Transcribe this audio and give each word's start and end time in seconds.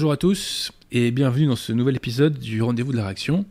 Bonjour 0.00 0.12
à 0.12 0.16
tous 0.16 0.72
et 0.92 1.10
bienvenue 1.10 1.44
dans 1.44 1.56
ce 1.56 1.74
nouvel 1.74 1.94
épisode 1.94 2.38
du 2.38 2.62
Rendez-vous 2.62 2.90
de 2.90 2.96
la 2.96 3.04
réaction, 3.04 3.44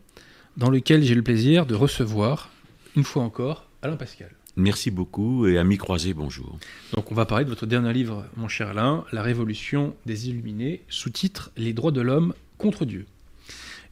dans 0.57 0.71
lequel 0.71 1.03
j'ai 1.03 1.13
le 1.13 1.21
plaisir 1.21 1.67
de 1.67 1.75
recevoir, 1.75 2.49
une 2.95 3.03
fois 3.03 3.21
encore, 3.21 3.67
Alain 3.83 3.97
Pascal. 3.97 4.31
Merci 4.55 4.89
beaucoup 4.89 5.45
et 5.45 5.59
ami 5.59 5.77
croisé, 5.77 6.15
bonjour. 6.15 6.57
Donc 6.95 7.11
on 7.11 7.13
va 7.13 7.27
parler 7.27 7.45
de 7.45 7.51
votre 7.51 7.67
dernier 7.67 7.93
livre, 7.93 8.25
mon 8.35 8.47
cher 8.47 8.69
Alain, 8.69 9.05
La 9.11 9.21
Révolution 9.21 9.93
des 10.07 10.27
Illuminés, 10.29 10.81
sous-titre 10.89 11.51
Les 11.55 11.71
droits 11.71 11.91
de 11.91 12.01
l'homme 12.01 12.33
contre 12.57 12.83
Dieu. 12.83 13.05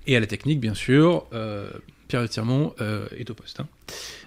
Et 0.07 0.17
à 0.17 0.19
la 0.19 0.25
technique, 0.25 0.59
bien 0.59 0.73
sûr, 0.73 1.27
euh, 1.33 1.69
Pierre 2.07 2.27
Tirmont 2.29 2.73
euh, 2.81 3.07
est 3.17 3.29
au 3.29 3.33
poste. 3.33 3.59
hein. 3.59 3.67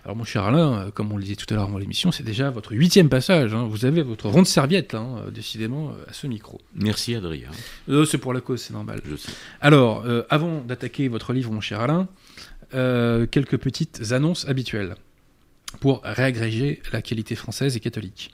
Alors 0.05 0.17
mon 0.17 0.25
cher 0.25 0.45
Alain, 0.45 0.73
euh, 0.87 0.91
comme 0.91 1.13
on 1.13 1.17
le 1.17 1.23
disait 1.23 1.37
tout 1.37 1.47
à 1.51 1.55
l'heure 1.55 1.65
avant 1.65 1.79
l'émission, 1.79 2.11
c'est 2.13 2.23
déjà 2.23 2.51
votre 2.51 2.73
huitième 2.73 3.09
passage. 3.09 3.55
hein. 3.55 3.65
Vous 3.65 3.85
avez 3.85 4.03
votre 4.03 4.29
ronde 4.29 4.47
serviette, 4.47 4.93
là, 4.93 5.01
hein, 5.01 5.25
décidément, 5.33 5.89
euh, 5.91 5.93
à 6.09 6.13
ce 6.13 6.27
micro. 6.27 6.61
Merci 6.75 7.15
Adrien, 7.15 7.51
c'est 8.07 8.19
pour 8.19 8.33
la 8.35 8.41
cause, 8.41 8.61
c'est 8.63 8.73
normal. 8.73 9.01
je 9.09 9.17
sais. 9.17 9.33
Alors, 9.61 10.05
avant 10.31 10.61
d'attaquer 10.63 11.09
votre 11.09 11.33
livre, 11.33 11.51
mon 11.53 11.61
cher 11.61 11.81
Alain, 11.81 12.09
quelques 12.73 13.57
petites 13.59 14.13
annonces 14.13 14.47
habituelles 14.49 14.95
pour 15.81 16.01
réagréger 16.05 16.83
la 16.93 17.03
qualité 17.03 17.35
française 17.35 17.77
et 17.77 17.81
catholique. 17.81 18.31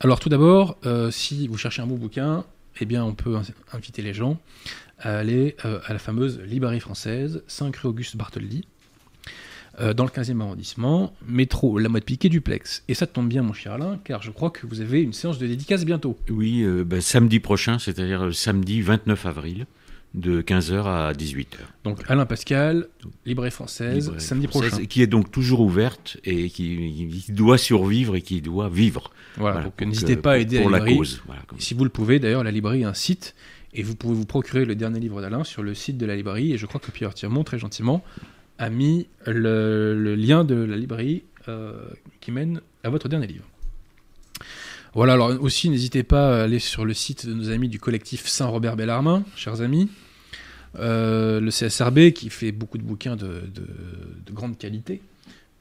Alors, 0.00 0.20
tout 0.20 0.28
d'abord, 0.28 0.78
si 1.10 1.48
vous 1.48 1.56
cherchez 1.58 1.82
un 1.82 1.86
bon 1.86 1.96
bouquin, 1.96 2.44
eh 2.80 2.84
bien, 2.84 3.04
on 3.04 3.14
peut 3.14 3.36
in- 3.36 3.42
inviter 3.72 4.02
les 4.02 4.14
gens 4.14 4.38
à 5.00 5.18
aller 5.18 5.56
euh, 5.64 5.80
à 5.86 5.92
la 5.92 5.98
fameuse 5.98 6.40
librairie 6.40 6.80
française, 6.80 7.42
5 7.48 7.74
rue 7.76 7.88
Auguste 7.88 8.16
Bartholdi, 8.16 8.66
euh, 9.80 9.94
dans 9.94 10.04
le 10.04 10.10
15e 10.10 10.40
arrondissement, 10.40 11.12
métro 11.26 11.78
La 11.78 11.88
Motte 11.88 12.04
Piquet 12.04 12.28
duplex. 12.28 12.82
Et 12.88 12.94
ça 12.94 13.06
tombe 13.06 13.28
bien, 13.28 13.42
mon 13.42 13.52
cher 13.52 13.72
Alain, 13.72 13.98
car 14.02 14.22
je 14.22 14.30
crois 14.30 14.50
que 14.50 14.66
vous 14.66 14.80
avez 14.80 15.02
une 15.02 15.12
séance 15.12 15.38
de 15.38 15.46
dédicace 15.46 15.84
bientôt. 15.84 16.18
Oui, 16.30 16.62
euh, 16.62 16.84
ben, 16.84 17.00
samedi 17.00 17.38
prochain, 17.38 17.78
c'est-à-dire 17.78 18.26
euh, 18.26 18.32
samedi 18.32 18.80
29 18.82 19.26
avril, 19.26 19.66
de 20.14 20.42
15h 20.42 20.84
à 20.84 21.12
18h. 21.12 21.58
Donc, 21.84 22.00
Alain 22.08 22.26
Pascal, 22.26 22.88
librairie 23.26 23.50
française, 23.50 24.06
Librairie 24.06 24.20
samedi 24.20 24.46
française, 24.46 24.70
prochain. 24.70 24.86
Qui 24.86 25.02
est 25.02 25.06
donc 25.06 25.30
toujours 25.30 25.60
ouverte 25.60 26.16
et 26.24 26.48
qui, 26.50 27.22
qui 27.24 27.32
doit 27.32 27.58
survivre 27.58 28.16
et 28.16 28.22
qui 28.22 28.40
doit 28.40 28.68
vivre. 28.68 29.12
Voilà, 29.36 29.52
Voilà, 29.54 29.66
donc 29.66 29.80
n'hésitez 29.80 30.16
pas 30.16 30.32
à 30.32 30.38
aider 30.38 30.60
pour 30.60 30.70
la 30.70 30.78
la 30.80 30.92
cause. 30.92 31.22
Voilà, 31.26 31.42
Si 31.58 31.74
vous 31.74 31.84
le 31.84 31.90
pouvez, 31.90 32.18
d'ailleurs, 32.18 32.42
la 32.42 32.50
librairie 32.50 32.84
a 32.84 32.88
un 32.88 32.94
site 32.94 33.34
et 33.74 33.82
vous 33.82 33.94
pouvez 33.94 34.14
vous 34.14 34.26
procurer 34.26 34.64
le 34.64 34.74
dernier 34.74 34.98
livre 34.98 35.20
d'Alain 35.20 35.44
sur 35.44 35.62
le 35.62 35.74
site 35.74 35.98
de 35.98 36.06
la 36.06 36.16
librairie. 36.16 36.52
Et 36.52 36.58
je 36.58 36.66
crois 36.66 36.80
que 36.80 36.90
Pierre 36.90 37.14
Tirmont, 37.14 37.44
très 37.44 37.58
gentiment, 37.58 38.02
a 38.58 38.70
mis 38.70 39.06
le, 39.26 40.14
lien 40.16 40.44
de 40.44 40.54
la 40.56 40.76
librairie 40.76 41.22
euh, 41.48 41.72
qui 42.20 42.32
mène 42.32 42.60
à 42.84 42.90
votre 42.90 43.08
dernier 43.08 43.26
livre. 43.26 43.44
Voilà, 44.94 45.12
alors 45.14 45.30
aussi, 45.42 45.70
n'hésitez 45.70 46.02
pas 46.02 46.38
à 46.40 46.42
aller 46.44 46.58
sur 46.58 46.84
le 46.84 46.94
site 46.94 47.26
de 47.26 47.34
nos 47.34 47.50
amis 47.50 47.68
du 47.68 47.78
collectif 47.78 48.26
Saint-Robert 48.26 48.74
Bellarmin, 48.76 49.22
chers 49.36 49.60
amis. 49.60 49.88
Euh, 50.78 51.40
le 51.40 51.50
CSRB 51.50 52.10
qui 52.12 52.30
fait 52.30 52.52
beaucoup 52.52 52.78
de 52.78 52.82
bouquins 52.82 53.16
de, 53.16 53.26
de- 53.54 53.66
de 54.26 54.32
grande 54.32 54.58
qualité, 54.58 55.00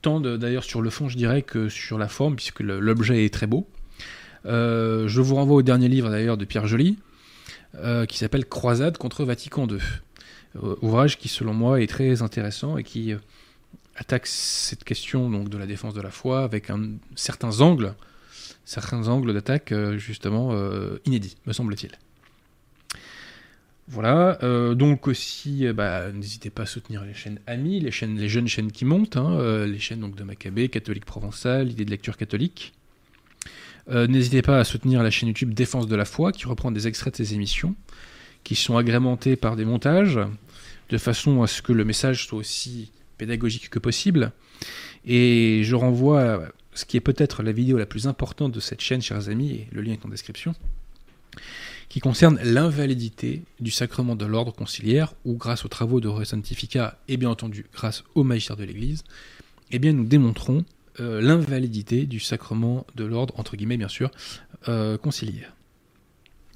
tant 0.02 0.20
d'ailleurs 0.20 0.64
sur 0.64 0.82
le 0.82 0.90
fond, 0.90 1.08
je 1.10 1.18
dirais, 1.18 1.42
que 1.44 1.70
sur 1.70 1.98
la 1.98 2.08
forme, 2.08 2.36
puisque 2.36 2.60
l'objet 2.62 3.26
est 3.26 3.34
très 3.34 3.48
beau. 3.48 3.68
Euh, 4.46 5.08
je 5.08 5.22
vous 5.22 5.36
renvoie 5.36 5.58
au 5.58 5.62
dernier 5.62 5.88
livre 5.88 6.10
d'ailleurs 6.10 6.38
de 6.38 6.46
Pierre 6.46 6.68
Joly, 6.68 6.98
qui 8.08 8.18
s'appelle 8.18 8.46
Croisade 8.46 8.98
contre 8.98 9.24
Vatican 9.24 9.68
II. 9.68 9.78
Euh, 10.64 10.76
ouvrage 10.82 11.18
qui, 11.18 11.28
selon 11.28 11.54
moi, 11.54 11.82
est 11.82 11.88
très 11.88 12.22
intéressant 12.22 12.78
et 12.78 12.84
qui 12.84 13.14
euh, 13.14 13.18
attaque 13.96 14.28
cette 14.28 14.84
question 14.84 15.30
donc, 15.30 15.50
de 15.50 15.58
la 15.58 15.66
défense 15.66 15.94
de 15.94 16.02
la 16.02 16.12
foi 16.12 16.44
avec 16.44 16.68
certains 17.16 17.62
angles, 17.62 17.96
certains 18.66 19.08
angles 19.08 19.34
d'attaque 19.34 19.72
euh, 19.72 19.98
justement 19.98 20.54
inédits, 21.06 21.38
me 21.46 21.54
semble-t-il. 21.54 21.92
Voilà, 23.90 24.38
donc 24.76 25.08
aussi, 25.08 25.66
bah, 25.72 26.12
n'hésitez 26.12 26.50
pas 26.50 26.64
à 26.64 26.66
soutenir 26.66 27.06
les 27.06 27.14
chaînes 27.14 27.40
amies, 27.48 27.80
les, 27.80 27.92
chaînes, 27.92 28.18
les 28.18 28.28
jeunes 28.28 28.50
chaînes 28.50 28.70
qui 28.70 28.84
montent, 28.84 29.16
hein, 29.16 29.66
les 29.66 29.80
chaînes 29.80 30.02
donc, 30.02 30.14
de 30.14 30.26
Maccabée, 30.26 30.68
Catholique 30.68 31.06
Provençal, 31.06 31.72
Idée 31.72 31.86
de 31.86 31.90
lecture 31.90 32.18
catholique. 32.18 32.74
N'hésitez 33.90 34.42
pas 34.42 34.60
à 34.60 34.66
soutenir 34.66 35.04
la 35.04 35.10
chaîne 35.10 35.30
YouTube 35.30 35.54
Défense 35.54 35.88
de 35.88 35.96
la 35.96 36.04
foi, 36.04 36.34
qui 36.34 36.48
reprend 36.48 36.70
des 36.72 36.86
extraits 36.86 37.18
de 37.18 37.24
ses 37.24 37.34
émissions, 37.34 37.76
qui 38.44 38.56
sont 38.56 38.76
agrémentés 38.76 39.38
par 39.38 39.56
des 39.56 39.64
montages, 39.64 40.20
de 40.90 40.98
façon 40.98 41.42
à 41.42 41.48
ce 41.48 41.62
que 41.62 41.74
le 41.74 41.86
message 41.86 42.26
soit 42.28 42.40
aussi 42.40 42.92
pédagogique 43.18 43.70
que 43.70 43.80
possible. 43.80 44.32
Et 45.06 45.62
je 45.64 45.76
renvoie 45.76 46.22
à 46.22 46.52
ce 46.74 46.86
qui 46.86 46.98
est 46.98 47.02
peut-être 47.02 47.44
la 47.44 47.52
vidéo 47.52 47.78
la 47.78 47.86
plus 47.86 48.08
importante 48.08 48.52
de 48.52 48.60
cette 48.60 48.82
chaîne, 48.82 49.02
chers 49.02 49.30
amis, 49.30 49.52
et 49.52 49.68
le 49.72 49.82
lien 49.82 49.94
est 49.94 50.06
en 50.06 50.10
description, 50.10 50.54
qui 51.90 52.00
concerne 52.00 52.40
l'invalidité 52.44 53.44
du 53.60 53.72
sacrement 53.72 54.16
de 54.16 54.26
l'ordre 54.26 54.54
conciliaire, 54.54 55.14
où 55.26 55.36
grâce 55.36 55.66
aux 55.66 55.70
travaux 55.70 56.00
de 56.00 56.24
Sanctificat, 56.24 57.00
et 57.08 57.18
bien 57.18 57.30
entendu 57.30 57.66
grâce 57.74 58.04
au 58.16 58.24
magistère 58.24 58.58
de 58.58 58.64
l'Église, 58.64 59.04
eh 59.72 59.80
bien 59.80 59.94
nous 59.94 60.06
démontrons 60.06 60.66
euh, 61.00 61.22
l'invalidité 61.22 62.06
du 62.06 62.20
sacrement 62.20 62.86
de 62.96 63.06
l'ordre, 63.06 63.34
entre 63.40 63.56
guillemets 63.56 63.78
bien 63.78 63.88
sûr, 63.88 64.12
euh, 64.68 64.98
conciliaire. 64.98 65.54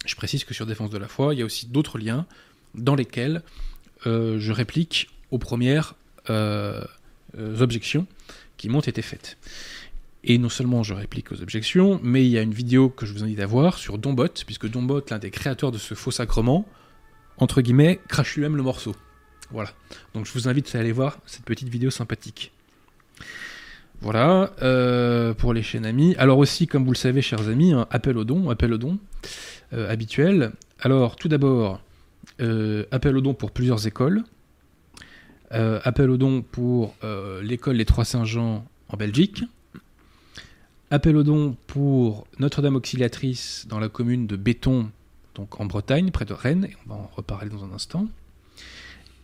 Je 0.05 0.15
précise 0.15 0.43
que 0.43 0.53
sur 0.53 0.65
Défense 0.65 0.89
de 0.89 0.97
la 0.97 1.07
foi, 1.07 1.33
il 1.33 1.39
y 1.39 1.41
a 1.43 1.45
aussi 1.45 1.67
d'autres 1.67 1.99
liens 1.99 2.25
dans 2.73 2.95
lesquels 2.95 3.43
euh, 4.05 4.39
je 4.39 4.51
réplique 4.51 5.09
aux 5.31 5.37
premières 5.37 5.95
euh, 6.29 6.83
euh, 7.37 7.59
objections 7.61 8.07
qui 8.57 8.69
m'ont 8.69 8.81
été 8.81 9.01
faites. 9.01 9.37
Et 10.23 10.37
non 10.37 10.49
seulement 10.49 10.83
je 10.83 10.93
réplique 10.93 11.31
aux 11.31 11.41
objections, 11.41 11.99
mais 12.03 12.25
il 12.25 12.29
y 12.29 12.37
a 12.37 12.41
une 12.41 12.53
vidéo 12.53 12.89
que 12.89 13.05
je 13.05 13.13
vous 13.13 13.23
invite 13.23 13.39
à 13.39 13.47
voir 13.47 13.77
sur 13.77 13.97
Dombot, 13.97 14.27
puisque 14.45 14.69
Dombot, 14.69 15.01
l'un 15.09 15.17
des 15.17 15.31
créateurs 15.31 15.71
de 15.71 15.79
ce 15.79 15.95
faux 15.95 16.11
sacrement, 16.11 16.67
entre 17.37 17.61
guillemets, 17.61 17.99
crache 18.07 18.35
lui-même 18.35 18.55
le 18.55 18.63
morceau. 18.63 18.95
Voilà. 19.49 19.71
Donc 20.13 20.25
je 20.27 20.33
vous 20.33 20.47
invite 20.47 20.73
à 20.75 20.79
aller 20.79 20.91
voir 20.91 21.17
cette 21.25 21.43
petite 21.43 21.69
vidéo 21.69 21.89
sympathique. 21.89 22.51
Voilà, 24.01 24.51
pour 25.37 25.53
les 25.53 25.61
chaînes 25.61 25.85
amies. 25.85 26.15
Alors 26.17 26.39
aussi, 26.39 26.67
comme 26.67 26.85
vous 26.85 26.91
le 26.91 26.97
savez, 26.97 27.21
chers 27.21 27.47
amis, 27.47 27.73
un 27.73 27.87
appel 27.91 28.17
aux 28.17 28.23
dons, 28.23 28.49
appel 28.49 28.73
aux 28.73 28.77
dons 28.77 28.99
euh, 29.73 29.89
habituel. 29.89 30.51
Alors, 30.81 31.15
tout 31.15 31.29
d'abord, 31.29 31.79
appel 32.39 33.17
aux 33.17 33.21
dons 33.21 33.33
pour 33.33 33.51
plusieurs 33.51 33.87
écoles. 33.87 34.23
Euh, 35.53 35.81
appel 35.83 36.09
aux 36.09 36.17
dons 36.17 36.41
pour 36.41 36.95
euh, 37.03 37.41
l'école 37.41 37.75
Les 37.75 37.85
Trois 37.85 38.05
Saint-Jean 38.05 38.65
en 38.87 38.97
Belgique. 38.97 39.43
Appel 40.89 41.15
aux 41.17 41.23
dons 41.23 41.57
pour 41.67 42.25
Notre-Dame 42.39 42.75
Auxiliatrice 42.75 43.65
dans 43.67 43.79
la 43.79 43.89
commune 43.89 44.27
de 44.27 44.37
Béton, 44.37 44.91
donc 45.35 45.59
en 45.59 45.65
Bretagne, 45.65 46.11
près 46.11 46.25
de 46.25 46.33
Rennes. 46.33 46.67
Et 46.69 46.75
on 46.85 46.89
va 46.89 46.95
en 46.95 47.09
reparler 47.13 47.49
dans 47.49 47.65
un 47.65 47.71
instant. 47.71 48.07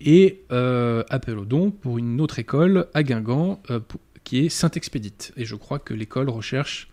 Et 0.01 0.41
euh, 0.51 1.03
appel 1.09 1.37
aux 1.37 1.45
dons 1.45 1.71
pour 1.71 1.97
une 1.97 2.19
autre 2.19 2.39
école 2.39 2.87
à 2.93 3.03
Guingamp, 3.03 3.61
euh, 3.69 3.79
qui 4.23 4.45
est 4.45 4.49
Saint-Expédite. 4.49 5.33
Et 5.37 5.45
je 5.45 5.55
crois 5.55 5.79
que 5.79 5.93
l'école 5.93 6.29
recherche 6.29 6.89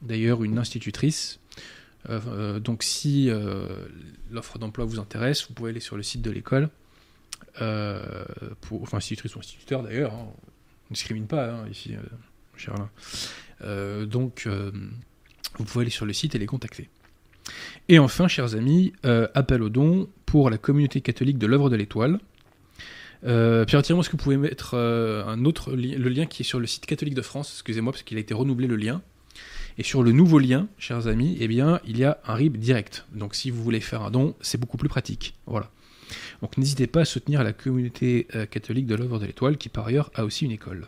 d'ailleurs 0.00 0.42
une 0.42 0.58
institutrice. 0.58 1.38
Euh, 2.10 2.60
donc 2.60 2.82
si 2.82 3.30
euh, 3.30 3.66
l'offre 4.30 4.58
d'emploi 4.58 4.84
vous 4.84 4.98
intéresse, 4.98 5.46
vous 5.48 5.54
pouvez 5.54 5.70
aller 5.70 5.80
sur 5.80 5.96
le 5.96 6.02
site 6.02 6.22
de 6.22 6.30
l'école. 6.30 6.68
Euh, 7.60 8.24
enfin, 8.70 8.98
institutrice 8.98 9.36
ou 9.36 9.38
instituteur 9.38 9.82
d'ailleurs. 9.82 10.12
hein. 10.12 10.26
On 10.26 10.90
ne 10.90 10.94
discrimine 10.94 11.26
pas 11.26 11.50
hein, 11.50 11.68
ici, 11.70 11.94
cher 12.56 12.74
donc, 14.06 14.46
vous 15.58 15.64
pouvez 15.64 15.84
aller 15.84 15.90
sur 15.90 16.04
le 16.04 16.12
site 16.12 16.34
et 16.34 16.38
les 16.38 16.46
contacter. 16.46 16.90
Et 17.88 17.98
enfin, 17.98 18.28
chers 18.28 18.54
amis, 18.54 18.92
appel 19.02 19.62
aux 19.62 19.70
dons 19.70 20.10
pour 20.26 20.50
la 20.50 20.58
communauté 20.58 21.00
catholique 21.00 21.38
de 21.38 21.46
l'œuvre 21.46 21.70
de 21.70 21.76
l'étoile. 21.76 22.18
Pierre 23.22 23.82
Tirmont, 23.82 24.02
est-ce 24.02 24.10
que 24.10 24.16
vous 24.16 24.22
pouvez 24.22 24.36
mettre 24.36 24.74
un 24.74 25.44
autre 25.46 25.72
le 25.72 26.08
lien 26.10 26.26
qui 26.26 26.42
est 26.42 26.44
sur 26.44 26.60
le 26.60 26.66
site 26.66 26.84
catholique 26.84 27.14
de 27.14 27.22
France? 27.22 27.50
Excusez-moi, 27.54 27.92
parce 27.92 28.02
qu'il 28.02 28.18
a 28.18 28.20
été 28.20 28.34
renouvelé 28.34 28.66
le 28.66 28.76
lien. 28.76 29.00
Et 29.76 29.82
sur 29.82 30.02
le 30.02 30.12
nouveau 30.12 30.38
lien, 30.38 30.68
chers 30.78 31.08
amis, 31.08 31.36
eh 31.40 31.48
bien, 31.48 31.80
il 31.86 31.98
y 31.98 32.04
a 32.04 32.18
un 32.26 32.34
RIB 32.34 32.56
direct. 32.56 33.06
Donc 33.12 33.34
si 33.34 33.50
vous 33.50 33.62
voulez 33.62 33.80
faire 33.80 34.02
un 34.02 34.10
don, 34.10 34.34
c'est 34.40 34.58
beaucoup 34.58 34.76
plus 34.76 34.88
pratique. 34.88 35.34
Voilà. 35.46 35.70
Donc 36.42 36.58
n'hésitez 36.58 36.86
pas 36.86 37.00
à 37.00 37.04
soutenir 37.04 37.42
la 37.42 37.52
communauté 37.52 38.28
euh, 38.34 38.46
catholique 38.46 38.86
de 38.86 38.94
l'œuvre 38.94 39.18
de 39.18 39.26
l'étoile, 39.26 39.56
qui 39.56 39.68
par 39.68 39.86
ailleurs 39.86 40.10
a 40.14 40.24
aussi 40.24 40.44
une 40.44 40.52
école. 40.52 40.86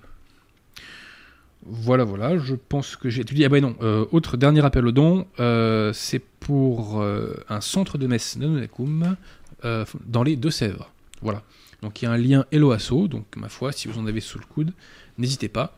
Voilà, 1.68 2.04
voilà, 2.04 2.38
je 2.38 2.54
pense 2.54 2.94
que 2.94 3.10
j'ai 3.10 3.24
dit. 3.24 3.44
Ah 3.44 3.48
ben 3.48 3.60
non, 3.60 3.76
euh, 3.82 4.06
autre 4.12 4.36
dernier 4.36 4.64
appel 4.64 4.86
au 4.86 4.92
don, 4.92 5.26
euh, 5.40 5.92
c'est 5.92 6.20
pour 6.20 7.02
un 7.02 7.60
centre 7.60 7.98
de 7.98 8.06
messe 8.06 8.36
Nanonacum 8.36 9.16
euh, 9.64 9.84
dans 10.04 10.22
les 10.22 10.36
Deux-Sèvres. 10.36 10.92
Voilà. 11.22 11.42
Donc 11.82 12.00
il 12.00 12.04
y 12.04 12.08
a 12.08 12.12
un 12.12 12.18
lien 12.18 12.44
Eloasso, 12.52 13.08
donc 13.08 13.24
ma 13.36 13.48
foi, 13.48 13.72
si 13.72 13.88
vous 13.88 13.98
en 13.98 14.06
avez 14.06 14.20
sous 14.20 14.38
le 14.38 14.44
coude, 14.44 14.72
n'hésitez 15.18 15.48
pas 15.48 15.76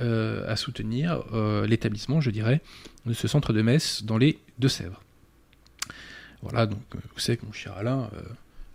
à 0.00 0.56
soutenir 0.56 1.22
euh, 1.32 1.66
l'établissement, 1.66 2.20
je 2.20 2.30
dirais, 2.30 2.60
de 3.06 3.12
ce 3.12 3.26
centre 3.28 3.52
de 3.52 3.62
messe 3.62 4.04
dans 4.04 4.18
les 4.18 4.38
Deux-Sèvres. 4.58 5.02
Voilà, 6.42 6.66
donc 6.66 6.80
euh, 6.94 6.98
vous 7.14 7.20
savez 7.20 7.36
que 7.36 7.46
mon 7.46 7.52
cher 7.52 7.72
Alain, 7.76 8.10
euh, 8.14 8.20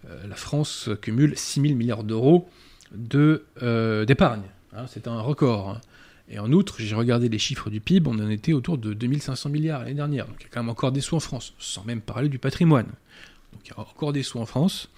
euh, 0.09 0.27
la 0.27 0.35
France 0.35 0.89
cumule 1.01 1.37
6 1.37 1.61
000 1.61 1.75
milliards 1.75 2.03
d'euros 2.03 2.49
de, 2.93 3.45
euh, 3.61 4.05
d'épargne. 4.05 4.43
hein, 4.75 4.85
c'est 4.87 5.07
un 5.07 5.21
record. 5.21 5.69
hein. 5.69 5.81
Et 6.29 6.39
en 6.39 6.51
outre, 6.51 6.75
j'ai 6.79 6.95
regardé 6.95 7.29
les 7.29 7.39
chiffres 7.39 7.69
du 7.69 7.79
PIB, 7.79 8.09
on 8.09 8.19
en 8.19 8.29
était 8.29 8.53
autour 8.53 8.77
de 8.77 8.93
2500 8.93 9.49
milliards 9.49 9.79
l'année 9.81 9.93
dernière. 9.93 10.25
Donc 10.27 10.37
il 10.39 10.43
y 10.43 10.45
a 10.47 10.49
quand 10.51 10.61
même 10.61 10.69
encore 10.69 10.91
des 10.91 11.01
sous 11.01 11.15
en 11.15 11.19
France, 11.19 11.53
sans 11.59 11.83
même 11.85 12.01
parler 12.01 12.29
du 12.29 12.39
patrimoine. 12.39 12.87
Donc 13.51 13.61
il 13.65 13.69
y 13.69 13.73
a 13.73 13.79
encore 13.79 14.13
des 14.13 14.23
sous 14.23 14.39
en 14.39 14.45
France. 14.45 14.89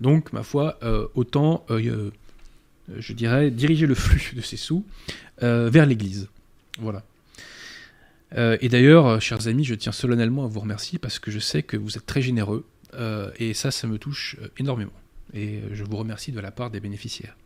Donc, 0.00 0.32
ma 0.32 0.44
foi, 0.44 0.78
autant, 1.16 1.66
je 2.96 3.12
dirais, 3.12 3.50
diriger 3.50 3.86
le 3.86 3.94
flux 3.94 4.34
de 4.34 4.40
ces 4.40 4.56
sous 4.56 4.84
vers 5.40 5.86
l'Église. 5.86 6.28
Voilà. 6.78 7.02
et 8.36 8.68
d'ailleurs, 8.68 9.20
chers 9.20 9.48
amis, 9.48 9.64
je 9.64 9.74
tiens 9.74 9.92
solennellement 9.92 10.44
à 10.44 10.48
vous 10.48 10.60
remercier 10.60 10.98
parce 10.98 11.18
que 11.18 11.30
je 11.30 11.38
sais 11.38 11.62
que 11.62 11.76
vous 11.76 11.96
êtes 11.96 12.06
très 12.06 12.22
généreux 12.22 12.64
et 13.38 13.54
ça, 13.54 13.70
ça 13.70 13.86
me 13.86 13.98
touche 13.98 14.36
énormément. 14.58 14.92
Et 15.34 15.60
je 15.72 15.84
vous 15.84 15.96
remercie 15.96 16.32
de 16.32 16.40
la 16.40 16.50
part 16.50 16.70
des 16.70 16.80
bénéficiaires. 16.80 17.36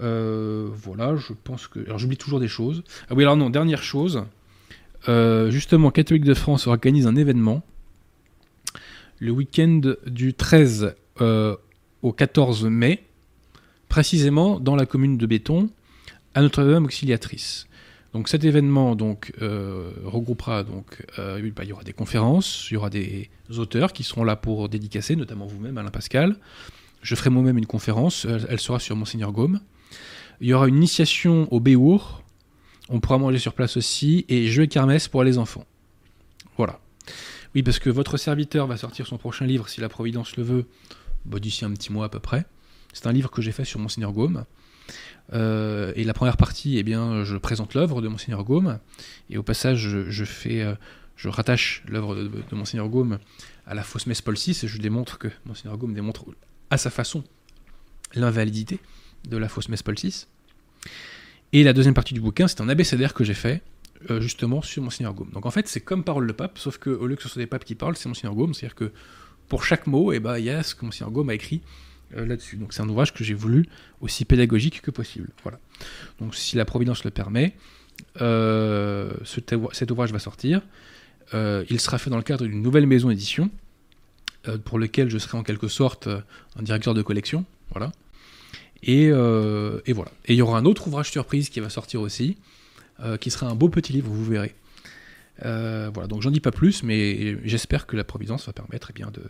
Euh, 0.00 0.68
voilà, 0.72 1.16
je 1.16 1.32
pense 1.32 1.66
que. 1.66 1.80
Alors 1.80 1.98
j'oublie 1.98 2.16
toujours 2.16 2.40
des 2.40 2.48
choses. 2.48 2.82
Ah 3.08 3.14
oui, 3.14 3.24
alors 3.24 3.36
non, 3.36 3.50
dernière 3.50 3.82
chose. 3.82 4.24
Euh, 5.08 5.50
justement, 5.50 5.90
Catholique 5.90 6.24
de 6.24 6.34
France 6.34 6.66
organise 6.66 7.06
un 7.06 7.16
événement 7.16 7.62
le 9.20 9.32
week-end 9.32 9.80
du 10.06 10.34
13 10.34 10.94
euh, 11.20 11.56
au 12.02 12.12
14 12.12 12.64
mai, 12.66 13.04
précisément 13.88 14.60
dans 14.60 14.76
la 14.76 14.86
commune 14.86 15.16
de 15.16 15.26
Béton, 15.26 15.70
à 16.34 16.42
Notre-Dame 16.42 16.84
Auxiliatrice. 16.84 17.66
Donc 18.12 18.28
cet 18.28 18.44
événement 18.44 18.96
donc 18.96 19.32
regroupera 20.04 20.64
donc 20.64 21.04
bah, 21.18 21.38
il 21.38 21.68
y 21.68 21.72
aura 21.72 21.84
des 21.84 21.92
conférences, 21.92 22.68
il 22.70 22.74
y 22.74 22.76
aura 22.76 22.90
des 22.90 23.28
auteurs 23.56 23.92
qui 23.92 24.02
seront 24.02 24.24
là 24.24 24.34
pour 24.34 24.68
dédicacer, 24.68 25.14
notamment 25.14 25.46
vous-même 25.46 25.76
Alain 25.76 25.90
Pascal. 25.90 26.36
Je 27.02 27.14
ferai 27.14 27.30
moi-même 27.30 27.58
une 27.58 27.66
conférence, 27.66 28.26
elle, 28.48 28.60
sera 28.60 28.80
sur 28.80 28.96
Monseigneur 28.96 29.32
Gaume. 29.32 29.60
Il 30.40 30.48
y 30.48 30.52
aura 30.52 30.68
une 30.68 30.76
initiation 30.76 31.52
au 31.52 31.60
Béour. 31.60 32.22
On 32.88 33.00
pourra 33.00 33.18
manger 33.18 33.38
sur 33.38 33.52
place 33.52 33.76
aussi. 33.76 34.24
Et 34.28 34.48
jeu 34.48 34.64
et 34.64 34.68
kermesse 34.68 35.08
pour 35.08 35.24
les 35.24 35.38
enfants. 35.38 35.64
Voilà. 36.56 36.80
Oui, 37.54 37.62
parce 37.62 37.78
que 37.78 37.90
votre 37.90 38.16
serviteur 38.16 38.66
va 38.66 38.76
sortir 38.76 39.06
son 39.06 39.18
prochain 39.18 39.46
livre, 39.46 39.68
si 39.68 39.80
la 39.80 39.88
Providence 39.88 40.36
le 40.36 40.42
veut, 40.42 40.66
bah, 41.24 41.38
d'ici 41.38 41.64
un 41.64 41.70
petit 41.72 41.92
mois 41.92 42.06
à 42.06 42.08
peu 42.08 42.20
près. 42.20 42.46
C'est 42.92 43.06
un 43.06 43.12
livre 43.12 43.30
que 43.30 43.42
j'ai 43.42 43.52
fait 43.52 43.64
sur 43.64 43.80
Monseigneur 43.80 44.12
Gaume. 44.12 44.44
Euh, 45.32 45.92
et 45.94 46.04
la 46.04 46.14
première 46.14 46.36
partie, 46.36 46.78
eh 46.78 46.82
bien, 46.82 47.24
je 47.24 47.36
présente 47.36 47.74
l'œuvre 47.74 48.00
de 48.00 48.08
Monseigneur 48.08 48.44
Gaume. 48.44 48.78
Et 49.30 49.38
au 49.38 49.42
passage, 49.42 49.78
je, 50.08 50.24
fais, 50.24 50.62
euh, 50.62 50.74
je 51.16 51.28
rattache 51.28 51.82
l'œuvre 51.86 52.14
de, 52.14 52.28
de, 52.28 52.54
Monseigneur 52.56 52.88
Gaume 52.88 53.18
à 53.66 53.74
la 53.74 53.82
fausse 53.82 54.06
messe 54.06 54.22
Paul 54.22 54.36
VI 54.36 54.58
et 54.62 54.68
je 54.68 54.78
démontre 54.78 55.18
que 55.18 55.28
Monseigneur 55.44 55.76
Gaume 55.76 55.94
démontre 55.94 56.24
à 56.70 56.78
sa 56.78 56.90
façon 56.90 57.24
l'invalidité 58.14 58.80
de 59.28 59.36
la 59.36 59.48
fausse 59.48 59.68
messe 59.68 59.82
Paul 59.82 59.96
VI. 59.96 60.26
Et 61.52 61.62
la 61.62 61.72
deuxième 61.72 61.94
partie 61.94 62.14
du 62.14 62.20
bouquin, 62.20 62.48
c'est 62.48 62.60
un 62.60 62.68
abécédaire 62.68 63.14
que 63.14 63.24
j'ai 63.24 63.34
fait 63.34 63.62
euh, 64.10 64.20
justement 64.20 64.62
sur 64.62 64.82
Monseigneur 64.82 65.12
Gaume. 65.14 65.30
Donc 65.32 65.46
en 65.46 65.50
fait, 65.50 65.66
c'est 65.68 65.80
comme 65.80 66.04
parole 66.04 66.26
de 66.26 66.32
pape, 66.32 66.58
sauf 66.58 66.78
qu'au 66.78 67.06
lieu 67.06 67.16
que 67.16 67.22
ce 67.22 67.28
soit 67.28 67.40
des 67.40 67.46
papes 67.46 67.64
qui 67.64 67.74
parlent, 67.74 67.96
c'est 67.96 68.08
Monseigneur 68.08 68.34
Gaume. 68.34 68.54
C'est-à-dire 68.54 68.74
que 68.74 68.92
pour 69.48 69.64
chaque 69.64 69.86
mot, 69.86 70.12
eh 70.12 70.20
ben, 70.20 70.38
il 70.38 70.44
y 70.44 70.50
a 70.50 70.62
ce 70.62 70.74
que 70.74 70.84
Monseigneur 70.84 71.10
Gaume 71.10 71.30
a 71.30 71.34
écrit 71.34 71.62
euh, 72.16 72.26
là-dessus. 72.26 72.56
Donc 72.56 72.72
c'est 72.72 72.82
un 72.82 72.88
ouvrage 72.88 73.12
que 73.12 73.24
j'ai 73.24 73.34
voulu 73.34 73.66
aussi 74.00 74.24
pédagogique 74.24 74.82
que 74.82 74.90
possible. 74.90 75.28
Voilà. 75.42 75.58
Donc 76.20 76.34
si 76.34 76.56
la 76.56 76.64
Providence 76.64 77.04
le 77.04 77.10
permet, 77.10 77.54
euh, 78.20 79.12
cet 79.24 79.90
ouvrage 79.90 80.12
va 80.12 80.18
sortir. 80.18 80.62
il 81.32 81.80
sera 81.80 81.98
fait 81.98 82.10
dans 82.10 82.16
le 82.16 82.22
cadre 82.22 82.46
d'une 82.46 82.62
nouvelle 82.62 82.86
maison 82.86 83.08
d'édition, 83.08 83.50
pour 84.64 84.78
lequel 84.78 85.10
je 85.10 85.18
serai 85.18 85.36
en 85.36 85.42
quelque 85.42 85.68
sorte 85.68 86.08
un 86.56 86.62
directeur 86.62 86.94
de 86.94 87.02
collection. 87.02 87.44
Voilà. 87.70 87.92
Euh, 88.86 89.80
et, 89.86 89.92
voilà. 89.92 90.10
Et 90.26 90.34
il 90.34 90.36
y 90.36 90.42
aura 90.42 90.58
un 90.58 90.64
autre 90.64 90.86
ouvrage 90.86 91.10
surprise 91.10 91.48
qui 91.48 91.60
va 91.60 91.68
sortir 91.68 92.00
aussi, 92.00 92.36
euh, 93.00 93.16
qui 93.16 93.30
sera 93.30 93.46
un 93.48 93.54
beau 93.54 93.68
petit 93.68 93.92
livre, 93.92 94.10
vous 94.10 94.24
verrez. 94.24 94.54
Euh, 95.44 95.90
voilà, 95.92 96.08
donc 96.08 96.22
j'en 96.22 96.30
dis 96.30 96.40
pas 96.40 96.50
plus, 96.50 96.82
mais 96.82 97.36
j'espère 97.46 97.86
que 97.86 97.96
la 97.96 98.04
Providence 98.04 98.46
va 98.46 98.52
permettre 98.52 98.88
eh 98.90 98.92
bien, 98.92 99.10
de, 99.12 99.22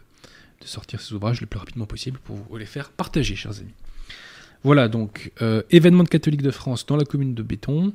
sortir 0.66 1.00
ces 1.00 1.14
ouvrages 1.14 1.40
le 1.40 1.46
plus 1.46 1.58
rapidement 1.58 1.86
possible 1.86 2.18
pour 2.18 2.36
vous 2.36 2.56
les 2.56 2.66
faire 2.66 2.90
partager, 2.90 3.36
chers 3.36 3.58
amis. 3.58 3.74
Voilà, 4.64 4.88
donc 4.88 5.30
événement 5.70 6.02
de 6.02 6.08
catholique 6.08 6.42
de 6.42 6.50
France 6.50 6.84
dans 6.84 6.96
la 6.96 7.04
commune 7.04 7.34
de 7.34 7.42
Béton, 7.42 7.94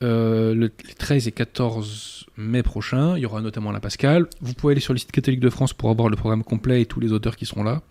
le, 0.00 0.54
les 0.54 0.94
13 0.94 1.28
et 1.28 1.32
14 1.32 2.26
mai 2.38 2.62
prochains. 2.62 3.18
Il 3.18 3.22
y 3.22 3.26
aura 3.26 3.42
notamment 3.42 3.70
la 3.70 3.80
Pascal. 3.80 4.26
Vous 4.40 4.54
pouvez 4.54 4.72
aller 4.72 4.80
sur 4.80 4.94
le 4.94 4.98
site 4.98 5.12
catholique 5.12 5.40
de 5.40 5.50
France 5.50 5.74
pour 5.74 5.90
avoir 5.90 6.08
le 6.08 6.16
programme 6.16 6.42
complet 6.42 6.80
et 6.80 6.86
tous 6.86 7.00
les 7.00 7.12
auteurs 7.12 7.36
qui 7.36 7.44
seront 7.44 7.62
là, 7.62 7.82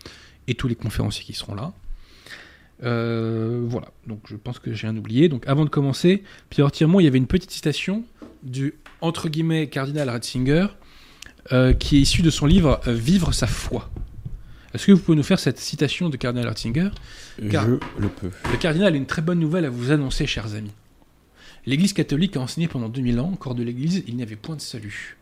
et 0.48 0.56
tous 0.56 0.68
les 0.68 0.76
conférenciers 0.76 1.24
qui 1.24 1.34
seront 1.34 1.54
là. 1.54 1.72
Euh, 2.84 3.62
voilà, 3.68 3.90
donc 4.08 4.22
je 4.26 4.36
pense 4.36 4.60
que 4.60 4.74
j'ai 4.74 4.88
rien 4.88 4.98
oublié. 4.98 5.30
Donc 5.30 5.48
avant 5.48 5.66
de 5.66 5.70
commencer, 5.70 6.24
Pierre 6.50 6.72
Tiremont, 6.72 7.00
il 7.00 7.04
y 7.04 7.08
avait 7.08 7.18
une 7.18 7.28
petite 7.28 7.52
citation 7.52 8.04
du 8.44 8.76
entre 9.02 9.30
guillemets 9.30 9.68
cardinal 9.68 10.10
Ratzinger 10.10 10.68
euh, 11.52 11.74
qui 11.74 11.98
est 11.98 12.02
issue 12.02 12.22
de 12.22 12.30
son 12.30 12.46
livre 12.46 12.80
euh, 12.88 12.94
Vivre 12.94 13.34
sa 13.34 13.48
foi. 13.48 13.90
Est-ce 14.74 14.86
que 14.86 14.92
vous 14.92 15.00
pouvez 15.00 15.18
nous 15.18 15.24
faire 15.24 15.40
cette 15.40 15.58
citation 15.60 16.10
de 16.10 16.18
cardinal 16.18 16.48
Ratzinger? 16.48 16.90
Car 17.50 17.66
Je 17.66 17.72
le 17.72 18.10
peux. 18.10 18.30
Le 18.52 18.58
cardinal 18.58 18.94
a 18.94 18.98
une 18.98 19.08
très 19.08 19.22
bonne 19.22 19.40
nouvelle 19.40 19.66
à 19.66 19.70
vous 19.70 19.92
annoncer, 19.92 20.28
chers 20.28 20.54
amis. 20.54 20.72
L'Église 21.66 21.94
catholique 21.94 22.38
a 22.38 22.42
enseigné 22.42 22.68
pendant 22.68 22.90
2000 22.90 23.20
ans, 23.20 23.32
corps 23.32 23.56
de 23.56 23.64
l'Église, 23.64 24.04
il 24.08 24.16
n'y 24.16 24.24
avait 24.24 24.36
point 24.36 24.56
de 24.56 24.62
salut. 24.62 25.18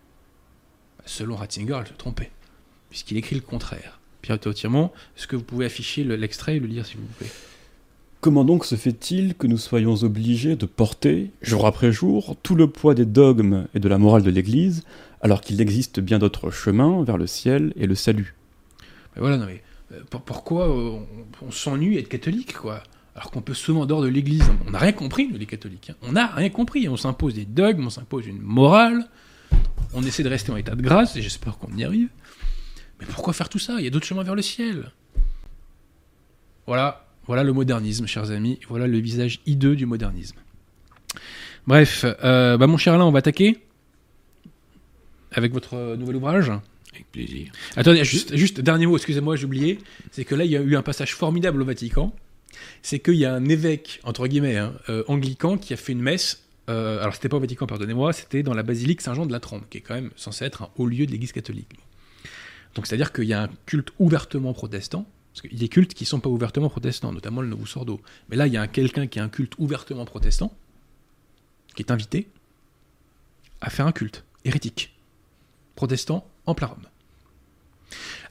Selon 1.05 1.37
Ratzinger, 1.37 1.77
elle 1.79 1.87
se 1.87 1.93
trompait, 1.93 2.31
puisqu'il 2.89 3.17
écrit 3.17 3.35
le 3.35 3.41
contraire. 3.41 3.99
Pierre 4.21 4.39
Tiremont, 4.39 4.91
est-ce 5.17 5.27
que 5.27 5.37
vous 5.37 5.43
pouvez 5.43 5.65
afficher 5.65 6.03
l'extrait 6.03 6.57
et 6.57 6.59
le 6.59 6.67
lire, 6.67 6.85
s'il 6.85 6.97
vous 6.97 7.07
plaît? 7.17 7.31
Comment 8.19 8.43
donc 8.43 8.65
se 8.65 8.75
fait-il 8.75 9.35
que 9.35 9.47
nous 9.47 9.57
soyons 9.57 9.93
obligés 10.03 10.55
de 10.55 10.65
porter, 10.65 11.31
jour 11.41 11.67
après 11.67 11.91
jour, 11.91 12.35
tout 12.43 12.55
le 12.55 12.67
poids 12.67 12.95
des 12.95 13.05
dogmes 13.05 13.67
et 13.73 13.79
de 13.79 13.87
la 13.87 13.97
morale 13.99 14.23
de 14.23 14.31
l'Église, 14.31 14.83
alors 15.21 15.41
qu'il 15.41 15.59
existe 15.61 15.99
bien 15.99 16.19
d'autres 16.19 16.51
chemins 16.51 17.03
vers 17.03 17.17
le 17.17 17.27
ciel 17.27 17.73
et 17.75 17.87
le 17.87 17.95
salut 17.95 18.35
mais 19.15 19.21
Voilà, 19.21 19.37
non 19.37 19.45
mais 19.45 19.63
euh, 19.93 20.01
pourquoi 20.09 20.67
euh, 20.69 20.99
on, 21.41 21.51
s'ennuie 21.51 21.97
être 21.97 22.09
catholique, 22.09 22.53
quoi? 22.53 22.83
Alors 23.15 23.31
qu'on 23.31 23.41
peut 23.41 23.53
souvent 23.53 23.85
dehors 23.85 24.01
de 24.01 24.07
l'Église, 24.07 24.43
on 24.67 24.71
n'a 24.71 24.79
rien 24.79 24.91
compris, 24.91 25.27
nous 25.27 25.37
les 25.37 25.45
catholiques. 25.45 25.89
Hein. 25.89 25.95
On 26.03 26.11
n'a 26.11 26.27
rien 26.27 26.49
compris. 26.49 26.87
On 26.87 26.97
s'impose 26.97 27.33
des 27.33 27.45
dogmes, 27.45 27.87
on 27.87 27.89
s'impose 27.89 28.27
une 28.27 28.39
morale, 28.39 29.07
on 29.93 30.03
essaie 30.03 30.21
de 30.21 30.29
rester 30.29 30.51
en 30.51 30.57
état 30.57 30.75
de 30.75 30.81
grâce, 30.81 31.15
et 31.15 31.21
j'espère 31.21 31.57
qu'on 31.57 31.75
y 31.75 31.83
arrive. 31.83 32.09
Mais 32.99 33.05
pourquoi 33.07 33.33
faire 33.33 33.49
tout 33.49 33.59
ça? 33.59 33.75
Il 33.79 33.85
y 33.85 33.87
a 33.87 33.89
d'autres 33.89 34.05
chemins 34.05 34.23
vers 34.23 34.35
le 34.35 34.41
ciel. 34.41 34.91
Voilà, 36.67 37.07
voilà 37.25 37.43
le 37.43 37.53
modernisme, 37.53 38.05
chers 38.05 38.29
amis. 38.31 38.59
Voilà 38.67 38.87
le 38.87 38.99
visage 38.99 39.39
hideux 39.45 39.75
du 39.75 39.85
modernisme. 39.85 40.37
Bref, 41.65 42.05
euh, 42.23 42.57
bah 42.57 42.67
mon 42.67 42.77
cher 42.77 42.93
Alain, 42.93 43.05
on 43.05 43.11
va 43.11 43.19
attaquer? 43.19 43.66
Avec 45.31 45.53
votre 45.53 45.95
nouvel 45.95 46.15
ouvrage. 46.17 46.49
Avec 46.93 47.11
plaisir. 47.11 47.51
Attendez, 47.75 48.03
juste, 48.03 48.35
juste 48.35 48.61
dernier 48.61 48.85
mot, 48.85 48.97
excusez-moi, 48.97 49.35
j'ai 49.35 49.45
oublié. 49.45 49.79
C'est 50.11 50.25
que 50.25 50.35
là, 50.35 50.45
il 50.45 50.51
y 50.51 50.57
a 50.57 50.61
eu 50.61 50.75
un 50.75 50.81
passage 50.81 51.13
formidable 51.15 51.61
au 51.61 51.65
Vatican. 51.65 52.15
C'est 52.81 52.99
qu'il 52.99 53.15
y 53.15 53.25
a 53.25 53.33
un 53.33 53.45
évêque, 53.45 53.99
entre 54.03 54.27
guillemets, 54.27 54.57
hein, 54.57 54.73
euh, 54.89 55.03
anglican, 55.07 55.57
qui 55.57 55.73
a 55.73 55.77
fait 55.77 55.91
une 55.91 56.01
messe. 56.01 56.43
Euh, 56.69 57.01
alors, 57.01 57.13
c'était 57.13 57.29
pas 57.29 57.37
au 57.37 57.41
Vatican, 57.41 57.67
pardonnez-moi, 57.67 58.13
c'était 58.13 58.43
dans 58.43 58.53
la 58.53 58.63
basilique 58.63 59.01
Saint-Jean 59.01 59.25
de 59.25 59.31
la 59.31 59.39
Trempe, 59.39 59.69
qui 59.69 59.77
est 59.77 59.81
quand 59.81 59.95
même 59.95 60.11
censé 60.15 60.45
être 60.45 60.63
un 60.63 60.69
haut 60.77 60.87
lieu 60.87 61.05
de 61.05 61.11
l'Église 61.11 61.31
catholique. 61.31 61.69
Donc, 62.75 62.87
c'est-à-dire 62.87 63.13
qu'il 63.13 63.25
y 63.25 63.33
a 63.33 63.43
un 63.43 63.49
culte 63.65 63.89
ouvertement 63.99 64.53
protestant 64.53 65.05
parce 65.37 65.49
qu'il 65.49 65.53
y 65.53 65.55
a 65.57 65.59
des 65.59 65.69
cultes 65.69 65.93
qui 65.93 66.03
ne 66.03 66.07
sont 66.07 66.19
pas 66.19 66.29
ouvertement 66.29 66.67
protestants, 66.67 67.13
notamment 67.13 67.41
le 67.41 67.47
Novus 67.47 67.75
Ordo. 67.75 68.01
Mais 68.29 68.35
là, 68.35 68.47
il 68.47 68.53
y 68.53 68.57
a 68.57 68.65
quelqu'un 68.65 69.05
qui 69.05 69.19
a 69.19 69.23
un 69.23 69.29
culte 69.29 69.53
ouvertement 69.59 70.03
protestant, 70.03 70.51
qui 71.75 71.83
est 71.83 71.91
invité 71.91 72.27
à 73.61 73.69
faire 73.69 73.85
un 73.85 73.91
culte 73.91 74.23
hérétique, 74.45 74.96
protestant 75.77 76.29
en 76.45 76.53
plein 76.53 76.67
Rome. 76.67 76.83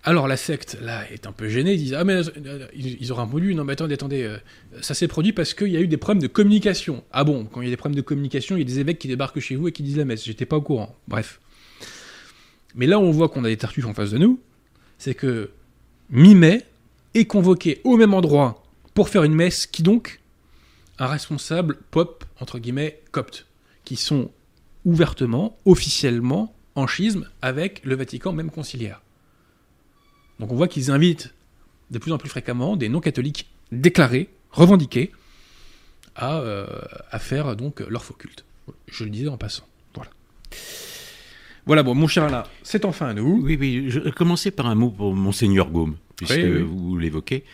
Alors 0.04 0.28
la 0.28 0.36
secte, 0.36 0.78
là, 0.82 1.10
est 1.10 1.26
un 1.26 1.32
peu 1.32 1.48
gênée, 1.48 1.72
ils 1.72 1.78
disent 1.78 1.94
Ah, 1.94 2.04
mais 2.04 2.14
euh, 2.14 2.66
ils 2.74 3.10
auraient 3.10 3.26
voulu, 3.26 3.54
non, 3.54 3.64
mais 3.64 3.72
attendez, 3.72 3.94
attendez, 3.94 4.22
euh, 4.22 4.36
ça 4.82 4.94
s'est 4.94 5.08
produit 5.08 5.32
parce 5.32 5.54
qu'il 5.54 5.68
y 5.68 5.76
a 5.76 5.80
eu 5.80 5.88
des 5.88 5.96
problèmes 5.96 6.22
de 6.22 6.28
communication. 6.28 7.02
Ah 7.10 7.24
bon, 7.24 7.44
quand 7.44 7.62
il 7.62 7.64
y 7.64 7.68
a 7.68 7.70
des 7.70 7.76
problèmes 7.76 7.96
de 7.96 8.02
communication, 8.02 8.56
il 8.56 8.60
y 8.60 8.62
a 8.62 8.66
des 8.66 8.78
évêques 8.78 8.98
qui 8.98 9.08
débarquent 9.08 9.40
chez 9.40 9.56
vous 9.56 9.68
et 9.68 9.72
qui 9.72 9.82
disent 9.82 9.96
la 9.96 10.04
messe. 10.04 10.24
J'étais 10.24 10.46
pas 10.46 10.56
au 10.56 10.60
courant. 10.60 10.94
Bref. 11.08 11.40
Mais 12.74 12.86
là, 12.86 13.00
on 13.00 13.10
voit 13.10 13.30
qu'on 13.30 13.42
a 13.44 13.48
des 13.48 13.56
tartuffes 13.56 13.86
en 13.86 13.94
face 13.94 14.10
de 14.10 14.18
nous, 14.18 14.38
c'est 14.98 15.14
que 15.14 15.50
mi-mai, 16.10 16.64
est 17.14 17.24
convoqué 17.24 17.80
au 17.84 17.96
même 17.96 18.12
endroit 18.12 18.62
pour 18.92 19.08
faire 19.08 19.24
une 19.24 19.34
messe 19.34 19.66
qui 19.66 19.82
donc 19.82 20.20
un 20.98 21.06
responsable 21.06 21.78
pop, 21.90 22.24
entre 22.40 22.58
guillemets, 22.58 23.00
copte, 23.10 23.46
qui 23.84 23.96
sont 23.96 24.30
ouvertement, 24.84 25.56
officiellement, 25.64 26.54
en 26.76 26.86
schisme 26.86 27.28
avec 27.42 27.80
le 27.84 27.96
Vatican, 27.96 28.32
même 28.32 28.50
conciliaire. 28.50 29.02
Donc 30.38 30.52
on 30.52 30.56
voit 30.56 30.68
qu'ils 30.68 30.90
invitent 30.90 31.34
de 31.90 31.98
plus 31.98 32.12
en 32.12 32.18
plus 32.18 32.28
fréquemment 32.28 32.76
des 32.76 32.88
non-catholiques 32.88 33.48
déclarés, 33.72 34.28
revendiqués, 34.50 35.10
à, 36.14 36.38
euh, 36.38 36.66
à, 37.10 37.18
faire 37.18 37.56
donc 37.56 37.80
leur 37.80 38.04
faux 38.04 38.14
culte. 38.14 38.44
Je 38.88 39.04
le 39.04 39.10
disais 39.10 39.28
en 39.28 39.36
passant. 39.36 39.66
Voilà. 39.94 40.10
Voilà, 41.66 41.82
bon, 41.82 41.94
mon 41.94 42.06
cher 42.06 42.24
Alain, 42.24 42.44
c'est 42.62 42.84
enfin 42.84 43.08
à 43.08 43.14
nous. 43.14 43.40
Oui, 43.42 43.56
oui, 43.58 43.86
je 43.88 44.00
vais 44.00 44.12
commencer 44.12 44.50
par 44.50 44.66
un 44.66 44.74
mot 44.74 44.90
pour 44.90 45.14
Monseigneur 45.14 45.70
Gaume 45.70 45.96
puisque 46.16 46.38
vous 46.38 46.96
l'évoquez. 46.96 47.44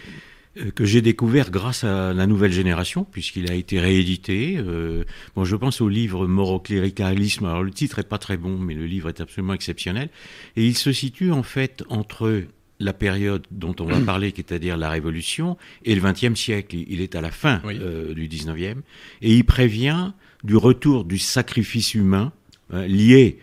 Euh, 0.59 0.71
que 0.71 0.85
j'ai 0.85 1.01
découvert 1.01 1.51
grâce 1.51 1.85
à 1.85 2.13
la 2.13 2.27
nouvelle 2.27 2.53
génération, 2.53 3.05
puisqu'il 3.05 3.51
a 3.51 3.55
été 3.55 3.81
réédité. 3.81 4.57
Euh, 4.59 5.05
bon, 5.35 5.45
je 5.45 5.57
pense 5.57 5.81
au 5.81 5.89
livre 5.89 6.27
Morocléricalisme. 6.27 7.47
Alors, 7.47 7.63
le 7.63 7.71
titre 7.71 7.99
est 7.99 8.09
pas 8.09 8.19
très 8.19 8.37
bon, 8.37 8.59
mais 8.59 8.75
le 8.75 8.85
livre 8.87 9.09
est 9.09 9.21
absolument 9.21 9.55
exceptionnel. 9.55 10.11
Et 10.57 10.67
il 10.67 10.77
se 10.77 10.93
situe, 10.93 11.33
en 11.33 11.43
fait, 11.43 11.83
entre 11.89 12.45
la 12.81 12.93
période 12.93 13.47
dont 13.51 13.75
on 13.81 13.85
va 13.85 14.01
parler, 14.05 14.33
c'est-à-dire 14.35 14.77
la 14.77 14.91
Révolution, 14.91 15.57
et 15.85 15.95
le 15.95 16.01
XXe 16.01 16.39
siècle. 16.39 16.77
Il 16.77 17.01
est 17.01 17.15
à 17.15 17.21
la 17.21 17.31
fin 17.31 17.63
Oui. 17.65 17.79
euh, 17.81 18.13
du 18.13 18.29
XIXe. 18.29 18.81
Et 19.23 19.35
il 19.35 19.45
prévient 19.45 20.13
du 20.45 20.57
retour 20.57 21.05
du 21.05 21.19
sacrifice 21.19 21.95
humain 21.95 22.33
hein, 22.73 22.87
lié 22.87 23.39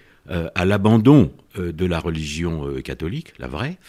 à 0.54 0.64
l'abandon 0.64 1.32
de 1.58 1.86
la 1.88 2.00
religion 2.00 2.76
catholique, 2.84 3.34
la 3.40 3.48
vraie, 3.48 3.80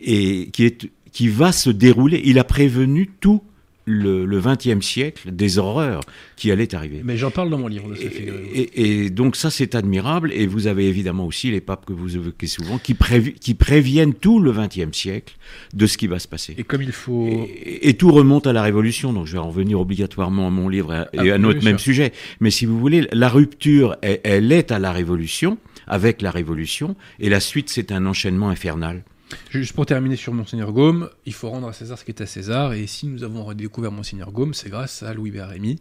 et 0.00 0.48
qui, 0.50 0.64
est, 0.64 0.88
qui 1.14 1.28
va 1.28 1.50
se 1.52 1.70
dérouler. 1.70 2.20
Il 2.26 2.38
a 2.38 2.44
prévenu 2.44 3.08
tout 3.20 3.42
le 3.86 4.40
XXe 4.40 4.80
siècle 4.84 5.30
des 5.30 5.58
horreurs 5.58 6.00
qui 6.36 6.50
allaient 6.50 6.74
arriver. 6.74 7.02
Mais 7.04 7.18
j'en 7.18 7.30
parle 7.30 7.50
dans 7.50 7.58
mon 7.58 7.68
livre 7.68 7.90
de 7.90 7.96
Et, 7.96 8.60
et- 8.62 9.04
et 9.04 9.10
donc 9.10 9.36
ça 9.36 9.50
c'est 9.50 9.74
admirable 9.74 10.32
et 10.32 10.46
vous 10.46 10.66
avez 10.68 10.88
évidemment 10.88 11.26
aussi 11.26 11.50
les 11.50 11.60
papes 11.60 11.84
que 11.84 11.92
vous 11.92 12.16
évoquez 12.16 12.46
souvent 12.46 12.78
qui, 12.78 12.94
prévi- 12.94 13.34
qui 13.34 13.52
préviennent 13.52 14.14
tout 14.14 14.40
le 14.40 14.52
XXe 14.52 14.96
siècle 14.96 15.36
de 15.74 15.86
ce 15.86 15.98
qui 15.98 16.06
va 16.06 16.18
se 16.18 16.26
passer. 16.26 16.54
Et 16.56 16.64
comme 16.64 16.80
il 16.80 16.92
faut. 16.92 17.28
Et, 17.62 17.90
et 17.90 17.94
tout 17.94 18.10
remonte 18.10 18.46
à 18.46 18.54
la 18.54 18.62
Révolution, 18.62 19.12
donc 19.12 19.26
je 19.26 19.32
vais 19.32 19.38
en 19.38 19.48
revenir 19.48 19.78
obligatoirement 19.78 20.46
à 20.46 20.50
mon 20.50 20.70
livre 20.70 20.94
et 20.94 20.96
à- 20.96 21.08
Ah, 21.18 21.34
à 21.34 21.38
notre 21.38 21.62
même 21.62 21.78
sûr. 21.78 21.92
sujet. 21.92 22.12
Mais 22.40 22.50
si 22.50 22.64
vous 22.64 22.78
voulez, 22.78 23.06
la 23.12 23.28
rupture, 23.28 23.96
elle, 24.00 24.20
elle 24.24 24.50
est 24.50 24.72
à 24.72 24.78
la 24.78 24.92
Révolution, 24.92 25.58
avec 25.86 26.22
la 26.22 26.30
Révolution, 26.30 26.96
et 27.20 27.28
la 27.28 27.40
suite, 27.40 27.68
c'est 27.68 27.92
un 27.92 28.06
enchaînement 28.06 28.48
infernal. 28.48 29.04
Juste 29.50 29.72
pour 29.74 29.86
terminer 29.86 30.16
sur 30.16 30.32
Monseigneur 30.32 30.72
Gaume, 30.72 31.10
il 31.26 31.32
faut 31.32 31.48
rendre 31.50 31.68
à 31.68 31.72
César 31.72 31.98
ce 31.98 32.04
qui 32.04 32.10
est 32.10 32.20
à 32.20 32.26
César, 32.26 32.72
et 32.72 32.86
si 32.86 33.06
nous 33.06 33.22
avons 33.24 33.44
redécouvert 33.44 33.92
Monseigneur 33.92 34.32
Gaume, 34.32 34.54
c'est 34.54 34.68
grâce 34.68 35.02
à 35.02 35.14
Louis 35.14 35.30
Bérémy, 35.30 35.78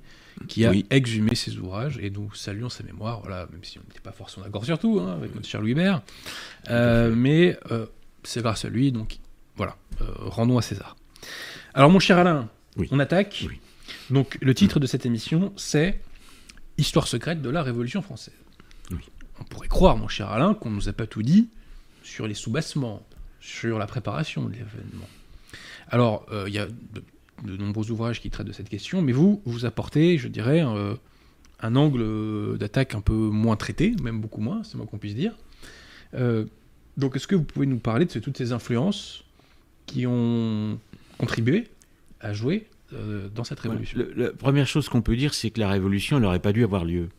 qui 0.47 0.65
a 0.65 0.69
Oui. 0.71 0.85
exhumé 0.89 1.35
ses 1.35 1.57
ouvrages, 1.57 1.97
et 2.01 2.09
nous 2.09 2.33
saluons 2.33 2.69
sa 2.69 2.83
mémoire, 2.83 3.21
voilà, 3.21 3.47
même 3.51 3.63
si 3.63 3.79
on 3.79 3.81
n'était 3.87 3.99
pas 3.99 4.11
forcément 4.11 4.45
d'accord 4.45 4.65
sur 4.65 4.77
tout, 4.79 4.99
hein, 4.99 5.13
avec 5.13 5.33
notre 5.35 5.47
cher 5.47 5.61
Louis 5.61 5.73
Bert. 5.73 6.01
Euh, 6.69 7.13
mais 7.15 7.57
euh, 7.71 7.85
c'est 8.23 8.41
grâce 8.41 8.65
à 8.65 8.69
lui, 8.69 8.91
donc 8.91 9.17
voilà, 9.55 9.75
euh, 10.01 10.05
rendons 10.19 10.57
à 10.57 10.61
César. 10.61 10.95
Alors 11.73 11.89
mon 11.89 11.99
cher 11.99 12.17
Alain, 12.17 12.49
Oui. 12.77 12.87
on 12.91 12.99
attaque. 12.99 13.45
Oui. 13.49 13.59
Donc 14.09 14.37
le 14.41 14.53
titre 14.53 14.79
de 14.79 14.87
cette 14.87 15.05
émission, 15.05 15.51
c'est 15.57 15.99
Histoire 16.79 17.07
secrète 17.07 17.41
de 17.41 17.49
la 17.51 17.61
Révolution 17.61 18.01
française. 18.01 18.33
On 19.39 19.43
pourrait 19.43 19.67
croire, 19.67 19.95
mon 19.97 20.07
cher 20.07 20.29
Alain, 20.29 20.53
qu'on 20.55 20.69
ne 20.71 20.75
nous 20.75 20.89
a 20.89 20.93
pas 20.93 21.05
tout 21.05 21.21
dit 21.21 21.49
sur 22.03 22.27
les 22.27 22.33
soubassements, 22.33 23.05
sur 23.43 23.77
la 23.77 23.87
préparation 23.87 24.45
de 24.45 24.53
l'événement. 24.53 25.09
Alors, 25.89 26.25
euh, 26.31 26.45
il 26.47 26.53
y 26.53 26.59
a 26.59 26.65
de, 26.65 27.03
de 27.43 27.57
nombreux 27.57 27.91
ouvrages 27.91 28.21
qui 28.21 28.29
traitent 28.29 28.47
de 28.47 28.53
cette 28.53 28.69
question, 28.69 29.01
mais 29.01 29.11
vous, 29.11 29.41
vous 29.45 29.65
apportez, 29.65 30.17
je 30.17 30.29
dirais, 30.29 30.61
un, 30.61 30.97
un 31.59 31.75
angle 31.75 32.57
d'attaque 32.57 32.95
un 32.95 33.01
peu 33.01 33.13
moins 33.13 33.57
traité, 33.57 33.93
même 34.01 34.21
beaucoup 34.21 34.41
moins, 34.41 34.63
c'est 34.63 34.77
moi 34.77 34.87
qu'on 34.89 34.97
puisse 34.97 35.15
dire. 35.15 35.33
Euh, 36.13 36.45
donc, 36.95 37.17
est-ce 37.17 37.27
que 37.27 37.35
vous 37.35 37.43
pouvez 37.43 37.65
nous 37.65 37.79
parler 37.79 38.05
de 38.05 38.19
toutes 38.19 38.37
ces 38.37 38.53
influences 38.53 39.25
qui 39.87 40.07
ont 40.07 40.79
contribué 41.17 41.67
à 42.21 42.31
jouer 42.33 42.67
euh, 42.93 43.27
dans 43.35 43.43
cette 43.43 43.59
révolution? 43.59 43.99
Le- 43.99 44.13
la 44.15 44.31
première 44.31 44.67
chose 44.67 44.87
qu'on 44.87 45.01
peut 45.01 45.17
dire, 45.17 45.33
c'est 45.33 45.49
que 45.49 45.59
la 45.59 45.69
Révolution 45.69 46.19
n'aurait 46.21 46.39
pas 46.39 46.53
dû 46.53 46.63
avoir 46.63 46.85
lieu. 46.85 47.09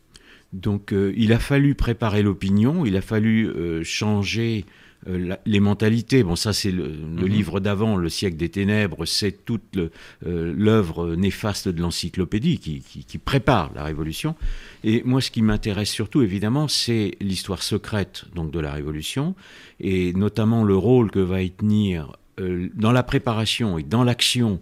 Donc 0.53 0.91
euh, 0.91 1.13
il 1.17 1.33
a 1.33 1.39
fallu 1.39 1.75
préparer 1.75 2.23
l'opinion, 2.23 2.85
il 2.85 2.95
a 2.95 3.01
fallu 3.01 3.47
euh, 3.47 3.83
changer 3.83 4.65
euh, 4.65 4.71
la- 5.07 5.39
les 5.45 5.59
mentalités. 5.59 6.23
Bon, 6.23 6.35
ça 6.35 6.53
c'est 6.53 6.71
le, 6.71 6.87
le 6.87 7.23
Mhm. 7.23 7.27
livre 7.27 7.59
d'avant, 7.59 7.95
Le 7.97 8.09
siècle 8.09 8.37
des 8.37 8.49
ténèbres, 8.49 9.05
c'est 9.05 9.45
toute 9.45 9.77
euh, 9.77 10.53
l'œuvre 10.57 11.15
néfaste 11.15 11.67
de 11.67 11.81
l'encyclopédie 11.81 12.57
qui, 12.59 12.81
qui- 12.81 13.03
qui 13.03 13.17
prépare 13.17 13.71
la 13.75 13.83
Révolution. 13.83 14.35
Et 14.83 15.01
moi, 15.05 15.21
ce 15.21 15.31
qui 15.31 15.41
m'intéresse 15.41 15.89
surtout, 15.89 16.21
évidemment, 16.21 16.67
c'est 16.67 17.15
l'histoire 17.21 17.63
secrète 17.63 18.25
donc 18.35 18.51
de 18.51 18.59
la 18.59 18.73
Révolution 18.73 19.35
et 19.79 20.13
notamment 20.13 20.63
le 20.63 20.75
rôle 20.75 21.11
que 21.11 21.19
va 21.19 21.41
y 21.41 21.51
tenir 21.51 22.11
euh, 22.39 22.69
dans 22.75 22.91
la 22.91 23.03
préparation 23.03 23.77
et 23.77 23.83
dans 23.83 24.03
l'action 24.03 24.59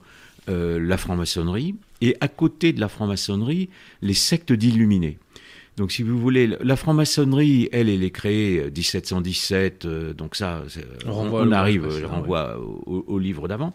euh, 0.49 0.77
la 0.79 0.97
franc-maçonnerie, 0.97 1.75
et 2.01 2.17
à 2.19 2.27
côté 2.27 2.73
de 2.73 2.81
la 2.81 2.89
franc-maçonnerie, 2.89 3.69
les 4.01 4.13
sectes 4.13 4.51
d'illuminés. 4.51 5.17
Donc, 5.77 5.91
si 5.91 6.03
vous 6.03 6.19
voulez, 6.19 6.47
la 6.61 6.75
franc-maçonnerie, 6.75 7.67
elle, 7.71 7.89
elle 7.89 8.03
est 8.03 8.11
créée 8.11 8.59
euh, 8.59 8.69
1717, 8.69 9.85
euh, 9.85 10.13
donc 10.13 10.35
ça, 10.35 10.63
c'est- 10.67 10.85
On 11.07 11.33
on, 11.33 11.51
arrive, 11.51 11.89
je 11.89 12.05
renvoie 12.05 12.59
au, 12.59 13.03
au 13.07 13.19
livre 13.19 13.47
d'avant. 13.47 13.73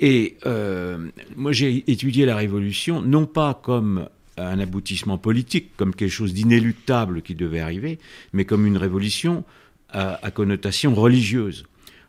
Et 0.00 0.36
euh, 0.46 1.08
moi, 1.36 1.52
j'ai 1.52 1.84
étudié 1.90 2.24
la 2.24 2.36
Révolution, 2.36 3.02
non 3.02 3.26
pas 3.26 3.52
comme 3.62 4.08
un 4.36 4.58
aboutissement 4.60 5.18
politique, 5.18 5.70
comme 5.76 5.94
quelque 5.94 6.12
chose 6.12 6.32
d'inéluctable 6.32 7.22
qui 7.22 7.34
devait 7.34 7.60
arriver, 7.60 7.98
mais 8.32 8.44
comme 8.44 8.64
une 8.66 8.76
révolution 8.76 9.44
à, 9.90 10.24
à 10.24 10.30
connotation 10.30 10.94
religieuse. 10.94 11.64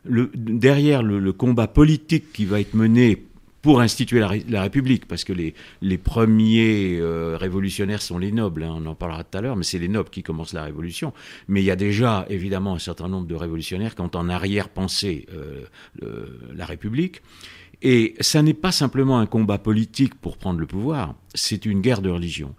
Le, 0.05 0.29
derrière 0.35 1.03
le, 1.03 1.19
le 1.19 1.33
combat 1.33 1.67
politique 1.67 2.31
qui 2.31 2.45
va 2.45 2.61
être 2.61 2.73
mené 2.73 3.25
pour 3.61 3.81
instituer 3.81 4.19
la, 4.19 4.27
Ré- 4.27 4.45
la 4.47 4.61
République, 4.61 5.05
parce 5.07 5.23
que 5.23 5.33
les, 5.33 5.97
premiers 5.97 6.97
euh, 6.99 7.37
révolutionnaires 7.37 8.01
sont 8.01 8.17
les 8.17 8.31
nobles, 8.31 8.63
hein, 8.63 8.73
on 8.77 8.85
en 8.85 8.95
parlera 8.95 9.23
tout 9.23 9.37
à 9.37 9.41
l'heure, 9.41 9.55
mais 9.55 9.63
c'est 9.63 9.79
les 9.79 9.87
nobles 9.87 10.09
qui 10.09 10.23
commencent 10.23 10.53
la 10.53 10.63
révolution. 10.63 11.13
Mais 11.47 11.61
il 11.61 11.65
y 11.65 11.71
a 11.71 11.75
déjà 11.75 12.25
évidemment 12.29 12.75
un 12.75 12.79
certain 12.79 13.07
nombre 13.07 13.27
de 13.27 13.35
révolutionnaires 13.35 13.95
qui 13.95 14.01
ont 14.01 14.11
en 14.15 14.29
arrière-pensée 14.29 15.27
euh, 15.33 16.25
la 16.55 16.65
République. 16.65 17.21
Et 17.81 18.15
ça 18.19 18.41
n'est 18.41 18.53
pas 18.53 18.73
simplement 18.73 19.19
un 19.19 19.25
combat 19.25 19.57
politique 19.57 20.13
pour 20.15 20.37
prendre 20.37 20.59
le 20.59 20.65
pouvoir, 20.65 21.15
c'est 21.33 21.65
une 21.65 21.79
guerre 21.79 22.01
de 22.01 22.09
religion. 22.09 22.53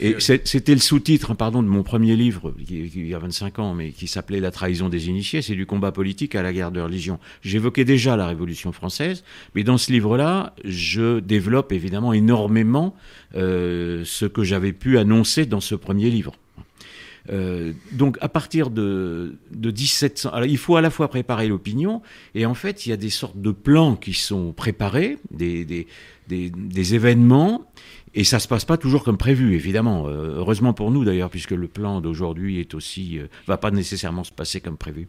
Et 0.00 0.14
c'était 0.18 0.72
le 0.72 0.80
sous-titre, 0.80 1.34
pardon, 1.34 1.62
de 1.62 1.68
mon 1.68 1.82
premier 1.82 2.16
livre, 2.16 2.54
qui, 2.56 2.88
qui- 2.88 3.00
il 3.00 3.06
y 3.08 3.14
a 3.14 3.18
25 3.18 3.58
ans, 3.58 3.74
mais 3.74 3.90
qui 3.92 4.06
s'appelait 4.06 4.40
La 4.40 4.50
trahison 4.50 4.88
des 4.88 5.08
initiés, 5.10 5.42
c'est 5.42 5.54
du 5.56 5.66
combat 5.66 5.92
politique 5.92 6.34
à 6.34 6.42
la 6.42 6.54
guerre 6.54 6.70
de 6.72 6.80
religion. 6.80 7.18
J'évoquais 7.42 7.84
déjà 7.84 8.16
la 8.16 8.26
Révolution 8.26 8.72
française, 8.72 9.24
mais 9.54 9.62
dans 9.62 9.76
ce 9.76 9.92
livre-là, 9.92 10.54
je 10.64 11.20
développe 11.20 11.72
évidemment 11.72 12.14
énormément 12.14 12.94
euh, 13.34 14.04
ce 14.06 14.24
que 14.24 14.42
j'avais 14.42 14.72
pu 14.72 14.96
annoncer 14.96 15.44
dans 15.44 15.60
ce 15.60 15.74
premier 15.74 16.08
livre. 16.08 16.32
Euh, 17.30 17.72
donc 17.92 18.18
à 18.20 18.28
partir 18.28 18.70
de, 18.70 19.36
de 19.52 19.70
1700, 19.70 20.30
alors 20.30 20.48
il 20.48 20.58
faut 20.58 20.76
à 20.76 20.80
la 20.80 20.90
fois 20.90 21.08
préparer 21.08 21.46
l'opinion 21.46 22.02
et 22.34 22.46
en 22.46 22.54
fait 22.54 22.84
il 22.84 22.90
y 22.90 22.92
a 22.92 22.96
des 22.96 23.10
sortes 23.10 23.40
de 23.40 23.52
plans 23.52 23.94
qui 23.94 24.12
sont 24.12 24.52
préparés, 24.52 25.18
des, 25.30 25.64
des, 25.64 25.86
des, 26.28 26.50
des 26.50 26.94
événements 26.94 27.66
et 28.14 28.24
ça 28.24 28.38
se 28.38 28.46
passe 28.46 28.66
pas 28.66 28.76
toujours 28.76 29.04
comme 29.04 29.16
prévu 29.16 29.54
évidemment. 29.54 30.06
Euh, 30.06 30.34
heureusement 30.36 30.74
pour 30.74 30.90
nous 30.90 31.02
d'ailleurs 31.04 31.30
puisque 31.30 31.52
le 31.52 31.66
plan 31.66 32.00
d'aujourd'hui 32.02 32.60
est 32.60 32.74
aussi 32.74 33.18
euh, 33.18 33.26
va 33.46 33.56
pas 33.56 33.70
nécessairement 33.70 34.22
se 34.22 34.32
passer 34.32 34.60
comme 34.60 34.76
prévu. 34.76 35.08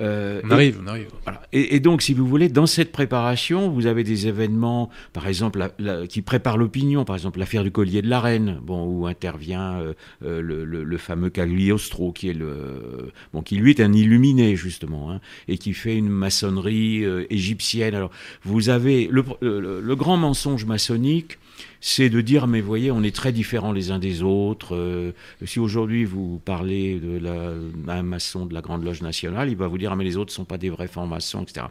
Euh, 0.00 0.40
On 0.44 0.50
et- 0.50 0.52
arrive, 0.52 0.80
on 0.82 0.86
arrive. 0.88 1.06
voilà. 1.24 1.42
Et, 1.52 1.76
et 1.76 1.80
donc, 1.80 2.02
si 2.02 2.14
vous 2.14 2.26
voulez, 2.26 2.48
dans 2.48 2.66
cette 2.66 2.90
préparation, 2.92 3.68
vous 3.70 3.86
avez 3.86 4.02
des 4.04 4.26
événements, 4.26 4.88
par 5.12 5.28
exemple, 5.28 5.58
la- 5.58 5.70
la- 5.78 6.06
qui 6.06 6.22
préparent 6.22 6.56
l'opinion, 6.56 7.04
par 7.04 7.14
exemple 7.14 7.38
l'affaire 7.38 7.62
du 7.62 7.70
collier 7.70 8.00
de 8.02 8.08
la 8.08 8.18
reine, 8.20 8.58
bon, 8.62 8.86
où 8.86 9.06
intervient 9.06 9.78
le, 10.22 10.40
le- 10.40 10.64
le 10.82 10.98
fameux 10.98 11.30
Cagliostro, 11.30 12.10
qui 12.12 12.28
est 12.30 12.34
le, 12.34 13.12
bon, 13.32 13.42
qui 13.42 13.56
lui 13.56 13.70
est 13.70 13.80
un 13.80 13.92
illuminé 13.92 14.56
justement, 14.56 15.12
hein, 15.12 15.20
et 15.46 15.58
qui 15.58 15.74
fait 15.74 15.94
une 15.96 16.08
maçonnerie 16.08 17.04
égyptienne. 17.30 17.94
Alors, 17.94 18.10
vous 18.44 18.68
avez 18.70 19.08
le, 19.10 19.22
le- 19.42 19.80
le 19.80 19.96
grand 19.96 20.16
mensonge 20.16 20.41
maçonnique. 20.66 21.38
C'est 21.80 22.10
de 22.10 22.20
dire, 22.20 22.46
mais 22.46 22.60
voyez, 22.60 22.90
on 22.90 23.02
est 23.02 23.14
très 23.14 23.32
différents 23.32 23.72
les 23.72 23.90
uns 23.90 23.98
des 23.98 24.22
autres. 24.22 24.74
Euh, 24.76 25.12
si 25.44 25.58
aujourd'hui 25.60 26.04
vous 26.04 26.40
parlez 26.44 26.98
de 27.00 27.18
la, 27.18 27.54
un 27.92 28.02
maçon 28.02 28.46
de 28.46 28.54
la 28.54 28.60
Grande 28.60 28.84
Loge 28.84 29.02
nationale, 29.02 29.48
il 29.50 29.56
va 29.56 29.66
vous 29.66 29.78
dire, 29.78 29.90
ah, 29.92 29.96
mais 29.96 30.04
les 30.04 30.16
autres 30.16 30.30
ne 30.32 30.34
sont 30.36 30.44
pas 30.44 30.58
des 30.58 30.70
vrais 30.70 30.86
francs-maçons, 30.88 31.42
etc. 31.42 31.66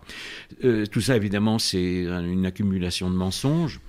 Euh, 0.63 0.85
tout 0.85 1.01
ça, 1.01 1.15
évidemment, 1.15 1.59
c'est 1.59 2.07
un- 2.07 2.25
une 2.25 2.45
accumulation 2.45 3.09
de 3.09 3.15
mensonges. 3.15 3.79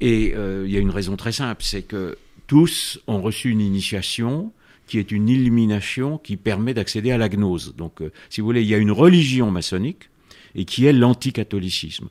Et 0.00 0.32
euh, 0.34 0.64
il 0.66 0.72
y 0.72 0.76
a 0.76 0.80
une 0.80 0.90
raison 0.90 1.16
très 1.16 1.32
simple, 1.32 1.62
c'est 1.64 1.82
que 1.82 2.16
tous 2.46 3.00
ont 3.06 3.20
reçu 3.20 3.50
une 3.50 3.60
initiation 3.60 4.52
qui 4.86 4.98
est 4.98 5.10
une 5.12 5.28
illumination 5.28 6.18
qui 6.18 6.36
permet 6.36 6.72
d'accéder 6.74 7.10
à 7.10 7.18
la 7.18 7.28
gnose. 7.28 7.74
Donc, 7.76 8.00
si 8.30 8.40
vous 8.40 8.46
voulez, 8.46 8.62
il 8.62 8.68
y 8.68 8.74
a 8.74 8.78
une 8.78 8.90
religion 8.92 9.50
maçonnique 9.50 10.08
et 10.54 10.64
qui 10.64 10.86
est 10.86 10.92
l'anticatholicisme. 10.92 12.08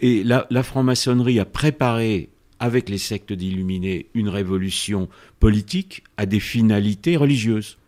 Et 0.00 0.24
la, 0.24 0.62
franc-maçonnerie 0.62 1.40
a 1.40 1.44
préparé 1.44 2.28
avec 2.60 2.88
les 2.88 2.98
sectes 2.98 3.32
d'illuminés 3.32 4.06
une 4.14 4.28
révolution 4.28 5.08
politique 5.40 6.04
à 6.16 6.26
des 6.26 6.40
finalités 6.40 7.16
religieuses. 7.16 7.78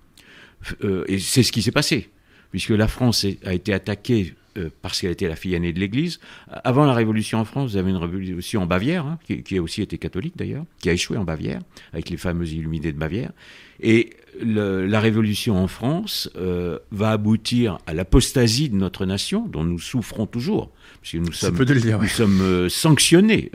Euh, 0.82 1.04
et 1.06 1.18
c'est 1.18 1.42
ce 1.42 1.52
qui 1.52 1.62
s'est 1.62 1.72
passé, 1.72 2.10
puisque 2.50 2.70
la 2.70 2.88
France 2.88 3.26
a 3.44 3.54
été 3.54 3.72
attaquée 3.72 4.34
euh, 4.56 4.70
parce 4.82 5.00
qu'elle 5.00 5.10
était 5.10 5.28
la 5.28 5.36
fille 5.36 5.54
aînée 5.54 5.72
de 5.72 5.80
l'Église. 5.80 6.20
Avant 6.48 6.84
la 6.84 6.94
Révolution 6.94 7.38
en 7.38 7.44
France, 7.44 7.72
vous 7.72 7.76
avez 7.76 7.90
une 7.90 7.96
révolution 7.96 8.62
en 8.62 8.66
Bavière, 8.66 9.04
hein, 9.04 9.18
qui, 9.26 9.58
a 9.58 9.62
aussi 9.62 9.82
été 9.82 9.98
catholique 9.98 10.36
d'ailleurs, 10.36 10.64
qui 10.78 10.88
a 10.88 10.92
échoué 10.92 11.16
en 11.16 11.24
Bavière, 11.24 11.60
avec 11.92 12.08
les 12.08 12.16
fameux 12.16 12.46
illuminés 12.46 12.92
de 12.92 12.98
Bavière. 12.98 13.32
Et 13.80 14.10
la 14.40 15.00
Révolution 15.00 15.56
en 15.56 15.68
France 15.68 16.30
euh, 16.36 16.78
va 16.90 17.10
aboutir 17.10 17.78
à 17.86 17.94
l'apostasie 17.94 18.68
de 18.68 18.76
notre 18.76 19.06
nation, 19.06 19.46
dont 19.46 19.64
nous 19.64 19.78
souffrons 19.78 20.26
toujours, 20.26 20.70
parce 21.00 21.12
que 21.12 21.18
nous 21.18 21.32
sommes, 21.32 21.56
nous 21.56 22.08
sommes 22.08 22.40
euh, 22.40 22.68
sanctionnés 22.68 23.50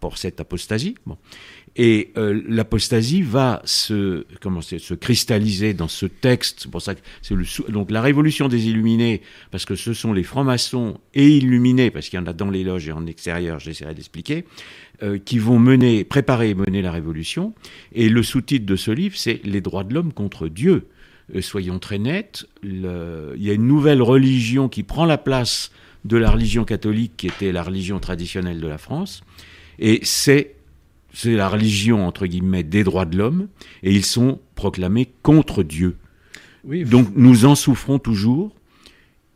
pour 0.00 0.18
cette 0.18 0.40
apostasie. 0.40 0.94
Bon. 1.06 1.16
Et 1.74 2.12
euh, 2.18 2.42
l'apostasie 2.48 3.22
va 3.22 3.62
se, 3.64 4.26
comment 4.42 4.60
se 4.60 4.94
cristalliser 4.94 5.72
dans 5.72 5.88
ce 5.88 6.04
texte. 6.04 6.66
Pour 6.66 6.82
ça 6.82 6.94
que 6.94 7.00
c'est 7.22 7.34
le 7.34 7.44
donc 7.70 7.90
la 7.90 8.02
révolution 8.02 8.48
des 8.48 8.68
illuminés, 8.68 9.22
parce 9.50 9.64
que 9.64 9.74
ce 9.74 9.94
sont 9.94 10.12
les 10.12 10.22
francs-maçons 10.22 10.98
et 11.14 11.28
illuminés, 11.28 11.90
parce 11.90 12.10
qu'il 12.10 12.18
y 12.18 12.22
en 12.22 12.26
a 12.26 12.34
dans 12.34 12.50
les 12.50 12.62
loges 12.62 12.88
et 12.88 12.92
en 12.92 13.06
extérieur, 13.06 13.58
j'essaierai 13.58 13.94
d'expliquer, 13.94 14.44
euh, 15.02 15.18
qui 15.18 15.38
vont 15.38 15.58
mener, 15.58 16.04
préparer 16.04 16.50
et 16.50 16.54
mener 16.54 16.82
la 16.82 16.92
révolution. 16.92 17.54
Et 17.92 18.08
le 18.08 18.22
sous-titre 18.22 18.66
de 18.66 18.76
ce 18.76 18.90
livre, 18.90 19.16
c'est 19.16 19.40
Les 19.44 19.60
droits 19.60 19.84
de 19.84 19.94
l'homme 19.94 20.12
contre 20.12 20.48
Dieu. 20.48 20.86
Euh, 21.34 21.40
soyons 21.40 21.78
très 21.78 21.98
nets, 21.98 22.46
le, 22.62 23.34
il 23.36 23.42
y 23.42 23.50
a 23.50 23.52
une 23.52 23.66
nouvelle 23.66 24.02
religion 24.02 24.68
qui 24.68 24.82
prend 24.82 25.04
la 25.04 25.18
place 25.18 25.70
de 26.04 26.16
la 26.16 26.30
religion 26.30 26.64
catholique, 26.64 27.12
qui 27.16 27.26
était 27.28 27.52
la 27.52 27.62
religion 27.62 28.00
traditionnelle 28.00 28.60
de 28.60 28.66
la 28.66 28.78
France, 28.78 29.22
et 29.78 30.00
c'est 30.02 30.56
c'est 31.14 31.34
la 31.34 31.48
religion, 31.48 32.06
entre 32.06 32.26
guillemets, 32.26 32.62
des 32.62 32.84
droits 32.84 33.04
de 33.04 33.18
l'homme, 33.18 33.48
et 33.82 33.92
ils 33.92 34.04
sont 34.04 34.40
proclamés 34.54 35.10
contre 35.22 35.62
Dieu. 35.62 35.96
Donc 36.64 37.08
nous 37.14 37.44
en 37.44 37.54
souffrons 37.54 37.98
toujours, 37.98 38.54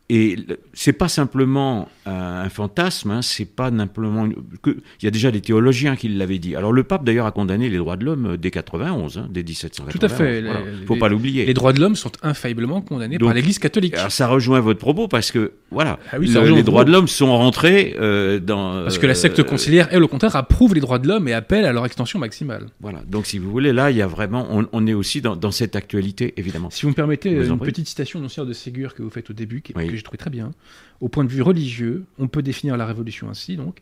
et 0.09 0.37
c'est 0.73 0.93
pas 0.93 1.09
simplement 1.09 1.87
un 2.09 2.49
fantasme, 2.49 3.11
hein, 3.11 3.21
c'est 3.21 3.45
pas 3.45 3.69
simplement 3.69 4.29
que 4.61 4.69
il 4.69 5.05
y 5.05 5.07
a 5.07 5.11
déjà 5.11 5.31
des 5.31 5.41
théologiens 5.41 5.95
qui 5.95 6.09
l'avaient 6.09 6.39
dit. 6.39 6.55
Alors 6.55 6.71
le 6.71 6.83
pape 6.83 7.03
d'ailleurs 7.03 7.25
a 7.25 7.31
condamné 7.31 7.69
les 7.69 7.77
droits 7.77 7.97
de 7.97 8.05
l'homme 8.05 8.25
euh, 8.33 8.37
dès 8.37 8.51
91, 8.51 9.17
hein, 9.17 9.27
dès 9.29 9.43
1791. 9.43 9.99
Tout 9.99 10.05
à 10.05 10.09
fait. 10.09 10.39
Il 10.39 10.85
Faut 10.85 10.95
pas 10.95 11.09
l'oublier. 11.09 11.45
Les 11.45 11.53
droits 11.53 11.73
de 11.73 11.79
l'homme 11.79 11.95
sont 11.95 12.11
infailliblement 12.23 12.81
condamnés 12.81 13.17
par 13.17 13.33
l'Église 13.33 13.59
catholique. 13.59 13.95
Alors 13.95 14.11
ça 14.11 14.27
rejoint 14.27 14.59
votre 14.59 14.79
propos 14.79 15.07
parce 15.07 15.31
que 15.31 15.53
voilà, 15.71 15.99
ah 16.11 16.17
les 16.17 16.63
droits 16.63 16.85
de 16.85 16.91
l'homme 16.91 17.07
sont 17.07 17.35
rentrés 17.37 17.95
euh, 17.99 18.39
dans. 18.39 18.83
Parce 18.83 18.97
que 18.97 19.07
la 19.07 19.15
secte 19.15 19.39
euh, 19.39 19.43
conciliaire, 19.43 19.87
elle 19.91 20.03
au 20.03 20.07
contraire 20.07 20.35
approuve 20.35 20.73
les 20.73 20.81
droits 20.81 20.99
de 20.99 21.07
l'homme 21.07 21.27
et 21.27 21.33
appelle 21.33 21.65
à 21.65 21.73
leur 21.73 21.85
extension 21.85 22.19
maximale. 22.19 22.67
Voilà. 22.79 23.01
Donc 23.07 23.25
si 23.25 23.37
vous 23.37 23.51
voulez, 23.51 23.73
là 23.73 23.91
il 23.91 23.97
y 23.97 24.01
a 24.01 24.07
vraiment, 24.07 24.47
on, 24.71 24.87
est 24.87 24.93
aussi 24.93 25.21
dans, 25.21 25.35
dans, 25.35 25.51
cette 25.51 25.75
actualité 25.75 26.33
évidemment. 26.37 26.69
Si 26.69 26.83
vous 26.83 26.89
me 26.89 26.95
permettez 26.95 27.31
une 27.31 27.59
petite 27.59 27.87
citation 27.87 28.19
d'Ancien 28.19 28.45
de 28.45 28.53
Ségur 28.53 28.93
que 28.93 29.01
vous 29.01 29.09
faites 29.09 29.29
au 29.29 29.33
début, 29.33 29.61
qui, 29.61 29.73
que 29.73 29.95
j'ai 29.95 30.01
trouvé 30.01 30.17
très 30.17 30.29
bien. 30.29 30.51
Au 30.99 31.09
point 31.09 31.23
de 31.23 31.29
vue 31.29 31.41
religieux, 31.41 31.96
on 32.17 32.27
peut 32.27 32.41
définir 32.41 32.77
la 32.77 32.85
révolution 32.85 33.29
ainsi, 33.29 33.55
donc, 33.55 33.79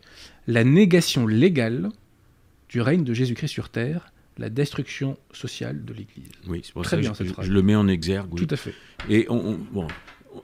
la 0.48 0.64
négation 0.64 1.28
légale 1.28 1.90
du 2.70 2.82
règne 2.82 3.04
de 3.04 3.14
Jésus-Christ 3.14 3.50
sur 3.50 3.70
terre, 3.70 4.12
la 4.38 4.50
destruction 4.50 5.18
sociale 5.32 5.86
de 5.86 5.94
l'Église. 5.94 6.32
Oui, 6.48 6.62
c'est 6.64 6.74
pour 6.74 6.84
Très 6.84 6.98
ça 6.98 7.02
bien, 7.02 7.12
que 7.12 7.18
cette 7.18 7.28
je, 7.28 7.34
phrase. 7.34 7.46
je, 7.46 7.54
le 7.54 7.62
mets 7.62 7.76
en 7.76 7.88
exergue. 7.88 8.36
Tout 8.36 8.48
à 8.50 8.58
fait. 8.58 8.74
Et 9.10 9.26
on, 9.30 9.58
bon, 9.72 9.88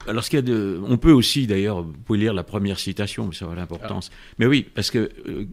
alors, 0.07 0.23
ce 0.23 0.29
qu'il 0.29 0.37
y 0.37 0.39
a 0.39 0.43
de, 0.43 0.79
on 0.85 0.97
peut 0.97 1.11
aussi, 1.11 1.47
d'ailleurs, 1.47 1.83
vous 1.83 1.91
pouvez 1.91 2.19
lire 2.19 2.33
la 2.33 2.43
première 2.43 2.79
citation, 2.79 3.27
mais 3.27 3.35
ça 3.35 3.45
va 3.45 3.55
l'importance. 3.55 4.09
Ah. 4.11 4.35
Mais 4.39 4.45
oui, 4.45 4.65
parce 4.73 4.91
que 4.91 5.11
euh, 5.27 5.45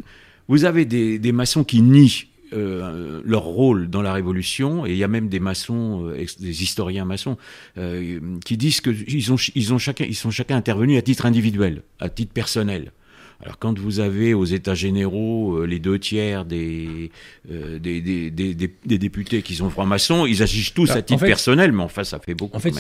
vous 0.47 0.65
avez 0.65 0.85
des, 0.85 1.19
des, 1.19 1.33
maçons 1.33 1.65
qui 1.65 1.83
nient 1.83 2.29
euh, 2.53 3.21
leur 3.25 3.43
rôle 3.43 3.91
dans 3.91 4.01
la 4.01 4.13
Révolution, 4.13 4.87
et 4.87 4.93
il 4.93 4.97
y 4.97 5.05
a 5.05 5.09
même 5.09 5.29
des 5.29 5.41
maçons, 5.41 6.09
euh, 6.09 6.25
des 6.41 6.63
historiens 6.63 7.05
maçons, 7.05 7.37
euh, 7.77 8.21
qui 8.45 8.57
disent 8.57 8.81
qu'ils 8.81 9.33
ont, 9.33 9.37
ils 9.55 9.75
ont 9.75 9.79
chacun, 9.79 10.05
ils 10.05 10.15
sont 10.15 10.31
chacun 10.31 10.57
intervenus 10.57 10.99
à 10.99 11.03
titre 11.03 11.27
individuel, 11.27 11.83
à 12.01 12.09
titre 12.09 12.33
personnel. 12.33 12.93
Alors 13.41 13.59
quand 13.59 13.79
vous 13.79 14.01
avez 14.01 14.35
aux 14.35 14.47
États 14.47 14.75
généraux 14.75 15.65
les 15.65 15.79
deux 15.79 15.99
tiers 15.99 16.45
des, 16.45 17.11
des, 17.49 18.01
des, 18.01 18.31
des, 18.31 18.55
des, 18.55 18.99
députés 18.99 19.43
qui 19.43 19.55
sont 19.55 19.71
francs-maçons, 19.71 20.27
ils 20.27 20.43
agissent 20.43 20.75
tous 20.75 20.91
à 20.91 21.03
titre 21.03 21.25
personnel, 21.25 21.71
mais 21.71 21.85
enfin 21.85 22.03
ça 22.03 22.19
fait 22.19 22.35
beaucoup. 22.35 22.57
En 22.57 22.61
fait, 22.61 22.73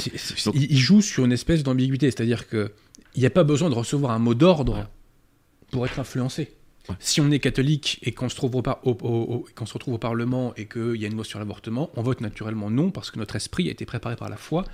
ils 0.54 0.78
jouent 0.78 1.02
sur 1.02 1.24
une 1.24 1.32
espèce 1.32 1.62
d'ambiguïté, 1.62 2.10
c'est-à-dire 2.10 2.48
qu'il 2.48 2.70
n'y 3.16 3.26
a 3.26 3.30
pas 3.30 3.44
besoin 3.44 3.70
de 3.70 3.74
recevoir 3.74 4.12
un 4.12 4.18
mot 4.18 4.34
d'ordre 4.34 4.88
pour 5.70 5.86
être 5.86 6.00
influencé. 6.00 6.48
Si 6.98 7.20
on 7.20 7.30
est 7.30 7.38
catholique 7.38 7.98
et 8.02 8.12
qu'on 8.12 8.28
se, 8.28 8.40
retrouve 8.40 9.94
au 9.94 9.98
Parlement 9.98 10.52
et 10.56 10.66
qu'il 10.66 10.96
y 10.96 11.04
a 11.04 11.08
une 11.08 11.14
loi 11.14 11.24
sur 11.24 11.38
l'avortement, 11.38 11.90
on 11.96 12.02
vote 12.02 12.20
naturellement 12.20 12.70
non 12.70 12.90
parce 12.90 13.10
que 13.10 13.18
notre 13.18 13.36
esprit 13.36 13.68
a 13.68 13.72
été 13.72 13.84
préparé 13.84 14.16
par 14.16 14.28
la 14.28 14.36
foi 14.36 14.64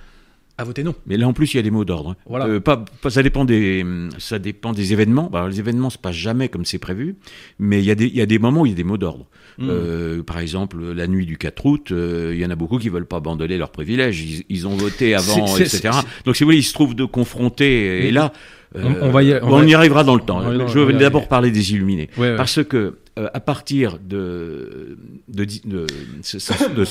à 0.57 0.63
voter 0.63 0.83
non. 0.83 0.95
Mais 1.05 1.17
là 1.17 1.27
en 1.27 1.33
plus 1.33 1.53
il 1.53 1.57
y 1.57 1.59
a 1.59 1.63
des 1.63 1.71
mots 1.71 1.85
d'ordre. 1.85 2.11
Hein. 2.11 2.15
Voilà. 2.27 2.47
Euh, 2.47 2.59
pas, 2.59 2.85
ça 3.09 3.23
dépend 3.23 3.45
des 3.45 3.85
ça 4.17 4.39
dépend 4.39 4.73
des 4.73 4.93
événements. 4.93 5.29
Alors, 5.33 5.47
les 5.47 5.59
événements 5.59 5.89
se 5.89 5.97
passent 5.97 6.15
jamais 6.15 6.49
comme 6.49 6.65
c'est 6.65 6.79
prévu, 6.79 7.15
mais 7.59 7.79
il 7.79 7.85
y 7.85 7.91
a 7.91 7.95
des 7.95 8.05
il 8.05 8.15
y 8.15 8.21
a 8.21 8.25
des 8.25 8.39
moments 8.39 8.61
où 8.61 8.65
il 8.65 8.69
y 8.69 8.73
a 8.73 8.75
des 8.75 8.83
mots 8.83 8.97
d'ordre. 8.97 9.27
Hmm. 9.57 9.69
Euh, 9.69 10.23
par 10.23 10.39
exemple 10.39 10.77
la 10.93 11.07
nuit 11.07 11.25
du 11.25 11.37
4 11.37 11.65
août, 11.65 11.91
euh, 11.91 12.31
il 12.33 12.41
y 12.41 12.45
en 12.45 12.49
a 12.49 12.55
beaucoup 12.55 12.77
qui 12.77 12.89
veulent 12.89 13.05
pas 13.05 13.17
abandonner 13.17 13.57
leurs 13.57 13.71
privilèges. 13.71 14.23
Ils, 14.49 14.67
ont 14.67 14.75
voté 14.75 15.15
avant, 15.15 15.57
etc. 15.57 15.91
Donc 16.25 16.35
si 16.35 16.43
vous 16.43 16.47
voulez, 16.47 16.57
ils 16.57 16.63
se 16.63 16.73
trouvent 16.73 16.95
de 16.95 17.05
confronter 17.05 18.07
et 18.07 18.11
là 18.11 18.33
on, 18.73 19.21
y, 19.21 19.73
arrivera 19.73 20.03
dans 20.03 20.15
le 20.15 20.21
temps. 20.21 20.41
je 20.67 20.79
veux 20.79 20.93
d'abord 20.93 21.27
parler 21.27 21.51
des 21.51 21.73
illuminés. 21.73 22.09
Parce 22.17 22.63
que 22.63 22.95
euh, 23.17 23.29
à 23.33 23.39
partir 23.39 23.97
de, 23.97 24.97
de, 25.29 25.45
de, 25.63 25.87
70, 26.21 26.75
de 26.75 26.83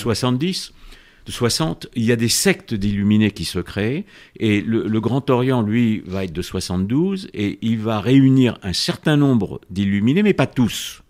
60, 1.26 1.88
il 1.94 2.04
y 2.04 2.12
a 2.12 2.16
des 2.16 2.28
sectes 2.28 2.74
d'illuminés 2.74 3.30
qui 3.30 3.44
se 3.44 3.58
créent. 3.58 4.04
Et 4.38 4.60
le, 4.60 5.00
Grand 5.00 5.28
Orient, 5.30 5.62
lui, 5.62 6.02
va 6.06 6.24
être 6.24 6.32
de 6.32 6.42
72 6.42 7.28
et 7.32 7.58
il 7.62 7.78
va 7.78 8.00
réunir 8.00 8.58
un 8.62 8.72
certain 8.72 9.16
nombre 9.16 9.60
d'illuminés, 9.70 10.22
mais 10.22 10.34
pas 10.34 10.46
tous. 10.46 11.02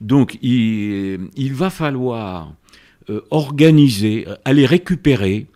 Donc 0.00 0.38
il, 0.42 1.52
va 1.52 1.70
falloir 1.70 2.54
euh, 3.08 3.20
organiser, 3.30 4.26
aller 4.44 4.66
récupérer 4.66 5.46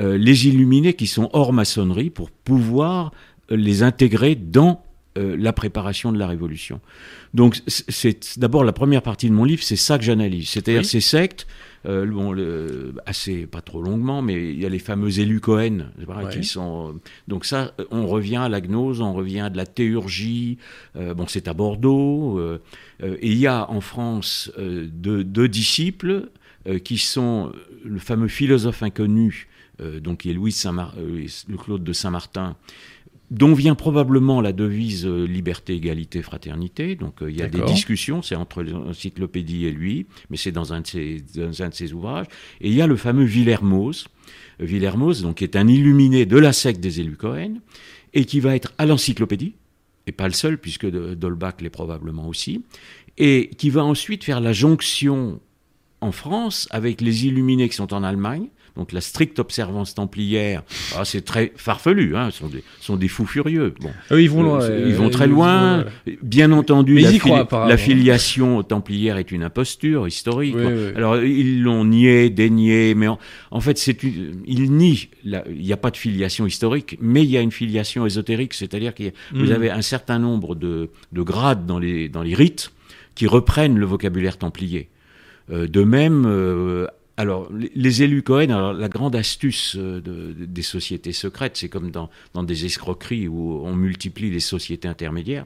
euh, 0.00 0.16
les 0.16 0.46
illuminés 0.46 0.94
qui 0.94 1.08
sont 1.08 1.28
hors 1.32 1.52
maçonnerie 1.52 2.10
pour 2.10 2.30
pouvoir 2.30 3.12
les 3.50 3.82
intégrer 3.82 4.36
dans 4.36 4.84
euh, 5.18 5.36
la 5.36 5.52
préparation 5.52 6.12
de 6.12 6.18
la 6.18 6.28
révolution. 6.28 6.80
Donc 7.34 7.60
c'est 7.66 8.38
d'abord 8.38 8.62
la 8.62 8.72
première 8.72 9.02
partie 9.02 9.28
de 9.28 9.34
mon 9.34 9.44
livre, 9.44 9.62
c'est 9.62 9.74
ça 9.74 9.98
que 9.98 10.04
j'analyse, 10.04 10.50
c'est-à-dire 10.50 10.84
ces 10.84 11.00
sectes. 11.00 11.46
Euh, 11.86 12.06
bon, 12.06 12.32
le, 12.32 12.94
assez 13.06 13.46
pas 13.46 13.60
trop 13.60 13.82
longuement, 13.82 14.22
mais 14.22 14.52
il 14.52 14.58
y 14.58 14.66
a 14.66 14.68
les 14.68 14.78
fameux 14.78 15.20
élus 15.20 15.40
Cohen, 15.40 15.90
qui 16.32 16.44
sont. 16.44 17.00
Donc 17.28 17.44
ça, 17.44 17.72
on 17.90 18.06
revient 18.06 18.36
à 18.36 18.48
la 18.48 18.60
gnose, 18.60 19.00
on 19.00 19.12
revient 19.12 19.40
à 19.40 19.50
de 19.50 19.56
la 19.56 19.66
théurgie. 19.66 20.58
Euh, 20.96 21.14
bon, 21.14 21.26
c'est 21.28 21.48
à 21.48 21.54
Bordeaux. 21.54 22.40
et 23.00 23.30
il 23.30 23.38
y 23.38 23.46
a 23.46 23.70
en 23.70 23.80
France 23.80 24.50
deux, 24.58 25.24
deux, 25.24 25.48
disciples 25.48 26.30
qui 26.84 26.98
sont 26.98 27.52
le 27.84 27.98
fameux 27.98 28.28
philosophe 28.28 28.82
inconnu, 28.82 29.48
donc 30.00 30.18
qui 30.18 30.30
est 30.30 30.34
Louis 30.34 30.52
Saint 30.52 30.92
le 30.96 31.56
Claude 31.56 31.84
de 31.84 31.92
Saint-Martin, 31.92 32.56
dont 33.30 33.52
vient 33.52 33.74
probablement 33.74 34.40
la 34.40 34.52
devise 34.52 35.06
euh, 35.06 35.26
liberté, 35.26 35.74
égalité, 35.74 36.22
fraternité. 36.22 36.96
Donc 36.96 37.22
euh, 37.22 37.30
il 37.30 37.38
y 37.38 37.42
a 37.42 37.48
des 37.48 37.60
discussions, 37.62 38.22
c'est 38.22 38.36
entre 38.36 38.62
l'encyclopédie 38.62 39.66
et 39.66 39.72
lui, 39.72 40.06
mais 40.30 40.36
c'est 40.36 40.52
dans, 40.52 40.72
un 40.72 40.80
de 40.80 40.86
ses, 40.86 41.24
un 41.36 41.68
de 41.68 41.74
ses 41.74 41.92
ouvrages. 41.92 42.26
Et 42.60 42.68
il 42.68 42.74
y 42.74 42.80
a 42.80 42.86
le 42.86 42.96
fameux 42.96 43.24
Villermoz, 43.24 44.08
Villermoz, 44.60 45.22
donc 45.22 45.36
qui 45.36 45.44
est 45.44 45.56
un 45.56 45.68
illuminé 45.68 46.24
de 46.24 46.38
la 46.38 46.52
secte 46.52 46.80
des 46.80 47.00
élus 47.00 47.16
Cohen, 47.16 47.56
et 48.14 48.24
qui 48.24 48.40
va 48.40 48.56
être 48.56 48.72
à 48.78 48.86
l'encyclopédie, 48.86 49.54
et 50.06 50.12
pas 50.12 50.26
le 50.26 50.32
seul, 50.34 50.58
puisque 50.58 50.86
Dolbach 50.86 51.60
l'est 51.60 51.68
probablement 51.68 52.26
aussi, 52.26 52.62
et 53.18 53.50
qui 53.58 53.68
va 53.68 53.84
ensuite 53.84 54.24
faire 54.24 54.40
la 54.40 54.54
jonction 54.54 55.40
en 56.00 56.12
France 56.12 56.66
avec 56.70 57.00
les 57.00 57.26
illuminés 57.26 57.68
qui 57.68 57.76
sont 57.76 57.92
en 57.92 58.02
Allemagne, 58.02 58.48
donc 58.78 58.92
la 58.92 59.00
stricte 59.00 59.40
observance 59.40 59.94
templière, 59.94 60.62
ah, 60.96 61.04
c'est 61.04 61.24
très 61.24 61.52
farfelu, 61.56 62.16
hein, 62.16 62.30
sont 62.30 62.46
des, 62.46 62.62
sont 62.80 62.96
des 62.96 63.08
fous 63.08 63.26
furieux. 63.26 63.74
Bon, 63.80 63.90
ils 64.16 64.30
vont 64.30 64.60
euh, 64.60 64.86
ils 64.86 64.94
vont 64.94 65.10
très 65.10 65.26
loin. 65.26 65.84
Bien 66.22 66.52
entendu, 66.52 66.98
la, 66.98 67.76
filiation 67.76 68.62
templière 68.62 69.16
est 69.16 69.32
une 69.32 69.42
imposture 69.42 70.06
historique. 70.06 70.56
Alors 70.96 71.18
ils 71.18 71.62
l'ont 71.62 71.84
nié, 71.84 72.30
dénié, 72.30 72.94
mais 72.94 73.08
en, 73.50 73.60
fait 73.60 73.76
c'est 73.78 73.98
ils 74.02 74.72
nient. 74.72 75.08
Il 75.24 75.42
n'y 75.60 75.72
a 75.72 75.76
pas 75.76 75.90
de 75.90 75.96
filiation 75.96 76.46
historique, 76.46 76.96
mais 77.00 77.24
il 77.24 77.30
y 77.30 77.36
a 77.36 77.40
une 77.40 77.52
filiation 77.52 78.06
ésotérique, 78.06 78.54
c'est-à-dire 78.54 78.94
que 78.94 79.10
vous 79.32 79.46
mm. 79.46 79.52
avez 79.52 79.70
un 79.70 79.82
certain 79.82 80.20
nombre 80.20 80.54
de, 80.54 80.90
de 81.12 81.22
grades 81.22 81.66
dans 81.66 81.80
les 81.80 82.08
dans 82.08 82.22
les 82.22 82.34
rites 82.34 82.70
qui 83.16 83.26
reprennent 83.26 83.76
le 83.76 83.86
vocabulaire 83.86 84.38
templier. 84.38 84.88
Euh, 85.50 85.66
de 85.66 85.82
même, 85.82 86.24
euh, 86.26 86.86
alors, 87.18 87.48
les 87.74 88.04
élus 88.04 88.22
Cohen, 88.22 88.50
alors 88.50 88.72
la 88.72 88.88
grande 88.88 89.16
astuce 89.16 89.74
euh, 89.76 90.00
de, 90.00 90.32
des 90.46 90.62
sociétés 90.62 91.12
secrètes, 91.12 91.56
c'est 91.56 91.68
comme 91.68 91.90
dans, 91.90 92.08
des 92.44 92.64
escroqueries 92.64 93.26
où 93.26 93.60
on 93.64 93.74
multiplie 93.74 94.30
les 94.30 94.38
sociétés 94.38 94.86
intermédiaires. 94.86 95.44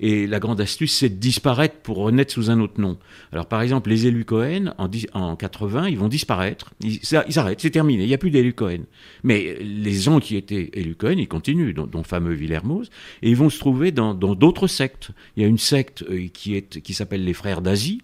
Et 0.00 0.26
la 0.26 0.38
grande 0.38 0.60
astuce, 0.60 0.94
c'est 0.94 1.08
de 1.08 1.16
disparaître 1.16 1.76
pour 1.76 1.98
renaître 1.98 2.32
sous 2.32 2.50
un 2.50 2.60
autre 2.60 2.80
nom. 2.80 2.98
Alors, 3.32 3.46
par 3.46 3.62
exemple, 3.62 3.90
les 3.90 4.06
élus 4.06 4.24
Cohen, 4.24 4.74
en, 4.78 4.88
en 5.14 5.36
80, 5.36 5.88
ils 5.88 5.98
vont 5.98 6.08
disparaître. 6.08 6.72
Ils, 6.80 7.00
ils 7.28 7.38
arrêtent, 7.38 7.60
c'est 7.60 7.70
terminé, 7.70 8.04
il 8.04 8.08
n'y 8.08 8.14
a 8.14 8.18
plus 8.18 8.30
d'élus 8.30 8.54
Cohen. 8.54 8.82
Mais 9.24 9.56
les 9.60 9.94
gens 9.94 10.20
qui 10.20 10.36
étaient 10.36 10.70
élus 10.72 10.94
Cohen, 10.94 11.16
ils 11.18 11.28
continuent, 11.28 11.72
dont, 11.72 11.86
dont 11.86 12.02
fameux 12.02 12.34
Villermoz, 12.34 12.90
et 13.22 13.30
ils 13.30 13.36
vont 13.36 13.50
se 13.50 13.58
trouver 13.58 13.92
dans 13.92 14.14
d'autres 14.14 14.66
sectes. 14.66 15.10
Il 15.36 15.42
y 15.42 15.46
a 15.46 15.48
une 15.48 15.58
secte 15.58 16.02
euh, 16.02 16.28
qui, 16.28 16.94
s'appelle 16.94 17.24
les 17.24 17.32
Frères 17.32 17.60
d'Asie, 17.60 18.02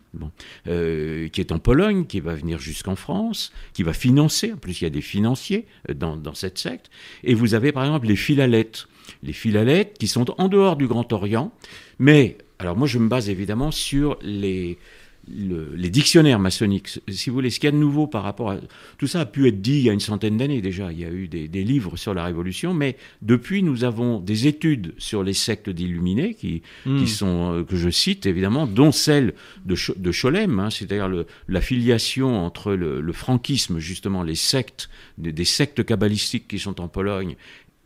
euh, 0.69 1.29
qui 1.29 1.41
est 1.41 1.53
en 1.53 1.59
Pologne, 1.59 2.07
qui 2.07 2.21
va 2.21 2.35
venir 2.35 2.59
jusqu'en 2.59 2.97
France, 2.97 3.53
qui 3.73 3.83
va 3.83 3.93
financer, 3.93 4.53
en 4.53 4.57
plus 4.57 4.81
il 4.81 4.85
y 4.85 4.87
a 4.87 4.91
des 4.91 5.01
financiers 5.01 5.67
euh, 5.89 5.95
dans, 5.95 6.17
dans 6.17 6.35
cette 6.35 6.59
secte, 6.59 6.91
et 7.23 7.35
vous 7.35 7.55
avez 7.55 7.73
par 7.73 7.85
exemple 7.85 8.07
les 8.07 8.17
Philalètes, 8.17 8.87
les 9.23 9.33
Philalètes 9.33 9.97
qui 9.99 10.09
sont 10.09 10.39
en 10.41 10.49
dehors 10.49 10.77
du 10.77 10.87
Grand 10.87 11.13
Orient, 11.13 11.53
mais 11.99 12.39
alors 12.59 12.77
moi 12.77 12.87
je 12.87 12.99
me 12.99 13.09
base 13.09 13.29
évidemment 13.31 13.71
sur 13.71 14.19
les, 14.23 14.79
le, 15.29 15.75
les 15.75 15.91
dictionnaires 15.91 16.39
maçonniques. 16.39 17.01
Si 17.09 17.31
vous 17.31 17.35
voulez, 17.35 17.51
ce 17.51 17.59
qu'il 17.59 17.67
y 17.67 17.69
a 17.69 17.73
de 17.73 17.77
nouveau 17.77 18.07
par 18.07 18.23
rapport 18.23 18.51
à... 18.53 18.57
Tout 18.99 19.07
ça 19.07 19.21
a 19.21 19.27
pu 19.27 19.49
être 19.49 19.61
dit 19.61 19.79
il 19.79 19.83
y 19.83 19.91
a 19.91 19.93
une 19.93 20.01
centaine 20.01 20.37
d'années 20.37 20.61
déjà. 20.61 20.93
Il 20.93 21.01
y 21.01 21.05
a 21.05 21.11
eu 21.11 21.29
des, 21.29 21.49
des, 21.49 21.65
livres 21.65 21.97
sur 21.97 22.15
la 22.15 22.25
Révolution, 22.25 22.75
mais 22.75 22.97
depuis, 23.23 23.63
nous 23.63 23.85
avons 23.85 24.19
des 24.19 24.47
études 24.47 24.95
sur 24.99 25.23
les 25.23 25.33
sectes 25.33 25.71
d'illuminés 25.71 26.35
qui, 26.35 26.63
qui 26.85 27.09
sont, 27.09 27.55
euh, 27.55 27.65
que 27.65 27.77
je 27.77 27.91
cite 27.91 28.27
évidemment, 28.27 28.67
dont 28.67 28.93
celle 28.93 29.35
de, 29.65 29.75
Ch 29.75 29.97
de 29.97 30.13
Cholem, 30.13 30.59
hein, 30.59 30.71
c'est-à-dire 30.71 31.11
la 31.49 31.61
filiation 31.61 32.45
entre 32.45 32.73
le, 32.75 33.01
le, 33.01 33.13
franquisme, 33.13 33.79
justement, 33.79 34.23
les 34.23 34.35
sectes, 34.35 34.89
des, 35.19 35.33
des 35.33 35.45
sectes 35.45 35.85
kabbalistiques 35.85 36.49
qui 36.49 36.59
sont 36.59 36.81
en 36.81 36.89
Pologne, 36.89 37.37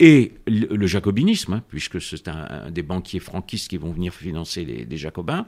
et 0.01 0.33
le 0.47 0.87
jacobinisme, 0.87 1.55
hein, 1.55 1.63
puisque 1.69 2.01
c'est 2.01 2.29
un, 2.29 2.71
des 2.71 2.83
banquiers 2.83 3.19
franquistes 3.19 3.69
qui 3.69 3.79
vont 3.79 3.91
venir 3.91 4.15
financer 4.15 4.65
les, 4.65 4.97
jacobins. 4.97 5.47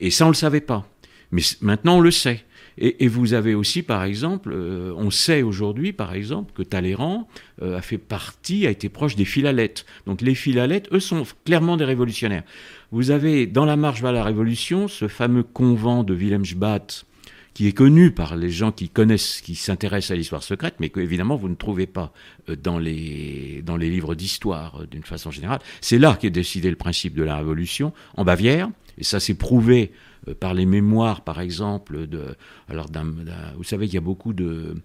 Et 0.00 0.10
ça, 0.10 0.24
on 0.24 0.28
ne 0.28 0.32
le 0.32 0.36
savait 0.36 0.60
pas. 0.60 0.86
Mais 1.30 1.42
maintenant, 1.62 1.96
on 1.96 2.00
le 2.00 2.10
sait. 2.10 2.44
Et, 2.78 3.08
vous 3.08 3.32
avez 3.32 3.54
aussi, 3.54 3.82
par 3.82 4.04
exemple, 4.04 4.52
euh, 4.52 4.92
on 4.98 5.10
sait 5.10 5.40
aujourd'hui, 5.40 5.94
par 5.94 6.12
exemple, 6.12 6.52
que 6.52 6.62
Talleyrand 6.62 7.26
euh, 7.62 7.78
a 7.78 7.80
fait 7.80 7.96
partie, 7.96 8.66
a 8.66 8.70
été 8.70 8.90
proche 8.90 9.16
des 9.16 9.24
Philalètes. 9.24 9.86
Donc 10.06 10.20
les 10.20 10.34
Philalètes, 10.34 10.88
eux, 10.92 11.00
sont 11.00 11.24
clairement 11.46 11.78
des 11.78 11.86
révolutionnaires. 11.86 12.42
Vous 12.92 13.10
avez, 13.10 13.46
dans 13.46 13.64
la 13.64 13.76
marche 13.76 14.02
vers 14.02 14.12
la 14.12 14.22
Révolution, 14.22 14.88
ce 14.88 15.08
fameux 15.08 15.42
convent 15.42 16.04
de 16.04 16.14
Wilhelmsbad, 16.14 16.92
qui 17.56 17.68
est 17.68 17.72
connu 17.72 18.10
par 18.10 18.36
les 18.36 18.50
gens 18.50 18.70
qui 18.70 18.90
connaissent, 18.90 19.40
qui 19.40 19.54
s'intéressent 19.54 20.10
à 20.10 20.14
l'histoire 20.14 20.42
secrète, 20.42 20.74
mais 20.78 20.90
que 20.90 21.00
évidemment 21.00 21.36
vous 21.36 21.48
ne 21.48 21.54
trouvez 21.54 21.86
pas 21.86 22.12
euh, 22.50 22.54
dans 22.54 22.78
les, 22.78 23.62
dans 23.64 23.78
les 23.78 23.88
livres 23.88 24.14
d'histoire 24.14 24.86
d'une 24.86 25.04
façon 25.04 25.30
générale. 25.30 25.60
C'est 25.80 25.98
là 25.98 26.18
qu'est 26.20 26.28
décidé 26.28 26.68
le 26.68 26.76
principe 26.76 27.14
de 27.14 27.22
la 27.22 27.38
Révolution, 27.38 27.94
en 28.14 28.24
Bavière, 28.24 28.68
et 28.98 29.04
ça 29.04 29.20
s'est 29.20 29.36
prouvé 29.36 29.92
par 30.38 30.52
les 30.52 30.66
mémoires, 30.66 31.22
par 31.22 31.40
exemple, 31.40 32.06
de, 32.06 32.36
alors 32.68 32.88
vous 33.56 33.64
savez 33.64 33.86
qu'il 33.86 33.94
y 33.94 33.98
a 33.98 34.02
beaucoup 34.02 34.34
de, 34.34 34.76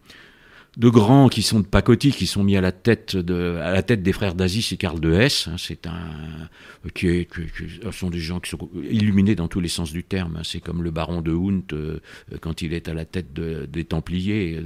de 0.78 0.88
grands 0.88 1.28
qui 1.28 1.42
sont 1.42 1.60
de 1.60 1.66
pacotille, 1.66 2.14
qui 2.14 2.28
sont 2.28 2.44
mis 2.44 2.56
à 2.56 2.62
la 2.62 2.72
tête 2.72 3.18
des 3.18 4.14
frères 4.14 4.36
d'Asie, 4.36 4.62
c'est 4.62 4.78
Karl 4.78 5.02
de 5.02 5.12
Hesse. 5.12 5.50
Hein, 5.50 5.56
c'est 5.58 5.86
un 5.86 6.00
qui, 6.94 7.08
est, 7.10 7.30
qui, 7.30 7.42
sont 7.92 8.10
des 8.10 8.20
gens 8.20 8.40
qui 8.40 8.50
sont 8.50 8.70
illuminés 8.90 9.36
dans 9.36 9.50
tous 9.50 9.60
les 9.60 9.68
sens 9.68 9.92
du 9.92 10.04
terme. 10.04 10.38
Hein, 10.38 10.44
c'est 10.46 10.62
comme 10.62 10.82
le 10.82 10.90
baron 10.90 11.22
de 11.22 11.34
Hunt 11.34 11.74
euh, 11.74 12.00
quand 12.40 12.62
il 12.62 12.74
est 12.74 12.88
à 12.88 12.94
la 12.94 13.04
tête 13.04 13.34
de, 13.34 13.66
des 13.66 13.84
Templiers. 13.84 14.60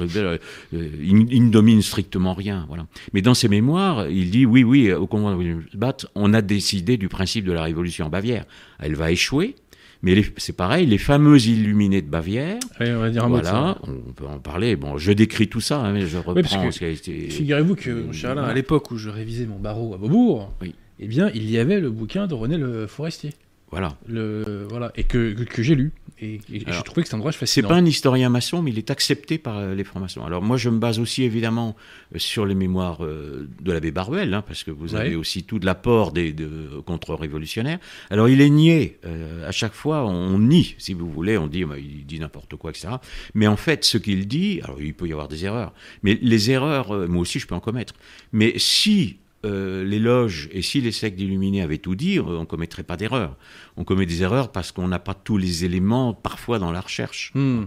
Euh, 0.00 0.38
il, 0.72 1.32
il, 1.32 1.46
ne 1.46 1.50
domine 1.50 1.80
strictement 1.80 2.34
rien. 2.34 2.64
Voilà. 2.66 2.88
Mais 3.12 3.22
dans 3.22 3.34
ses 3.34 3.48
mémoires, 3.48 4.08
il 4.08 4.32
dit 4.32 4.44
oui, 4.44 4.64
oui, 4.64 4.92
au 4.92 5.06
convent 5.06 5.30
de 5.30 5.36
Wilhelmsbad, 5.36 6.06
on 6.16 6.34
a 6.34 6.42
décidé 6.42 6.96
du 6.96 7.08
principe 7.08 7.44
de 7.44 7.52
la 7.52 7.62
révolution 7.62 8.06
en 8.06 8.10
Bavière. 8.10 8.46
Elle 8.80 8.96
va 8.96 9.12
échouer. 9.12 9.54
Mais 10.02 10.20
c'est 10.36 10.56
pareil, 10.56 10.86
les 10.86 10.98
fameux 10.98 11.40
illuminés 11.46 12.02
de 12.02 12.08
Bavière. 12.08 12.58
Oui, 12.80 12.86
on 12.90 12.98
va 12.98 13.10
dire 13.10 13.24
un 13.24 13.28
voilà, 13.28 13.78
mot 13.86 13.94
on 14.08 14.12
peut 14.12 14.26
en 14.26 14.40
parler. 14.40 14.74
Bon, 14.74 14.98
je 14.98 15.12
décris 15.12 15.48
tout 15.48 15.60
ça, 15.60 15.78
hein, 15.78 15.92
mais 15.92 16.06
je 16.08 16.18
reprends 16.18 16.34
oui, 16.64 16.72
ce 16.72 16.78
qui 16.78 16.84
a 16.84 16.88
été. 16.88 17.30
Figurez-vous 17.30 17.76
que, 17.76 17.90
mon 17.90 18.12
cher 18.12 18.32
Alain, 18.32 18.42
à 18.42 18.52
l'époque 18.52 18.90
où 18.90 18.96
je 18.96 19.08
révisais 19.08 19.46
mon 19.46 19.60
barreau 19.60 19.94
à 19.94 19.98
Beaubourg, 19.98 20.52
oui. 20.60 20.74
eh 20.98 21.06
bien, 21.06 21.30
il 21.34 21.48
y 21.48 21.58
avait 21.58 21.78
le 21.78 21.90
bouquin 21.90 22.26
de 22.26 22.34
René 22.34 22.58
Le 22.58 22.88
Forestier. 22.88 23.30
Voilà. 23.72 23.96
Le, 24.06 24.66
voilà. 24.68 24.92
Et 24.94 25.04
que, 25.04 25.32
que, 25.32 25.42
que 25.42 25.62
j'ai 25.62 25.74
lu. 25.74 25.92
Et, 26.20 26.34
et 26.52 26.62
j'ai 26.64 26.82
trouvé 26.84 27.02
que 27.02 27.08
c'est 27.08 27.16
un 27.16 27.18
ouvrage 27.18 27.36
fascinant. 27.36 27.66
C'est 27.66 27.74
pas 27.74 27.80
un 27.80 27.84
historien 27.84 28.28
maçon, 28.28 28.62
mais 28.62 28.70
il 28.70 28.78
est 28.78 28.90
accepté 28.90 29.38
par 29.38 29.58
euh, 29.58 29.74
les 29.74 29.82
francs-maçons. 29.82 30.24
Alors 30.24 30.40
moi, 30.40 30.56
je 30.56 30.68
me 30.68 30.78
base 30.78 31.00
aussi 31.00 31.24
évidemment 31.24 31.74
euh, 32.14 32.18
sur 32.18 32.46
les 32.46 32.54
mémoires 32.54 33.04
euh, 33.04 33.48
de 33.60 33.72
l'abbé 33.72 33.90
Baruel, 33.90 34.32
hein, 34.32 34.44
parce 34.46 34.62
que 34.62 34.70
vous 34.70 34.94
ouais. 34.94 35.00
avez 35.00 35.16
aussi 35.16 35.42
tout 35.42 35.58
de 35.58 35.66
l'apport 35.66 36.12
des 36.12 36.32
de, 36.32 36.80
contre-révolutionnaires. 36.86 37.78
Alors 38.10 38.28
il 38.28 38.40
est 38.40 38.50
nié. 38.50 38.98
Euh, 39.04 39.48
à 39.48 39.52
chaque 39.52 39.72
fois, 39.72 40.04
on 40.06 40.38
nie, 40.38 40.76
si 40.78 40.94
vous 40.94 41.10
voulez, 41.10 41.36
on 41.38 41.48
dit, 41.48 41.64
bah, 41.64 41.78
il 41.78 42.06
dit 42.06 42.20
n'importe 42.20 42.54
quoi, 42.56 42.70
etc. 42.70 42.88
Mais 43.34 43.46
en 43.46 43.56
fait, 43.56 43.84
ce 43.84 43.98
qu'il 43.98 44.28
dit, 44.28 44.60
alors 44.62 44.80
il 44.80 44.94
peut 44.94 45.08
y 45.08 45.12
avoir 45.12 45.28
des 45.28 45.44
erreurs, 45.44 45.72
mais 46.02 46.18
les 46.22 46.50
erreurs, 46.50 46.94
euh, 46.94 47.08
moi 47.08 47.22
aussi, 47.22 47.38
je 47.40 47.46
peux 47.46 47.54
en 47.54 47.60
commettre. 47.60 47.94
Mais 48.32 48.54
si 48.58 49.16
euh, 49.44 49.84
les 49.84 49.98
loges 49.98 50.48
et 50.52 50.62
si 50.62 50.80
les 50.80 50.92
sectes 50.92 51.16
d'illuminés 51.16 51.62
avaient 51.62 51.78
tout 51.78 51.94
dit, 51.94 52.20
on 52.20 52.40
ne 52.40 52.44
commettrait 52.44 52.84
pas 52.84 52.96
d'erreur. 52.96 53.36
On 53.76 53.84
commet 53.84 54.06
des 54.06 54.22
erreurs 54.22 54.52
parce 54.52 54.70
qu'on 54.70 54.86
n'a 54.86 54.98
pas 54.98 55.14
tous 55.14 55.36
les 55.36 55.64
éléments 55.64 56.14
parfois 56.14 56.58
dans 56.58 56.70
la 56.70 56.80
recherche. 56.80 57.32
Hmm. 57.34 57.64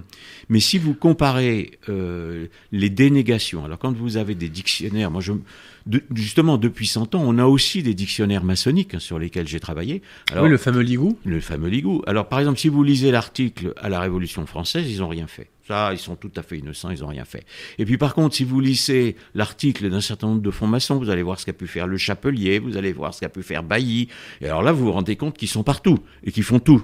Mais 0.50 0.60
si 0.60 0.78
vous 0.78 0.94
comparez 0.94 1.80
euh, 1.90 2.48
les 2.72 2.90
dénégations, 2.90 3.66
alors 3.66 3.78
quand 3.78 3.96
vous 3.96 4.18
avez 4.18 4.36
des 4.36 4.50
dictionnaires, 4.50 5.12
moi 5.12 5.22
je, 5.22 5.34
de, 5.86 6.04
justement 6.14 6.58
depuis 6.58 6.88
100 6.88 7.16
ans, 7.16 7.24
on 7.24 7.38
a 7.38 7.46
aussi 7.46 7.84
des 7.84 7.94
dictionnaires 7.94 8.44
maçonniques 8.44 8.96
hein, 8.96 9.00
sur 9.00 9.20
lesquels 9.20 9.48
j'ai 9.48 9.60
travaillé. 9.60 10.02
Alors, 10.32 10.46
oui, 10.46 10.50
le 10.50 10.58
fameux 10.58 10.82
Ligou. 10.82 11.18
Le 11.26 11.40
fameux 11.40 11.70
Ligou. 11.70 12.02
Alors 12.08 12.28
par 12.28 12.40
exemple, 12.40 12.60
si 12.60 12.70
vous 12.70 12.84
lisez 12.84 13.12
l'article 13.12 13.74
à 13.78 13.90
la 13.90 14.00
Révolution 14.00 14.46
française, 14.46 14.90
ils 14.90 15.00
n'ont 15.00 15.08
rien 15.08 15.28
fait. 15.28 15.50
Ça, 15.68 15.92
ils 15.94 16.00
sont 16.00 16.16
tout 16.16 16.32
à 16.36 16.44
fait 16.44 16.58
innocents, 16.58 16.90
ils 16.92 17.02
n'ont 17.02 17.08
rien 17.08 17.26
fait. 17.26 17.46
Et 17.78 17.86
puis 17.86 17.98
par 17.98 18.14
contre, 18.14 18.36
si 18.36 18.44
vous 18.44 18.60
lisez 18.60 19.16
l'article 19.34 19.90
d'un 19.90 20.02
certain 20.02 20.28
nombre 20.28 20.42
de 20.42 20.52
francs-maçons, 20.52 20.98
vous 20.98 21.10
allez 21.10 21.24
voir 21.24 21.40
ce 21.40 21.46
qu'a 21.46 21.54
pu 21.54 21.68
faire 21.68 21.88
le 21.88 21.98
Chapelier, 21.98 22.60
vous 22.60 22.78
allez 22.78 22.94
voir 22.94 23.14
ce 23.14 23.22
qu'a 23.22 23.30
pu 23.30 23.44
faire 23.44 23.64
Bailly. 23.64 24.10
Et 24.42 24.46
alors 24.46 24.64
là, 24.64 24.72
vous 24.72 24.86
vous 24.86 24.92
rendez 24.92 25.16
compte 25.16 25.38
qu'ils 25.38 25.50
sont 25.50 25.64
partout 25.64 26.00
et 26.24 26.32
qu'ils 26.32 26.44
font 26.44 26.60
tout. 26.60 26.84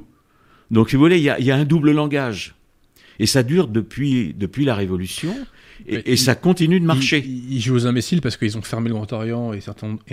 Donc, 0.69 0.89
si 0.89 0.95
vous 0.95 1.01
voulez, 1.01 1.17
il 1.17 1.23
y 1.23 1.29
a, 1.29 1.39
y 1.39 1.51
a, 1.51 1.55
un 1.55 1.65
double 1.65 1.91
langage. 1.91 2.55
Et 3.19 3.25
ça 3.25 3.43
dure 3.43 3.67
depuis, 3.67 4.33
depuis 4.33 4.65
la 4.65 4.73
Révolution. 4.73 5.35
Et, 5.87 5.95
et 5.95 6.11
il, 6.13 6.17
ça 6.17 6.35
continue 6.35 6.79
de 6.79 6.85
marcher. 6.85 7.23
Ils, 7.25 7.61
jouent 7.61 7.75
aux 7.75 7.87
imbéciles 7.87 8.21
parce 8.21 8.37
qu'ils 8.37 8.57
ont 8.57 8.61
fermé 8.61 8.89
le 8.89 8.95
Grand 8.95 9.11
Orient 9.13 9.53
et, 9.53 9.59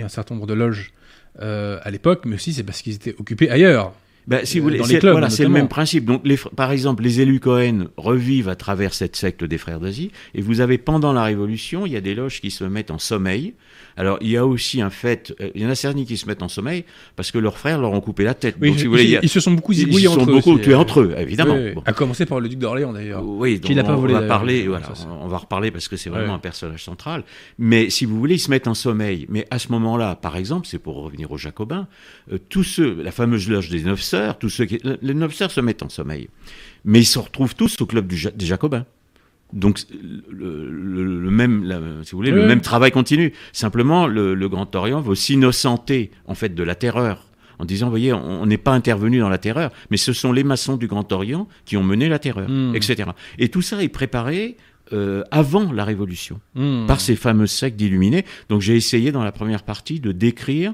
un 0.01 0.09
certain 0.09 0.35
nombre 0.35 0.47
de 0.47 0.53
loges 0.53 0.91
euh, 1.41 1.79
à 1.83 1.91
l'époque, 1.91 2.23
mais 2.25 2.35
aussi 2.35 2.53
c'est 2.53 2.63
parce 2.63 2.81
qu'ils 2.81 2.95
étaient 2.95 3.15
occupés 3.19 3.49
ailleurs. 3.49 3.93
Ben, 4.27 4.45
si 4.45 4.59
vous 4.59 4.65
voulez, 4.65 4.83
c'est 4.83 4.99
voilà, 4.99 5.27
le 5.39 5.49
même 5.49 5.67
principe. 5.67 6.05
Donc, 6.05 6.21
les, 6.23 6.37
par 6.55 6.71
exemple, 6.71 7.01
les 7.01 7.19
élus 7.19 7.39
Cohen 7.39 7.85
revivent 7.97 8.49
à 8.49 8.55
travers 8.55 8.93
cette 8.93 9.15
secte 9.15 9.43
des 9.43 9.57
frères 9.57 9.79
d'Asie, 9.79 10.11
et 10.35 10.41
vous 10.41 10.61
avez 10.61 10.77
pendant 10.77 11.13
la 11.13 11.23
Révolution, 11.23 11.87
il 11.87 11.93
y 11.93 11.95
a 11.95 12.01
des 12.01 12.13
loges 12.13 12.39
qui 12.39 12.51
se 12.51 12.63
mettent 12.63 12.91
en 12.91 12.99
sommeil. 12.99 13.53
Alors, 13.99 14.17
il 14.21 14.29
y 14.29 14.37
a 14.37 14.45
aussi 14.45 14.81
un 14.81 14.89
fait, 14.89 15.35
il 15.53 15.61
y 15.61 15.65
en 15.65 15.69
a 15.69 15.75
certains 15.75 16.05
qui 16.05 16.15
se 16.15 16.25
mettent 16.25 16.41
en 16.41 16.47
sommeil 16.47 16.85
parce 17.17 17.31
que 17.31 17.37
leurs 17.37 17.57
frères 17.57 17.81
leur 17.81 17.91
ont 17.91 17.99
coupé 17.99 18.23
la 18.23 18.33
tête. 18.33 18.55
Oui, 18.61 18.69
donc, 18.69 18.79
si 18.79 18.85
vous 18.85 18.91
voulez, 18.91 19.03
ils, 19.03 19.19
ils, 19.23 19.29
se 19.29 19.41
sont 19.41 19.51
beaucoup 19.51 19.73
zigouillés 19.73 20.07
entre 20.07 20.19
eux. 20.19 20.21
Ils 20.21 20.23
se 20.23 20.41
sont 20.41 20.51
beaucoup 20.51 20.63
tués 20.63 20.73
entre 20.73 21.01
eux, 21.01 21.15
évidemment. 21.17 21.55
Oui, 21.55 21.73
bon. 21.73 21.83
À 21.85 21.91
commencer 21.91 22.25
par 22.25 22.39
le 22.39 22.47
duc 22.47 22.59
d'Orléans, 22.59 22.93
d'ailleurs. 22.93 23.21
Oui, 23.25 23.55
donc 23.55 23.63
qui 23.63 23.75
n'a 23.75 23.83
pas 23.83 23.97
on, 23.97 23.99
volé. 23.99 24.13
va 24.13 24.21
parler, 24.21 24.69
voilà, 24.69 24.87
on, 25.05 25.25
on 25.25 25.27
va 25.27 25.37
reparler 25.37 25.69
parce 25.69 25.89
que 25.89 25.97
c'est 25.97 26.09
vraiment 26.09 26.33
un 26.33 26.39
personnage 26.39 26.81
central. 26.81 27.25
Mais 27.57 27.89
si 27.89 28.05
vous 28.05 28.17
voulez, 28.17 28.35
ils 28.35 28.39
se 28.39 28.49
mettent 28.49 28.69
en 28.69 28.73
sommeil. 28.73 29.25
Mais 29.27 29.45
à 29.51 29.59
ce 29.59 29.69
moment-là, 29.73 30.15
par 30.15 30.37
exemple, 30.37 30.65
c'est 30.65 30.79
pour 30.79 30.95
revenir 30.95 31.29
aux 31.31 31.37
Jacobins, 31.37 31.89
euh, 32.31 32.37
tous 32.47 32.63
ceux, 32.63 33.01
la 33.03 33.11
fameuse 33.11 33.49
loge 33.49 33.67
des 33.67 33.83
neuf 33.83 34.01
sœurs, 34.01 34.39
tous 34.39 34.49
ceux 34.49 34.63
qui, 34.63 34.79
les 35.01 35.13
neuf 35.13 35.33
sœurs 35.33 35.51
se 35.51 35.59
mettent 35.59 35.83
en 35.83 35.89
sommeil. 35.89 36.29
Mais 36.85 36.99
ils 36.99 37.05
se 37.05 37.19
retrouvent 37.19 37.55
tous 37.55 37.81
au 37.81 37.85
club 37.85 38.07
du, 38.07 38.27
des 38.33 38.45
Jacobins. 38.45 38.85
Donc 39.53 39.79
le, 40.29 40.69
le, 40.69 41.19
le 41.21 41.31
même, 41.31 41.63
la, 41.63 41.79
si 42.03 42.11
vous 42.11 42.17
voulez, 42.17 42.31
oui. 42.31 42.37
le 42.37 42.47
même 42.47 42.61
travail 42.61 42.91
continue. 42.91 43.33
Simplement, 43.51 44.05
le, 44.05 44.35
le 44.35 44.49
Grand 44.49 44.75
Orient 44.75 45.01
veut 45.01 45.15
s'innocenter 45.15 46.11
en 46.27 46.35
fait 46.35 46.53
de 46.53 46.63
la 46.63 46.75
terreur 46.75 47.25
en 47.59 47.65
disant, 47.65 47.87
vous 47.87 47.91
voyez, 47.91 48.13
on 48.13 48.45
n'est 48.45 48.57
pas 48.57 48.71
intervenu 48.71 49.19
dans 49.19 49.27
la 49.27 49.37
terreur, 49.37 49.71
mais 49.91 49.97
ce 49.97 50.13
sont 50.13 50.31
les 50.31 50.45
maçons 50.45 50.77
du 50.77 50.87
Grand 50.87 51.11
Orient 51.11 51.47
qui 51.65 51.75
ont 51.75 51.83
mené 51.83 52.07
la 52.07 52.17
terreur, 52.17 52.49
mmh. 52.49 52.73
etc. 52.75 53.09
Et 53.37 53.49
tout 53.49 53.61
ça 53.61 53.83
est 53.83 53.89
préparé 53.89 54.55
euh, 54.93 55.23
avant 55.29 55.71
la 55.73 55.83
Révolution 55.83 56.39
mmh. 56.55 56.85
par 56.87 57.01
ces 57.01 57.17
fameuses 57.17 57.51
sectes 57.51 57.75
d'illuminés. 57.75 58.25
Donc 58.47 58.61
j'ai 58.61 58.77
essayé 58.77 59.11
dans 59.11 59.23
la 59.23 59.33
première 59.33 59.63
partie 59.63 59.99
de 59.99 60.13
décrire 60.13 60.73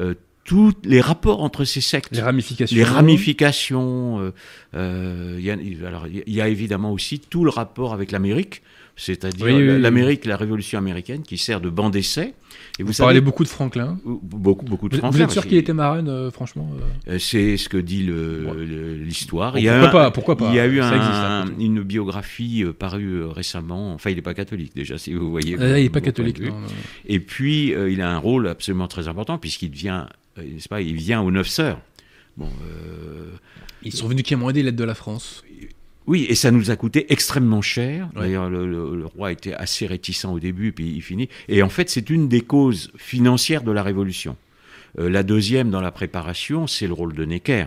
euh, 0.00 0.14
tous 0.44 0.72
les 0.84 1.00
rapports 1.00 1.42
entre 1.42 1.64
ces 1.64 1.80
sectes, 1.80 2.14
les 2.14 2.20
ramifications, 2.22 2.76
les 2.76 2.84
ramifications. 2.84 4.20
Euh, 4.20 4.30
euh, 4.74 5.38
y 5.40 5.50
a, 5.50 5.56
alors 5.86 6.06
il 6.06 6.32
y 6.32 6.40
a 6.40 6.48
évidemment 6.48 6.92
aussi 6.92 7.18
tout 7.18 7.44
le 7.44 7.50
rapport 7.50 7.92
avec 7.94 8.12
l'Amérique. 8.12 8.62
c'est-à-dire 8.96 9.44
Oui, 9.46 9.52
oui, 9.54 9.68
oui. 9.70 9.80
l'Amérique, 9.80 10.24
la 10.24 10.36
révolution 10.36 10.78
américaine, 10.78 11.22
qui 11.22 11.36
sert 11.38 11.60
de 11.60 11.68
banc 11.70 11.90
d'essai. 11.90 12.34
Et 12.78 12.82
Vous, 12.84 12.92
vous, 12.92 12.98
parlez 13.02 13.20
beaucoup 13.20 13.42
de 13.42 13.48
Franklin. 13.48 13.98
beaucoup, 14.04 14.64
beaucoup 14.64 14.88
de 14.88 14.94
Vous, 14.94 15.00
Français. 15.00 15.18
vous 15.18 15.24
êtes 15.24 15.30
sûr 15.30 15.46
qu'il 15.46 15.56
était 15.58 15.72
marraine, 15.72 16.08
euh, 16.08 16.30
franchement 16.30 16.70
euh 17.08 17.18
C'est 17.18 17.56
ce 17.56 17.68
que 17.68 17.76
dit 17.76 18.08
l'histoire. 19.04 19.52
Bon, 19.52 19.58
Il 19.58 19.64
y 19.64 19.68
a 19.68 19.80
pourquoi 19.80 20.00
un- 20.00 20.04
pas, 20.04 20.10
pourquoi 20.10 20.36
pas, 20.36 20.48
Il 20.50 20.54
y 20.56 20.60
a 20.60 20.66
eu 20.66 20.80
un- 20.80 20.92
existe, 21.44 21.56
tout. 21.56 21.62
une 21.62 21.82
biographie 21.82 22.64
parue 22.78 23.24
récemment. 23.24 23.94
Enfin, 23.94 24.10
il 24.10 24.16
n'est 24.16 24.22
pas 24.22 24.34
catholique 24.34 24.74
déjà, 24.74 24.98
si 24.98 25.14
vous 25.14 25.30
voyez. 25.30 25.56
Euh, 25.58 25.78
Il 25.78 25.84
n'est 25.84 25.90
pas 25.90 26.00
catholique, 26.00 26.40
non, 26.40 26.60
non. 26.60 26.66
Et 27.06 27.20
puis, 27.20 27.72
il 27.88 28.00
a 28.00 28.10
un 28.10 28.18
rôle 28.18 28.48
absolument 28.48 28.88
très 28.88 29.08
important 29.08 29.38
puisqu'il 29.38 29.70
devient, 29.70 30.06
n'est-ce 30.42 30.68
pas, 30.68 30.80
il 30.80 30.94
vient 30.96 31.20
aux 31.22 31.30
neuf 31.30 31.48
sœurs. 31.48 31.80
Bon, 32.36 32.48
euh, 32.66 33.30
Ils 33.82 33.92
sont 33.92 34.08
venus 34.08 34.24
quémander 34.24 34.62
l'aide 34.62 34.76
de 34.76 34.84
la 34.84 34.94
France. 34.94 35.44
oui, 36.06 36.26
et 36.28 36.34
ça 36.34 36.50
nous 36.50 36.70
a 36.70 36.76
coûté 36.76 37.06
extrêmement 37.12 37.62
cher. 37.62 38.08
Ouais. 38.14 38.22
D'ailleurs, 38.22 38.50
le, 38.50 38.66
le- 38.66 38.96
le 38.96 39.06
roi 39.06 39.32
était 39.32 39.54
assez 39.54 39.86
réticent 39.86 40.24
au 40.26 40.40
début, 40.40 40.72
puis 40.72 40.90
il 40.96 41.00
finit. 41.02 41.28
Et 41.48 41.62
en 41.62 41.68
fait, 41.68 41.88
c'est 41.88 42.10
une 42.10 42.28
des 42.28 42.40
causes 42.40 42.90
financières 42.96 43.62
de 43.62 43.70
la 43.72 43.82
Révolution. 43.82 44.36
Euh, 44.98 45.08
la 45.10 45.22
deuxième 45.22 45.70
dans 45.70 45.80
la 45.80 45.90
préparation, 45.90 46.66
c'est 46.66 46.86
le 46.86 46.92
rôle 46.92 47.14
de 47.14 47.24
Necker. 47.24 47.66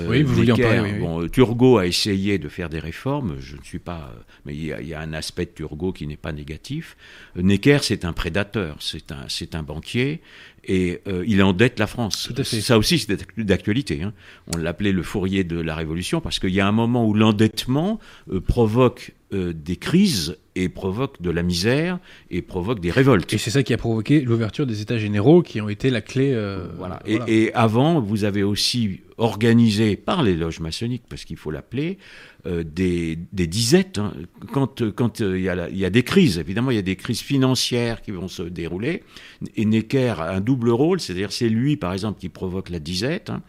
Euh, 0.00 0.06
Oui, 0.08 0.22
vous 0.22 0.34
vouliez 0.34 0.52
en 0.52 0.56
Necker, 0.56 0.74
parler, 0.76 0.92
oui. 0.94 0.98
Bon, 0.98 1.22
euh, 1.22 1.28
Turgot 1.28 1.78
a 1.78 1.86
essayé 1.86 2.38
de 2.38 2.48
faire 2.48 2.68
des 2.70 2.78
réformes. 2.78 3.36
Je 3.38 3.56
ne 3.56 3.62
suis 3.62 3.78
pas, 3.78 4.14
mais 4.46 4.54
il 4.54 4.64
y, 4.64 4.72
a, 4.72 4.80
il 4.80 4.88
y 4.88 4.94
a 4.94 5.00
un 5.00 5.12
aspect 5.12 5.44
de 5.44 5.50
Turgot 5.50 5.92
qui 5.92 6.06
n'est 6.06 6.16
pas 6.16 6.32
négatif. 6.32 6.96
Necker, 7.36 7.78
c'est 7.82 8.04
un 8.04 8.12
prédateur, 8.12 8.76
c'est 8.80 9.12
un, 9.12 9.24
c'est 9.28 9.54
un 9.54 9.62
banquier, 9.62 10.22
et 10.64 11.00
euh, 11.06 11.22
il 11.26 11.42
endette 11.42 11.78
la 11.78 11.86
France. 11.86 12.30
Tout 12.34 12.40
à 12.40 12.44
fait. 12.44 12.60
Ça 12.62 12.78
aussi, 12.78 12.98
c'est 12.98 13.38
d'actualité. 13.38 14.02
hein. 14.02 14.12
On 14.54 14.56
l'appelait 14.56 14.92
le 14.92 15.02
fourrier 15.02 15.44
de 15.44 15.60
la 15.60 15.74
Révolution 15.74 16.20
parce 16.22 16.38
qu'il 16.38 16.54
y 16.54 16.60
a 16.60 16.66
un 16.66 16.72
moment 16.72 17.06
où 17.06 17.12
l'endettement 17.12 18.00
euh, 18.32 18.40
provoque 18.40 19.12
euh, 19.34 19.52
des 19.52 19.76
crises 19.76 20.38
et 20.56 20.68
provoque 20.68 21.20
de 21.20 21.30
la 21.30 21.42
misère 21.42 21.98
et 22.30 22.42
provoque 22.42 22.80
des 22.80 22.90
révoltes. 22.90 23.32
Et 23.32 23.38
c'est 23.38 23.50
ça 23.50 23.62
qui 23.62 23.72
a 23.74 23.76
provoqué 23.76 24.20
l'ouverture 24.20 24.66
des 24.66 24.80
États 24.80 24.98
généraux 24.98 25.42
qui 25.42 25.60
ont 25.60 25.68
été 25.68 25.90
la 25.90 26.00
clé. 26.00 26.32
euh, 26.32 26.66
Voilà. 26.76 27.00
Et, 27.06 27.18
et 27.26 27.54
avant, 27.54 28.00
vous 28.00 28.24
avez 28.24 28.42
aussi 28.42 29.00
organisé 29.16 29.94
par 29.96 30.22
les 30.24 30.34
loges 30.34 30.58
maçonniques, 30.60 31.04
parce 31.08 31.24
qu'il 31.24 31.36
faut 31.36 31.52
l'appeler, 31.52 31.98
euh, 32.46 32.64
des, 32.64 33.16
des 33.32 33.46
disettes. 33.46 33.98
hein. 33.98 34.12
Quand 34.52 34.82
quand 34.92 35.20
euh, 35.20 35.38
il 35.38 35.44
y, 35.44 35.48
a 35.48 35.54
la- 35.54 35.70
il 35.70 35.78
y 35.78 35.84
a 35.84 35.90
des 35.90 36.02
crises, 36.02 36.38
évidemment, 36.38 36.70
il 36.72 36.74
y 36.76 36.80
a 36.80 36.82
des 36.82 36.96
crises 36.96 37.20
financières 37.20 38.02
qui 38.02 38.10
vont 38.10 38.26
se 38.28 38.42
dérouler. 38.42 39.02
Et 39.56 39.64
Necker 39.64 40.14
a 40.18 40.30
un 40.32 40.40
double 40.40 40.70
rôle, 40.70 40.98
c'est-à-dire 41.00 41.30
c'est 41.32 41.48
lui, 41.48 41.76
par 41.76 41.92
exemple, 41.92 42.18
qui 42.20 42.28
provoque 42.28 42.70
la 42.70 42.80
disette. 42.80 43.30
hein. 43.30 43.42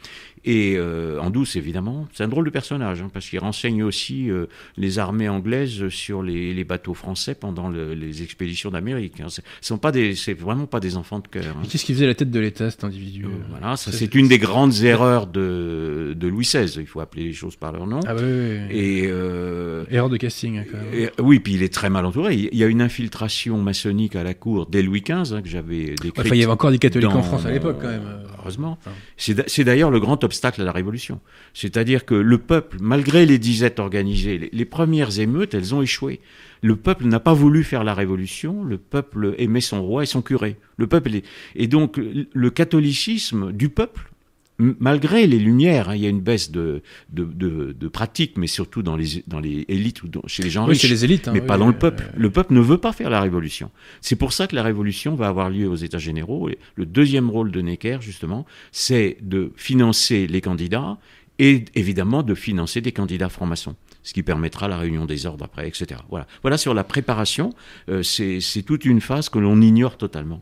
Et 0.48 0.76
euh, 0.78 1.20
en 1.20 1.32
douce, 1.32 1.56
évidemment, 1.56 2.08
c'est 2.14 2.24
un 2.24 2.28
drôle 2.28 2.46
de 2.46 2.52
personnage, 2.52 3.02
hein, 3.02 3.10
parce 3.12 3.28
qu'il 3.28 3.40
renseigne 3.40 3.82
aussi 3.84 4.30
les 4.78 5.00
armées 5.00 5.28
anglaises 5.30 5.90
sur 5.90 6.22
les, 6.22 6.54
les 6.54 6.64
bateaux 6.64 6.94
français 6.96 7.36
pendant 7.36 7.70
le- 7.70 7.94
les 7.94 8.24
expéditions 8.24 8.72
d'Amérique. 8.72 9.20
Hein. 9.22 9.28
C'est 9.30 9.44
ce 9.62 9.68
sont 9.68 9.78
pas 9.78 9.92
des, 9.92 10.16
c'est 10.16 10.34
vraiment 10.34 10.66
pas 10.66 10.80
des 10.80 10.98
enfants 10.98 11.20
de 11.20 11.28
cœur. 11.28 11.44
hein. 11.58 11.64
Qu'est-ce 11.70 11.86
qui 11.86 11.94
faisait 11.94 12.08
la 12.08 12.16
tête 12.16 12.32
de 12.32 12.40
l'État, 12.40 12.72
cet 12.72 12.84
individu 12.84 13.26
euh 13.26 13.30
Voilà, 13.50 13.76
c'est 13.78 14.16
une 14.16 14.28
des 14.28 14.40
grandes 14.40 14.82
erreurs 14.84 15.28
de, 15.28 16.14
de 16.18 16.28
Louis 16.28 16.46
XVI. 16.46 16.72
Il 16.80 16.88
faut 16.88 17.00
appeler 17.02 17.24
les 17.26 17.34
choses 17.34 17.56
par 17.56 17.72
leur 17.72 17.86
nom. 17.88 18.00
Ah 18.08 18.16
oui, 18.16 18.22
oui, 18.24 18.58
oui. 18.70 18.78
Et, 18.78 19.04
euh, 19.08 19.84
Erreur 19.92 20.10
de 20.10 20.18
casting, 20.18 20.58
hein, 20.60 20.64
quand 20.72 20.78
même. 20.78 20.94
et- 20.94 21.10
oui, 21.22 21.40
puis 21.40 21.54
il 21.54 21.64
est 21.64 21.74
très 21.74 21.90
mal 21.90 22.06
entouré. 22.06 22.36
Il 22.36 22.58
y 22.58 22.64
a 22.64 22.68
une 22.68 22.82
infiltration 22.82 23.62
maçonnique 23.62 24.16
à 24.16 24.24
la 24.24 24.34
cour 24.34 24.66
dès 24.68 24.82
Louis 24.82 25.02
XV 25.02 25.34
hein, 25.34 25.42
que 25.42 25.50
j'avais 25.50 25.96
décrite. 26.02 26.14
Enfin, 26.20 26.36
il 26.36 26.40
y 26.40 26.44
avait 26.44 26.52
encore 26.52 26.72
des 26.72 26.80
catholiques 26.80 27.10
dans 27.10 27.18
en 27.18 27.24
France 27.24 27.46
à 27.46 27.52
l'époque, 27.52 27.78
quand 27.82 27.90
même. 27.90 28.02
Heureusement. 28.46 28.78
Enfin. 28.80 28.92
C'est 29.18 29.34
d'a- 29.34 29.44
C'est 29.48 29.64
d'ailleurs 29.64 29.92
le 29.92 30.00
grand 30.00 30.24
obstacle 30.24 30.62
à 30.62 30.64
la 30.66 30.72
Révolution. 30.72 31.20
C'est-à-dire 31.54 32.06
que 32.06 32.16
le 32.16 32.38
peuple, 32.38 32.78
malgré 32.80 33.26
les 33.26 33.38
disettes 33.40 33.80
organisées, 33.80 34.38
les, 34.38 34.50
les 34.52 34.66
premières 34.66 35.20
émeutes, 35.20 35.54
elles 35.54 35.74
ont 35.76 35.82
échoué. 35.82 36.20
Le 36.62 36.76
peuple 36.76 37.06
n'a 37.06 37.20
pas 37.20 37.34
voulu 37.34 37.64
faire 37.64 37.84
la 37.84 37.94
Révolution, 37.94 38.64
le 38.64 38.78
peuple 38.78 39.36
aimait 39.38 39.62
son 39.62 39.84
roi 39.84 40.04
et 40.04 40.06
son 40.08 40.22
curé. 40.22 40.58
Le 40.78 40.88
peuple 40.88 41.16
est- 41.16 41.26
Et 41.56 41.68
donc 41.68 41.98
le 42.00 42.50
catholicisme 42.50 43.52
du 43.52 43.70
peuple, 43.70 44.12
malgré 44.60 45.28
les 45.28 45.38
lumières, 45.40 45.90
hein, 45.90 45.96
il 45.96 46.02
y 46.02 46.06
a 46.06 46.10
une 46.10 46.22
baisse 46.22 46.52
de, 46.52 46.82
de, 47.12 47.24
de, 47.26 47.76
de 47.78 47.88
pratique, 47.88 48.38
mais 48.38 48.48
surtout 48.48 48.82
dans 48.84 48.96
les, 48.96 49.24
dans 49.28 49.40
les 49.40 49.66
élites 49.68 50.04
ou 50.04 50.08
dans- 50.08 50.22
chez 50.28 50.44
les 50.44 50.50
gens 50.50 50.64
Oui, 50.66 50.72
riches 50.72 50.82
c'est 50.82 50.88
les 50.88 51.04
élites. 51.04 51.28
hein, 51.28 51.32
mais 51.34 51.42
oui, 51.42 51.48
pas 51.48 51.58
dans 51.58 51.68
le 51.68 51.78
peuple. 51.78 52.10
Le 52.16 52.30
peuple 52.30 52.54
ne 52.54 52.62
veut 52.62 52.78
pas 52.78 52.94
faire 52.94 53.10
la 53.10 53.22
révolution. 53.22 53.70
C'est 54.02 54.16
pour 54.16 54.32
ça 54.34 54.48
que 54.48 54.56
la 54.56 54.64
révolution 54.64 55.16
va 55.16 55.28
avoir 55.28 55.50
lieu 55.50 55.68
aux 55.68 55.76
États 55.76 55.98
généraux. 55.98 56.50
Et 56.50 56.58
le 56.76 56.86
deuxième 56.86 57.30
rôle 57.30 57.52
de 57.52 57.62
Necker, 57.62 57.98
justement, 58.02 58.46
c'est 58.72 59.18
de 59.22 59.52
financer 59.56 60.28
les 60.28 60.42
candidats 60.42 60.98
et 61.38 61.66
évidemment 61.76 62.24
de 62.24 62.34
financer 62.34 62.80
des 62.80 62.94
candidats 62.94 63.28
francs-maçons, 63.28 63.76
ce 64.04 64.14
qui 64.14 64.24
permettra 64.24 64.70
la 64.70 64.78
réunion 64.78 65.06
des 65.06 65.26
ordres 65.26 65.44
après, 65.44 65.68
etc. 65.68 66.00
Voilà, 66.10 66.28
voilà 66.44 66.58
sur 66.58 66.74
la 66.74 66.86
préparation, 66.86 67.54
euh, 67.90 68.04
c'est 68.04 68.40
toute 68.66 68.86
une 68.86 69.02
phase 69.02 69.28
que 69.28 69.38
l'on 69.40 69.60
ignore 69.62 69.98
totalement. 69.98 70.42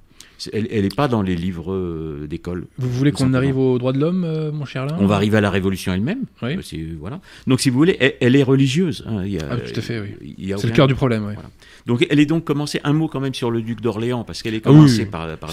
Elle 0.52 0.82
n'est 0.84 0.90
pas 0.90 1.08
dans 1.08 1.22
les 1.22 1.36
livres 1.36 1.72
euh, 1.74 2.28
d'école. 2.28 2.66
Vous 2.78 2.90
voulez 2.90 3.12
qu'on 3.12 3.34
arrive 3.34 3.58
aux 3.58 3.78
droits 3.80 3.94
de 3.94 4.00
l'homme, 4.00 4.24
euh, 4.26 4.52
mon 4.52 4.66
cher 4.66 4.84
Alain 4.84 4.98
On 5.00 5.06
va 5.06 5.16
arriver 5.16 5.38
à 5.38 5.42
la 5.42 5.50
révolution 5.50 5.94
elle-même. 5.94 6.24
Oui. 6.42 6.56
Euh, 6.58 6.96
voilà. 7.00 7.22
Donc, 7.48 7.62
si 7.62 7.70
vous 7.70 7.78
voulez, 7.78 7.96
elle, 8.00 8.16
elle 8.20 8.36
est 8.36 8.44
religieuse. 8.44 9.04
hein. 9.08 9.24
Il 9.26 9.34
y 9.34 9.40
a- 9.40 9.48
Ah, 9.52 9.58
tout 9.58 9.80
à 9.80 9.82
fait, 9.82 10.00
oui. 10.00 10.36
C'est 10.58 10.68
le 10.68 10.74
cœur 10.74 10.88
du 10.88 10.96
problème, 10.96 11.24
oui. 11.26 11.34
Voilà. 11.36 11.50
Donc 11.86 12.06
elle 12.10 12.20
est 12.22 12.26
donc 12.26 12.46
commencée, 12.46 12.80
un 12.86 12.94
mot 12.94 13.10
quand 13.10 13.20
même 13.20 13.34
sur 13.34 13.52
le 13.52 13.62
duc 13.62 13.82
d'Orléans, 13.82 14.24
parce 14.24 14.42
qu'elle 14.42 14.54
est 14.56 14.62
Ah 14.66 14.72
oui, 14.72 14.78
commencée 14.78 15.06
par, 15.06 15.38
par 15.38 15.50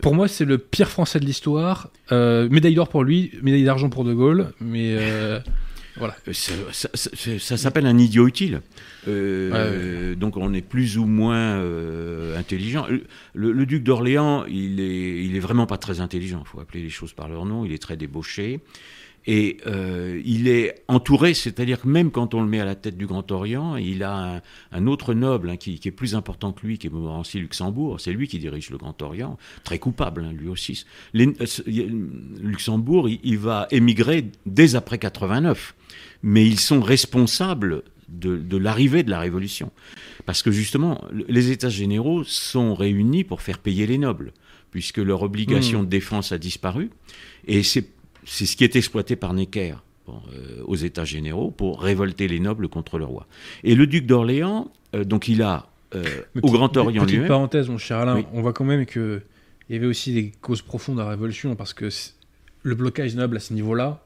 Pour 0.00 0.14
moi, 0.14 0.28
c'est 0.28 0.44
le 0.44 0.58
pire 0.58 0.88
français 0.88 1.18
de 1.18 1.24
l'histoire. 1.24 1.90
Euh, 2.12 2.48
médaille 2.50 2.74
d'or 2.76 2.88
pour 2.88 3.02
lui, 3.02 3.32
médaille 3.42 3.64
d'argent 3.64 3.88
pour 3.90 4.04
De 4.04 4.14
Gaulle, 4.14 4.52
mais 4.60 4.94
euh, 4.96 5.40
voilà. 5.96 6.16
ça, 6.32 6.52
ça- 6.72 6.88
ça- 6.94 7.38
ça 7.38 7.56
s'appelle 7.56 7.86
un 7.86 7.98
idiot 7.98 8.26
utile. 8.26 8.62
Euh, 9.08 9.50
Ouais, 9.50 9.56
euh, 9.58 10.14
Donc 10.14 10.36
on 10.36 10.52
est 10.54 10.62
plus 10.62 10.98
ou 10.98 11.06
moins 11.06 11.36
euh, 11.58 12.38
intelligent. 12.38 12.86
Le, 13.34 13.66
duc 13.66 13.82
d'Orléans, 13.82 14.44
il 14.46 14.80
est, 14.80 15.24
il 15.24 15.36
est 15.36 15.40
vraiment 15.40 15.66
pas 15.66 15.78
très 15.78 16.00
intelligent. 16.00 16.42
Il 16.44 16.48
faut 16.48 16.60
appeler 16.60 16.82
les 16.82 16.90
choses 16.90 17.12
par 17.12 17.28
leur 17.28 17.44
nom. 17.46 17.64
Il 17.64 17.72
est 17.72 17.78
très 17.82 17.96
débauché. 17.96 18.60
Et 19.26 19.56
euh, 19.66 20.20
il 20.26 20.48
est 20.48 20.82
entouré, 20.86 21.32
c'est-à-dire 21.32 21.80
que 21.80 21.88
même 21.88 22.10
quand 22.10 22.34
on 22.34 22.42
le 22.42 22.46
met 22.48 22.60
à 22.60 22.66
la 22.66 22.74
tête 22.74 22.98
du 22.98 23.06
Grand 23.06 23.32
Orient, 23.32 23.76
il 23.76 24.02
a 24.02 24.34
un, 24.36 24.42
un 24.70 24.86
autre 24.86 25.14
noble 25.14 25.48
hein, 25.48 25.56
qui, 25.56 25.78
qui 25.78 25.88
est 25.88 25.92
plus 25.92 26.14
important 26.14 26.52
que 26.52 26.66
lui, 26.66 26.76
qui 26.76 26.88
est 26.88 26.90
Montmorency 26.90 27.38
Luxembourg. 27.38 28.00
C'est 28.00 28.12
lui 28.12 28.28
qui 28.28 28.38
dirige 28.38 28.68
le 28.68 28.76
Grand 28.76 29.00
Orient, 29.00 29.38
très 29.64 29.78
coupable, 29.78 30.24
hein, 30.26 30.32
lui 30.32 30.48
aussi. 30.48 30.84
Les- 31.14 31.32
euh, 31.40 31.86
Luxembourg, 32.40 33.08
il, 33.08 33.18
il 33.24 33.38
va 33.38 33.66
émigrer 33.70 34.26
dès 34.44 34.74
après 34.74 34.98
89, 34.98 35.74
mais 36.22 36.46
ils 36.46 36.60
sont 36.60 36.80
responsables 36.80 37.82
de, 38.08 38.36
de 38.36 38.56
l'arrivée 38.56 39.02
de 39.02 39.10
la 39.10 39.20
Révolution. 39.20 39.70
Parce 40.26 40.42
que 40.42 40.50
justement, 40.50 41.02
le- 41.12 41.24
les 41.28 41.50
États 41.50 41.68
généraux 41.68 42.24
sont 42.24 42.74
réunis 42.74 43.24
pour 43.24 43.42
faire 43.42 43.58
payer 43.58 43.86
les 43.86 43.98
nobles, 43.98 44.32
puisque 44.70 44.98
leur 44.98 45.22
obligation 45.22 45.80
Hmm. 45.82 45.84
de 45.86 45.90
défense 45.90 46.32
a 46.32 46.38
disparu. 46.38 46.90
Et 47.46 47.62
c'est 47.62 47.86
ce 48.24 48.56
qui 48.56 48.64
est 48.64 48.76
exploité 48.76 49.16
par 49.16 49.34
Necker 49.34 49.74
bon, 50.06 50.20
euh, 50.32 50.62
aux 50.66 50.76
États 50.76 51.04
généraux 51.04 51.50
pour 51.50 51.80
révolter 51.82 52.28
les 52.28 52.40
nobles 52.40 52.68
contre 52.68 52.98
le 52.98 53.04
roi. 53.04 53.26
Et 53.64 53.74
le 53.74 53.86
duc 53.86 54.06
d'Orléans, 54.06 54.70
euh, 54.94 55.04
donc 55.04 55.28
il 55.28 55.42
a 55.42 55.66
euh, 55.94 56.04
au 56.42 56.50
Grand 56.50 56.76
Orient 56.76 57.04
lui-même. 57.04 57.28
parenthèse, 57.28 57.68
mon 57.68 57.78
cher 57.78 57.98
Alain, 57.98 58.16
Oui. 58.16 58.24
on 58.32 58.42
voit 58.42 58.52
quand 58.52 58.64
même 58.64 58.84
que 58.86 59.22
il 59.68 59.74
y 59.74 59.78
avait 59.78 59.86
aussi 59.86 60.12
des 60.12 60.32
causes 60.40 60.60
profondes 60.62 61.00
à 61.00 61.04
la 61.04 61.10
révolution 61.10 61.54
parce 61.56 61.72
que 61.72 61.88
le 62.62 62.74
blocage 62.74 63.14
noble 63.14 63.36
à 63.36 63.40
ce 63.40 63.54
niveau-là 63.54 64.04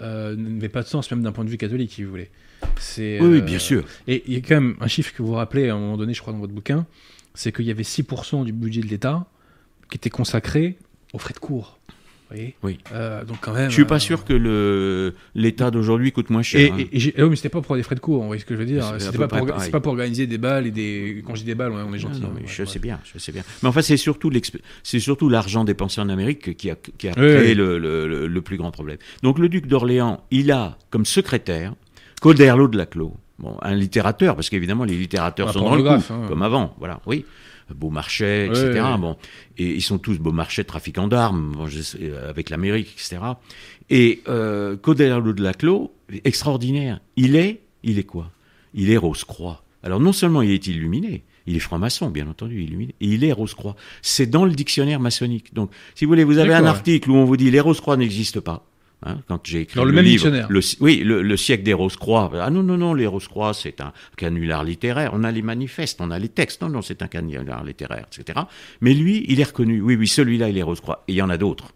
euh, 0.00 0.34
n'avait 0.36 0.68
pas 0.68 0.82
de 0.82 0.88
sens, 0.88 1.10
même 1.10 1.22
d'un 1.22 1.32
point 1.32 1.44
de 1.44 1.50
vue 1.50 1.58
catholique, 1.58 1.92
si 1.92 2.04
vous 2.04 2.10
voulez. 2.10 2.30
C'est, 2.78 3.20
Oui, 3.20 3.28
oui, 3.28 3.38
euh, 3.38 3.40
bien 3.40 3.58
sûr. 3.58 3.84
Et 4.06 4.24
il 4.26 4.34
y 4.34 4.36
a 4.36 4.40
quand 4.40 4.54
même 4.54 4.76
un 4.80 4.88
chiffre 4.88 5.12
que 5.14 5.22
vous 5.22 5.32
rappelez 5.32 5.68
à 5.68 5.74
un 5.74 5.78
moment 5.78 5.96
donné, 5.96 6.14
je 6.14 6.20
crois, 6.20 6.32
dans 6.32 6.38
votre 6.38 6.52
bouquin, 6.52 6.86
c'est 7.34 7.52
qu'il 7.52 7.64
y 7.64 7.70
avait 7.70 7.82
6% 7.82 8.44
du 8.44 8.52
budget 8.52 8.80
de 8.80 8.86
l'État 8.86 9.26
qui 9.90 9.96
était 9.96 10.10
consacré 10.10 10.76
aux 11.12 11.18
frais 11.18 11.34
de 11.34 11.38
cours. 11.38 11.78
Voyez 12.34 12.54
Oui. 12.62 12.78
Euh, 12.92 13.24
donc 13.24 13.38
quand 13.40 13.52
même. 13.52 13.68
Je 13.70 13.74
suis 13.74 13.84
pas 13.84 13.96
euh, 13.96 13.98
sûr 14.00 14.24
que 14.24 14.32
le 14.32 15.14
l'État 15.34 15.70
d'aujourd'hui 15.70 16.12
coûte 16.12 16.30
moins 16.30 16.40
Et, 16.40 16.44
cher. 16.44 16.72
hein. 16.72 16.76
et- 16.78 16.88
et 16.96 17.00
j'ai- 17.00 17.14
ah 17.18 17.22
oui, 17.24 17.30
mais 17.30 17.36
c'était 17.36 17.48
pas 17.48 17.60
pour 17.60 17.76
des 17.76 17.82
frais 17.82 17.94
de 17.94 18.00
cours, 18.00 18.20
vous 18.20 18.26
voyez 18.26 18.40
ce 18.40 18.46
que 18.46 18.54
je 18.54 18.58
veux 18.60 18.66
dire 18.66 18.84
C'était 18.98 19.18
pas, 19.18 19.28
pour- 19.28 19.46
pas 19.46 19.80
pour 19.80 19.92
organiser 19.92 20.26
des 20.26 20.38
balles 20.38 20.66
et 20.66 20.70
des. 20.70 21.22
Quand 21.26 21.34
je 21.34 21.40
dis 21.40 21.46
des 21.46 21.54
balles, 21.54 21.72
on 21.72 21.92
est- 21.94 21.98
gentil. 21.98 22.20
Non, 22.20 22.28
non, 22.28 22.28
hein, 22.28 22.32
mais 22.36 22.40
ouais, 22.42 22.46
je 22.48 22.62
ouais. 22.62 22.68
sais 22.68 22.78
bien, 22.78 22.98
je 23.12 23.18
sais 23.18 23.32
bien. 23.32 23.42
Mais 23.62 23.68
enfin, 23.68 23.82
c'est 23.82 23.96
surtout 23.96 24.30
l'exp- 24.30 24.58
c'est 24.82 25.00
surtout 25.00 25.28
l'argent 25.28 25.64
dépensé 25.64 26.00
en 26.00 26.08
Amérique 26.08 26.56
qui 26.56 26.70
a, 26.70 26.76
qui 26.76 27.08
a 27.08 27.12
Oui, 27.12 27.14
créé 27.16 27.48
oui. 27.50 27.54
Le, 27.54 27.78
le- 27.78 28.08
le- 28.08 28.26
le 28.26 28.42
plus 28.42 28.56
grand 28.56 28.70
problème. 28.70 28.98
Donc 29.22 29.38
le 29.38 29.48
duc 29.48 29.66
d'Orléans, 29.66 30.24
il 30.30 30.50
a 30.52 30.76
comme 30.90 31.04
secrétaire 31.04 31.74
Coderlo 32.20 32.68
de 32.68 32.76
Laclos, 32.78 33.14
bon, 33.38 33.56
un 33.62 33.74
littérateur, 33.74 34.34
parce 34.34 34.48
qu'évidemment 34.48 34.84
les 34.84 34.96
littérateurs 34.96 35.48
Un 35.50 35.52
sont 35.52 35.60
dans 35.60 35.74
le 35.76 35.82
coup, 35.82 35.88
hein. 36.12 36.22
comme 36.28 36.42
avant, 36.42 36.74
voilà, 36.78 37.00
oui. 37.06 37.24
Beaumarchais, 37.70 38.46
etc. 38.46 38.70
oui, 38.74 38.80
oui. 38.80 39.00
Bon, 39.00 39.16
et 39.58 39.70
ils 39.70 39.82
sont 39.82 39.98
tous 39.98 40.18
Beaumarchais, 40.18 40.64
trafiquants 40.64 41.08
d'armes, 41.08 41.52
bon, 41.52 41.66
euh, 41.66 42.30
avec 42.30 42.50
l'Amérique, 42.50 42.92
etc. 42.94 43.22
Et 43.90 44.22
euh, 44.28 44.76
Coderlo 44.76 45.32
de 45.32 45.42
Laclos, 45.42 45.92
extraordinaire. 46.24 47.00
Il 47.16 47.36
est, 47.36 47.60
il 47.82 47.98
est 47.98 48.04
quoi? 48.04 48.30
Il 48.74 48.90
est 48.90 48.96
Rose-Croix. 48.96 49.62
Alors 49.82 50.00
non 50.00 50.12
seulement 50.12 50.42
il 50.42 50.50
est 50.50 50.66
illuminé, 50.66 51.24
il 51.46 51.56
est 51.56 51.60
franc-maçon, 51.60 52.10
bien 52.10 52.26
entendu, 52.26 52.62
illuminé, 52.62 52.94
et 53.00 53.06
il 53.06 53.24
est 53.24 53.32
Rose-Croix. 53.32 53.76
C'est 54.02 54.26
dans 54.26 54.44
le 54.44 54.52
dictionnaire 54.52 55.00
maçonnique. 55.00 55.52
Donc, 55.52 55.70
si 55.94 56.04
vous 56.04 56.10
voulez, 56.10 56.24
vous 56.24 56.38
avez 56.38 56.54
un 56.54 56.64
article 56.64 57.10
où 57.10 57.16
on 57.16 57.24
vous 57.24 57.36
dit 57.36 57.50
les 57.50 57.60
Rose-Croix 57.60 57.96
n'existent 57.96 58.40
pas. 58.40 58.66
Hein, 59.06 59.18
quand 59.28 59.46
j'ai 59.46 59.60
écrit 59.60 59.76
Dans 59.76 59.84
le 59.84 59.92
même 59.92 60.02
livre, 60.04 60.14
dictionnaire. 60.24 60.46
le, 60.48 60.60
oui, 60.80 61.02
le, 61.04 61.20
le 61.20 61.36
siècle 61.36 61.62
des 61.62 61.74
Rose-Croix. 61.74 62.32
Ah 62.40 62.48
non, 62.48 62.62
non, 62.62 62.78
non, 62.78 62.94
les 62.94 63.06
Rose-Croix, 63.06 63.52
c'est 63.52 63.80
un 63.82 63.92
canular 64.16 64.64
littéraire. 64.64 65.10
On 65.12 65.24
a 65.24 65.30
les 65.30 65.42
manifestes, 65.42 66.00
on 66.00 66.10
a 66.10 66.18
les 66.18 66.30
textes. 66.30 66.62
Non, 66.62 66.70
non, 66.70 66.80
c'est 66.80 67.02
un 67.02 67.06
canular 67.06 67.62
littéraire, 67.64 68.06
etc. 68.10 68.40
Mais 68.80 68.94
lui, 68.94 69.26
il 69.28 69.40
est 69.40 69.44
reconnu. 69.44 69.82
Oui, 69.82 69.94
oui, 69.96 70.08
celui-là, 70.08 70.48
il 70.48 70.56
est 70.56 70.62
Rose-Croix. 70.62 71.04
Et 71.08 71.12
il 71.12 71.16
y 71.16 71.22
en 71.22 71.28
a 71.28 71.36
d'autres. 71.36 71.72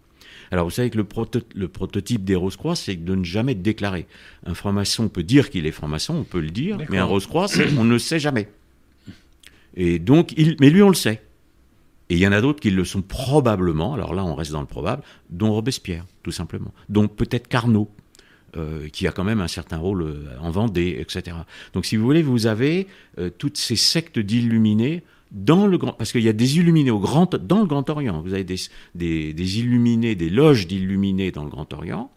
Alors, 0.51 0.65
vous 0.65 0.71
savez 0.71 0.89
que 0.89 0.97
le, 0.97 1.03
proto- 1.03 1.43
le 1.53 1.67
prototype 1.67 2.23
des 2.23 2.35
Rose-Croix, 2.35 2.75
c'est 2.75 2.95
de 2.95 3.13
ne 3.13 3.23
jamais 3.23 3.53
déclaré. 3.53 4.07
Un 4.47 4.55
franc-maçon 4.55 5.07
peut 5.07 5.21
dire 5.21 5.51
qu'il 5.51 5.67
est 5.67 5.71
franc-maçon, 5.71 6.15
on 6.15 6.23
peut 6.23 6.39
le 6.39 6.49
dire, 6.49 6.79
mais 6.89 6.97
un 6.97 7.03
Rose-Croix, 7.05 7.45
on 7.77 7.83
ne 7.83 7.91
le 7.91 7.99
sait 7.99 8.19
jamais. 8.19 8.49
Et 9.75 9.99
donc, 9.99 10.33
il, 10.35 10.55
mais 10.59 10.71
lui, 10.71 10.81
on 10.81 10.89
le 10.89 10.95
sait. 10.95 11.21
Et 12.09 12.15
il 12.15 12.19
y 12.19 12.27
en 12.27 12.31
a 12.31 12.41
d'autres 12.41 12.59
qui 12.59 12.71
le 12.71 12.85
sont 12.85 13.01
probablement, 13.03 13.93
alors 13.93 14.13
là 14.15 14.25
on 14.25 14.33
reste 14.35 14.51
dans 14.51 14.61
le 14.61 14.65
probable, 14.67 15.03
dont 15.29 15.51
Robespierre, 15.51 16.05
tout 16.23 16.31
simplement, 16.31 16.73
dont 16.89 17.07
peut-être 17.07 17.47
Carnot, 17.47 17.89
euh, 18.57 18.87
qui 18.89 19.05
a 19.07 19.11
quand 19.11 19.23
même 19.23 19.41
un 19.41 19.47
certain 19.47 19.77
rôle 19.77 20.01
euh, 20.01 20.25
en 20.41 20.49
Vendée, 20.49 20.97
etc. 20.99 21.37
Donc 21.73 21.85
si 21.85 21.97
vous 21.97 22.03
voulez, 22.03 22.23
vous 22.23 22.47
avez 22.47 22.87
euh, 23.19 23.29
toutes 23.37 23.57
ces 23.57 23.75
sectes 23.75 24.17
d'illuminés 24.17 25.03
dans 25.31 25.67
le 25.67 25.77
grand, 25.77 25.93
parce 25.93 26.11
qu'il 26.11 26.23
y 26.23 26.27
a 26.29 26.33
des 26.33 26.57
illuminés 26.57 26.89
au 26.89 26.97
grand, 26.97 27.35
dans 27.35 27.59
le 27.59 27.67
Grand 27.67 27.87
Orient. 27.91 28.19
Vous 28.23 28.33
avez 28.33 28.43
des, 28.43 28.55
des, 28.95 29.33
des 29.33 29.59
illuminés, 29.59 30.15
des 30.15 30.31
loges 30.31 30.65
d'illuminés 30.65 31.29
dans 31.31 31.43
le 31.43 31.51
Grand 31.51 31.71
Orient. 31.73 32.09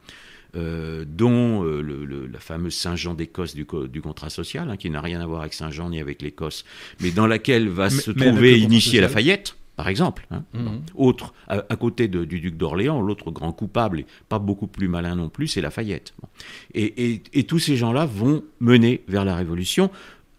euh, 0.56 1.04
dont 1.06 1.64
euh, 1.64 1.80
le, 1.82 2.04
le- 2.06 2.26
la 2.26 2.38
fameuse 2.40 2.74
Saint-Jean 2.74 3.14
d'Écosse 3.14 3.54
du, 3.54 3.66
du 3.90 4.00
contrat 4.02 4.28
social, 4.30 4.70
hein, 4.70 4.76
qui 4.78 4.88
n'a 4.90 5.00
rien 5.02 5.20
à 5.20 5.26
voir 5.26 5.40
avec 5.42 5.52
Saint-Jean 5.54 5.88
ni 5.90 5.98
avec 6.00 6.20
l'Écosse, 6.22 6.64
mais 7.00 7.10
dans 7.10 7.26
laquelle 7.26 7.68
va 7.68 7.84
Mais- 7.84 7.90
se 7.90 8.10
mais 8.10 8.26
trouver 8.26 8.58
initié. 8.60 9.00
Lafayette, 9.00 9.56
par 9.76 9.88
exemple. 9.88 10.26
hein. 10.30 10.44
Mhm. 10.54 10.82
Autre, 10.94 11.32
à, 11.48 11.62
à 11.68 11.76
côté 11.76 12.08
de- 12.08 12.24
du 12.24 12.40
duc 12.40 12.56
d'Orléans, 12.56 13.00
l'autre 13.00 13.30
grand 13.30 13.52
coupable, 13.52 14.00
et 14.00 14.06
pas 14.28 14.38
beaucoup 14.38 14.66
plus 14.66 14.88
malin 14.88 15.16
non 15.16 15.28
plus, 15.28 15.48
c'est 15.48 15.60
Lafayette. 15.60 16.12
Bon. 16.20 16.28
Et, 16.74 17.12
et- 17.12 17.22
et 17.32 17.44
tous 17.44 17.58
ces 17.58 17.76
gens-là 17.76 18.06
vont 18.06 18.42
mener 18.60 19.02
vers 19.08 19.24
la 19.24 19.34
Révolution, 19.36 19.90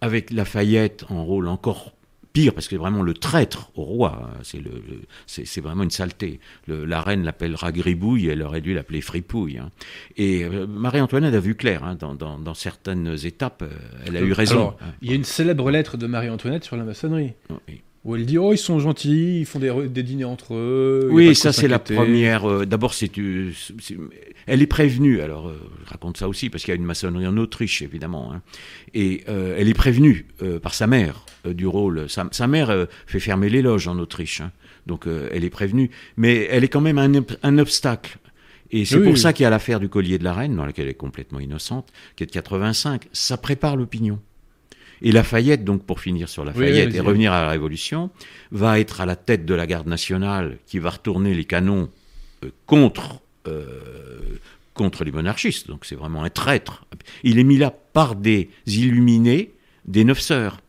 avec 0.01 0.31
Lafayette 0.31 1.05
en 1.09 1.23
rôle 1.25 1.47
encore 1.47 1.93
pire, 2.33 2.53
parce 2.55 2.67
que 2.67 2.75
vraiment 2.75 3.03
le 3.03 3.13
traître 3.13 3.69
au 3.75 3.83
roi, 3.83 4.31
c'est 4.41 4.57
le, 4.57 4.71
le- 4.71 5.01
c'est 5.27 5.45
c'est 5.45 5.61
vraiment 5.61 5.83
une 5.83 5.91
saleté. 5.91 6.39
Le- 6.67 6.83
la 6.83 6.99
reine 7.01 7.23
l'appellera 7.23 7.71
Gribouille, 7.71 8.27
elle 8.27 8.41
aurait 8.41 8.61
dû 8.61 8.73
l'appeler 8.73 9.01
Fripouille. 9.01 9.59
hein. 9.59 9.69
Et 10.17 10.43
euh, 10.43 10.65
Marie-Antoinette 10.65 11.35
a 11.35 11.39
vu 11.39 11.53
clair, 11.53 11.83
hein, 11.83 11.93
dans, 11.95 12.15
dans- 12.15 12.39
dans 12.39 12.55
certaines 12.55 13.15
étapes, 13.23 13.61
euh, 13.61 13.69
elle 14.07 14.17
a 14.17 14.21
eu 14.21 14.31
raison. 14.33 14.55
Alors, 14.55 14.77
il 15.03 15.09
y 15.09 15.13
a 15.13 15.15
une 15.15 15.23
célèbre 15.23 15.69
lettre 15.69 15.95
de 15.95 16.07
Marie-Antoinette 16.07 16.63
sur 16.63 16.75
la 16.75 16.83
maçonnerie, 16.83 17.33
Oui. 17.69 17.81
Où 18.05 18.15
elle 18.15 18.25
dit 18.25 18.37
Oh, 18.37 18.51
ils 18.53 18.57
sont 18.57 18.79
gentils, 18.79 19.39
ils 19.41 19.45
font 19.45 19.59
des, 19.59 20.03
dîners 20.03 20.23
entre 20.25 20.53
eux. 20.55 21.07
Oui, 21.11 21.35
ça 21.35 21.53
c'est 21.53 21.67
la 21.67 21.79
première. 21.79 22.49
euh, 22.49 22.65
D'abord, 22.65 22.93
c'est, 22.93 23.17
euh, 23.19 23.51
c'est- 23.79 23.97
elle 24.45 24.61
est 24.61 24.67
prévenue. 24.67 25.21
Alors, 25.21 25.47
euh, 25.47 25.55
je 25.85 25.89
raconte 25.89 26.17
ça 26.17 26.27
aussi 26.27 26.49
parce 26.49 26.63
qu'il 26.63 26.73
y 26.73 26.77
a 26.77 26.79
une 26.79 26.85
maçonnerie 26.85 27.27
en 27.27 27.37
Autriche, 27.37 27.81
évidemment. 27.81 28.33
hein. 28.33 28.41
Et 28.93 29.23
euh, 29.29 29.55
elle 29.57 29.69
est 29.69 29.73
prévenue 29.73 30.25
par 30.61 30.73
sa 30.73 30.87
mère 30.87 31.25
du 31.45 31.65
rôle. 31.67 32.09
Sa, 32.09 32.27
sa 32.31 32.47
mère 32.47 32.87
fait 33.07 33.19
fermer 33.19 33.49
les 33.49 33.61
loges 33.61 33.87
en 33.87 33.97
Autriche, 33.99 34.41
hein. 34.41 34.51
donc 34.85 35.05
elle 35.31 35.43
est 35.43 35.49
prévenue. 35.49 35.89
Mais 36.17 36.47
elle 36.51 36.63
est 36.63 36.67
quand 36.69 36.81
même 36.81 36.97
un, 36.97 37.13
ob- 37.15 37.37
un 37.41 37.57
obstacle. 37.57 38.17
Et 38.75 38.85
c'est 38.85 38.95
Oui, 38.97 39.03
pour 39.03 39.13
oui. 39.13 39.19
ça 39.19 39.33
qu'il 39.33 39.43
y 39.43 39.45
a 39.45 39.49
l'affaire 39.51 39.79
du 39.79 39.87
collier 39.87 40.17
de 40.17 40.23
la 40.23 40.33
reine, 40.33 40.55
dans 40.55 40.65
laquelle 40.65 40.85
elle 40.85 40.91
est 40.91 40.95
complètement 40.95 41.39
innocente, 41.39 41.89
qui 42.15 42.23
est 42.23 42.25
de 42.25 42.31
85. 42.31 43.07
Ça 43.13 43.37
prépare 43.37 43.75
l'opinion. 43.75 44.19
Et 45.01 45.12
Lafayette, 45.12 45.63
donc 45.63 45.84
pour 45.84 45.99
finir 45.99 46.29
sur 46.29 46.45
Lafayette 46.45 46.93
et 46.93 46.99
revenir 46.99 47.34
à 47.34 47.41
la 47.41 47.49
Révolution, 47.49 48.10
va 48.51 48.79
être 48.79 49.01
à 49.01 49.06
la 49.06 49.15
tête 49.15 49.45
de 49.45 49.53
la 49.53 49.67
garde 49.67 49.88
nationale 49.88 50.58
qui 50.65 50.79
va 50.79 50.91
retourner 50.91 51.34
les 51.34 51.45
canons 51.45 51.89
euh, 52.43 52.49
contre, 52.65 53.21
euh, 53.47 53.65
contre 54.73 55.03
les 55.03 55.12
monarchistes. 55.12 55.67
Donc 55.67 55.86
c'est 55.86 55.95
vraiment 55.95 56.23
un 56.23 56.29
traître. 56.29 56.86
Il 57.23 57.39
est 57.39 57.43
mis 57.43 57.58
là 57.58 57.73
par 57.93 58.15
des 58.15 58.49
illuminés, 58.67 59.53
des 59.86 60.03
neuf 60.03 60.19
sœurs. 60.19 60.60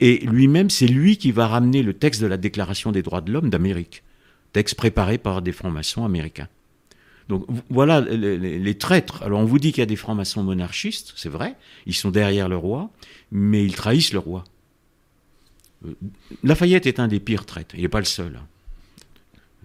Et 0.00 0.18
lui-même, 0.18 0.70
c'est 0.70 0.86
lui 0.86 1.18
qui 1.18 1.30
va 1.30 1.46
ramener 1.46 1.82
le 1.82 1.92
texte 1.92 2.22
de 2.22 2.26
la 2.26 2.38
Déclaration 2.38 2.90
des 2.90 3.02
droits 3.02 3.20
de 3.20 3.32
l'homme 3.32 3.50
d'Amérique. 3.50 4.02
Texte 4.52 4.74
préparé 4.74 5.18
par 5.18 5.42
des 5.42 5.52
francs-maçons 5.52 6.04
américains. 6.04 6.48
Donc 7.30 7.46
voilà 7.70 8.00
les, 8.00 8.74
traîtres. 8.74 9.22
Alors 9.22 9.38
on 9.38 9.44
vous 9.44 9.60
dit 9.60 9.70
qu'il 9.70 9.80
y 9.80 9.82
a 9.82 9.86
des 9.86 9.94
francs-maçons 9.94 10.42
monarchistes, 10.42 11.12
c'est 11.14 11.28
vrai, 11.28 11.54
ils 11.86 11.94
sont 11.94 12.10
derrière 12.10 12.48
le 12.48 12.56
roi, 12.56 12.90
mais 13.30 13.64
ils 13.64 13.76
trahissent 13.76 14.12
le 14.12 14.18
roi. 14.18 14.42
Euh, 15.86 15.94
Lafayette 16.42 16.86
est 16.86 16.98
un 16.98 17.06
des 17.06 17.20
pires 17.20 17.46
traîtres, 17.46 17.76
il 17.76 17.82
n'est 17.82 17.88
pas 17.88 18.00
le 18.00 18.04
seul. 18.04 18.34
hein. 18.34 18.46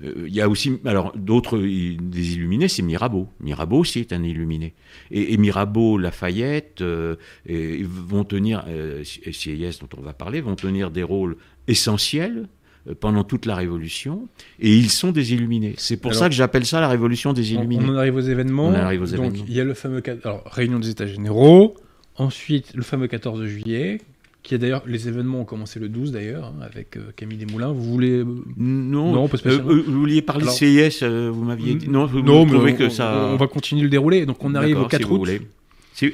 Euh, 0.04 0.26
Il 0.28 0.34
y 0.34 0.42
a 0.42 0.48
aussi, 0.48 0.80
alors 0.86 1.12
d'autres 1.18 1.58
des 1.58 2.34
illuminés, 2.34 2.68
c'est 2.68 2.84
Mirabeau. 2.84 3.30
Mirabeau 3.40 3.80
aussi 3.80 4.00
est 4.00 4.14
un 4.14 4.22
illuminé. 4.22 4.76
Et, 5.10 5.36
Mirabeau, 5.38 5.98
Lafayette 5.98 6.82
euh, 6.82 7.16
vont 7.48 8.26
tenir, 8.26 8.64
euh, 8.68 9.04
et 9.24 9.32
CIS 9.32 9.80
dont 9.82 9.90
on 9.98 10.02
va 10.02 10.14
parler, 10.14 10.40
vont 10.40 10.56
tenir 10.56 10.92
des 10.92 11.04
rôles 11.04 11.36
essentiels 11.68 12.42
euh, 12.42 12.55
pendant 12.94 13.24
toute 13.24 13.46
la 13.48 13.56
Révolution, 13.56 14.28
et 14.60 14.76
ils 14.76 14.90
sont 14.92 15.12
des 15.12 15.34
illuminés. 15.34 15.74
C'est 15.78 15.98
pour 15.98 16.12
Alors, 16.12 16.20
ça 16.24 16.30
que 16.30 16.36
j'appelle 16.36 16.66
ça 16.66 16.80
la 16.82 16.88
Révolution 16.88 17.34
des 17.34 17.54
illuminés. 17.54 17.84
on 17.86 17.90
en 17.94 17.96
arrive 17.98 18.16
aux 18.16 18.20
événements. 18.20 18.68
On 18.68 18.72
en 18.72 18.76
arrive 18.76 19.02
aux 19.02 19.06
Donc, 19.08 19.14
événements. 19.26 19.46
il 19.48 19.54
y 19.54 19.60
a 19.60 19.64
le 19.64 19.74
fameux. 19.74 20.04
Alors, 20.24 20.44
réunion 20.52 20.80
des 20.80 20.90
États 20.90 21.08
généraux. 21.08 21.76
Ensuite, 22.18 22.74
le 22.76 22.84
fameux 22.84 23.08
14 23.08 23.44
juillet. 23.46 24.00
Qui 24.44 24.54
a 24.54 24.58
d'ailleurs. 24.60 24.84
Les 24.86 25.08
événements 25.08 25.42
ont 25.42 25.46
commencé 25.46 25.80
le 25.80 25.90
12 25.90 26.12
d'ailleurs, 26.12 26.46
hein, 26.46 26.62
avec 26.62 26.98
euh, 26.98 27.12
Camille 27.16 27.40
Desmoulins. 27.40 27.72
Vous 27.72 27.84
voulez. 27.92 28.12
euh, 28.20 28.26
Non, 28.58 29.12
Non, 29.12 29.28
pas 29.28 29.38
spécialement. 29.38 29.72
Euh, 29.72 29.78
euh, 29.78 29.84
vous 29.88 30.00
vouliez 30.02 30.22
parler 30.22 30.44
Alors- 30.44 30.54
CIS, 30.54 31.00
euh, 31.02 31.32
vous 31.34 31.44
m'aviez 31.44 31.74
dit. 31.74 31.90
Non, 31.90 32.06
vous, 32.06 32.22
non, 32.22 32.46
vous 32.46 32.60
mais 32.62 32.74
on, 32.74 32.76
que 32.76 32.90
ça. 32.90 33.30
on 33.34 33.38
va 33.38 33.48
continuer 33.48 33.82
le 33.82 33.90
dérouler. 33.90 34.28
Donc, 34.28 34.44
on 34.44 34.54
arrive 34.54 34.78
au 34.78 34.84
D'accord, 34.84 34.92
4 34.92 35.08
si 35.08 35.12
août. 35.14 35.30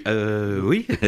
Euh, 0.07 0.61
oui. 0.63 0.85
Le, 0.89 0.95
fa- 0.95 1.07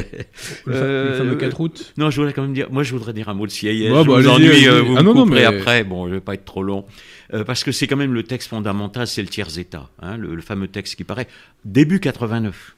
le 0.66 0.74
Euh, 0.74 1.18
fameux 1.18 1.36
4 1.36 1.60
août. 1.62 1.94
Non, 1.98 2.10
je 2.10 2.16
voudrais 2.18 2.34
quand 2.34 2.42
même 2.42 2.54
dire. 2.54 2.72
Moi, 2.72 2.84
je 2.84 2.92
voudrais 2.94 3.14
dire 3.14 3.30
un 3.30 3.34
mot 3.34 3.46
de 3.46 3.52
CIS. 3.52 3.88
Je 3.88 4.04
bah, 4.04 4.34
allez-y. 4.36 4.68
euh, 4.68 4.82
vous 4.82 4.96
Ah 4.98 5.04
me 5.04 5.14
non, 5.14 5.26
mais- 5.26 5.44
après. 5.46 5.84
Bon, 5.84 6.08
je 6.08 6.16
vais 6.16 6.22
pas 6.22 6.34
être 6.34 6.46
trop 6.46 6.64
long. 6.64 6.86
Euh, 7.34 7.44
parce 7.44 7.64
que 7.64 7.72
c'est 7.72 7.88
quand 7.88 7.98
même 7.98 8.14
le 8.14 8.24
texte 8.24 8.50
fondamental, 8.50 9.08
c'est 9.08 9.22
le 9.22 9.28
tiers-état. 9.28 9.90
hein, 10.02 10.18
le, 10.18 10.36
le 10.36 10.42
fameux 10.42 10.68
texte 10.68 10.96
qui 10.96 11.04
paraît 11.04 11.28
début 11.66 12.00
89. 12.00 12.76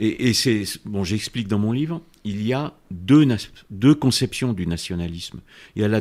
Et, 0.00 0.28
et 0.28 0.32
c'est. 0.32 0.62
Bon, 0.84 1.04
j'explique 1.04 1.48
dans 1.48 1.58
mon 1.58 1.72
livre, 1.72 2.00
il 2.24 2.46
y 2.46 2.52
a 2.52 2.72
deux, 2.90 3.26
deux 3.70 3.94
conceptions 3.94 4.52
du 4.52 4.66
nationalisme. 4.66 5.40
Il 5.76 5.82
y 5.82 5.84
a 5.84 5.88
la 5.88 6.00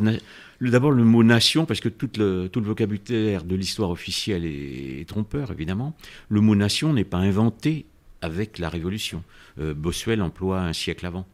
d'abord 0.62 0.92
le 0.92 1.04
mot 1.04 1.24
nation, 1.24 1.66
parce 1.66 1.80
que 1.80 1.90
tout 1.90 2.10
le, 2.18 2.48
tout 2.52 2.60
le 2.62 2.66
vocabulaire 2.68 3.44
de 3.44 3.56
l'histoire 3.56 3.90
officielle 3.90 4.46
est, 4.46 5.02
est 5.02 5.08
trompeur, 5.08 5.52
évidemment. 5.52 5.96
Le 6.30 6.42
mot 6.42 6.56
nation 6.56 6.94
n'est 6.94 7.04
pas 7.04 7.18
inventé 7.18 7.86
avec 8.22 8.60
la 8.60 8.70
Révolution. 8.70 9.24
Euh, 9.60 9.74
Bossuel 9.74 10.22
emploie 10.22 10.62
un 10.62 10.74
siècle 10.74 11.06
avant. 11.06 11.26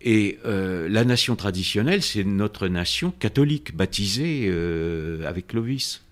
Et 0.00 0.38
euh, 0.44 0.88
la 0.88 1.04
nation 1.04 1.36
traditionnelle, 1.36 2.02
c'est 2.02 2.24
notre 2.24 2.66
nation 2.68 3.12
catholique, 3.12 3.76
baptisée 3.76 4.46
euh, 4.48 5.26
avec 5.28 5.46
Clovis. 5.48 6.02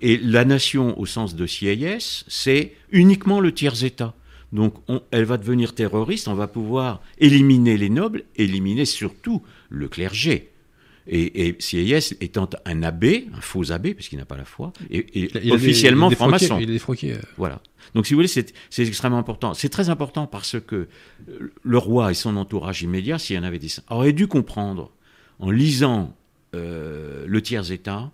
Et 0.00 0.16
la 0.16 0.44
nation, 0.46 0.98
au 0.98 1.04
sens 1.06 1.36
de 1.36 1.46
CIS, 1.46 2.24
c'est 2.28 2.72
uniquement 2.90 3.40
le 3.40 3.52
tiers-État. 3.52 4.14
Donc, 4.52 4.74
on- 4.88 5.02
elle 5.10 5.24
va 5.24 5.36
devenir 5.36 5.74
terroriste, 5.74 6.28
on 6.28 6.34
va 6.34 6.48
pouvoir 6.48 7.02
éliminer 7.18 7.76
les 7.76 7.90
nobles, 7.90 8.24
éliminer 8.36 8.86
surtout 8.86 9.42
le 9.68 9.86
clergé. 9.88 10.48
Et, 11.10 11.48
et 11.48 11.56
CIS 11.58 12.16
étant 12.20 12.50
un 12.66 12.82
abbé, 12.82 13.28
un 13.34 13.40
faux 13.40 13.72
abbé, 13.72 13.94
parce 13.94 14.08
qu'il 14.08 14.18
n'a 14.18 14.26
pas 14.26 14.36
la 14.36 14.44
foi, 14.44 14.72
et, 14.90 14.98
et 14.98 15.30
Il 15.42 15.52
officiellement 15.52 16.10
franc-maçon. 16.10 16.58
Il 16.58 16.68
est 16.68 16.74
défroqué. 16.74 17.16
Voilà. 17.38 17.62
Donc, 17.94 18.06
si 18.06 18.12
vous 18.12 18.18
voulez, 18.18 18.28
c'est 18.28 18.52
extrêmement 18.78 19.18
important. 19.18 19.54
C'est 19.54 19.70
très 19.70 19.88
important 19.88 20.26
parce 20.26 20.56
que 20.60 20.88
le 21.62 21.78
roi 21.78 22.10
et 22.10 22.14
son 22.14 22.36
entourage 22.36 22.82
immédiat, 22.82 23.18
s'il 23.18 23.36
y 23.36 23.38
en 23.38 23.42
avait 23.42 23.58
des, 23.58 23.68
auraient 23.88 24.12
dû 24.12 24.26
comprendre, 24.26 24.90
en 25.38 25.50
lisant 25.50 26.14
euh, 26.54 27.24
le 27.26 27.42
tiers-État, 27.42 28.10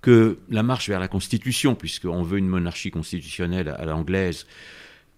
que 0.00 0.38
la 0.48 0.62
marche 0.62 0.88
vers 0.88 1.00
la 1.00 1.08
Constitution, 1.08 1.74
puisqu'on 1.74 2.22
veut 2.22 2.38
une 2.38 2.48
monarchie 2.48 2.90
constitutionnelle 2.90 3.68
à 3.68 3.84
l'anglaise, 3.84 4.46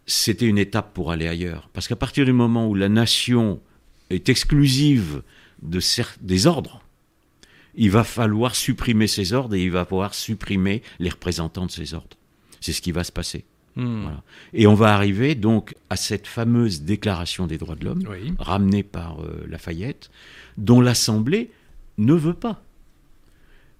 c'était 0.07 0.47
une 0.47 0.59
étape 0.59 0.93
pour 0.93 1.13
aller 1.13 1.29
ailleurs. 1.29 1.69
Parce 1.73 1.87
qu'à 1.87 1.97
partir 1.97 2.25
du 2.25 2.33
moment 2.33 2.69
où 2.69 2.75
la 2.75 2.89
nation 2.89 3.61
est 4.11 4.29
exclusive 4.29 5.23
de 5.63 5.81
des 6.21 6.47
ordres, 6.49 6.82
il 7.75 7.91
va 7.91 8.05
falloir 8.05 8.55
supprimer 8.55 9.07
ces 9.07 9.33
ordres 9.33 9.55
et 9.55 9.63
il 9.65 9.71
va 9.71 9.85
falloir 9.85 10.15
supprimer 10.15 10.83
les 10.99 11.11
représentants 11.11 11.67
de 11.67 11.71
ces 11.71 11.95
ordres. 11.95 12.17
C'est 12.61 12.73
ce 12.73 12.83
qui 12.83 12.93
va 12.93 13.05
se 13.05 13.13
passer. 13.13 13.45
Hmm. 13.77 14.03
Voilà. 14.03 14.23
Et 14.53 14.67
on 14.67 14.75
va 14.75 14.95
arriver 14.95 15.35
donc 15.35 15.75
à 15.89 15.97
cette 15.97 16.27
fameuse 16.27 16.83
déclaration 16.83 17.47
des 17.47 17.57
droits 17.59 17.75
de 17.77 17.85
l'homme, 17.87 18.05
Oui. 18.09 18.35
ramenée 18.39 18.83
par 18.83 19.21
euh, 19.23 19.45
Lafayette, 19.49 20.11
dont 20.59 20.81
l'Assemblée 20.83 21.51
ne 21.99 22.13
veut 22.13 22.35
pas. 22.35 22.63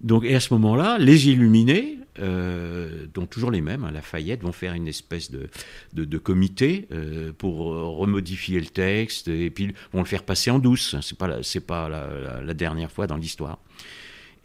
Donc, 0.01 0.23
et 0.25 0.35
à 0.35 0.39
ce 0.39 0.53
moment-là, 0.55 0.97
les 0.97 1.29
illuminés, 1.29 1.97
euh, 2.19 3.07
dont 3.13 3.25
toujours 3.25 3.51
les 3.51 3.61
mêmes, 3.61 3.83
hein, 3.83 3.91
Lafayette, 3.91 4.41
vont 4.41 4.51
faire 4.51 4.73
une 4.73 4.87
espèce 4.87 5.31
de, 5.31 5.49
de, 5.93 6.17
comité 6.17 6.87
euh, 6.91 7.31
pour 7.35 7.73
euh, 7.73 7.83
remodifier 7.83 8.59
le 8.59 8.67
texte 8.67 9.27
et 9.27 9.49
puis 9.49 9.73
vont 9.91 9.99
le 9.99 10.07
faire 10.07 10.23
passer 10.23 10.51
en 10.51 10.59
douce. 10.59 10.95
C'est 11.01 11.17
pas 11.17 11.39
pas 11.67 11.89
la, 11.89 12.53
dernière 12.53 12.91
fois 12.91 13.07
dans 13.07 13.17
l'histoire. 13.17 13.59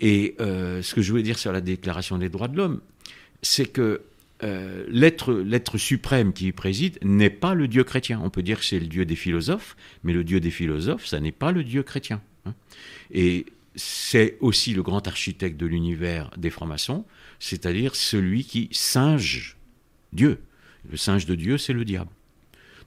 Et 0.01 0.37
euh, 0.41 0.83
ce 0.83 0.95
que 0.95 1.03
je 1.03 1.11
voulais 1.11 1.23
dire 1.23 1.39
sur 1.39 1.53
la 1.53 1.61
Déclaration 1.61 2.19
des 2.19 2.29
droits 2.29 2.49
de 2.49 2.57
l'homme, 2.57 2.81
c'est 3.43 3.66
que 3.66 4.03
l'être, 4.89 5.33
l'être 5.35 5.79
suprême 5.79 6.33
qui 6.33 6.47
y 6.47 6.53
préside 6.53 6.99
n'est 7.03 7.29
pas 7.29 7.55
le 7.55 7.66
Dieu 7.66 7.83
chrétien. 7.83 8.21
On 8.23 8.31
peut 8.31 8.43
dire 8.43 8.61
que 8.61 8.64
c'est 8.64 8.79
le 8.79 8.87
Dieu 8.87 9.05
des 9.05 9.16
philosophes, 9.16 9.77
mais 10.05 10.12
le 10.12 10.23
Dieu 10.23 10.39
des 10.39 10.53
philosophes, 10.53 11.07
ça 11.07 11.19
n'est 11.19 11.33
pas 11.33 11.51
le 11.51 11.64
Dieu 11.64 11.83
chrétien. 11.83 12.23
hein. 12.47 12.55
Et 13.11 13.47
c'est 13.79 14.37
aussi 14.41 14.75
le 14.75 14.83
grand 14.83 15.07
architecte 15.07 15.57
de 15.57 15.66
l'univers 15.66 16.31
des 16.37 16.51
francs-maçons, 16.51 17.05
c'est-à-dire 17.39 17.95
celui 17.95 18.45
qui 18.45 18.68
singe 18.72 19.57
Dieu. 20.12 20.41
Le 20.91 20.97
singe 20.97 21.26
de 21.26 21.34
Dieu, 21.34 21.59
c'est 21.59 21.72
le 21.72 21.84
diable. 21.84 22.11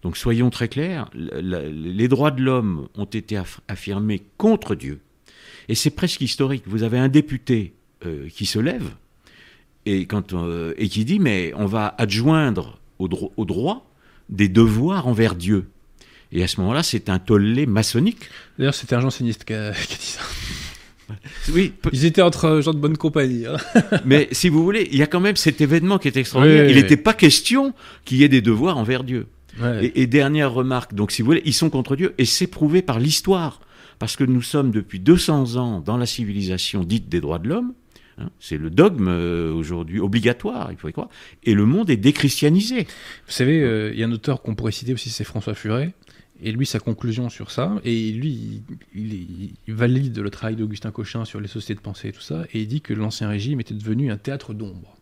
Donc 0.01 0.17
soyons 0.17 0.49
très 0.49 0.67
clairs, 0.67 1.09
la- 1.13 1.41
la- 1.41 1.69
les 1.69 2.07
droits 2.07 2.31
de 2.31 2.41
l'homme 2.41 2.87
ont 2.95 3.05
été 3.05 3.35
aff- 3.35 3.59
affirmés 3.67 4.23
contre 4.37 4.73
Dieu. 4.75 4.99
Et 5.69 5.75
c'est 5.75 5.91
presque 5.91 6.21
historique. 6.21 6.63
Vous 6.65 6.81
avez 6.83 6.97
un 6.97 7.07
député 7.09 7.73
euh, 8.05 8.27
qui 8.29 8.47
se 8.47 8.57
lève 8.57 8.89
et, 9.85 10.07
quand, 10.07 10.33
euh, 10.33 10.73
et 10.77 10.89
qui 10.89 11.05
dit 11.05 11.19
mais 11.19 11.53
on 11.55 11.67
va 11.67 11.93
adjoindre 11.99 12.79
au, 12.97 13.07
dro- 13.07 13.31
droit 13.37 13.87
des 14.29 14.49
devoirs 14.49 15.07
envers 15.07 15.35
Dieu. 15.35 15.69
Et 16.31 16.41
à 16.43 16.47
ce 16.47 16.59
moment-là, 16.61 16.81
c'est 16.81 17.09
un 17.09 17.19
tollé 17.19 17.65
maçonnique. 17.67 18.29
D'ailleurs, 18.57 18.73
c'était 18.73 18.95
un 18.95 19.01
janséniste 19.01 19.43
qui 19.43 19.53
a 19.53 19.71
dit 19.71 19.77
ça. 19.99 20.21
Oui, 21.53 21.73
Ils 21.91 22.05
étaient 22.05 22.21
entre 22.21 22.45
euh, 22.45 22.61
gens 22.61 22.73
de 22.73 22.79
bonne 22.79 22.97
compagnie. 22.97 23.45
hein. 23.47 23.57
mais 24.05 24.27
si 24.31 24.49
vous 24.49 24.63
voulez, 24.63 24.87
il 24.91 24.97
y 24.97 25.03
a 25.03 25.07
quand 25.07 25.19
même 25.19 25.35
cet 25.35 25.59
événement 25.61 25.97
qui 25.97 26.07
est 26.07 26.17
extraordinaire. 26.17 26.65
Oui, 26.65 26.71
il 26.71 26.75
oui. 26.75 26.81
n'était 26.81 26.97
pas 26.97 27.13
question 27.13 27.73
qu'il 28.05 28.17
y 28.17 28.23
ait 28.23 28.29
des 28.29 28.41
devoirs 28.41 28.77
envers 28.77 29.03
Dieu. 29.03 29.27
Ouais. 29.59 29.85
Et, 29.87 30.01
et 30.03 30.07
dernière 30.07 30.51
remarque, 30.53 30.93
donc 30.93 31.11
si 31.11 31.21
vous 31.21 31.25
voulez, 31.27 31.41
ils 31.45 31.53
sont 31.53 31.69
contre 31.69 31.95
Dieu 31.95 32.13
et 32.17 32.25
c'est 32.25 32.47
prouvé 32.47 32.81
par 32.81 32.99
l'histoire. 32.99 33.59
Parce 33.99 34.15
que 34.15 34.23
nous 34.23 34.41
sommes 34.41 34.71
depuis 34.71 34.99
200 34.99 35.57
ans 35.57 35.79
dans 35.79 35.97
la 35.97 36.05
civilisation 36.07 36.83
dite 36.83 37.07
des 37.09 37.21
droits 37.21 37.37
de 37.37 37.49
l'homme. 37.49 37.73
hein, 38.17 38.29
c'est 38.39 38.57
le 38.57 38.69
dogme 38.71 39.07
euh, 39.09 39.53
aujourd'hui 39.53 39.99
obligatoire, 39.99 40.69
il 40.71 40.77
faut 40.77 40.87
y 40.89 40.91
croire. 40.91 41.09
Et 41.43 41.53
le 41.53 41.65
monde 41.65 41.89
est 41.91 41.97
déchristianisé. 41.97 42.83
Vous 43.27 43.31
savez, 43.31 43.61
euh, 43.61 43.91
il 43.93 43.99
y 43.99 44.03
a 44.03 44.07
un 44.07 44.11
auteur 44.11 44.41
qu'on 44.41 44.55
pourrait 44.55 44.71
citer 44.71 44.93
aussi, 44.93 45.09
c'est 45.11 45.23
François 45.23 45.53
Furet. 45.53 45.93
Et 46.43 46.51
lui, 46.51 46.65
sa 46.65 46.79
conclusion 46.79 47.29
sur 47.29 47.51
ça, 47.51 47.79
et 47.83 48.11
lui, 48.11 48.63
il, 48.95 49.13
il- 49.13 49.53
il 49.67 49.73
valide 49.73 50.17
le 50.17 50.29
travail 50.29 50.55
d'Augustin 50.55 50.91
Cochin 50.91 51.23
sur 51.25 51.39
les 51.39 51.47
sociétés 51.47 51.75
de 51.75 51.81
pensée 51.81 52.07
et 52.09 52.11
tout 52.11 52.21
ça, 52.21 52.43
et 52.53 52.61
il 52.61 52.67
dit 52.67 52.81
que 52.81 52.93
l'Ancien 52.93 53.29
Régime 53.29 53.59
était 53.59 53.73
devenu 53.75 54.11
un 54.11 54.17
théâtre 54.17 54.53
d'ombre. 54.53 54.97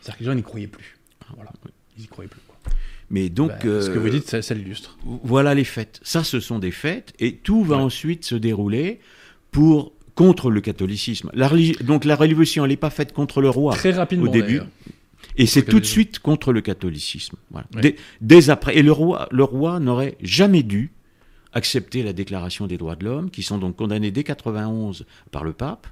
C'est-à-dire 0.00 0.18
que 0.18 0.24
les 0.24 0.26
gens 0.30 0.34
n'y 0.34 0.42
croyaient 0.42 0.66
plus. 0.66 0.98
Voilà. 1.36 1.52
Ils 1.96 2.00
n'y 2.02 2.06
croyaient 2.08 2.28
plus. 2.28 2.40
quoi. 2.46 2.56
Mais 3.08 3.28
donc, 3.28 3.50
Bah, 3.50 3.58
Ce 3.60 3.88
que 3.90 3.98
euh, 3.98 4.00
vous 4.00 4.08
dites, 4.08 4.28
ça, 4.28 4.42
ça 4.42 4.54
l'illustre. 4.54 4.98
voilà 5.04 5.54
les 5.54 5.64
fêtes. 5.64 6.00
Ça, 6.02 6.24
ce 6.24 6.40
sont 6.40 6.58
des 6.58 6.70
fêtes, 6.72 7.12
et 7.20 7.36
tout 7.36 7.62
va 7.62 7.76
Ouais. 7.76 7.82
ensuite 7.82 8.24
se 8.24 8.34
dérouler 8.34 8.98
pour 9.52 9.92
contre 10.16 10.50
le 10.50 10.60
catholicisme. 10.60 11.30
La 11.34 11.50
donc 11.82 12.04
la 12.04 12.16
révolution, 12.16 12.64
elle 12.64 12.70
n'est 12.70 12.76
pas 12.76 12.90
faite 12.90 13.12
contre 13.12 13.40
le 13.40 13.48
roi. 13.48 13.74
Très 13.74 13.92
rapidement. 13.92 14.28
au 14.30 14.32
début. 14.32 14.60
Et 15.36 15.46
c'est 15.46 15.62
tout 15.62 15.80
de 15.80 15.84
suite 15.84 16.18
contre 16.18 16.52
le 16.52 16.60
catholicisme. 16.60 17.36
Voilà. 17.50 17.66
Ouais. 17.74 17.80
Dès, 17.82 17.96
dès 18.20 18.50
après. 18.50 18.76
Et 18.76 18.82
le 18.82 18.92
roi, 18.92 19.28
le 19.30 19.44
roi 19.44 19.80
n'aurait 19.80 20.16
jamais 20.20 20.62
dû 20.62 20.92
accepter 21.52 22.02
la 22.02 22.12
déclaration 22.12 22.66
des 22.66 22.78
droits 22.78 22.96
de 22.96 23.04
l'homme, 23.04 23.30
qui 23.30 23.42
sont 23.42 23.58
donc 23.58 23.76
condamnés 23.76 24.10
dès 24.10 24.22
91 24.24 25.04
par 25.30 25.44
le 25.44 25.52
pape. 25.52 25.86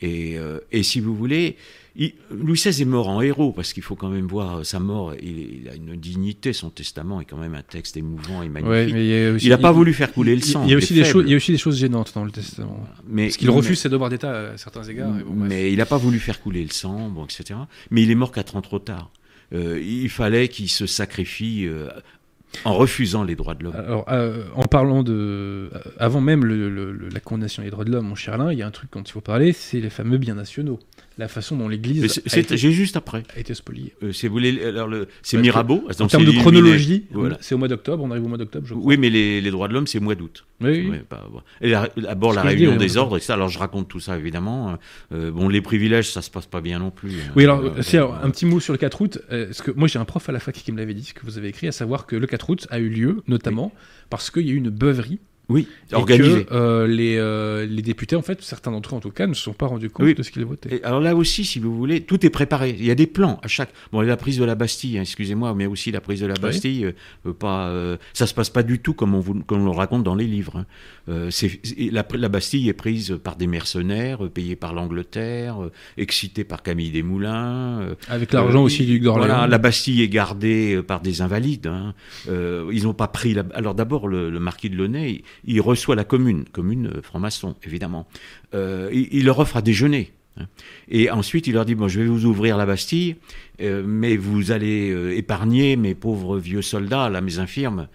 Et, 0.00 0.38
euh, 0.38 0.58
et 0.72 0.82
si 0.82 1.00
vous 1.00 1.14
voulez, 1.14 1.56
il- 1.96 2.12
Louis 2.30 2.54
XVI 2.58 2.82
est 2.82 2.84
mort 2.84 3.08
en 3.08 3.20
héros, 3.22 3.52
parce 3.52 3.72
qu'il 3.72 3.82
faut 3.82 3.94
quand 3.94 4.08
même 4.08 4.26
voir 4.26 4.66
sa 4.66 4.80
mort. 4.80 5.14
Il, 5.22 5.62
il 5.62 5.68
a 5.68 5.74
une 5.74 5.94
dignité, 5.96 6.52
son 6.52 6.70
testament 6.70 7.20
est 7.20 7.24
quand 7.24 7.36
même 7.36 7.54
un 7.54 7.62
texte 7.62 7.96
émouvant 7.96 8.42
et 8.42 8.48
magnifique. 8.48 8.94
Ouais, 8.94 9.28
il 9.30 9.34
aussi- 9.36 9.48
n'a 9.48 9.58
pas 9.58 9.72
voulu 9.72 9.94
faire 9.94 10.12
couler 10.12 10.34
le 10.34 10.42
sang. 10.42 10.64
Il 10.64 10.70
y, 10.70 10.74
a 10.74 10.76
aussi 10.76 10.94
des 10.94 11.04
choses, 11.04 11.12
faible. 11.22 11.28
il 11.28 11.30
y 11.30 11.34
a 11.34 11.36
aussi 11.36 11.52
des 11.52 11.58
choses 11.58 11.78
gênantes 11.78 12.12
dans 12.14 12.24
le 12.24 12.30
testament. 12.32 12.84
Mais, 13.08 13.26
Parce 13.26 13.36
qu'il 13.36 13.50
refuse 13.50 13.78
ses 13.78 13.88
devoirs 13.88 14.10
d'État 14.10 14.50
à 14.52 14.56
certains 14.56 14.82
égards. 14.84 15.12
bon, 15.12 15.34
bref. 15.34 15.48
mais 15.48 15.72
il 15.72 15.78
n'a 15.78 15.86
pas 15.86 15.98
voulu 15.98 16.18
faire 16.18 16.40
couler 16.42 16.64
le 16.64 16.70
sang, 16.72 17.08
bon, 17.08 17.24
etc. 17.24 17.58
Mais 17.90 18.02
il 18.02 18.10
est 18.10 18.14
mort 18.16 18.32
quatre 18.32 18.56
ans 18.56 18.62
trop 18.62 18.78
tard. 18.80 19.10
Euh, 19.52 19.80
il 19.80 20.08
fallait 20.08 20.48
qu'il 20.48 20.68
se 20.68 20.86
sacrifie 20.86 21.66
euh, 21.66 21.88
en 22.64 22.74
refusant 22.74 23.24
les 23.24 23.36
droits 23.36 23.54
de 23.54 23.64
l'homme. 23.64 23.74
Alors, 23.76 24.04
euh, 24.10 24.44
en 24.54 24.62
parlant 24.62 25.02
de. 25.02 25.12
euh, 25.12 25.68
Avant 25.98 26.20
même 26.20 26.44
la 26.44 27.20
condamnation 27.20 27.62
des 27.62 27.70
droits 27.70 27.84
de 27.84 27.90
l'homme, 27.90 28.06
mon 28.08 28.14
cher 28.14 28.34
Alain, 28.34 28.52
il 28.52 28.58
y 28.58 28.62
a 28.62 28.66
un 28.66 28.70
truc 28.70 28.90
dont 28.92 29.02
il 29.02 29.10
faut 29.12 29.20
parler, 29.20 29.52
c'est 29.52 29.80
les 29.80 29.90
fameux 29.90 30.18
biens 30.18 30.34
nationaux. 30.34 30.78
La 31.16 31.28
façon 31.28 31.56
dont 31.56 31.68
l'Église 31.68 32.20
J'ai 32.26 32.72
juste 32.72 32.96
après. 32.96 33.22
a 33.36 33.38
été 33.38 33.54
spoliée. 33.54 33.94
Euh, 34.02 34.12
si 34.12 34.26
vous 34.26 34.32
voulez, 34.32 34.64
alors 34.64 34.88
le- 34.88 35.06
c'est 35.22 35.36
Ouais, 35.36 35.42
Mirabeau. 35.44 35.84
En 36.00 36.06
termes 36.08 36.24
de 36.24 36.32
chronologie, 36.32 37.04
Voilà. 37.12 37.38
c'est 37.40 37.54
au 37.54 37.58
mois 37.58 37.68
d'octobre, 37.68 38.02
on 38.02 38.10
arrive 38.10 38.24
au 38.24 38.28
mois 38.28 38.36
d'octobre. 38.38 38.66
Oui, 38.74 38.96
mais 38.96 39.10
les, 39.10 39.40
les 39.40 39.50
droits 39.52 39.68
de 39.68 39.74
l'homme, 39.74 39.86
c'est 39.86 40.00
mois 40.00 40.16
d'août. 40.16 40.44
Oui, 40.60 40.88
oui. 40.90 40.98
Et 41.60 41.70
d'abord 42.02 42.32
la 42.32 42.42
réunion 42.42 42.76
des 42.76 42.92
oui. 42.92 42.96
ordres, 42.98 43.16
et 43.18 43.20
ça, 43.20 43.34
alors 43.34 43.48
je 43.48 43.58
raconte 43.60 43.88
tout 43.88 44.00
ça 44.00 44.18
évidemment. 44.18 44.76
Euh, 45.12 45.30
bon, 45.30 45.48
les 45.48 45.60
privilèges, 45.60 46.10
ça 46.10 46.20
se 46.20 46.30
passe 46.30 46.46
pas 46.46 46.60
bien 46.60 46.80
non 46.80 46.90
plus. 46.90 47.10
hein. 47.10 47.32
Oui, 47.36 47.44
alors, 47.44 47.60
Euh, 47.60 47.82
si, 47.82 47.96
alors, 47.96 48.18
un 48.22 48.30
petit 48.30 48.46
mot 48.46 48.58
sur 48.58 48.72
le 48.72 48.78
4 48.78 49.00
août. 49.00 49.18
euh, 49.30 49.46
parce 49.46 49.62
que 49.62 49.70
moi, 49.70 49.86
j'ai 49.86 49.98
un 50.00 50.04
prof 50.04 50.28
à 50.28 50.32
la 50.32 50.40
fac 50.40 50.54
qui 50.54 50.72
me 50.72 50.78
l'avait 50.78 50.94
dit, 50.94 51.04
ce 51.04 51.14
que 51.14 51.24
vous 51.24 51.38
avez 51.38 51.48
écrit, 51.48 51.68
à 51.68 51.72
savoir 51.72 52.06
que 52.06 52.16
le 52.16 52.26
4 52.26 52.50
août 52.50 52.66
a 52.70 52.78
eu 52.80 52.88
lieu, 52.88 53.22
notamment 53.28 53.72
parce 54.10 54.30
qu'il 54.30 54.46
y 54.46 54.50
a 54.50 54.52
eu 54.52 54.56
une 54.56 54.70
beuverie. 54.70 55.20
Oui, 55.48 55.68
et 55.92 55.94
organisé. 55.94 56.44
que 56.44 56.54
euh, 56.54 56.86
les, 56.86 57.16
euh, 57.18 57.66
les 57.66 57.82
députés, 57.82 58.16
en 58.16 58.22
fait, 58.22 58.40
certains 58.42 58.70
d'entre 58.70 58.94
eux 58.94 58.96
en 58.96 59.00
tout 59.00 59.10
cas, 59.10 59.26
ne 59.26 59.34
se 59.34 59.42
sont 59.42 59.52
pas 59.52 59.66
rendus 59.66 59.90
compte 59.90 60.06
Oui. 60.06 60.14
de 60.14 60.22
ce 60.22 60.30
qu'ils 60.30 60.44
votaient. 60.44 60.76
Et 60.76 60.84
alors 60.84 61.00
là 61.00 61.14
aussi, 61.14 61.44
si 61.44 61.58
vous 61.58 61.76
voulez, 61.76 62.00
tout 62.00 62.24
est 62.24 62.30
préparé. 62.30 62.74
Il 62.78 62.84
y 62.84 62.90
a 62.90 62.94
des 62.94 63.06
plans 63.06 63.38
à 63.42 63.48
chaque. 63.48 63.70
Bon, 63.92 64.00
la 64.00 64.16
prise 64.16 64.38
de 64.38 64.44
la 64.44 64.54
Bastille, 64.54 64.96
hein, 64.98 65.02
excusez-moi, 65.02 65.54
mais 65.54 65.66
aussi 65.66 65.90
la 65.90 66.00
prise 66.00 66.20
de 66.20 66.26
la 66.26 66.34
Bastille, 66.34 66.86
euh, 66.86 66.92
euh, 67.26 67.32
pas, 67.32 67.72
ça 68.14 68.26
se 68.26 68.32
passe 68.34 68.48
pas 68.50 68.62
du 68.62 68.78
tout 68.78 68.94
comme 68.94 69.14
on, 69.14 69.20
vous, 69.20 69.34
comme 69.44 69.60
on 69.62 69.64
le 69.72 69.76
raconte 69.76 70.02
dans 70.04 70.14
les 70.14 70.26
livres. 70.26 70.64
hein. 71.08 71.28
C'est, 71.30 71.60
la, 71.92 72.06
la 72.14 72.28
Bastille 72.30 72.68
est 72.70 72.72
prise 72.72 73.18
par 73.22 73.36
des 73.36 73.46
mercenaires, 73.46 74.20
payés 74.30 74.56
par 74.56 74.72
l'Angleterre, 74.72 75.58
excités 75.98 76.44
par 76.44 76.62
Camille 76.62 76.90
Desmoulins. 76.90 77.94
Avec 78.08 78.32
l'argent 78.32 78.62
aussi 78.62 78.86
du 78.86 78.98
Gorléans. 79.00 79.26
Voilà, 79.26 79.46
la 79.46 79.58
Bastille 79.58 80.00
est 80.02 80.08
gardée 80.08 80.80
par 80.86 81.00
des 81.00 81.20
invalides. 81.20 81.66
hein. 81.66 81.94
Ils 82.26 82.84
n'ont 82.84 82.94
pas 82.94 83.08
pris. 83.08 83.34
La... 83.34 83.44
Alors 83.54 83.74
d'abord, 83.74 84.08
le, 84.08 84.30
le 84.30 84.40
marquis 84.40 84.70
de 84.70 84.76
Launay, 84.76 85.22
il, 85.44 85.60
reçoit 85.60 85.96
la 85.96 86.04
commune, 86.04 86.44
commune 86.52 86.86
euh, 86.86 87.02
franc-maçon, 87.02 87.54
évidemment. 87.64 88.06
Euh, 88.54 88.90
il, 88.92 89.24
leur 89.24 89.38
offre 89.38 89.56
à 89.56 89.62
déjeuner. 89.62 90.12
hein. 90.38 90.46
Et 90.88 91.10
ensuite, 91.10 91.46
il 91.46 91.54
leur 91.54 91.64
dit 91.64 91.74
bon, 91.74 91.88
je 91.88 92.00
vais 92.00 92.06
vous 92.06 92.24
ouvrir 92.24 92.56
la 92.56 92.66
Bastille, 92.66 93.16
euh, 93.60 93.82
mais 93.86 94.16
vous 94.16 94.50
allez 94.50 95.16
épargner 95.16 95.76
mes 95.76 95.94
pauvres 95.94 96.38
vieux 96.38 96.62
soldats, 96.62 97.08
là, 97.08 97.20
mes 97.20 97.38
infirmes. 97.38 97.88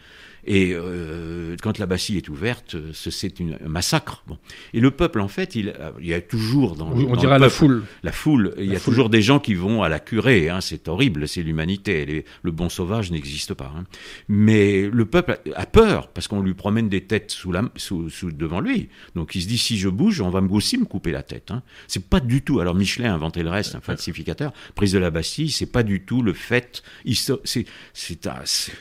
Et 0.52 0.72
euh, 0.74 1.56
quand 1.62 1.78
la 1.78 1.86
Bastille 1.86 2.18
est 2.18 2.28
ouverte, 2.28 2.74
euh, 2.74 2.90
ce- 2.92 3.12
c'est 3.12 3.36
un 3.40 3.68
massacre. 3.70 4.24
Bon. 4.28 4.38
Et 4.74 4.80
le 4.80 4.90
peuple, 4.90 5.20
en 5.22 5.28
fait, 5.28 5.56
il, 5.56 5.74
il 6.02 6.08
y 6.08 6.14
a 6.16 6.22
toujours 6.22 6.76
dans, 6.76 6.88
on 6.92 7.04
dans 7.12 7.16
dirait 7.16 7.36
le 7.38 7.44
la 7.44 7.50
foule. 7.52 7.84
la 8.02 8.12
foule, 8.12 8.56
il 8.58 8.66
y 8.66 8.76
a 8.76 8.80
foule. 8.80 8.94
toujours 8.96 9.10
des 9.10 9.22
gens 9.22 9.40
qui 9.40 9.54
vont 9.54 9.84
à 9.84 9.90
la 9.90 10.00
curée, 10.00 10.50
hein, 10.50 10.60
c'est 10.60 10.88
horrible, 10.88 11.28
c'est 11.28 11.44
l'humanité, 11.44 12.04
les- 12.08 12.26
le 12.42 12.52
bon 12.52 12.68
sauvage 12.68 13.12
n'existe 13.12 13.54
pas. 13.54 13.72
hein. 13.78 13.84
Mais 14.28 14.90
le 14.92 15.06
peuple 15.06 15.40
a, 15.56 15.62
a 15.62 15.66
peur, 15.68 16.08
parce 16.08 16.28
qu'on 16.28 16.42
lui 16.42 16.56
promène 16.56 16.90
des 16.90 17.02
têtes 17.02 17.30
sous 17.30 17.52
la, 17.52 17.64
sous, 17.76 18.10
sous- 18.10 18.32
devant 18.32 18.60
lui. 18.60 18.90
Donc 19.14 19.36
il 19.36 19.44
se 19.44 19.48
dit, 19.48 19.60
si 19.60 19.78
je 19.78 19.88
bouge, 19.88 20.20
on 20.20 20.32
va 20.32 20.42
me 20.42 20.50
aussi 20.50 20.78
me 20.80 20.86
couper 20.86 21.12
la 21.12 21.22
tête. 21.22 21.52
Hein. 21.52 21.62
C'est 21.88 22.06
pas 22.10 22.20
du 22.20 22.42
tout, 22.42 22.60
alors 22.60 22.74
Michelin 22.74 23.12
a 23.12 23.14
inventé 23.14 23.44
le 23.44 23.50
reste, 23.52 23.76
un 23.76 23.82
falsificateur, 23.82 24.52
prise 24.74 24.94
de 24.94 24.98
la 25.00 25.12
Bastille, 25.12 25.52
c'est 25.52 25.68
pas 25.72 25.84
du 25.84 26.02
tout 26.06 26.24
le 26.24 26.34
fait, 26.34 26.82
c'est, 27.14 27.66
c'est, 27.94 28.18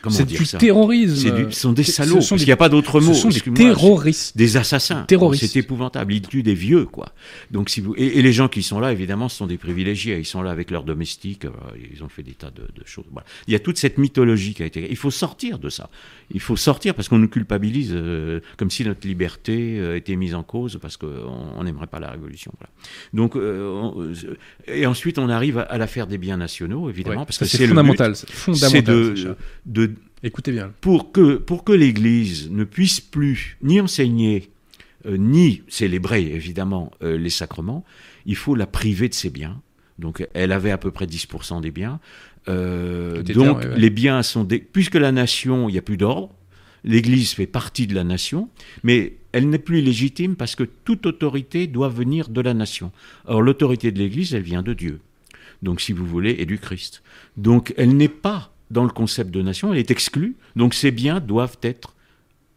comment 0.01 0.17
dire 0.17 0.39
du 0.39 0.47
ça? 0.47 0.57
terrorisme. 0.57 1.17
C'est 1.17 1.31
du- 1.47 1.53
Ce 1.58 1.58
sont 1.59 1.73
des 1.73 1.83
Ce 1.85 1.93
salauds, 1.93 2.21
sont 2.21 2.31
parce 2.31 2.41
qu'il 2.43 2.47
n'y 2.49 2.53
a 2.53 2.57
pas 2.57 2.69
d'autre 2.69 3.01
mot. 3.01 3.13
Ce 3.15 3.21
sont 3.21 3.29
des 3.29 3.41
terroristes. 3.41 4.37
des 4.37 4.57
assassins. 4.57 5.03
Terroristes. 5.05 5.45
C'est 5.47 5.59
épouvantable. 5.59 6.13
Ils 6.15 6.23
tuent 6.23 6.43
des 6.43 6.55
vieux, 6.55 6.85
quoi. 6.87 7.13
Donc 7.51 7.69
si 7.71 7.81
vous 7.81 7.95
et, 7.97 8.19
et 8.19 8.23
les 8.23 8.33
gens 8.33 8.49
qui 8.49 8.63
sont 8.63 8.81
là, 8.81 8.93
évidemment, 8.93 9.29
ce 9.29 9.37
sont 9.37 9.47
des 9.47 9.59
privilégiés. 9.59 10.19
Ils 10.19 10.25
sont 10.25 10.43
là 10.43 10.51
avec 10.51 10.71
leurs 10.71 10.85
domestiques. 10.85 11.45
euh, 11.45 11.51
Ils 11.93 12.03
ont 12.03 12.09
fait 12.09 12.23
des 12.23 12.33
tas 12.33 12.51
de, 12.51 12.63
de 12.63 12.87
choses. 12.87 13.05
Voilà. 13.13 13.27
Il 13.47 13.53
y 13.53 13.57
a 13.57 13.59
toute 13.59 13.79
cette 13.79 13.99
mythologie 13.99 14.55
qui 14.55 14.63
a 14.63 14.67
été. 14.67 14.87
Il 14.91 14.97
faut 14.97 15.11
sortir 15.11 15.59
de 15.59 15.69
ça. 15.69 15.91
Il 16.31 16.41
faut 16.41 16.57
sortir 16.57 16.95
parce 16.95 17.09
qu'on 17.09 17.19
nous 17.19 17.29
culpabilise 17.29 17.93
euh, 17.95 18.41
comme 18.57 18.71
si 18.71 18.85
notre 18.85 19.07
liberté 19.07 19.79
euh, 19.79 19.97
était 19.97 20.17
mise 20.17 20.35
en 20.35 20.43
cause 20.43 20.79
parce 20.81 20.97
qu'on 20.97 21.09
on 21.57 21.65
n'aimerait 21.65 21.87
pas 21.87 22.01
la 22.01 22.11
révolution. 22.11 22.53
Voilà. 22.59 22.71
Donc 23.15 23.37
euh, 23.37 23.69
on- 23.71 24.13
et 24.67 24.87
ensuite 24.87 25.19
on 25.19 25.29
arrive 25.29 25.59
à, 25.59 25.63
à 25.63 25.79
l'affaire 25.79 26.07
des 26.07 26.19
biens 26.19 26.37
nationaux, 26.37 26.89
évidemment, 26.91 27.21
Ouais, 27.21 27.25
parce 27.27 27.39
que 27.39 27.45
c'est 27.45 27.67
fondamental. 27.67 28.15
C'est 28.17 28.31
fondamental. 28.31 28.85
de, 28.85 29.37
de 29.67 29.95
Écoutez 30.23 30.53
bien. 30.53 30.73
pour 30.81 31.13
que, 31.13 31.37
pour 31.37 31.65
que 31.65 31.73
l'Église 31.73 32.51
ne 32.51 32.65
puisse 32.65 33.01
plus 33.01 33.57
ni 33.63 33.81
enseigner, 33.81 34.51
euh, 35.07 35.17
ni 35.17 35.63
célébrer 35.69 36.23
évidemment 36.23 36.91
euh, 37.03 37.17
les 37.17 37.31
sacrements, 37.31 37.85
il 38.27 38.37
faut 38.37 38.55
la 38.55 38.67
priver 38.67 39.09
de 39.09 39.15
ses 39.15 39.31
biens. 39.31 39.61
Donc 39.99 40.27
elle 40.35 40.53
avait 40.53 40.71
à 40.71 40.79
peu 40.79 40.91
près 40.91 41.07
10% 41.07 41.61
des 41.61 41.71
biens. 41.71 42.01
Euh, 42.49 43.23
donc 43.23 43.27
bien, 43.27 43.53
ouais, 43.53 43.67
ouais. 43.67 43.79
les 43.79 43.91
biens 43.91 44.23
sont... 44.23 44.45
Des... 44.45 44.59
Puisque 44.59 44.95
la 44.95 45.13
nation, 45.13 45.69
il 45.69 45.73
n'y 45.73 45.79
a 45.79 45.83
plus 45.83 45.97
d'ordre, 45.97 46.35
l'Église 46.85 47.33
fait 47.33 47.47
partie 47.47 47.87
de 47.87 47.95
la 47.95 48.05
nation, 48.05 48.49
mais 48.83 49.19
elle 49.33 49.49
n'est 49.51 49.59
plus 49.59 49.81
légitime 49.81 50.37
parce 50.37 50.55
que 50.55 50.65
toute 50.65 51.07
autorité 51.07 51.67
doit 51.67 51.89
venir 51.89 52.29
de 52.29 52.41
la 52.41 52.55
nation. 52.55 52.93
Or 53.27 53.43
l'autorité 53.43 53.93
de 53.93 53.99
l'Église, 53.99 54.35
elle 54.35 54.43
vient 54.43 54.63
de 54.63 54.73
Dieu. 54.73 55.01
Donc 55.63 55.81
si 55.81 55.93
vous 55.93 56.07
voulez, 56.07 56.37
et 56.39 56.47
du 56.47 56.59
Christ. 56.59 57.03
Donc 57.37 57.75
elle 57.77 57.97
n'est 57.97 58.09
pas 58.09 58.53
dans 58.71 58.85
le 58.85 58.91
concept 58.91 59.31
de 59.31 59.43
nation, 59.43 59.73
elle 59.73 59.79
est 59.79 59.91
exclue. 59.91 60.37
Donc 60.57 60.75
ces 60.75 60.91
biens 60.91 61.21
doivent 61.21 61.59
être 61.63 61.95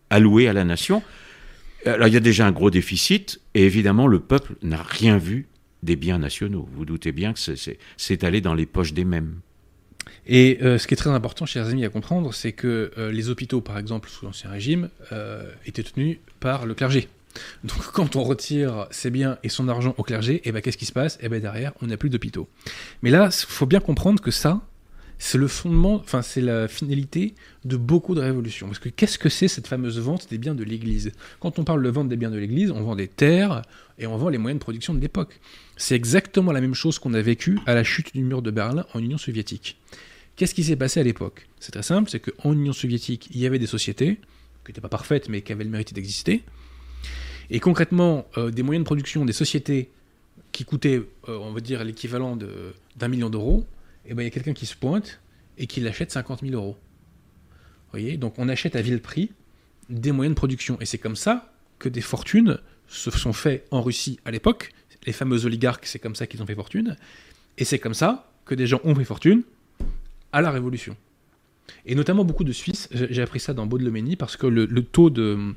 alloués 0.09 0.47
à 0.47 0.53
la 0.53 0.63
nation. 0.63 1.01
Alors 1.85 2.07
il 2.07 2.13
y 2.13 2.17
a 2.17 2.21
déjà 2.21 2.45
un 2.45 2.51
gros 2.51 2.69
déficit, 2.69 3.41
et 3.53 3.63
évidemment 3.65 4.07
le 4.07 4.19
peuple 4.19 4.53
n'a 4.61 4.81
rien 4.83 5.17
vu 5.17 5.47
des 5.83 5.95
biens 5.95 6.19
nationaux. 6.19 6.69
Vous 6.73 6.85
doutez 6.85 7.11
bien 7.11 7.33
que 7.33 7.39
c'est- 7.39 8.23
allé 8.23 8.39
dans 8.41 8.53
les 8.53 8.65
poches 8.67 8.93
des 8.93 9.05
mêmes. 9.05 9.39
Et 10.27 10.59
euh, 10.61 10.77
ce 10.77 10.87
qui 10.87 10.93
est 10.93 10.97
très 10.97 11.09
important, 11.09 11.45
chers 11.45 11.67
amis, 11.67 11.85
à 11.85 11.89
comprendre, 11.89 12.33
c'est 12.33 12.51
que 12.51 12.91
euh, 12.97 13.11
les 13.11 13.29
hôpitaux, 13.29 13.61
par 13.61 13.77
exemple, 13.79 14.09
sous 14.09 14.25
l'Ancien 14.25 14.49
Régime, 14.51 14.89
euh, 15.11 15.49
étaient 15.65 15.83
tenus 15.83 16.17
par 16.39 16.65
le 16.65 16.73
clergé. 16.75 17.07
Donc 17.63 17.77
quand 17.93 18.15
on 18.15 18.23
retire 18.23 18.87
ses 18.91 19.09
biens 19.09 19.37
et 19.43 19.49
son 19.49 19.67
argent 19.67 19.95
au 19.97 20.03
clergé, 20.03 20.41
eh 20.43 20.51
ben, 20.51 20.61
qu'est-ce 20.61 20.77
qui 20.77 20.85
se 20.85 20.91
passe? 20.91 21.17
Eh 21.21 21.29
ben, 21.29 21.41
derrière, 21.41 21.71
on 21.81 21.87
n'a 21.87 21.97
plus 21.97 22.09
d'hôpitaux. 22.09 22.47
Mais 23.01 23.09
là, 23.09 23.29
il 23.31 23.45
faut 23.47 23.65
bien 23.65 23.79
comprendre 23.79 24.21
que 24.21 24.31
ça, 24.31 24.61
c'est 25.23 25.37
le 25.37 25.47
fondement, 25.47 25.97
enfin 25.97 26.23
c'est 26.23 26.41
la 26.41 26.67
finalité 26.67 27.35
de 27.63 27.77
beaucoup 27.77 28.15
de 28.15 28.21
révolutions. 28.21 28.65
Parce 28.65 28.79
que 28.79 28.89
qu'est-ce 28.89 29.19
que 29.19 29.29
c'est 29.29 29.47
cette 29.47 29.67
fameuse 29.67 29.99
vente 29.99 30.27
des 30.31 30.39
biens 30.39 30.55
de 30.55 30.63
l'Église? 30.63 31.11
Quand 31.39 31.59
on 31.59 31.63
parle 31.63 31.83
de 31.83 31.89
vente 31.89 32.09
des 32.09 32.15
biens 32.15 32.31
de 32.31 32.39
l'Église, 32.39 32.71
on 32.71 32.81
vend 32.81 32.95
des 32.95 33.07
terres 33.07 33.61
et 33.99 34.07
on 34.07 34.17
vend 34.17 34.29
les 34.29 34.39
moyens 34.39 34.57
de 34.57 34.63
production 34.63 34.95
de 34.95 34.99
l'époque. 34.99 35.39
C'est 35.77 35.93
exactement 35.93 36.51
la 36.51 36.59
même 36.59 36.73
chose 36.73 36.97
qu'on 36.97 37.13
a 37.13 37.21
vécu 37.21 37.59
à 37.67 37.75
la 37.75 37.83
chute 37.83 38.15
du 38.15 38.23
mur 38.23 38.41
de 38.41 38.49
Berlin 38.49 38.83
en 38.95 38.99
Union 38.99 39.19
soviétique. 39.19 39.77
Qu'est-ce 40.37 40.55
qui 40.55 40.63
s'est 40.63 40.75
passé 40.75 40.99
à 40.99 41.03
l'époque? 41.03 41.47
C'est 41.59 41.71
très 41.71 41.83
simple, 41.83 42.09
c'est 42.09 42.19
qu'en 42.19 42.53
Union 42.53 42.73
soviétique, 42.73 43.29
il 43.31 43.39
y 43.39 43.45
avait 43.45 43.59
des 43.59 43.67
sociétés, 43.67 44.15
qui 44.65 44.71
n'étaient 44.71 44.81
pas 44.81 44.89
parfaites, 44.89 45.29
mais 45.29 45.43
qui 45.43 45.51
avaient 45.51 45.65
le 45.65 45.69
mérite 45.69 45.93
d'exister. 45.93 46.41
Et 47.51 47.59
concrètement, 47.59 48.25
euh, 48.39 48.49
des 48.49 48.63
moyens 48.63 48.83
de 48.83 48.87
production 48.87 49.23
des 49.23 49.33
sociétés 49.33 49.91
qui 50.51 50.65
coûtaient, 50.65 51.03
euh, 51.29 51.37
on 51.37 51.51
va 51.51 51.59
dire, 51.59 51.83
l'équivalent 51.83 52.35
d'un 52.95 53.07
million 53.07 53.29
d'euros, 53.29 53.67
et 54.05 54.11
eh 54.11 54.13
ben, 54.13 54.23
il 54.23 54.25
y 54.25 54.27
a 54.27 54.31
quelqu'un 54.31 54.53
qui 54.53 54.65
se 54.65 54.75
pointe 54.75 55.21
et 55.57 55.67
qui 55.67 55.79
l'achète 55.79 56.11
50 56.11 56.41
000 56.41 56.53
euros. 56.53 56.77
Vous 57.85 57.99
voyez? 57.99 58.17
Donc 58.17 58.39
on 58.39 58.49
achète 58.49 58.75
à 58.75 58.81
vil 58.81 58.99
prix 59.01 59.31
des 59.89 60.11
moyens 60.11 60.33
de 60.33 60.37
production. 60.37 60.79
Et 60.79 60.85
c'est 60.85 60.97
comme 60.97 61.15
ça 61.15 61.53
que 61.77 61.89
des 61.89 62.01
fortunes 62.01 62.59
se 62.87 63.11
sont 63.11 63.33
faites 63.33 63.67
en 63.71 63.81
Russie 63.81 64.19
à 64.25 64.31
l'époque. 64.31 64.73
Les 65.05 65.13
fameux 65.13 65.45
oligarques, 65.45 65.85
c'est 65.85 65.99
comme 65.99 66.15
ça 66.15 66.27
qu'ils 66.27 66.41
ont 66.41 66.45
fait 66.45 66.55
fortune. 66.55 66.95
Et 67.57 67.65
c'est 67.65 67.79
comme 67.79 67.93
ça 67.93 68.31
que 68.45 68.55
des 68.55 68.67
gens 68.67 68.79
ont 68.83 68.95
fait 68.95 69.05
fortune 69.05 69.43
à 70.31 70.41
la 70.41 70.51
Révolution. 70.51 70.95
Et 71.85 71.95
notamment 71.95 72.25
beaucoup 72.25 72.43
de 72.43 72.51
Suisses, 72.51 72.89
j'ai 72.91 73.21
appris 73.21 73.39
ça 73.39 73.53
dans 73.53 73.65
Baudeloménie, 73.65 74.15
parce 74.15 74.37
que 74.37 74.47
le, 74.47 74.67
taux 74.83 75.09
de 75.09 75.53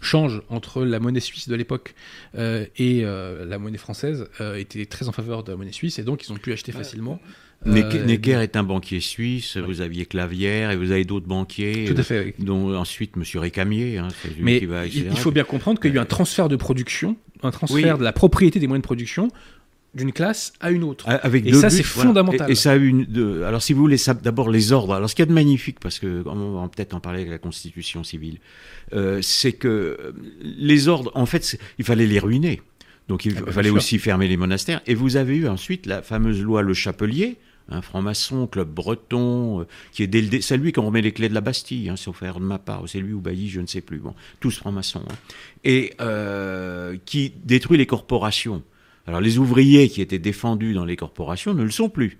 change 0.00 0.42
entre 0.48 0.84
la 0.84 1.00
monnaie 1.00 1.20
suisse 1.20 1.48
de 1.48 1.54
l'époque 1.56 1.94
euh, 2.36 2.64
et 2.76 3.04
euh, 3.04 3.44
la 3.44 3.58
monnaie 3.58 3.78
française 3.78 4.28
euh, 4.40 4.54
était 4.54 4.86
très 4.86 5.08
en 5.08 5.12
faveur 5.12 5.42
de 5.42 5.50
la 5.50 5.56
monnaie 5.56 5.72
suisse, 5.72 5.98
et 5.98 6.04
donc 6.04 6.24
ils 6.24 6.32
ont 6.32 6.36
pu 6.36 6.52
acheter 6.52 6.72
facilement. 6.72 7.20
Necker 7.66 8.40
est 8.42 8.56
un 8.56 8.62
banquier 8.62 9.00
suisse, 9.00 9.56
vous 9.56 9.80
aviez 9.80 10.06
Clavière 10.06 10.70
et 10.70 10.76
vous 10.76 10.92
avez 10.92 11.04
d'autres 11.04 11.26
banquiers. 11.26 11.84
Tout 11.86 11.98
à 11.98 12.02
fait. 12.02 12.34
Dont 12.38 12.74
ensuite 12.74 13.12
M. 13.16 13.24
Récamier. 13.34 13.98
Hein, 13.98 14.08
Mais 14.38 14.58
il, 14.58 15.16
faut 15.16 15.30
bien 15.30 15.44
comprendre 15.44 15.80
qu'il 15.80 15.90
y 15.90 15.92
a 15.94 15.96
eu 15.96 16.00
un 16.00 16.06
transfert 16.06 16.48
de 16.48 16.56
production, 16.56 17.16
un 17.42 17.50
transfert 17.50 17.98
de 17.98 18.04
la 18.04 18.12
propriété 18.12 18.60
des 18.60 18.66
moyens 18.66 18.82
de 18.82 18.86
production 18.86 19.28
d'une 19.94 20.12
classe 20.12 20.52
à 20.60 20.70
une 20.70 20.84
autre. 20.84 21.04
Avec 21.08 21.46
et 21.46 21.52
ça, 21.52 21.68
c'est 21.68 21.82
fondamental. 21.82 22.50
Et, 22.50 22.54
ça 22.54 22.72
a 22.72 22.76
une. 22.76 23.04
De... 23.04 23.42
Alors, 23.42 23.60
si 23.60 23.72
vous 23.72 23.80
voulez, 23.80 23.96
d'abord 24.22 24.48
les 24.48 24.72
ordres. 24.72 24.94
Alors, 24.94 25.10
ce 25.10 25.14
qu'il 25.14 25.22
y 25.22 25.26
a 25.26 25.26
de 25.26 25.32
magnifique, 25.32 25.80
parce 25.80 25.98
que 25.98 26.22
on 26.26 26.60
va 26.60 26.68
peut-être 26.68 26.94
en 26.94 27.00
parler 27.00 27.20
avec 27.20 27.30
la 27.30 27.38
Constitution 27.38 28.04
civile, 28.04 28.38
euh, 28.92 29.20
c'est 29.22 29.52
que 29.52 30.14
les 30.42 30.88
ordres, 30.88 31.10
en 31.14 31.26
fait, 31.26 31.58
il 31.78 31.84
fallait 31.84 32.06
les 32.06 32.20
ruiner. 32.20 32.62
Donc, 33.08 33.24
il 33.24 33.34
ah 33.44 33.50
fallait 33.50 33.70
aussi 33.70 33.98
fermer 33.98 34.28
les 34.28 34.36
monastères. 34.36 34.80
Et 34.86 34.94
vous 34.94 35.16
avez 35.16 35.36
eu 35.36 35.48
ensuite 35.48 35.86
la 35.86 36.02
fameuse 36.02 36.40
loi 36.40 36.62
Le 36.62 36.74
Chapelier, 36.74 37.38
un 37.70 37.82
franc-maçon, 37.82 38.46
club 38.46 38.68
breton, 38.68 39.60
euh, 39.60 39.66
qui 39.92 40.02
est 40.02 40.06
dès 40.06 40.22
le 40.22 40.40
c'est 40.40 40.56
lui 40.56 40.72
qui 40.72 40.80
remet 40.80 41.02
les 41.02 41.12
clés 41.12 41.28
de 41.28 41.34
la 41.34 41.40
Bastille, 41.40 41.88
hein, 41.88 41.96
sauf 41.96 42.18
faire 42.18 42.40
de 42.40 42.44
ma 42.44 42.58
part, 42.58 42.82
c'est 42.86 43.00
lui 43.00 43.12
ou 43.12 43.20
Bailly, 43.20 43.48
je 43.48 43.60
ne 43.60 43.66
sais 43.66 43.80
plus, 43.80 43.98
bon, 43.98 44.14
tous 44.40 44.56
francs-maçons, 44.56 45.04
hein. 45.08 45.14
et 45.64 45.94
euh, 46.00 46.96
qui 47.04 47.32
détruit 47.44 47.78
les 47.78 47.86
corporations. 47.86 48.62
Alors 49.06 49.20
les 49.20 49.38
ouvriers 49.38 49.88
qui 49.88 50.02
étaient 50.02 50.18
défendus 50.18 50.74
dans 50.74 50.84
les 50.84 50.96
corporations 50.96 51.54
ne 51.54 51.62
le 51.62 51.70
sont 51.70 51.88
plus. 51.88 52.18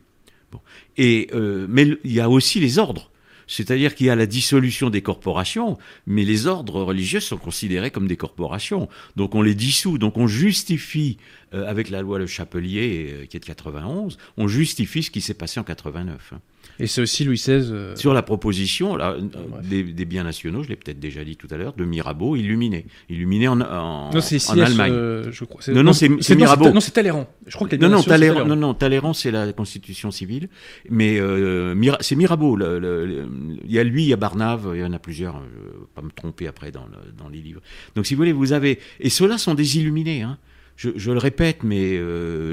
Et, 0.97 1.29
euh, 1.35 1.67
mais 1.69 1.87
il 2.05 2.13
y 2.13 2.21
a 2.21 2.29
aussi 2.29 2.59
les 2.61 2.79
ordres. 2.79 3.11
C'est-à-dire 3.51 3.97
qu'il 3.97 4.07
y 4.07 4.11
a 4.11 4.15
la 4.15 4.27
dissolution 4.27 4.91
des 4.91 5.03
corporations, 5.03 5.77
mais 6.07 6.25
les 6.25 6.47
ordres 6.47 6.83
religieux 6.85 7.19
sont 7.19 7.37
considérés 7.37 7.91
comme 7.91 8.07
des 8.07 8.17
corporations. 8.17 8.89
Donc 9.17 9.35
on 9.35 9.43
les 9.43 9.57
dissout, 9.57 9.99
donc 9.99 10.19
on 10.19 10.29
justifie, 10.29 11.19
euh, 11.53 11.69
avec 11.69 11.91
la 11.91 12.01
loi 12.01 12.21
Le 12.21 12.29
Chapelier, 12.29 13.09
euh, 13.11 13.27
qui 13.27 13.37
est 13.37 13.41
de 13.41 13.45
91, 13.45 14.19
on 14.37 14.47
justifie 14.47 15.03
ce 15.03 15.11
qui 15.11 15.21
s'est 15.21 15.35
passé 15.35 15.59
en 15.59 15.65
89. 15.65 16.35
Et 16.81 16.87
c'est 16.87 17.03
aussi 17.03 17.25
Louis 17.25 17.37
XVI. 17.37 17.71
Euh, 17.73 17.95
Sur 17.95 18.15
la 18.15 18.23
proposition 18.23 18.97
là, 18.97 19.17
des, 19.63 19.83
biens 20.05 20.25
nationaux, 20.25 20.63
je 20.63 20.69
l'ai 20.69 20.77
peut-être 20.77 20.99
déjà 20.99 21.23
dit 21.25 21.37
tout 21.37 21.47
à 21.51 21.57
l'heure, 21.57 21.75
de 21.75 21.85
Mirabeau, 21.85 22.37
illuminé. 22.37 22.87
Illuminé 23.09 23.49
en, 23.49 23.61
en, 23.61 24.11
non, 24.11 24.21
en 24.21 24.59
Allemagne. 24.59 24.93
Euh, 24.93 25.31
je 25.31 25.45
crois. 25.45 25.61
Non, 25.73 25.83
non, 25.83 25.93
c'est 25.93 26.35
Mirabeau. 26.35 26.71
Non, 26.73 26.81
c'est 26.81 26.93
Talleyrand. 26.93 27.29
Je 27.47 27.55
crois 27.55 27.69
que 27.69 27.77
non, 27.77 27.91
non, 27.91 28.03
Talleyrand, 28.03 28.47
non, 28.47 28.57
non, 28.57 28.75
Talleyrand, 28.75 29.13
c'est 29.13 29.31
la 29.31 29.53
constitution 29.53 30.11
civile. 30.11 30.49
Mais 30.89 31.21
euh, 31.21 31.75
c'est 32.01 32.17
Mirabeau. 32.17 32.59
il 32.59 33.71
y 33.71 33.79
a 33.79 33.85
lui, 33.85 34.05
il 34.05 34.09
y 34.09 34.13
a 34.13 34.17
Barnave, 34.17 34.73
il 34.75 34.81
y 34.81 34.85
en 34.85 34.93
a 34.93 34.99
plusieurs. 34.99 35.35
Je 35.35 35.41
ne 35.41 35.81
vais 35.81 35.87
pas 35.95 36.03
me 36.03 36.11
tromper 36.11 36.47
après 36.47 36.71
dans, 36.71 36.87
dans 37.19 37.29
les 37.29 37.41
livres. 37.41 37.61
Donc, 37.95 38.07
si 38.07 38.15
vous 38.15 38.19
voulez, 38.19 38.33
vous 38.33 38.53
avez. 38.53 38.79
Et 39.01 39.11
ceux-là 39.11 39.37
sont 39.37 39.55
des 39.55 39.79
illuminés. 39.79 40.23
Hein. 40.23 40.39
Je, 40.77 40.91
je, 40.97 41.11
le 41.11 41.19
répète, 41.19 41.63
mais 41.63 42.01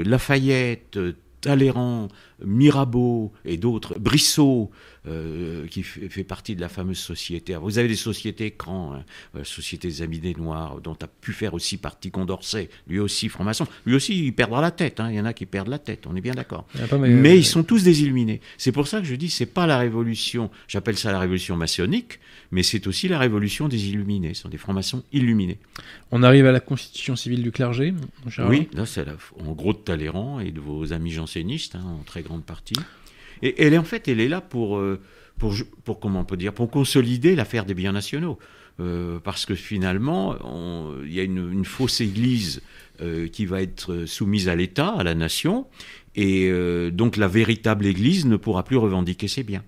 Lafayette, 0.04 0.98
Talleyrand, 1.40 2.08
Mirabeau 2.44 3.32
et 3.44 3.56
d'autres, 3.56 3.98
Brissot, 3.98 4.70
euh, 5.06 5.66
qui 5.68 5.82
fait 5.82 6.24
partie 6.24 6.56
de 6.56 6.60
la 6.60 6.68
fameuse 6.68 6.98
société. 6.98 7.54
vous 7.54 7.78
avez 7.78 7.88
des 7.88 7.96
sociétés 7.96 8.46
écrans, 8.46 8.94
hein, 8.94 9.04
euh, 9.36 9.44
Société 9.44 9.88
des 9.88 10.02
Amis 10.02 10.18
des 10.18 10.34
Noirs, 10.34 10.80
dont 10.80 10.96
a 11.00 11.06
pu 11.06 11.32
faire 11.32 11.54
aussi 11.54 11.76
partie 11.76 12.10
Condorcet, 12.10 12.68
lui 12.88 12.98
aussi 12.98 13.28
franc-maçon. 13.28 13.66
Lui 13.86 13.94
aussi, 13.94 14.26
il 14.26 14.32
perdra 14.32 14.60
la 14.60 14.70
tête. 14.70 14.98
Hein. 14.98 15.10
Il 15.10 15.16
y 15.16 15.20
en 15.20 15.24
a 15.24 15.32
qui 15.32 15.46
perdent 15.46 15.68
la 15.68 15.78
tête, 15.78 16.06
on 16.06 16.16
est 16.16 16.20
bien 16.20 16.34
d'accord. 16.34 16.66
Mais, 16.98 17.38
ils 17.38 17.44
sont 17.44 17.62
tous 17.62 17.84
des 17.84 18.02
illuminés. 18.02 18.40
C'est 18.56 18.72
pour 18.72 18.88
ça 18.88 19.00
que 19.00 19.06
je 19.06 19.14
dis, 19.14 19.30
c'est 19.30 19.46
pas 19.46 19.66
la 19.66 19.78
révolution, 19.78 20.50
j'appelle 20.66 20.98
ça 20.98 21.12
la 21.12 21.20
révolution 21.20 21.56
maçonnique, 21.56 22.18
mais 22.50 22.62
c'est 22.62 22.86
aussi 22.86 23.08
la 23.08 23.18
révolution 23.18 23.68
des 23.68 23.88
illuminés. 23.88 24.34
Ce 24.34 24.42
sont 24.42 24.48
des 24.48 24.58
francs-maçons 24.58 25.04
illuminés. 25.12 25.58
On 26.10 26.22
arrive 26.22 26.46
à 26.46 26.52
la 26.52 26.60
constitution 26.60 27.14
civile 27.14 27.42
du 27.42 27.52
clergé, 27.52 27.94
Oui, 28.38 28.68
là, 28.72 28.84
c'est 28.84 29.06
en 29.38 29.52
gros 29.52 29.72
de 29.72 29.78
Talleyrand 29.78 30.40
et 30.40 30.50
de 30.50 30.60
vos 30.60 30.92
amis 30.92 31.12
jansénistes, 31.12 31.76
hein, 31.76 31.84
en 32.00 32.02
très 32.02 32.22
grande 32.22 32.44
partie. 32.44 32.74
Et 33.42 33.62
elle 33.62 33.74
est 33.74 33.78
en 33.78 33.84
fait, 33.84 34.08
elle 34.08 34.20
est 34.20 34.28
là 34.28 34.40
pour, 34.40 34.78
euh, 34.78 35.00
pour, 35.38 36.00
comment 36.00 36.20
on 36.20 36.24
peut 36.24 36.36
dire, 36.36 36.52
pour 36.52 36.70
consolider 36.70 37.34
l'affaire 37.34 37.64
des 37.64 37.74
biens 37.74 37.92
nationaux. 37.92 38.38
Euh, 38.80 39.18
parce 39.18 39.44
que 39.44 39.56
finalement, 39.56 40.36
il 41.04 41.12
y 41.12 41.18
a 41.18 41.24
une, 41.24 41.64
fausse 41.64 42.00
Église 42.00 42.62
euh, 43.00 43.26
qui 43.26 43.44
va 43.44 43.60
être 43.60 44.04
soumise 44.06 44.48
à 44.48 44.54
l'État, 44.54 44.90
à 44.90 45.02
la 45.02 45.14
nation, 45.14 45.66
et 46.14 46.50
donc 46.92 47.16
la 47.16 47.28
véritable 47.28 47.86
Église 47.86 48.26
ne 48.26 48.36
pourra 48.36 48.64
plus 48.64 48.76
revendiquer 48.76 49.28
ses 49.28 49.44
biens. 49.44 49.62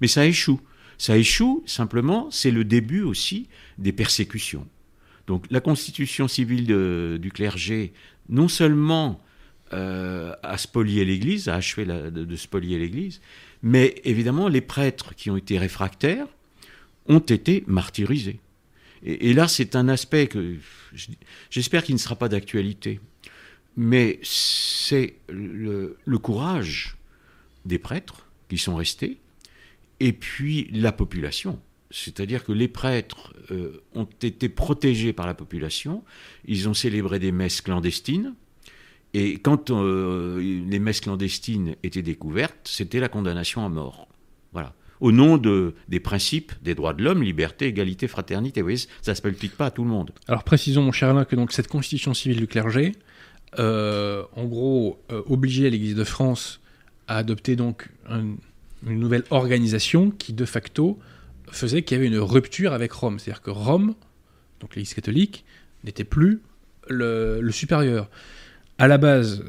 Mais 0.00 0.06
ça 0.06 0.26
échoue. 0.26 0.60
Ça 0.96 1.18
échoue, 1.18 1.62
simplement, 1.66 2.30
c'est 2.30 2.50
le 2.50 2.64
début 2.64 3.02
aussi 3.02 3.48
des 3.76 3.92
persécutions. 3.92 4.66
Donc 5.26 5.44
la 5.50 5.60
constitution 5.60 6.28
civile 6.28 6.66
du 7.18 7.30
clergé, 7.30 7.92
non 8.28 8.48
seulement 8.48 9.20
euh, 9.72 10.34
à 10.42 10.58
spolier 10.58 11.04
l'Église, 11.04 11.48
à 11.48 11.54
achever 11.54 11.86
de, 11.86 12.36
spolier 12.36 12.78
l'Église. 12.78 13.20
Mais 13.62 13.94
évidemment, 14.04 14.48
les 14.48 14.60
prêtres 14.60 15.14
qui 15.14 15.30
ont 15.30 15.36
été 15.36 15.56
réfractaires 15.58 16.26
ont 17.06 17.20
été 17.20 17.64
martyrisés. 17.66 18.40
Et, 19.04 19.32
là, 19.32 19.48
c'est 19.48 19.74
un 19.74 19.88
aspect 19.88 20.26
que 20.26 20.56
j'espère 21.50 21.82
qu'il 21.84 21.94
ne 21.94 21.98
sera 21.98 22.16
pas 22.16 22.28
d'actualité. 22.28 23.00
Mais 23.76 24.20
c'est 24.22 25.14
le, 25.28 25.96
courage 26.22 26.96
des 27.64 27.78
prêtres 27.78 28.26
qui 28.48 28.58
sont 28.58 28.76
restés, 28.76 29.18
et 30.00 30.12
puis 30.12 30.68
la 30.72 30.92
population. 30.92 31.58
C'est-à-dire 31.90 32.44
que 32.44 32.52
les 32.52 32.68
prêtres 32.68 33.34
euh, 33.50 33.82
ont 33.94 34.08
été 34.22 34.48
protégés 34.48 35.12
par 35.12 35.26
la 35.26 35.34
population, 35.34 36.04
ils 36.44 36.68
ont 36.68 36.74
célébré 36.74 37.18
des 37.18 37.32
messes 37.32 37.60
clandestines, 37.60 38.34
et 39.14 39.38
quand 39.38 39.70
euh, 39.70 40.40
les 40.40 40.78
messes 40.78 41.00
clandestines 41.00 41.76
étaient 41.82 42.02
découvertes, 42.02 42.56
c'était 42.64 43.00
la 43.00 43.08
condamnation 43.08 43.64
à 43.64 43.68
mort. 43.68 44.08
Voilà. 44.52 44.74
Au 45.00 45.12
nom 45.12 45.36
de, 45.36 45.74
des 45.88 46.00
principes 46.00 46.52
des 46.62 46.74
droits 46.74 46.94
de 46.94 47.02
l'homme, 47.02 47.22
liberté, 47.22 47.66
égalité, 47.66 48.08
fraternité. 48.08 48.60
Vous 48.60 48.66
voyez, 48.66 48.78
ça 49.02 49.12
ne 49.12 49.14
s'applique 49.14 49.56
pas 49.56 49.66
à 49.66 49.70
tout 49.70 49.82
le 49.82 49.90
monde. 49.90 50.12
Alors 50.28 50.44
précisons, 50.44 50.82
mon 50.82 50.92
cher 50.92 51.10
Alain, 51.10 51.24
que 51.24 51.36
donc 51.36 51.52
cette 51.52 51.68
constitution 51.68 52.14
civile 52.14 52.38
du 52.38 52.46
clergé, 52.46 52.92
euh, 53.58 54.24
en 54.36 54.44
gros, 54.44 55.02
euh, 55.10 55.22
obligeait 55.26 55.68
l'Église 55.68 55.96
de 55.96 56.04
France 56.04 56.60
à 57.08 57.18
adopter 57.18 57.56
donc 57.56 57.88
une 58.08 58.38
nouvelle 59.00 59.24
organisation 59.30 60.10
qui, 60.10 60.32
de 60.32 60.44
facto, 60.44 60.98
faisait 61.50 61.82
qu'il 61.82 61.96
y 61.96 62.00
avait 62.00 62.06
une 62.06 62.18
rupture 62.18 62.72
avec 62.72 62.92
Rome. 62.92 63.18
C'est-à-dire 63.18 63.42
que 63.42 63.50
Rome, 63.50 63.94
donc 64.60 64.74
l'Église 64.76 64.94
catholique, 64.94 65.44
n'était 65.84 66.04
plus 66.04 66.40
le 66.88 67.50
supérieur 67.50 68.08
à 68.82 68.88
la 68.88 68.98
base, 68.98 69.44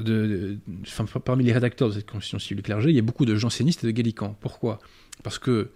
parmi 1.26 1.44
les 1.44 1.54
rédacteurs 1.54 1.90
de 1.90 1.96
cette 1.96 2.06
constitution 2.06 2.38
civile 2.38 2.58
du 2.58 2.62
clergé, 2.62 2.92
il 2.92 2.96
y 2.96 3.00
a 3.00 3.02
beaucoup 3.02 3.26
de 3.26 3.36
jansénistes 3.36 3.84
et 3.84 3.88
de 3.88 3.92
gallicans. 3.92 4.38
Pourquoi? 4.40 4.78
Parce 5.24 5.40
que 5.40 5.72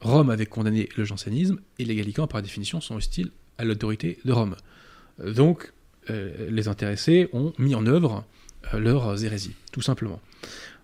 Rome 0.00 0.28
avait 0.28 0.46
condamné 0.46 0.88
le 0.96 1.04
jansénisme 1.04 1.60
et 1.78 1.84
les 1.84 1.94
gallicans, 1.94 2.26
par 2.26 2.42
définition, 2.42 2.80
sont 2.80 2.96
hostiles 2.96 3.30
à 3.58 3.64
l'autorité 3.64 4.18
de 4.24 4.32
Rome. 4.32 4.56
Donc, 5.24 5.72
euh, 6.10 6.50
les 6.50 6.66
intéressés 6.66 7.28
ont 7.32 7.52
mis 7.58 7.76
en 7.76 7.86
œuvre 7.86 8.24
euh, 8.74 8.80
leurs 8.80 9.24
hérésies, 9.24 9.54
tout 9.70 9.82
simplement. 9.82 10.20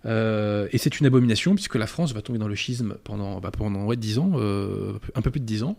Euh, 0.04 0.68
et 0.70 0.78
c'est 0.78 1.00
une 1.00 1.06
abomination 1.06 1.56
puisque 1.56 1.74
la 1.74 1.88
France 1.88 2.14
va 2.14 2.22
tomber 2.22 2.38
dans 2.38 2.46
le 2.46 2.54
schisme 2.54 2.98
pendant, 3.02 3.40
bah, 3.40 3.50
pendant 3.50 3.84
ouais, 3.84 3.96
10 3.96 4.18
ans, 4.20 4.30
euh, 4.36 4.92
un 5.16 5.22
peu 5.22 5.32
plus 5.32 5.40
de 5.40 5.44
10 5.44 5.64
ans. 5.64 5.76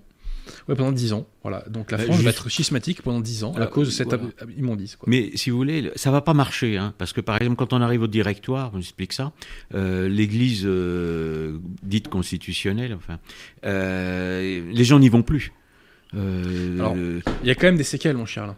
Ouais, 0.68 0.76
pendant 0.76 0.92
10 0.92 1.14
ans. 1.14 1.28
Voilà. 1.44 1.64
Donc 1.70 1.92
la 1.92 1.98
Euh, 2.00 2.04
France 2.04 2.16
juste- 2.18 2.24
va 2.26 2.30
être 2.32 2.50
schismatique 2.50 3.02
pendant 3.02 3.20
10 3.22 3.44
ans 3.44 3.54
à 3.54 3.68
cause 3.68 3.88
de 3.88 3.92
cette 3.94 4.08
voilà. 4.10 4.24
immondice. 4.58 4.96
Quoi. 4.96 5.08
Mais 5.10 5.32
si 5.36 5.50
vous 5.50 5.58
voulez, 5.58 5.92
ça 5.96 6.12
va 6.12 6.22
pas 6.22 6.34
marcher, 6.34 6.78
hein, 6.78 6.94
parce 6.98 7.14
que 7.14 7.22
par 7.22 7.42
exemple, 7.42 7.58
quand 7.58 7.74
on 7.74 7.82
arrive 7.82 8.02
au 8.04 8.08
directoire, 8.08 8.72
on 8.74 8.80
explique 8.80 9.14
ça, 9.14 9.32
euh, 9.74 10.08
l'Église 10.10 10.64
euh, 10.66 11.58
dite 11.84 12.08
constitutionnelle, 12.10 12.94
enfin, 12.96 13.20
euh, 13.66 14.62
les 14.72 14.84
gens 14.84 15.00
n'y 15.00 15.10
vont 15.10 15.24
plus. 15.24 15.52
Alors, 16.14 16.96
Il 16.96 17.48
y 17.48 17.52
a 17.52 17.56
quand 17.56 17.68
même 17.68 17.78
des 17.78 17.84
séquelles, 17.84 18.16
mon 18.18 18.26
cher. 18.26 18.56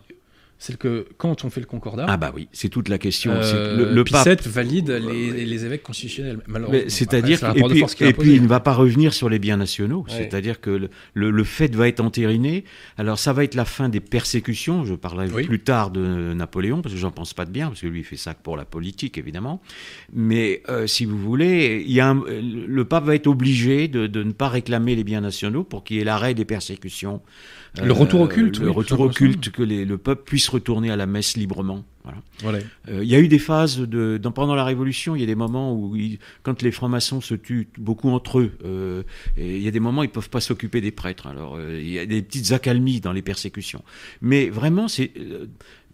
C'est 0.62 0.78
que 0.78 1.08
quand 1.18 1.46
on 1.46 1.50
fait 1.50 1.62
le 1.62 1.66
concordat, 1.66 2.06
ah 2.10 2.18
bah 2.18 2.34
oui, 2.36 2.50
c'est 2.52 2.68
toute 2.68 2.90
la 2.90 2.98
question. 2.98 3.32
euh, 3.34 3.78
le, 3.78 3.94
le 3.94 4.04
Pie 4.04 4.12
pape, 4.12 4.42
VII 4.42 4.52
valide 4.52 4.90
les, 4.90 5.46
les 5.46 5.66
évêques 5.66 5.84
constitutionnels, 5.84 6.40
malheureusement. 6.48 6.82
Mais 6.84 6.90
C'est-à-dire 6.90 7.38
et 7.56 7.64
puis, 7.64 7.82
et 8.06 8.08
imposé. 8.10 8.36
il 8.36 8.44
ne 8.44 8.48
va 8.48 8.60
pas 8.60 8.74
revenir 8.74 9.14
sur 9.14 9.30
les 9.30 9.40
biens 9.40 9.56
nationaux. 9.56 10.02
Ouais. 10.10 10.14
C'est-à-dire 10.18 10.60
que 10.60 10.70
le, 10.70 10.90
le, 11.14 11.32
le 11.32 11.44
fait 11.46 11.74
va 11.74 11.88
être 11.88 12.02
entériné. 12.02 12.66
Alors 12.98 13.18
ça 13.20 13.32
va 13.32 13.46
être 13.46 13.56
la 13.56 13.64
fin 13.64 13.88
des 13.88 14.02
persécutions. 14.02 14.84
Je 14.84 14.96
parlerai 14.96 15.30
Oui. 15.32 15.46
plus 15.46 15.62
tard 15.62 15.92
de 15.92 16.34
Napoléon 16.34 16.82
parce 16.82 16.94
que 16.94 17.00
j'en 17.00 17.12
pense 17.12 17.34
pas 17.34 17.46
de 17.46 17.52
bien 17.52 17.70
parce 17.70 17.80
que 17.80 17.88
lui 17.88 18.00
il 18.02 18.06
fait 18.06 18.18
ça 18.18 18.34
que 18.34 18.44
pour 18.44 18.58
la 18.58 18.66
politique 18.66 19.18
évidemment. 19.18 19.62
Mais 20.14 20.62
euh, 20.68 20.88
si 20.88 21.06
vous 21.06 21.18
voulez, 21.18 21.84
il 21.86 21.92
y 21.94 22.02
a 22.02 22.10
un- 22.10 22.22
le 22.30 22.84
pape 22.84 23.06
va 23.06 23.16
être 23.16 23.28
obligé 23.28 23.88
de, 23.88 24.08
de 24.08 24.24
ne 24.24 24.34
pas 24.34 24.50
réclamer 24.50 24.96
les 24.98 25.06
biens 25.06 25.22
nationaux 25.22 25.64
pour 25.64 25.86
qu'il 25.86 25.96
y 25.96 26.00
ait 26.02 26.04
l'arrêt 26.04 26.34
des 26.34 26.44
persécutions. 26.46 27.22
Euh, 27.78 27.86
Le 27.86 27.92
retour 27.94 28.22
au 28.22 28.28
culte, 28.28 28.60
Le 28.60 28.68
oui, 28.70 28.74
retour 28.74 29.00
au 29.02 29.10
culte, 29.10 29.50
que 29.52 29.62
les- 29.62 29.86
le 29.86 29.98
peuple 30.00 30.24
puisse 30.26 30.50
retourner 30.50 30.90
à 30.90 30.96
la 30.96 31.06
messe 31.06 31.38
librement. 31.38 31.86
Voilà. 32.04 32.18
Voilà. 32.42 32.60
Euh, 32.90 33.04
Il 33.04 33.10
y 33.10 33.14
a 33.16 33.20
eu 33.20 33.28
des 33.28 33.38
phases 33.38 33.78
de, 33.80 34.18
dans- 34.18 34.32
pendant 34.32 34.56
la 34.56 34.64
Révolution, 34.64 35.16
il 35.16 35.20
y 35.20 35.24
a 35.24 35.28
des 35.28 35.36
moments 35.36 35.76
où, 35.76 35.96
ils- 35.96 36.18
quand 36.42 36.64
les 36.64 36.72
francs-maçons 36.72 37.22
se 37.22 37.36
tuent 37.36 37.68
beaucoup 37.78 38.10
entre 38.10 38.40
eux, 38.40 38.52
euh, 38.66 39.04
il 39.38 39.62
y 39.62 39.68
a 39.68 39.72
des 39.72 39.80
moments 39.80 40.02
où 40.02 40.04
ils 40.06 40.10
peuvent 40.10 40.30
pas 40.32 40.42
s'occuper 40.42 40.82
des 40.82 40.92
prêtres. 40.92 41.28
Alors 41.28 41.56
euh, 41.58 41.80
il 41.80 41.90
y 41.90 42.00
a 42.00 42.06
des 42.08 42.22
petites 42.24 42.52
accalmies 42.54 43.02
dans 43.02 43.12
les 43.14 43.22
persécutions. 43.22 43.84
Mais 44.22 44.50
vraiment, 44.50 44.88
c'est 44.88 45.12
euh, 45.20 45.46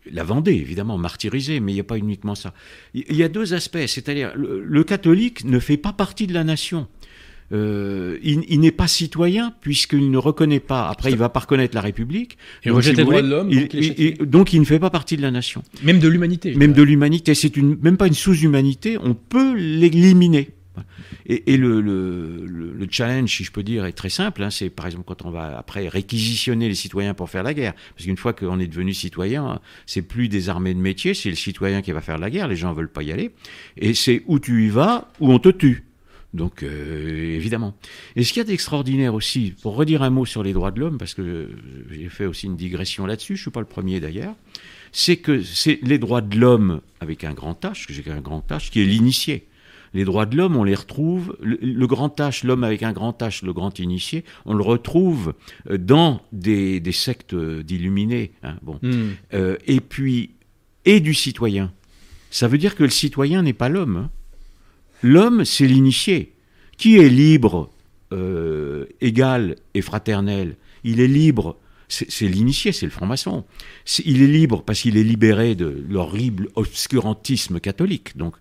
la 0.09 0.23
Vendée, 0.23 0.53
évidemment, 0.53 0.97
martyrisée, 0.99 1.59
mais 1.59 1.71
il 1.71 1.75
n'y 1.75 1.81
a 1.81 1.85
pas 1.85 1.97
uniquement 1.97 2.35
ça. 2.35 2.53
Il 2.93 3.03
il 3.09 3.15
y 3.17 3.23
a 3.23 3.27
deux 3.27 3.53
aspects, 3.53 3.85
c'est-à-dire 3.87 4.31
le, 4.35 4.63
le 4.63 4.83
catholique 4.83 5.43
ne 5.43 5.59
fait 5.59 5.77
pas 5.77 5.93
partie 5.93 6.27
de 6.27 6.33
la 6.33 6.43
nation. 6.43 6.87
Euh, 7.51 8.17
il, 8.23 8.43
il 8.49 8.59
n'est 8.59 8.71
pas 8.71 8.87
citoyen 8.87 9.53
puisqu'il 9.61 10.09
ne 10.09 10.17
reconnaît 10.17 10.59
pas. 10.59 10.89
Après, 10.89 11.11
il 11.11 11.17
va 11.17 11.29
pas 11.29 11.41
reconnaître 11.41 11.75
la 11.75 11.81
République. 11.81 12.37
Il 12.63 12.69
Donc, 12.69 12.77
rejette 12.77 12.97
les 12.97 13.03
droits 13.03 13.21
de 13.21 13.27
l'homme, 13.29 13.49
il- 13.51 14.17
donc 14.17 14.29
donc 14.29 14.53
il 14.53 14.59
ne 14.59 14.65
fait 14.65 14.79
pas 14.79 14.89
partie 14.89 15.15
de 15.17 15.21
la 15.21 15.31
nation 15.31 15.63
Même 15.83 15.99
de 15.99 16.07
l'humanité. 16.07 16.55
même 16.55 16.73
de 16.73 16.81
l'humanité. 16.81 17.33
C'est 17.35 17.55
une, 17.55 17.77
même 17.81 17.97
pas 17.97 18.07
une 18.07 18.13
sous-humanité. 18.13 18.97
On 19.01 19.13
peut 19.13 19.53
l'éliminer. 19.55 20.49
Et, 21.27 21.53
et 21.53 21.57
le, 21.57 21.79
le, 21.81 22.45
le- 22.45 22.73
le 22.73 22.87
challenge, 22.91 23.29
si 23.35 23.43
je 23.43 23.51
peux 23.51 23.63
dire, 23.63 23.85
est 23.85 23.93
très 23.93 24.09
simple. 24.09 24.43
hein. 24.43 24.49
c'est 24.49 24.69
par 24.69 24.85
exemple 24.87 25.05
quand 25.07 25.23
on 25.25 25.31
va 25.31 25.57
après 25.57 25.87
réquisitionner 25.87 26.67
les 26.67 26.75
citoyens 26.75 27.13
pour 27.13 27.29
faire 27.29 27.43
la 27.43 27.53
guerre. 27.53 27.73
Parce 27.95 28.05
qu'une 28.05 28.17
fois 28.17 28.33
qu'on 28.33 28.59
est 28.59 28.67
devenu 28.67 28.93
citoyen, 28.93 29.59
c'est 29.85 30.01
plus 30.01 30.27
des 30.29 30.49
armées 30.49 30.73
de 30.73 30.79
métier, 30.79 31.13
c'est 31.13 31.29
le 31.29 31.35
citoyen 31.35 31.81
qui 31.81 31.91
va 31.93 32.01
faire 32.01 32.17
la 32.17 32.29
guerre. 32.29 32.47
Les 32.47 32.55
gens 32.57 32.73
veulent 32.73 32.91
pas 32.91 33.03
y 33.03 33.11
aller. 33.11 33.31
Et 33.77 33.93
c'est 33.93 34.23
où 34.27 34.37
tu 34.39 34.65
y 34.65 34.69
vas, 34.69 35.09
où 35.19 35.31
on 35.31 35.39
te 35.39 35.49
tue. 35.49 35.83
Donc, 36.35 36.63
euh, 36.63 37.35
évidemment. 37.35 37.73
Et 38.15 38.23
ce 38.23 38.33
qu'il 38.33 38.41
y 38.41 38.45
a 38.45 38.45
d'extraordinaire 38.45 39.13
aussi, 39.13 39.53
pour 39.61 39.75
redire 39.75 40.03
un 40.03 40.09
mot 40.09 40.25
sur 40.25 40.43
les 40.43 40.51
droits 40.53 40.71
de 40.71 40.79
l'homme, 40.81 40.97
parce 40.97 41.13
que 41.13 41.49
j'ai 41.89 42.09
fait 42.09 42.25
aussi 42.25 42.47
une 42.47 42.57
digression 42.57 43.05
là-dessus, 43.05 43.37
je 43.37 43.41
suis 43.43 43.51
pas 43.51 43.61
le 43.61 43.65
premier 43.65 43.99
d'ailleurs, 44.01 44.35
c'est 44.91 45.15
que 45.17 45.41
c'est 45.41 45.79
les 45.81 45.97
droits 45.97 46.21
de 46.21 46.37
l'homme 46.37 46.81
avec 46.99 47.23
un 47.23 47.33
grand 47.33 47.59
H, 47.63 47.87
que 47.87 47.93
j'ai 47.93 48.03
un 48.11 48.21
grand 48.21 48.45
H, 48.51 48.69
qui 48.69 48.81
est 48.81 48.85
l'initié. 48.85 49.47
Les 49.93 50.03
droits 50.03 50.25
de 50.25 50.35
l'homme, 50.35 50.57
on 50.57 50.65
les 50.65 50.75
retrouve, 50.75 51.37
le, 51.41 51.57
le 51.61 51.87
grand 51.87 52.19
H, 52.19 52.45
l'homme 52.45 52.65
avec 52.65 52.83
un 52.83 52.91
grand 52.91 53.17
H, 53.21 53.45
le 53.45 53.53
grand 53.53 53.79
initié, 53.79 54.25
on 54.45 54.53
le 54.53 54.63
retrouve 54.63 55.35
euh, 55.69 55.77
dans 55.77 56.21
des, 56.33 56.81
des 56.81 56.91
sectes 56.91 57.33
d'illuminés. 57.33 58.33
hein, 58.43 58.57
bon. 58.61 58.77
Hmm. 58.81 59.11
Euh, 59.33 59.55
et 59.67 59.79
puis, 59.79 60.31
et 60.83 60.99
du 60.99 61.13
citoyen. 61.13 61.71
Ça 62.29 62.49
veut 62.49 62.57
dire 62.57 62.75
que 62.75 62.83
le 62.83 62.89
citoyen 62.89 63.41
n'est 63.41 63.53
pas 63.53 63.69
l'homme. 63.69 63.95
hein. 63.97 64.09
L'homme, 65.03 65.45
c'est 65.45 65.67
l'initié. 65.67 66.31
Qui 66.77 66.97
est 66.97 67.09
libre, 67.09 67.69
euh, 68.11 68.85
égal 69.01 69.55
et 69.73 69.81
fraternel? 69.81 70.57
Il 70.83 70.99
est 70.99 71.07
libre. 71.07 71.57
C'est 71.87 72.27
l'initié, 72.27 72.71
c'est 72.71 72.87
le 72.87 72.91
franc-maçon. 72.91 73.45
Il 74.03 74.23
est 74.23 74.27
libre 74.27 74.63
parce 74.63 74.81
qu'il 74.81 74.97
est 74.97 75.03
libéré 75.03 75.53
de 75.53 75.83
l'horrible 75.87 76.49
obscurantisme 76.55 77.59
catholique. 77.59 78.17
Donc, 78.17 78.35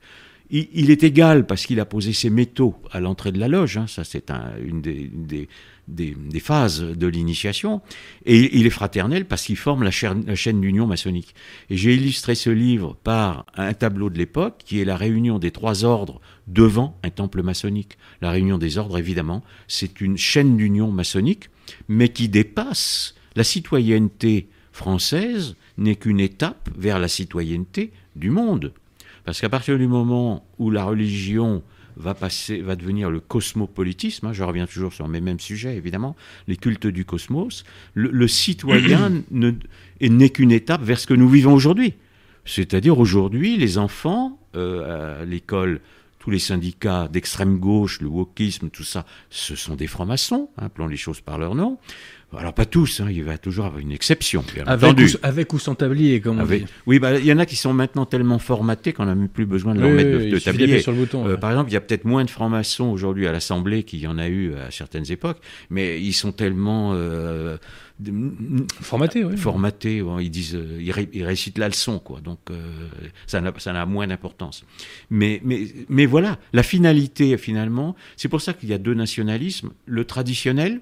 il, 0.50 0.90
est 0.90 1.02
égal 1.02 1.46
parce 1.46 1.66
qu'il 1.66 1.78
a 1.80 1.84
posé 1.84 2.12
ses 2.12 2.30
métaux 2.30 2.74
à 2.90 3.00
l'entrée 3.00 3.32
de 3.32 3.38
la 3.38 3.48
loge. 3.48 3.76
hein. 3.76 3.86
Ça, 3.86 4.02
c'est 4.05 4.30
un- 4.30 4.52
une 4.64 4.80
des 4.80 6.40
phases 6.40 6.82
de 6.82 7.07
l'initiation. 7.07 7.82
Et 8.24 8.57
il 8.59 8.66
est 8.66 8.70
fraternel 8.70 9.26
parce 9.26 9.42
qu'il 9.44 9.57
forme 9.57 9.82
la 9.82 9.90
chaîne, 9.90 10.24
la 10.26 10.34
chaîne 10.36 10.61
d'union 10.61 10.86
maçonnique. 10.86 11.34
Et 11.70 11.76
j'ai 11.76 11.94
illustré 11.94 12.34
ce 12.34 12.50
livre 12.50 12.96
par 13.05 13.44
un 13.57 13.74
tableau 13.74 14.09
de 14.11 14.16
l'époque 14.18 14.62
qui 14.64 14.80
est 14.80 14.84
la 14.84 14.96
réunion 14.96 15.38
des 15.38 15.50
trois 15.50 15.84
ordres 15.84 16.20
devant 16.47 16.99
un 17.03 17.11
temple 17.11 17.42
maçonnique. 17.42 17.97
La 18.20 18.30
réunion 18.30 18.59
des 18.59 18.78
ordres, 18.78 18.99
évidemment, 18.99 19.42
c'est 19.68 20.01
une 20.01 20.16
chaîne 20.16 20.57
d'union 20.57 20.90
maçonnique, 20.90 21.51
mais 21.88 22.11
qui 22.11 22.28
dépasse 22.28 23.14
la 23.36 23.45
citoyenneté 23.45 24.49
française 24.72 25.57
n'est 25.78 25.97
qu'une 25.97 26.20
étape 26.20 26.68
vers 26.76 26.99
la 26.99 27.09
citoyenneté 27.09 27.92
du 28.16 28.30
monde. 28.30 28.72
Parce 29.24 29.40
qu'à 29.40 29.49
partir 29.49 29.78
du 29.78 29.86
moment 29.86 30.47
où 30.59 30.70
la 30.70 30.84
religion 30.84 31.62
va 31.97 32.14
passer, 32.14 32.61
va 32.61 32.76
devenir 32.76 33.11
le 33.11 33.20
cosmopolitisme, 33.20 34.26
hein, 34.26 34.32
je 34.32 34.42
reviens 34.42 34.66
toujours 34.66 34.92
sur 34.92 35.09
mes 35.09 35.20
mêmes 35.20 35.40
sujets 35.40 35.76
évidemment, 35.76 36.16
les 36.49 36.57
cultes 36.57 36.86
du 36.88 37.05
cosmos, 37.05 37.64
le, 37.95 38.11
le 38.11 38.28
citoyen 38.28 39.22
ne- 39.30 39.53
n'est 40.01 40.30
qu'une 40.30 40.53
étape 40.53 40.82
vers 40.82 40.99
ce 40.99 41.07
que 41.07 41.14
nous 41.14 41.28
vivons 41.28 41.55
aujourd'hui. 41.55 41.95
C'est-à-dire 42.45 42.99
aujourd'hui, 42.99 43.57
les 43.57 43.78
enfants 43.78 44.38
euh, 44.55 45.22
à 45.22 45.24
l'école, 45.24 45.80
tous 46.24 46.30
les 46.30 46.38
syndicats 46.38 47.06
d'extrême 47.12 47.58
gauche, 47.58 48.00
le 48.00 48.08
wokisme, 48.08 48.70
tout 48.70 48.82
ça, 48.82 49.04
ce 49.28 49.54
sont 49.56 49.74
des 49.74 49.86
francs-maçons, 49.86 50.48
hein, 50.56 50.62
appelons 50.64 50.86
les 50.86 50.96
choses 50.96 51.20
par 51.20 51.36
leur 51.38 51.54
nom. 51.54 51.76
Alors 52.34 52.54
pas 52.54 52.64
tous, 52.64 53.00
hein, 53.00 53.08
il 53.10 53.22
va 53.24 53.36
toujours 53.36 53.66
avoir 53.66 53.78
une 53.78 53.92
exception, 53.92 54.42
bien 54.54 54.64
Avec 54.66 54.84
entendu. 54.92 55.04
ou, 55.04 55.18
avec 55.22 55.52
ou 55.52 55.58
sans 55.58 55.74
tablier, 55.74 56.20
comme 56.22 56.38
on 56.38 56.40
Avec- 56.40 56.64
dit. 56.64 56.72
Oui, 56.86 56.98
bah, 56.98 57.18
il 57.18 57.26
y 57.26 57.32
en 57.32 57.38
a 57.38 57.44
qui 57.46 57.56
sont 57.56 57.74
maintenant 57.74 58.06
tellement 58.06 58.38
formatés 58.38 58.94
qu'on 58.94 59.04
n'a 59.04 59.14
même 59.14 59.28
plus 59.28 59.44
besoin 59.44 59.74
de 59.74 59.80
leur 59.80 59.90
Oui, 59.90 59.96
mettre 59.96 60.16
oui, 60.24 60.30
de, 60.30 60.38
tablier. 60.38 60.80
sur 60.80 60.92
le 60.92 60.98
bouton. 60.98 61.26
Euh, 61.26 61.32
ouais. 61.32 61.36
par 61.38 61.50
exemple, 61.50 61.70
il 61.70 61.74
y 61.74 61.76
a 61.76 61.80
peut-être 61.82 62.06
moins 62.06 62.24
de 62.24 62.30
francs-maçons 62.30 62.86
aujourd'hui 62.86 63.26
à 63.26 63.32
l'Assemblée 63.32 63.82
qu'il 63.84 64.00
y 64.00 64.06
en 64.06 64.16
a 64.16 64.26
eu 64.26 64.54
à 64.54 64.70
certaines 64.70 65.12
époques, 65.12 65.38
mais 65.68 66.00
ils 66.00 66.14
sont 66.14 66.32
tellement 66.32 66.92
euh, 66.94 67.58
Formaté, 68.80 69.24
oui. 69.24 69.36
formatés, 69.36 70.03
bon, 70.03 70.18
ils 70.18 70.30
disent, 70.30 70.57
euh, 70.57 70.78
ils, 70.80 70.90
ré- 70.90 71.09
ils 71.12 71.24
récitent 71.24 71.59
la 71.59 71.68
leçon, 71.68 71.99
quoi. 72.01 72.20
Donc 72.20 72.38
euh, 72.51 72.88
ça 73.26 73.40
n'a 73.40 73.86
moins 73.86 74.07
d'importance. 74.07 74.64
Mais, 75.11 75.40
mais, 75.45 75.68
mais 75.88 76.05
voilà, 76.07 76.38
la 76.53 76.62
finalité 76.62 77.36
finalement, 77.38 77.95
c'est 78.16 78.28
pour 78.28 78.40
ça 78.40 78.53
qu'il 78.53 78.68
y 78.68 78.72
a 78.72 78.78
deux 78.78 78.95
nationalismes 78.95 79.70
le 79.86 80.05
traditionnel 80.05 80.80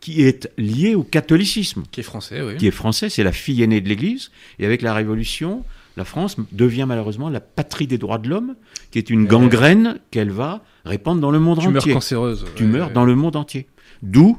qui 0.00 0.22
est 0.22 0.50
lié 0.58 0.94
au 0.96 1.04
catholicisme 1.04 1.84
Qui 1.92 2.00
est 2.00 2.02
français, 2.02 2.40
oui. 2.42 2.56
qui 2.56 2.66
est 2.66 2.70
français, 2.72 3.08
c'est 3.08 3.22
la 3.22 3.30
fille 3.32 3.62
aînée 3.62 3.80
de 3.80 3.88
l'Église. 3.88 4.30
Et 4.58 4.66
avec 4.66 4.82
la 4.82 4.94
Révolution, 4.94 5.64
la 5.96 6.04
France 6.04 6.36
devient 6.50 6.86
malheureusement 6.88 7.28
la 7.28 7.40
patrie 7.40 7.86
des 7.86 7.98
droits 7.98 8.18
de 8.18 8.28
l'homme, 8.28 8.56
qui 8.90 8.98
est 8.98 9.10
une 9.10 9.22
Ouais. 9.22 9.28
gangrène 9.28 10.00
qu'elle 10.10 10.30
va 10.30 10.64
répandre 10.84 11.20
dans 11.20 11.30
le 11.30 11.38
monde 11.38 11.60
Tumeur 11.60 11.82
entier. 11.82 11.92
cancéreuse. 11.92 12.46
Tumeur 12.56 12.88
ouais, 12.88 12.92
dans 12.94 13.04
le 13.04 13.14
monde 13.14 13.36
entier. 13.36 13.68
D'où 14.02 14.38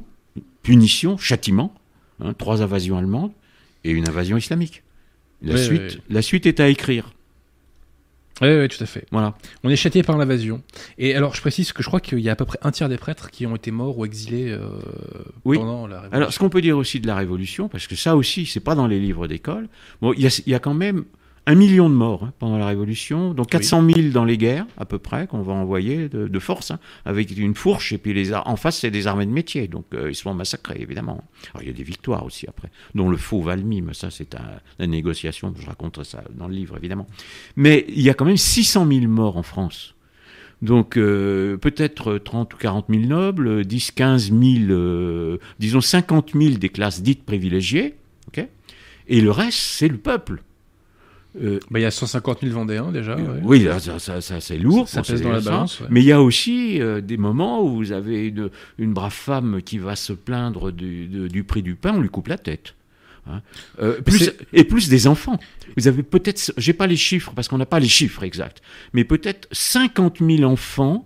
punition, 0.64 1.18
châtiment, 1.18 1.74
hein, 2.24 2.34
trois 2.34 2.62
invasions 2.62 2.98
allemandes 2.98 3.32
et 3.84 3.92
une 3.92 4.08
invasion 4.08 4.38
islamique. 4.38 4.84
La, 5.42 5.58
suite, 5.58 6.00
la 6.10 6.22
suite 6.22 6.46
est 6.46 6.60
à 6.60 6.70
écrire. 6.70 7.14
Oui, 8.42 8.48
oui, 8.48 8.68
tout 8.68 8.82
à 8.82 8.88
fait. 8.88 9.06
Voilà. 9.12 9.36
On 9.64 9.70
est 9.70 9.76
châtié 9.76 10.02
par 10.02 10.18
l'invasion. 10.18 10.64
Et 10.98 11.16
alors, 11.16 11.36
je 11.36 11.42
précise 11.42 11.72
que 11.72 11.84
je 11.84 11.88
crois 11.88 12.00
qu'il 12.00 12.20
y 12.20 12.30
a 12.30 12.32
à 12.32 12.36
peu 12.36 12.46
près 12.46 12.58
un 12.64 12.72
tiers 12.72 12.90
des 12.90 12.98
prêtres 12.98 13.30
qui 13.30 13.46
ont 13.46 13.56
été 13.56 13.70
morts 13.70 13.98
ou 13.98 14.06
exilés 14.06 14.50
euh, 14.50 14.70
Oui. 15.46 15.58
pendant 15.58 15.86
la 15.86 15.98
Révolution. 15.98 16.18
Alors, 16.18 16.34
ce 16.34 16.40
qu'on 16.40 16.50
peut 16.50 16.62
dire 16.62 16.78
aussi 16.78 17.00
de 17.00 17.08
la 17.08 17.16
Révolution, 17.16 17.70
parce 17.70 17.86
que 17.88 17.96
ça 17.96 18.16
aussi, 18.16 18.46
c'est 18.46 18.60
pas 18.60 18.74
dans 18.74 18.88
les 18.88 19.00
livres 19.00 19.28
d'école. 19.28 19.68
Bon, 20.02 20.14
il 20.14 20.22
y 20.22 20.28
a, 20.28 20.42
il 20.46 20.52
y 20.52 20.56
a 20.56 20.60
quand 20.60 20.74
même 20.74 21.06
un 21.46 21.56
million 21.56 21.90
de 21.90 21.96
morts 21.96 22.24
hein, 22.24 22.34
pendant 22.40 22.58
la 22.58 22.68
Révolution, 22.68 23.34
donc 23.34 23.50
400 23.50 23.90
000 23.90 24.10
dans 24.10 24.24
les 24.24 24.38
guerres 24.38 24.66
à 24.78 24.86
peu 24.86 24.98
près 24.98 25.28
qu'on 25.28 25.42
va 25.42 25.54
envoyer 25.54 26.08
de, 26.08 26.28
de 26.28 26.40
force, 26.40 26.72
hein, 26.72 26.80
avec 27.06 27.36
une 27.38 27.56
fourche 27.56 27.92
et 27.92 27.98
puis 27.98 28.14
les 28.14 28.34
en 28.34 28.56
face 28.56 28.80
c'est 28.80 28.92
des 28.92 29.08
armées 29.08 29.26
de 29.26 29.32
métier, 29.32 29.68
donc 29.68 29.86
euh, 29.94 30.10
ils 30.10 30.16
sont 30.16 30.34
massacrés 30.34 30.80
évidemment. 30.80 31.24
Alors, 31.54 31.64
il 31.64 31.68
y 31.68 31.70
a 31.70 31.74
des 31.74 31.84
victoires 31.84 32.26
aussi 32.26 32.48
après, 32.48 32.70
dont 32.96 33.10
le 33.10 33.18
faux 33.18 33.42
Valmy, 33.42 33.82
mais 33.82 33.94
ça 33.94 34.10
c'est 34.10 34.36
un, 34.36 34.60
la 34.80 34.88
négociation, 34.88 35.54
je 35.60 35.66
raconte 35.66 36.04
ça 36.04 36.24
dans 36.34 36.48
le 36.48 36.54
livre 36.54 36.78
évidemment. 36.78 37.08
Mais 37.58 37.86
il 37.90 38.02
y 38.02 38.10
a 38.10 38.14
quand 38.14 38.26
même 38.26 38.38
600 38.38 38.88
000 38.88 39.08
morts 39.08 39.38
en 39.38 39.44
France. 39.44 39.96
Donc 40.62 40.96
euh, 40.96 41.58
peut-être 41.58 42.18
30 42.18 42.54
ou 42.54 42.58
40 42.58 42.86
000 42.90 43.04
nobles, 43.04 43.66
10, 43.66 43.92
15 43.92 44.32
000, 44.32 44.42
euh, 44.70 45.38
disons 45.60 45.82
50 45.82 46.32
000 46.40 46.56
des 46.56 46.70
classes 46.70 47.02
dites 47.02 47.26
privilégiées, 47.26 47.96
ok 48.30 48.48
et 49.10 49.20
le 49.20 49.32
reste 49.32 49.58
c'est 49.58 49.90
le 49.90 49.98
peuple. 49.98 50.42
Euh, 51.42 51.60
Bah, 51.72 51.80
il 51.80 51.82
y 51.82 51.86
a 51.86 51.92
150 51.92 52.42
000 52.42 52.54
Vendéens 52.54 52.92
déjà. 52.92 53.16
ouais. 53.16 53.40
Oui, 53.42 53.68
ça, 53.80 53.98
ça- 54.00 54.22
ça, 54.22 54.40
c'est 54.40 54.58
lourd. 54.58 54.88
Ça 54.88 55.02
pèse 55.02 55.22
dans 55.22 55.32
la 55.32 55.42
balance, 55.42 55.80
ouais. 55.80 55.88
Mais 55.90 56.02
il 56.02 56.06
y 56.06 56.12
a 56.12 56.22
aussi 56.22 56.80
euh, 56.82 57.02
des 57.02 57.18
moments 57.18 57.64
où 57.64 57.76
vous 57.76 57.92
avez 57.92 58.28
une, 58.28 58.50
une 58.78 58.94
brave 58.94 59.14
femme 59.14 59.62
qui 59.64 59.78
va 59.80 59.96
se 59.96 60.14
plaindre 60.14 60.72
du, 60.72 61.08
de- 61.08 61.28
du 61.28 61.44
prix 61.44 61.64
du 61.64 61.76
pain, 61.76 61.94
on 61.96 62.02
lui 62.02 62.10
coupe 62.10 62.28
la 62.28 62.38
tête. 62.38 62.76
Hein. 63.28 63.42
Euh, 63.82 64.02
plus, 64.02 64.32
et 64.52 64.64
plus 64.66 64.90
des 64.90 65.08
enfants. 65.08 65.40
Vous 65.78 65.88
avez 65.88 66.04
peut-être, 66.04 66.54
j'ai 66.58 66.74
pas 66.74 66.88
les 66.88 66.98
chiffres 66.98 67.32
parce 67.36 67.48
qu'on 67.48 67.58
n'a 67.58 67.66
pas 67.66 67.80
les 67.80 67.88
chiffres 67.88 68.22
exacts, 68.24 68.62
mais 68.94 69.04
peut-être 69.06 69.48
50 69.54 70.18
000 70.20 70.44
enfants 70.44 71.06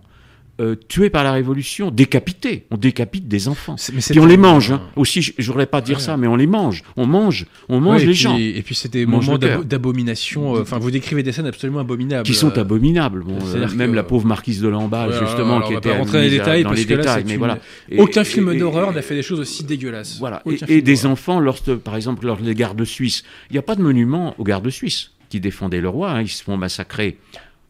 euh, 0.60 0.74
tués 0.88 1.08
par 1.10 1.22
la 1.24 1.32
Révolution, 1.32 1.90
décapités. 1.90 2.66
On 2.70 2.76
décapite 2.76 3.28
des 3.28 3.46
enfants. 3.48 3.76
Mais 3.94 4.00
Puis 4.00 4.18
on 4.18 4.26
les 4.26 4.36
mange. 4.36 4.72
Hein. 4.72 4.82
Aussi, 4.96 5.22
je 5.22 5.32
je 5.38 5.46
voudrais 5.50 5.66
pas 5.66 5.80
dire 5.80 5.98
Ouais. 5.98 6.02
ça, 6.02 6.16
mais 6.16 6.26
on 6.26 6.34
les 6.36 6.46
mange. 6.48 6.82
On 6.96 7.06
mange. 7.06 7.46
On 7.68 7.80
mange 7.80 8.00
Ouais, 8.00 8.06
les 8.06 8.12
puis- 8.12 8.14
gens 8.14 8.36
Et 8.36 8.62
puis 8.64 8.74
c'est 8.74 8.90
des 8.92 9.06
moments 9.06 9.38
d'abomination. 9.38 10.56
euh, 10.56 10.62
Enfin, 10.62 10.78
vous 10.78 10.90
décrivez 10.90 11.22
des 11.22 11.32
scènes 11.32 11.46
absolument 11.46 11.80
abominables. 11.80 12.24
qui 12.24 12.34
sont 12.34 12.50
euh, 12.56 12.60
abominables. 12.60 13.22
Bon, 13.24 13.38
c'est-à-dire 13.40 13.70
euh, 13.70 13.74
même 13.76 13.90
que- 13.92 13.96
la 13.96 14.02
pauvre 14.02 14.26
marquise 14.26 14.60
de 14.60 14.68
Lamballe, 14.68 15.10
Ouais, 15.10 15.18
justement, 15.20 15.60
qui 15.60 15.68
on 15.68 15.70
va 15.74 15.78
était 15.78 15.90
pas 15.90 15.98
rentrer 15.98 16.18
dans 16.18 16.24
les 16.24 16.30
détails 16.30 16.62
dans 16.64 16.70
parce 16.70 16.80
les 16.80 16.86
que 16.86 16.94
détails, 16.94 17.24
mais 17.26 17.32
une- 17.34 17.38
voilà. 17.38 17.58
Et- 17.90 18.00
Aucun 18.00 18.22
et- 18.22 18.24
film 18.24 18.58
d'horreur 18.58 18.92
n'a 18.92 19.02
fait 19.02 19.14
des 19.14 19.22
choses 19.22 19.40
aussi 19.40 19.64
dégueulasses. 19.64 20.18
Voilà. 20.18 20.42
Aucun 20.44 20.66
Et, 20.66 20.82
des 20.82 21.06
enfants, 21.06 21.38
lorsque, 21.40 21.74
par 21.76 21.96
exemple, 21.96 22.26
lors 22.26 22.38
des 22.38 22.54
gardes 22.54 22.84
suisses, 22.84 23.22
il 23.50 23.52
n'y 23.54 23.58
a 23.58 23.62
pas 23.62 23.74
de 23.76 23.82
monument 23.82 24.34
aux 24.38 24.44
gardes 24.44 24.70
suisses 24.70 25.12
qui 25.28 25.40
défendaient 25.40 25.80
le 25.80 25.88
roi. 25.88 26.10
hein, 26.10 26.22
ils 26.22 26.28
se 26.28 26.42
font 26.42 26.56
massacrer. 26.56 27.18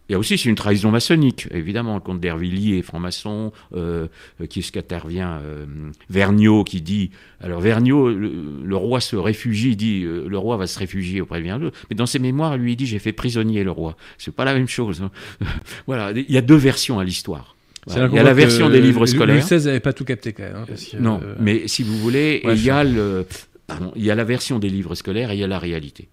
Il 0.09 0.13
y 0.13 0.15
a 0.15 0.19
aussi 0.19 0.39
c'est 0.39 0.49
une 0.49 0.55
trahison 0.55 0.91
maçonnique, 0.91 1.49
évidemment, 1.51 1.95
le 1.95 2.01
comte 2.01 2.19
d'Hervilliers 2.21 2.79
est 2.79 2.83
franc-maçon, 2.83 3.53
euh, 3.75 4.07
qui 4.49 4.61
est 4.61 4.63
ce 4.63 4.73
qu'intervient 4.73 5.41
euh, 5.45 5.67
Vergniaud 6.09 6.65
qui 6.65 6.81
dit, 6.81 7.11
alors 7.43 7.61
Vergniaud, 7.61 8.09
le, 8.11 8.33
le 8.65 8.77
roi 8.77 9.01
se 9.01 9.17
réfugie, 9.17 9.71
il 9.71 9.77
dit, 9.77 10.05
euh, 10.05 10.27
le 10.29 10.39
roi 10.39 10.57
va 10.57 10.67
se 10.67 10.79
réfugier 10.79 11.21
auprès 11.21 11.41
de 11.41 11.45
Vergniaud, 11.45 11.73
mais 11.91 11.97
dans 11.97 12.07
ses 12.07 12.19
mémoires, 12.19 12.57
lui, 12.57 12.73
il 12.73 12.77
dit, 12.77 12.87
j'ai 12.87 12.99
fait 12.99 13.13
prisonnier 13.13 13.65
le 13.65 13.71
roi. 13.71 13.97
C'est 14.17 14.35
pas 14.35 14.45
la 14.47 14.55
même 14.55 14.69
chose. 14.69 15.03
hein. 15.03 15.11
voilà, 15.87 16.13
il 16.13 16.31
y 16.31 16.39
a 16.39 16.43
deux 16.43 16.57
versions 16.57 16.99
à 16.99 17.05
l'histoire. 17.05 17.55
Voilà. 17.87 18.07
Il 18.11 18.15
y 18.15 18.19
a 18.19 18.23
la 18.23 18.35
version 18.35 18.69
des 18.71 18.81
livres 18.81 19.01
Louis 19.01 19.09
scolaires. 19.09 19.45
XVI 19.45 19.65
n'avait 19.67 19.81
pas 19.81 19.93
tout 19.93 20.05
capté 20.05 20.33
quand 20.33 20.43
même. 20.43 20.57
hein, 20.57 20.65
parce 20.67 20.85
que, 20.87 20.97
Non, 20.99 21.21
euh, 21.23 21.35
mais 21.39 21.69
si 21.69 21.83
vous 21.83 21.97
voulez, 21.99 22.43
il 22.45 22.63
y 22.65 22.71
a 22.71 22.85
le, 22.85 23.27
pardon, 23.67 23.93
il 23.97 24.05
y 24.05 24.11
a 24.11 24.15
la 24.15 24.25
version 24.25 24.59
des 24.59 24.69
livres 24.69 24.95
scolaires 24.95 25.31
et 25.31 25.35
il 25.37 25.41
y 25.41 25.45
a 25.45 25.47
la 25.47 25.59
réalité. 25.59 26.09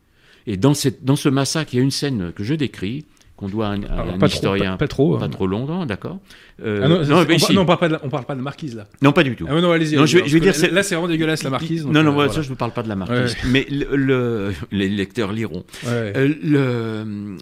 Et 0.48 0.58
dans 0.58 0.74
cette, 0.74 1.04
dans 1.04 1.16
ce 1.16 1.28
massacre, 1.28 1.74
il 1.74 1.78
y 1.78 1.80
a 1.80 1.84
une 1.84 1.92
scène 1.92 2.32
que 2.34 2.44
je 2.44 2.54
décris, 2.54 3.04
qu'on 3.38 3.50
doit 3.50 3.68
à 3.68 3.70
un, 3.72 3.84
à 3.84 4.02
un 4.04 4.18
pas, 4.18 4.28
trop, 4.28 4.36
historien, 4.36 4.72
pas, 4.72 4.78
pas 4.78 4.88
trop. 4.88 5.18
pas 5.18 5.26
hein. 5.26 5.30
trop 5.30 5.46
longtemps, 5.48 5.86
d'accord. 5.86 6.20
Euh, 6.64 6.82
Ah 6.84 6.88
non, 6.88 6.96
on, 7.02 7.20
mais 7.26 7.38
par- 7.38 7.40
si. 7.48 7.54
non, 7.54 7.62
on 7.62 7.66
parle 7.66 7.80
pas 7.80 7.90
de 7.90 7.98
on 8.02 8.10
parle 8.10 8.26
pas 8.26 8.36
de 8.36 8.42
marquise 8.42 8.76
là. 8.76 8.88
Non, 9.02 9.12
pas 9.12 9.24
du 9.24 9.36
tout. 9.36 9.46
Ah 9.50 9.56
ouais, 9.56 9.62
non, 9.62 9.72
allez-y. 9.72 9.96
Non, 9.96 10.04
allez-y, 10.04 10.12
je 10.12 10.16
vais- 10.16 10.20
parce 10.22 10.30
je 10.32 10.34
vais 10.36 10.40
que 10.40 10.44
dire, 10.58 10.74
là- 10.74 10.84
c'est- 10.84 10.96
vraiment 10.96 11.10
dégueulasse 11.10 11.44
la 11.44 11.50
marquise. 11.50 11.84
donc, 11.84 11.94
non, 11.94 12.02
non, 12.04 12.12
euh, 12.12 12.14
voilà. 12.14 12.32
ça, 12.32 12.42
je 12.42 12.50
ne 12.50 12.56
parle 12.56 12.72
pas 12.72 12.84
de 12.84 12.88
la 12.90 12.96
marquise. 12.96 13.36
Ouais. 13.44 13.50
Mais 13.50 13.68
le, 13.70 13.96
le- 13.98 14.54
les 14.72 14.88
lecteurs 14.88 15.34
liront. 15.34 15.66
Ouais. 15.86 16.14
Euh, 16.16 16.34
le- 16.44 17.38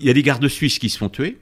il 0.00 0.06
y 0.06 0.10
a 0.10 0.12
des 0.12 0.22
gardes 0.22 0.46
suisses 0.48 0.78
qui 0.78 0.88
se 0.90 0.98
font 0.98 1.08
tuer. 1.08 1.38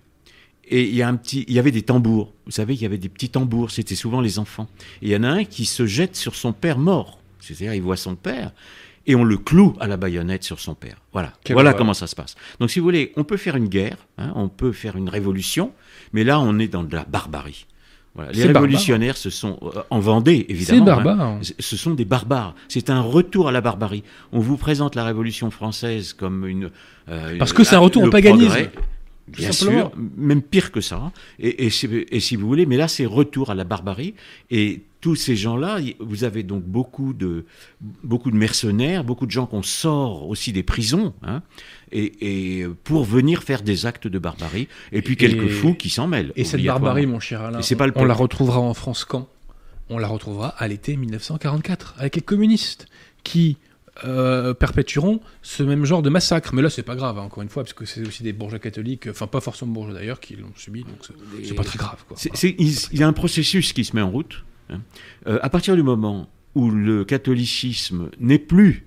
Et 0.69 0.83
il 0.83 0.95
y, 0.97 1.03
a 1.03 1.09
un 1.09 1.15
petit, 1.15 1.45
il 1.47 1.55
y 1.55 1.59
avait 1.61 1.71
des 1.71 1.83
tambours. 1.83 2.33
Vous 2.45 2.51
savez, 2.53 2.75
il 2.75 2.83
y 2.83 2.87
avait 2.87 2.99
des 2.99 3.09
petits 3.09 3.29
tambours. 3.29 3.71
C'était 3.71 3.95
souvent 3.95 4.21
les 4.21 4.39
enfants. 4.41 4.67
Et 5.01 5.07
il 5.07 5.09
y 5.11 5.17
en 5.17 5.23
a 5.23 5.29
un 5.29 5.45
qui 5.45 5.65
se 5.65 5.87
jette 5.87 6.17
sur 6.17 6.35
son 6.35 6.53
père 6.53 6.79
mort. 6.79 7.21
C'est-à-dire, 7.41 7.73
il 7.75 7.83
voit 7.83 7.97
son 7.97 8.17
père 8.17 8.51
et 9.07 9.15
on 9.15 9.25
le 9.25 9.37
cloue 9.37 9.75
à 9.81 9.87
la 9.87 9.97
baïonnette 9.97 10.43
sur 10.45 10.61
son 10.61 10.75
père. 10.75 10.97
Voilà. 11.13 11.33
Voilà 11.51 11.73
comment 11.75 11.95
ça 11.95 12.07
se 12.07 12.17
passe. 12.17 12.35
Donc, 12.61 12.71
si 12.71 12.79
vous 12.81 12.85
voulez, 12.85 13.13
on 13.17 13.25
peut 13.25 13.37
faire 13.37 13.57
une 13.57 13.69
guerre, 13.69 13.97
hein, 14.19 14.33
on 14.35 14.49
peut 14.49 14.73
faire 14.73 14.97
une 14.97 15.09
révolution, 15.09 15.73
mais 16.13 16.25
là, 16.25 16.41
on 16.41 16.59
est 16.59 16.69
dans 16.69 16.83
de 16.83 16.95
la 16.95 17.05
barbarie. 17.05 17.67
Voilà. 18.15 18.33
Les 18.33 18.45
barbare. 18.45 18.63
révolutionnaires, 18.63 19.17
ce 19.19 19.29
sont 19.29 19.59
euh, 19.63 19.83
en 19.91 19.99
Vendée, 20.01 20.47
évidemment. 20.49 20.83
hein. 20.83 21.03
barbare. 21.05 21.39
Ce 21.59 21.77
sont 21.77 21.93
des 21.93 22.07
barbares. 22.07 22.55
C'est 22.69 22.89
un 22.89 23.03
retour 23.03 23.47
à 23.49 23.53
la 23.53 23.61
barbarie. 23.61 24.03
On 24.33 24.41
vous 24.41 24.57
présente 24.57 24.95
la 24.95 25.05
Révolution 25.05 25.51
française 25.51 26.15
comme 26.15 26.47
une. 26.47 26.71
euh, 27.11 27.37
Parce 27.39 27.53
que 27.53 27.63
c'est 27.63 27.75
un 27.77 27.81
retour 27.81 28.05
au 28.05 28.11
paganisme. 28.11 28.49
progrès. 28.49 28.73
Bien 29.29 29.51
simplement. 29.53 29.91
sûr, 29.91 29.93
même 30.17 30.41
pire 30.41 30.71
que 30.73 30.81
ça. 30.81 31.13
Et, 31.41 31.67
et 31.67 32.21
si 32.21 32.37
vous 32.37 32.47
voulez, 32.47 32.65
mais 32.65 32.77
là, 32.79 32.87
c'est 32.89 33.05
retour 33.07 33.51
à 33.51 33.55
la 33.55 33.65
barbarie. 33.65 34.15
Et 34.51 34.83
tous 35.01 35.15
ces 35.15 35.37
gens-là, 35.37 35.79
vous 36.01 36.25
avez 36.25 36.43
donc 36.43 36.65
beaucoup 36.65 37.13
de, 37.13 37.45
beaucoup 38.03 38.31
de 38.31 38.37
mercenaires, 38.37 39.05
beaucoup 39.05 39.27
de 39.27 39.31
gens 39.31 39.47
qu'on 39.47 39.63
sort 39.63 40.29
aussi 40.29 40.53
des 40.53 40.63
prisons, 40.63 41.15
hein, 41.23 41.43
et, 41.93 42.61
et 42.61 42.67
pour 42.85 43.05
venir 43.05 43.43
faire 43.43 43.63
des 43.63 43.87
actes 43.87 44.09
de 44.09 44.19
barbarie. 44.19 44.69
Et 44.93 45.03
puis 45.03 45.17
quelques 45.17 45.49
fous 45.49 45.75
qui 45.75 45.91
s'en 45.91 46.07
mêlent. 46.07 46.33
Et 46.37 46.45
cette 46.45 46.65
barbarie, 46.65 47.07
mon 47.07 47.21
cher 47.21 47.43
Alain, 47.43 47.63
c'est 47.63 47.77
pas 47.77 47.87
le 47.87 47.93
on 47.97 48.05
la 48.05 48.15
retrouvera 48.15 48.59
en 48.61 48.75
France 48.75 49.05
quand? 49.05 49.29
On 49.89 49.99
la 49.99 50.09
retrouvera 50.09 50.49
à 50.49 50.67
l'été 50.67 50.97
1944, 50.97 51.95
avec 51.99 52.17
les 52.17 52.23
communistes, 52.23 52.87
qui 53.23 53.57
euh, 54.05 54.53
perpétueront 54.53 55.21
ce 55.43 55.63
même 55.63 55.85
genre 55.85 56.03
de 56.03 56.11
massacre. 56.11 56.53
Mais 56.55 56.61
là, 56.63 56.69
c'est 56.71 56.83
pas 56.83 56.97
grave, 56.97 57.19
hein, 57.19 57.23
encore 57.23 57.43
une 57.43 57.49
fois, 57.49 57.63
parce 57.63 57.73
que 57.73 57.85
c'est 57.85 58.07
aussi 58.07 58.23
des 58.23 58.33
bourgeois 58.33 58.59
catholiques, 58.59 59.07
enfin 59.09 59.27
pas 59.27 59.41
forcément 59.41 59.73
bourgeois 59.73 59.95
d'ailleurs, 59.95 60.21
qui 60.21 60.35
l'ont 60.37 60.51
subi, 60.57 60.83
donc 60.83 60.97
c'est- 61.45 61.55
pas 61.55 61.63
très 61.65 61.79
grave. 61.79 62.05
Quoi. 62.09 62.17
Il 62.43 62.99
y 62.99 63.03
a 63.03 63.07
un 63.07 63.13
processus 63.13 63.73
qui 63.73 63.85
se 63.85 63.95
met 63.95 64.03
en 64.03 64.11
route. 64.11 64.45
Hein. 64.71 64.81
Euh, 65.27 65.39
à 65.43 65.51
partir 65.51 65.77
du 65.77 65.83
moment 65.83 66.29
où 66.55 66.71
le 66.71 67.05
catholicisme 67.05 68.11
n'est 68.19 68.39
plus 68.39 68.87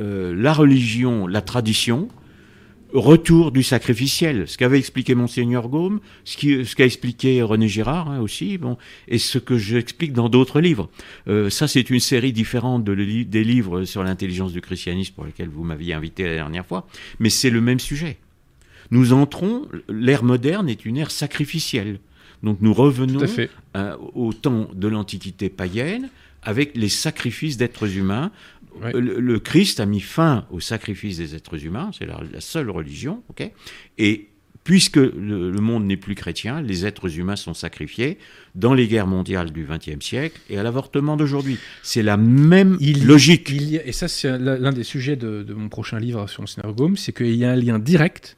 euh, 0.00 0.34
la 0.36 0.52
religion, 0.52 1.26
la 1.26 1.40
tradition, 1.40 2.08
retour 2.92 3.52
du 3.52 3.62
sacrificiel, 3.62 4.48
ce 4.48 4.56
qu'avait 4.56 4.78
expliqué 4.78 5.14
monseigneur 5.14 5.68
Gaume, 5.68 6.00
ce 6.24 6.74
qu'a 6.74 6.84
expliqué 6.84 7.42
René 7.42 7.68
Girard 7.68 8.10
hein, 8.10 8.20
aussi, 8.20 8.58
bon, 8.58 8.76
et 9.08 9.18
ce 9.18 9.38
que 9.38 9.58
j'explique 9.58 10.12
dans 10.12 10.28
d'autres 10.28 10.60
livres. 10.60 10.88
Euh, 11.28 11.50
ça, 11.50 11.68
c'est 11.68 11.90
une 11.90 12.00
série 12.00 12.32
différente 12.32 12.84
de 12.84 12.94
des 12.94 13.44
livres 13.44 13.84
sur 13.84 14.02
l'intelligence 14.02 14.52
du 14.52 14.60
christianisme 14.60 15.14
pour 15.14 15.24
lesquels 15.24 15.48
vous 15.48 15.64
m'aviez 15.64 15.94
invité 15.94 16.24
la 16.24 16.34
dernière 16.34 16.66
fois, 16.66 16.86
mais 17.18 17.30
c'est 17.30 17.50
le 17.50 17.60
même 17.60 17.80
sujet. 17.80 18.18
Nous 18.90 19.12
entrons, 19.12 19.66
l'ère 19.88 20.24
moderne 20.24 20.68
est 20.68 20.84
une 20.84 20.96
ère 20.96 21.10
sacrificielle. 21.10 21.98
Donc 22.42 22.58
nous 22.60 22.72
revenons 22.74 23.18
à 23.74 23.78
euh, 23.78 23.96
au 24.14 24.32
temps 24.32 24.68
de 24.74 24.88
l'Antiquité 24.88 25.48
païenne 25.48 26.08
avec 26.42 26.76
les 26.76 26.88
sacrifices 26.88 27.56
d'êtres 27.56 27.96
humains. 27.96 28.30
Le, 28.92 29.20
le 29.20 29.38
Christ 29.38 29.80
a 29.80 29.86
mis 29.86 30.00
fin 30.00 30.46
au 30.50 30.60
sacrifice 30.60 31.16
des 31.16 31.34
êtres 31.34 31.64
humains, 31.64 31.90
c'est 31.98 32.04
la, 32.06 32.20
la 32.30 32.40
seule 32.42 32.68
religion, 32.70 33.22
ok 33.30 33.50
Et 33.96 34.28
puisque 34.64 34.96
le, 34.96 35.50
le 35.50 35.60
monde 35.60 35.86
n'est 35.86 35.96
plus 35.96 36.14
chrétien, 36.14 36.60
les 36.60 36.84
êtres 36.84 37.18
humains 37.18 37.36
sont 37.36 37.54
sacrifiés 37.54 38.18
dans 38.54 38.74
les 38.74 38.86
guerres 38.86 39.06
mondiales 39.06 39.50
du 39.50 39.64
XXe 39.64 40.04
siècle 40.04 40.38
et 40.50 40.58
à 40.58 40.62
l'avortement 40.62 41.16
d'aujourd'hui. 41.16 41.56
C'est 41.82 42.02
la 42.02 42.16
même 42.18 42.76
Il 42.80 43.06
logique. 43.06 43.48
Il 43.50 43.70
y 43.70 43.78
a- 43.78 43.86
et 43.86 43.92
ça, 43.92 44.08
c'est 44.08 44.36
l'un 44.38 44.72
des 44.72 44.82
sujets 44.84 45.16
de, 45.16 45.42
de 45.42 45.54
mon 45.54 45.68
prochain 45.70 45.98
livre 45.98 46.28
sur 46.28 46.42
Monseigneur 46.42 46.74
Gaume, 46.74 46.96
c'est 46.98 47.12
qu'il 47.16 47.34
y 47.34 47.44
a 47.46 47.52
un 47.52 47.56
lien 47.56 47.78
direct 47.78 48.36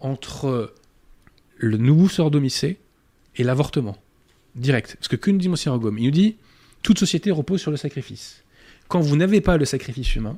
entre 0.00 0.72
le 1.58 1.76
nouveau 1.76 2.08
sort 2.08 2.30
domicé 2.30 2.78
et 3.40 3.44
l'avortement. 3.44 3.96
Direct. 4.54 4.96
Parce 4.96 5.08
que 5.08 5.16
que 5.16 5.30
nous 5.30 5.38
dit 5.38 5.48
Monseigneur 5.48 5.78
Gaume 5.78 5.98
Il 5.98 6.04
nous 6.04 6.10
dit 6.10 6.36
toute 6.82 6.98
société 6.98 7.30
repose 7.30 7.60
sur 7.60 7.70
le 7.70 7.76
sacrifice. 7.76 8.42
Quand 8.88 9.00
vous 9.00 9.16
n'avez 9.16 9.40
pas 9.40 9.56
le 9.56 9.64
sacrifice 9.64 10.14
humain, 10.14 10.36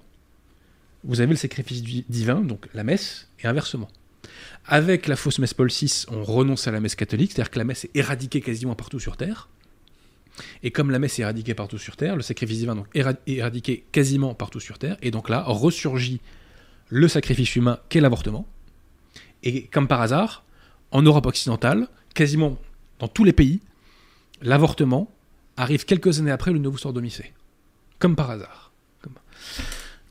vous 1.05 1.21
avez 1.21 1.31
le 1.31 1.37
sacrifice 1.37 1.83
di- 1.83 2.05
divin, 2.09 2.41
donc 2.41 2.69
la 2.75 2.85
messe, 2.85 3.29
et 3.43 3.47
inversement. 3.47 3.89
Avec 4.67 5.09
la 5.09 5.17
fausse 5.17 5.39
messe 5.41 5.55
Paul 5.55 5.69
VI, 5.69 6.05
on 6.09 6.23
renonce 6.23 6.69
à 6.69 6.71
la 6.71 6.79
messe 6.81 6.95
catholique, 6.95 7.33
c'est-à-dire 7.33 7.51
que 7.51 7.59
la 7.59 7.65
messe 7.65 7.85
est 7.87 7.91
éradiquée 7.95 8.41
quasiment 8.41 8.75
partout 8.77 9.01
sur 9.01 9.17
Terre. 9.17 9.49
Et 10.63 10.71
comme 10.71 10.91
la 10.91 10.99
messe 10.99 11.19
est 11.19 11.23
éradiquée 11.23 11.55
partout 11.55 11.79
sur 11.79 11.97
Terre, 11.97 12.15
le 12.15 12.23
sacrifice 12.23 12.59
divin 12.59 12.77
donc 12.77 12.87
est 12.95 13.05
éradiqué 13.27 13.85
quasiment 13.91 14.35
partout 14.35 14.61
sur 14.61 14.79
Terre, 14.79 14.97
et 15.03 15.11
donc 15.11 15.29
là 15.29 15.43
ressurgit 15.47 16.21
le 16.89 17.09
sacrifice 17.09 17.57
humain 17.57 17.79
qu'est 17.89 18.01
l'avortement. 18.01 18.47
Et 19.43 19.65
comme 19.65 19.89
par 19.89 20.01
hasard, 20.01 20.45
en 20.93 21.03
Europe 21.03 21.27
occidentale, 21.27 21.89
quasiment 22.15 22.59
dans 23.03 23.09
tous 23.09 23.25
les 23.25 23.33
pays, 23.33 23.61
l'avortement 24.43 25.11
arrive 25.57 25.85
quelques 25.85 26.21
années 26.21 26.31
après 26.31 26.53
le 26.53 26.59
nouveau 26.61 26.79
sort 26.79 26.93
domicé. 26.93 27.33
Comme 27.99 28.15
par 28.15 28.31
hasard. 28.31 28.71
Comme- 29.03 29.15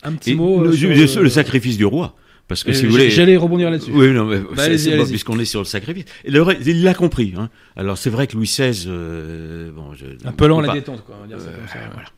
Un 0.04 0.12
petit 0.14 0.32
Et 0.32 0.36
mot. 0.36 0.62
le, 0.62 0.70
euh, 0.72 1.08
sur 1.08 1.24
le- 1.24 1.30
sacrifice 1.30 1.78
du 1.78 1.86
roi. 1.86 2.16
Parce 2.50 2.66
que 2.66 2.72
Euh, 2.72 2.74
si 2.74 2.86
vous 2.86 2.92
voulez, 2.92 3.10
J'allais 3.10 3.38
rebondir 3.38 3.70
là-dessus. 3.72 3.92
Oui, 3.94 4.12
non, 4.12 4.26
mais 4.26 4.40
Bah, 4.42 4.68
puisqu'on 5.08 5.40
est 5.40 5.46
sur 5.46 5.62
le 5.62 5.66
sacrifice. 5.66 6.04
Et 6.26 6.32
le 6.32 6.42
reste, 6.42 6.64
il 6.66 6.84
l'a 6.84 6.94
compris. 6.94 7.34
Hein. 7.38 7.50
Alors 7.78 7.98
c'est 7.98 8.10
vrai 8.10 8.28
que 8.28 8.36
Louis 8.36 8.46
XVI, 8.46 8.84
euh, 8.88 9.72
bon, 9.72 9.94
je, 9.94 10.06
Un 10.28 10.34
peu 10.34 10.48
lent 10.48 10.60
la 10.60 10.74
détente, 10.74 11.06
quoi. 11.06 11.16
On 11.18 11.22
va 11.22 11.28
dire 11.28 11.40
ça 11.40 11.50
comme 11.50 11.68
ça. 11.70 11.78
voilà. 11.94 12.10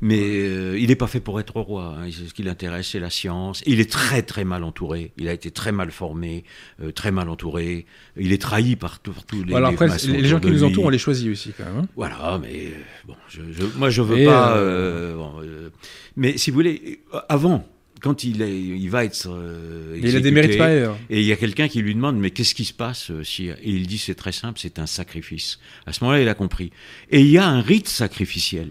Mais 0.00 0.18
euh, 0.20 0.78
il 0.78 0.88
n'est 0.88 0.96
pas 0.96 1.06
fait 1.06 1.20
pour 1.20 1.40
être 1.40 1.56
roi. 1.60 1.96
hein. 1.98 2.08
Ce 2.10 2.32
qui 2.34 2.42
l'intéresse, 2.42 2.88
c'est 2.92 3.00
la 3.00 3.10
science. 3.10 3.62
Il 3.66 3.80
est 3.80 3.90
très 3.90 4.22
très 4.22 4.44
mal 4.44 4.62
entouré. 4.64 5.12
Il 5.16 5.28
a 5.28 5.32
été 5.32 5.50
très 5.50 5.72
mal 5.72 5.90
formé, 5.90 6.44
euh, 6.82 6.92
très 6.92 7.10
mal 7.10 7.28
entouré. 7.28 7.86
Il 8.18 8.32
est 8.32 8.40
trahi 8.42 8.76
par, 8.76 9.00
tout- 9.00 9.12
par 9.12 9.24
tous 9.24 9.42
les, 9.44 9.54
les 9.54 9.64
après, 9.64 9.88
les, 10.06 10.24
gens 10.28 10.40
qui 10.40 10.50
nous 10.50 10.64
entourent, 10.64 10.84
on 10.84 10.88
les 10.90 10.98
choisit 10.98 11.30
aussi 11.30 11.52
quand 11.56 11.64
même. 11.64 11.76
hein. 11.84 11.88
Voilà, 11.96 12.38
mais 12.42 12.66
euh, 12.66 12.70
bon, 13.06 13.14
je, 13.28 13.40
je- 13.52 13.78
moi 13.78 13.90
je 13.90 14.02
veux 14.02 14.18
Et, 14.18 14.24
pas. 14.26 14.56
euh, 14.56 15.12
euh, 15.12 15.16
bon, 15.16 15.32
euh, 15.42 15.70
mais 16.16 16.36
si 16.36 16.50
vous 16.50 16.56
voulez, 16.56 17.00
avant, 17.28 17.66
quand 18.02 18.24
il, 18.24 18.42
est, 18.42 18.60
il 18.60 18.88
va 18.90 19.04
être. 19.04 19.26
euh, 19.30 19.98
il 20.00 20.14
a 20.14 20.20
des 20.20 20.30
mérites 20.30 20.58
pas 20.58 20.66
ailleurs. 20.66 20.98
et 21.08 21.20
il 21.20 21.26
y 21.26 21.32
a 21.32 21.36
quelqu'un 21.36 21.66
qui 21.68 21.80
lui 21.80 21.94
demande 21.94 22.18
mais 22.18 22.30
qu'est-ce 22.30 22.54
qui 22.54 22.66
se 22.66 22.74
passe 22.74 23.10
si 23.22 23.48
et 23.48 23.56
il 23.64 23.86
dit 23.86 23.96
c'est 23.96 24.14
très 24.14 24.32
simple 24.32 24.58
c'est 24.60 24.78
un 24.78 24.84
sacrifice. 24.86 25.58
À 25.86 25.92
ce 25.94 26.04
moment-là 26.04 26.20
il 26.22 26.28
a 26.28 26.34
compris. 26.34 26.70
Et 27.10 27.20
il 27.22 27.28
y 27.28 27.38
a 27.38 27.46
un 27.48 27.62
rite 27.62 27.88
sacrificiel. 27.88 28.68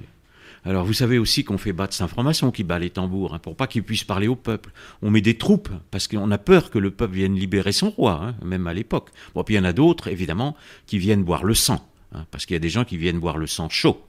Alors 0.66 0.84
vous 0.84 0.94
savez 0.94 1.20
aussi 1.20 1.44
qu'on 1.44 1.60
fait 1.60 1.74
battre 1.74 1.94
Saint-Franc-Maçon 1.94 2.52
qui 2.52 2.64
bat 2.64 2.80
les 2.80 2.90
tambours, 2.90 3.36
hein, 3.36 3.40
pour 3.40 3.56
pas 3.56 3.68
qu'il 3.68 3.84
puisse 3.84 4.04
parler 4.04 4.28
au 4.28 4.36
peuple. 4.36 4.72
On 5.02 5.12
met 5.12 5.22
des 5.22 5.38
troupes, 5.38 5.70
parce 5.92 6.08
qu'on 6.08 6.32
a 6.32 6.38
peur 6.38 6.72
que 6.72 6.80
le 6.80 6.92
peuple 6.92 7.14
vienne 7.14 7.36
libérer 7.36 7.72
son 7.72 7.92
roi, 7.92 8.20
hein, 8.22 8.36
même 8.44 8.66
à 8.66 8.74
l'époque. 8.74 9.10
Bon, 9.36 9.44
puis 9.44 9.56
il 9.56 9.58
y 9.58 9.62
en 9.62 9.66
a 9.66 9.74
d'autres, 9.74 10.08
évidemment, 10.08 10.56
qui 10.88 10.98
viennent 10.98 11.24
boire 11.24 11.44
le 11.44 11.54
sang, 11.54 11.88
hein, 12.14 12.26
parce 12.32 12.46
qu'il 12.46 12.56
y 12.56 12.58
a 12.58 12.60
des 12.60 12.70
gens 12.70 12.84
qui 12.84 12.98
viennent 12.98 13.20
boire 13.20 13.38
le 13.38 13.48
sang 13.48 13.70
chaud. 13.70 14.06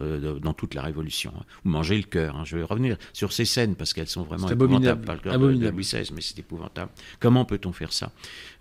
Euh, 0.00 0.38
dans 0.38 0.52
toute 0.52 0.74
la 0.74 0.82
Révolution, 0.82 1.32
ou 1.64 1.70
manger 1.70 1.96
le 1.96 2.04
cœur. 2.04 2.44
Je 2.44 2.56
vais 2.56 2.62
revenir 2.62 2.96
sur 3.12 3.32
ces 3.32 3.44
scènes 3.44 3.74
parce 3.74 3.92
qu'elles 3.92 4.06
sont 4.06 4.22
vraiment 4.22 4.48
épouvantables. 4.48 5.04
Pas 5.04 5.14
le 5.14 5.18
cœur 5.18 5.38
de, 5.40 5.46
Louis 5.48 5.82
XVI, 5.82 6.08
mais 6.14 6.20
c'est 6.20 6.38
épouvantable. 6.38 6.92
Comment 7.18 7.44
peut-on 7.44 7.72
faire 7.72 7.92
ça? 7.92 8.12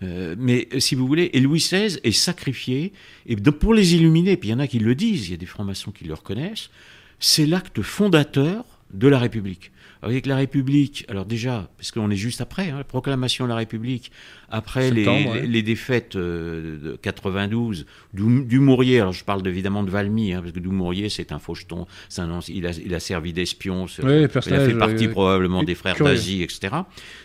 Euh, 0.02 0.36
Mais 0.40 0.68
si 0.80 0.96
vous 0.96 1.06
voulez, 1.06 1.30
et 1.34 1.40
Louis 1.40 1.60
XVI 1.60 2.00
est 2.04 2.12
sacrifié, 2.12 2.92
et 3.28 3.36
pour 3.36 3.76
les 3.76 3.94
illuminer, 3.94 4.36
puis 4.36 4.50
il 4.50 4.54
y 4.54 4.56
en 4.56 4.60
a 4.60 4.66
qui 4.66 4.80
le 4.80 4.96
disent, 4.96 5.28
il 5.28 5.32
y 5.32 5.34
a 5.36 5.38
des 5.38 5.46
francs-maçons 5.46 5.92
qui 5.92 6.06
le 6.06 6.16
reconnaissent, 6.16 6.72
c'est 7.20 7.46
l'acte 7.46 7.82
fondateur 7.82 8.66
de 8.94 9.08
la 9.08 9.20
République. 9.20 9.72
Avec 10.02 10.26
la 10.26 10.36
République, 10.36 11.06
alors 11.10 11.26
déjà, 11.26 11.70
parce 11.78 11.92
qu'on 11.92 12.10
est 12.12 12.16
juste 12.16 12.42
après, 12.42 12.70
hein, 12.70 12.78
la 12.78 12.84
proclamation 12.84 13.46
de 13.46 13.50
la 13.50 13.56
République, 13.56 14.12
après 14.50 14.92
les, 14.92 15.62
défaites 15.62 16.16
euh, 16.16 16.78
de 16.80 16.96
92, 16.96 17.86
Dumouriez, 18.14 19.02
alors 19.02 19.12
je 19.12 19.26
parle 19.26 19.46
évidemment 19.48 19.84
de 19.84 19.90
Valmy, 19.90 20.34
hein, 20.34 20.40
parce 20.42 20.54
que 20.54 20.60
Dumouriez 20.60 21.10
c'est 21.10 21.32
un 21.32 21.40
faucheton, 21.40 21.86
un, 22.18 22.40
il, 22.48 22.66
a, 22.66 22.72
il, 22.72 22.96
a, 22.96 23.00
servi 23.00 23.34
d'espion, 23.34 23.88
il 24.02 24.06
a 24.06 24.28
fait 24.30 24.78
partie 24.78 25.08
probablement 25.08 25.64
des 25.64 25.76
frères 25.76 25.98
d'Asie, 25.98 26.44
etc. 26.44 26.76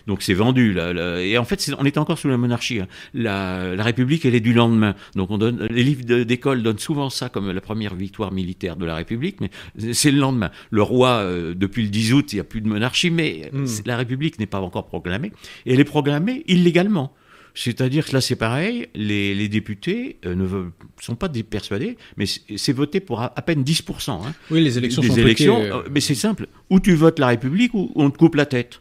Donc 0.07 0.23
c'est 0.23 0.35
vendu. 0.35 0.73
Là, 0.73 1.21
et 1.21 1.39
en 1.39 1.45
fait, 1.45 1.73
on 1.79 1.85
est 1.85 1.99
encore 1.99 2.19
sous 2.19 2.29
la 2.29 2.37
monarchie. 2.37 2.81
Hein. 2.81 2.89
La, 3.15 3.75
la, 3.75 3.85
République, 3.85 4.25
elle 4.25 4.35
est 4.35 4.41
du 4.41 4.53
lendemain. 4.53 4.95
Donc 5.15 5.31
on 5.31 5.39
donne, 5.39 5.67
les 5.71 5.85
livres 5.85 6.05
d'école 6.25 6.63
donnent 6.63 6.79
souvent 6.79 7.11
ça 7.11 7.29
comme 7.29 7.51
la 7.51 7.61
première 7.61 7.95
victoire 7.95 8.33
militaire 8.33 8.77
de 8.77 8.85
la 8.85 8.97
République, 8.97 9.41
mais 9.41 9.51
c'est 9.93 10.11
le 10.11 10.19
lendemain. 10.19 10.51
Le 10.71 10.83
roi, 10.83 11.11
euh, 11.11 11.55
depuis 11.55 11.83
le 11.83 11.89
10 11.89 12.15
août, 12.15 12.33
il 12.33 12.37
n'y 12.37 12.41
a 12.41 12.45
plus 12.45 12.62
de 12.63 12.69
monarchie, 12.69 13.11
mais 13.11 13.51
hmm. 13.53 13.67
la 13.87 13.97
République 13.97 14.39
n'est 14.39 14.47
pas 14.47 14.61
encore 14.61 14.87
proclamée. 14.87 15.33
Et 15.67 15.75
elle 15.75 15.81
est 15.81 15.85
proclamée 15.85 16.45
illégalement. 16.47 17.15
C'est-à-dire 17.55 18.07
que 18.07 18.13
là, 18.13 18.21
c'est 18.21 18.37
pareil, 18.37 18.89
les, 18.95 19.49
députés 19.49 20.17
euh, 20.25 20.35
ne 20.35 20.71
sont 21.01 21.17
pas 21.17 21.29
persuadés, 21.29 21.99
mais 22.17 22.25
c'est 22.27 22.73
voté 22.73 23.01
pour 23.01 23.21
à, 23.21 23.31
peine 23.31 23.63
10%. 23.63 24.11
Hein. 24.11 24.35
Oui, 24.51 24.63
les 24.63 24.79
élections 24.79 25.03
sont 25.03 25.17
élections, 25.17 25.61
euh, 25.61 25.83
Mais 25.91 26.01
c'est 26.01 26.15
simple, 26.15 26.47
ou 26.71 26.81
tu 26.81 26.95
votes 26.95 27.19
la 27.19 27.29
République, 27.29 27.75
ou 27.75 27.93
on 27.95 28.11
te 28.11 28.17
coupe 28.17 28.37
la 28.37 28.47
tête. 28.47 28.81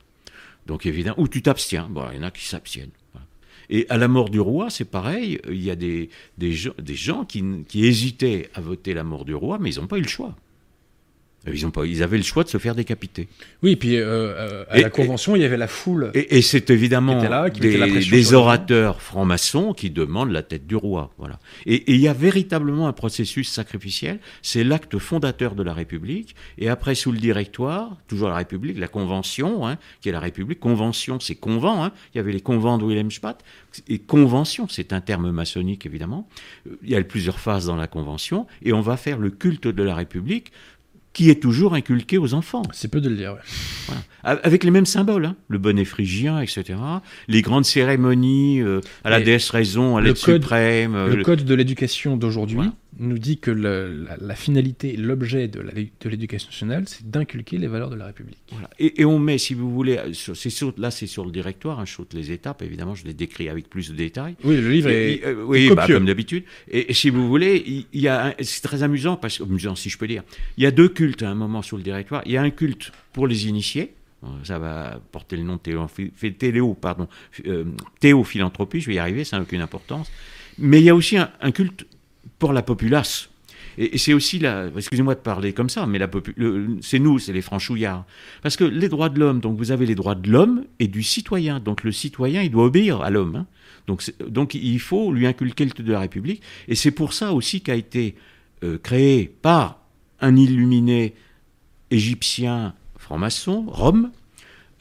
Donc 0.67 0.85
évidemment, 0.85 1.19
ou 1.19 1.27
tu 1.27 1.41
t'abstiens. 1.41 1.87
Bon, 1.89 2.05
il 2.11 2.17
y 2.17 2.19
en 2.19 2.23
a 2.27 2.31
qui 2.31 2.45
s'abstiennent. 2.45 2.91
Et 3.69 3.85
à 3.89 3.97
la 3.97 4.09
mort 4.09 4.29
du 4.29 4.39
roi, 4.41 4.69
c'est 4.69 4.85
pareil, 4.85 5.39
il 5.49 5.63
y 5.63 5.71
a 5.71 5.77
des, 5.77 6.09
des, 6.37 6.51
gens, 6.51 7.23
qui, 7.23 7.41
qui 7.69 7.85
hésitaient 7.85 8.49
à 8.53 8.59
voter 8.59 8.93
la 8.93 9.05
mort 9.05 9.23
du 9.23 9.33
roi, 9.33 9.59
mais 9.61 9.73
ils 9.73 9.79
n'ont 9.79 9.87
pas 9.87 9.97
eu 9.97 10.01
le 10.01 10.09
choix. 10.09 10.35
Ils, 11.47 11.65
ont 11.65 11.71
pas, 11.71 11.85
ils 11.85 12.03
avaient 12.03 12.17
le 12.17 12.23
choix 12.23 12.43
de 12.43 12.49
se 12.49 12.59
faire 12.59 12.75
décapiter. 12.75 13.27
Oui, 13.63 13.75
puis 13.75 13.97
euh, 13.97 14.03
euh, 14.05 14.65
à 14.69 14.79
la 14.79 14.91
convention, 14.91 15.35
il 15.35 15.41
y 15.41 15.45
avait 15.45 15.57
la 15.57 15.67
foule. 15.67 16.11
Et, 16.13 16.41
c'est 16.43 16.69
évidemment 16.69 17.19
des, 17.49 18.33
orateurs 18.33 19.01
francs-maçons 19.01 19.73
qui 19.73 19.89
demandent 19.89 20.31
la 20.31 20.43
tête 20.43 20.67
du 20.67 20.75
roi. 20.75 21.11
Voilà. 21.17 21.39
Et, 21.65 21.93
il 21.93 21.99
y 21.99 22.07
a 22.07 22.13
véritablement 22.13 22.87
un 22.87 22.93
processus 22.93 23.49
sacrificiel. 23.49 24.19
C'est 24.43 24.63
l'acte 24.63 24.99
fondateur 24.99 25.55
de 25.55 25.63
la 25.63 25.73
République. 25.73 26.35
Et 26.59 26.69
après, 26.69 26.93
sous 26.93 27.11
le 27.11 27.17
directoire, 27.17 27.97
toujours 28.07 28.29
la 28.29 28.35
République, 28.35 28.77
la 28.77 28.87
convention, 28.87 29.67
hein, 29.67 29.77
qui 30.01 30.09
est 30.09 30.11
la 30.11 30.19
République. 30.19 30.59
Convention, 30.59 31.19
c'est 31.19 31.35
convent. 31.35 31.65
Hein. 31.65 31.91
Il 32.13 32.17
y 32.17 32.19
avait 32.19 32.33
les 32.33 32.41
convents 32.41 32.77
de 32.77 32.83
Wilhelm 32.83 33.09
Spath. 33.09 33.43
Et 33.87 33.97
convention, 33.97 34.67
c'est 34.69 34.93
un 34.93 35.01
terme 35.01 35.31
maçonnique 35.31 35.87
évidemment. 35.87 36.27
Il 36.83 36.89
y 36.89 36.95
a 36.95 37.03
plusieurs 37.03 37.39
phases 37.39 37.65
dans 37.65 37.75
la 37.75 37.87
convention. 37.87 38.45
Et 38.61 38.73
on 38.73 38.81
va 38.81 38.95
faire 38.95 39.17
le 39.17 39.31
culte 39.31 39.67
de 39.67 39.81
la 39.83 39.95
République 39.95 40.51
qui 41.13 41.29
est 41.29 41.41
toujours 41.41 41.73
inculqué 41.73 42.17
aux 42.17 42.33
enfants. 42.33 42.63
C'est 42.71 42.89
peu 42.89 43.01
de 43.01 43.09
le 43.09 43.15
dire, 43.15 43.35
Avec 44.23 44.63
les 44.63 44.71
mêmes 44.71 44.85
symboles, 44.85 45.25
hein. 45.25 45.35
le 45.49 45.57
bonnet 45.57 45.85
phrygien, 45.85 46.39
etc. 46.39 46.79
Les 47.27 47.41
grandes 47.41 47.65
cérémonies 47.65 48.61
euh, 48.61 48.81
à 49.03 49.09
la 49.09 49.19
déesse 49.19 49.49
raison, 49.49 49.97
à 49.97 50.01
l'aide 50.01 50.15
suprême. 50.15 50.93
Le, 50.93 51.15
le, 51.15 51.23
code 51.23 51.43
de 51.43 51.53
l'éducation 51.53 52.17
d'aujourd'hui 52.17 52.59
nous 52.99 53.17
dit 53.17 53.37
que 53.37 53.51
la, 53.51 54.35
finalité, 54.35 54.95
l'objet 54.97 55.47
de 55.47 55.61
l'éducation 56.09 56.49
nationale, 56.49 56.83
c'est 56.87 57.09
d'inculquer 57.09 57.57
les 57.57 57.67
valeurs 57.67 57.89
de 57.89 57.95
la 57.95 58.05
République. 58.05 58.37
Et, 58.79 59.05
on 59.05 59.17
met, 59.17 59.37
si 59.37 59.53
vous 59.53 59.71
voulez, 59.71 59.99
sur, 60.13 60.73
là 60.77 60.91
c'est 60.91 61.07
sur 61.07 61.25
le 61.25 61.31
directoire, 61.31 61.79
hein, 61.79 61.85
je 61.85 61.93
saute 61.93 62.13
les 62.13 62.31
étapes, 62.31 62.61
évidemment, 62.61 62.95
je 62.95 63.05
les 63.05 63.13
décris 63.13 63.49
avec 63.49 63.69
plus 63.69 63.89
de 63.91 63.95
détails. 63.95 64.35
Oui, 64.43 64.57
le 64.57 64.69
livre 64.69 64.89
est, 64.89 65.25
euh, 65.25 65.43
oui, 65.45 65.71
bah, 65.73 65.87
comme 65.87 66.05
d'habitude. 66.05 66.43
Et, 66.69 66.93
si 66.93 67.09
vous 67.09 67.27
voulez, 67.27 67.85
il, 67.93 68.01
y 68.01 68.07
a, 68.07 68.35
c'est 68.41 68.61
très 68.61 68.83
amusant, 68.83 69.15
parce, 69.15 69.41
amusant 69.41 69.75
si 69.75 69.89
je 69.89 69.97
peux 69.97 70.07
dire, 70.07 70.23
il 70.57 70.63
y 70.63 70.67
a 70.67 70.71
deux 70.71 70.89
cultes 70.89 71.23
à 71.23 71.29
un 71.29 71.35
moment 71.35 71.61
sur 71.61 71.77
le 71.77 71.83
directoire. 71.83 72.21
Il 72.25 72.33
y 72.33 72.37
a 72.37 72.41
un 72.41 72.51
culte 72.51 72.91
pour 73.13 73.25
les 73.27 73.47
initiés, 73.47 73.93
ça 74.43 74.59
va 74.59 74.99
porter 75.11 75.37
le 75.37 75.43
nom 75.43 75.55
de 75.55 76.31
Théo, 76.31 76.73
pardon, 76.75 77.07
euh, 77.47 77.63
Théophilanthropie, 77.99 78.81
je 78.81 78.87
vais 78.87 78.95
y 78.95 78.99
arriver, 78.99 79.23
ça 79.23 79.37
n'a 79.37 79.43
aucune 79.43 79.61
importance. 79.61 80.11
Mais 80.59 80.79
il 80.79 80.83
y 80.83 80.89
a 80.89 80.95
aussi 80.95 81.17
un 81.17 81.51
culte 81.51 81.85
pour 82.41 82.53
la 82.53 82.63
populace. 82.63 83.29
Et, 83.77 83.97
c'est 83.99 84.13
aussi 84.13 84.39
là, 84.39 84.67
excusez-moi 84.75 85.15
de 85.15 85.19
parler 85.19 85.53
comme 85.53 85.69
ça, 85.69 85.85
mais 85.85 85.99
c'est 86.81 86.99
nous, 86.99 87.19
c'est 87.19 87.33
les 87.33 87.41
franchouillards. 87.41 88.03
Parce 88.41 88.57
que 88.57 88.63
les 88.63 88.89
droits 88.89 89.09
de 89.09 89.19
l'homme, 89.19 89.39
donc 89.39 89.57
vous 89.57 89.71
avez 89.71 89.85
les 89.85 89.95
droits 89.95 90.15
de 90.15 90.29
l'homme 90.29 90.65
et 90.79 90.87
du 90.87 91.03
citoyen. 91.03 91.59
Donc 91.59 91.83
le 91.83 91.91
citoyen, 91.91 92.41
il 92.41 92.49
doit 92.49 92.65
obéir 92.65 93.01
à 93.01 93.11
l'homme. 93.11 93.35
Hein. 93.35 93.45
Donc, 93.87 94.03
donc 94.27 94.55
il 94.55 94.79
faut 94.79 95.13
lui 95.13 95.27
inculquer 95.27 95.65
le 95.65 95.83
de 95.83 95.91
la 95.91 95.99
République. 95.99 96.41
Et 96.67 96.75
c'est 96.75 96.91
pour 96.91 97.13
ça 97.13 97.31
aussi 97.31 97.61
qu'a 97.61 97.75
été 97.75 98.15
euh, 98.63 98.77
créé 98.77 99.31
par 99.41 99.79
un 100.19 100.35
illuminé 100.35 101.13
égyptien 101.91 102.73
franc-maçon, 102.97 103.65
Rome, 103.67 104.11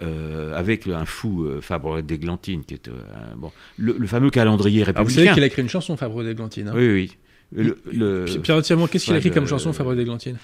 euh, 0.02 0.54
avec 0.54 0.86
un 0.86 1.04
fou 1.04 1.44
euh, 1.44 1.60
Fabre 1.60 2.00
d'Églantine, 2.00 2.64
qui 2.64 2.74
est 2.74 2.90
bon, 3.36 3.52
le, 3.76 4.06
fameux 4.06 4.30
calendrier 4.30 4.82
républicain. 4.82 5.04
vous 5.04 5.14
savez 5.14 5.34
qu'il 5.34 5.42
a 5.42 5.46
écrit 5.46 5.60
une 5.60 5.68
chanson, 5.68 5.94
Fabre 5.98 6.24
d'Églantine. 6.24 6.68
Hein. 6.68 6.74
oui, 6.74 6.88
oui. 6.90 7.16
Le, 7.52 8.26
Pierre 8.42 8.62
qu'est-ce 8.62 9.04
qu'il 9.04 9.14
a 9.14 9.18
écrit 9.18 9.30
comme 9.30 9.46
chanson, 9.46 9.72
Fabrice 9.72 9.96
d'Églantine 9.96 10.36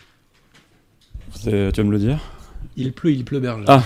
Tu 1.43 1.51
vas 1.51 1.83
me 1.83 1.93
le 1.93 1.99
dire? 1.99 2.19
Il 2.77 2.93
pleut, 2.93 3.13
il 3.13 3.25
pleut 3.25 3.41
berge. 3.41 3.65
Ah 3.69 3.83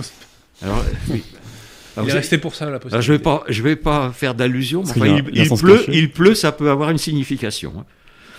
Alors, 0.62 0.84
oui. 1.10 1.22
il 1.96 2.08
est 2.08 2.12
resté 2.12 2.38
pour 2.38 2.54
ça, 2.54 2.70
la 2.70 2.78
Alors, 2.78 3.00
je 3.00 3.12
vais 3.12 3.18
pas, 3.18 3.42
je 3.48 3.62
vais 3.62 3.76
pas 3.76 4.12
faire 4.12 4.34
d'allusion. 4.34 4.84
il, 5.32 5.48
pleut, 5.48 5.84
il 5.88 6.10
pleut, 6.10 6.34
ça 6.34 6.52
peut 6.52 6.70
avoir 6.70 6.90
une 6.90 6.98
signification. 6.98 7.72
Hein. 7.78 7.84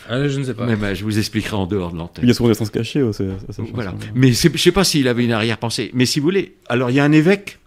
Ah, 0.10 0.28
je 0.28 0.40
ne 0.40 0.44
sais 0.44 0.54
pas. 0.54 0.66
Mais 0.66 0.96
je 0.96 1.04
vous 1.04 1.18
expliquerai 1.18 1.56
en 1.56 1.66
dehors 1.66 1.92
de 1.92 1.98
l'antenne. 1.98 2.26
Il 2.26 2.28
y 2.28 2.32
a 2.32 2.34
souvent 2.34 2.50
des 2.50 2.56
sens 2.56 2.70
cachés. 2.70 3.02
voilà. 3.74 3.96
Mais 4.16 4.32
je 4.32 4.48
ne 4.50 4.58
sais 4.58 4.72
pas 4.72 4.84
s'il 4.84 5.08
avait 5.08 5.24
une 5.24 5.32
arrière-pensée. 5.32 5.92
Mais 5.94 6.06
si 6.06 6.20
vous 6.20 6.26
voulez, 6.26 6.56
alors 6.68 6.90
il 6.90 6.96
y 6.96 7.00
a 7.00 7.04
un 7.04 7.12
évêque 7.12 7.60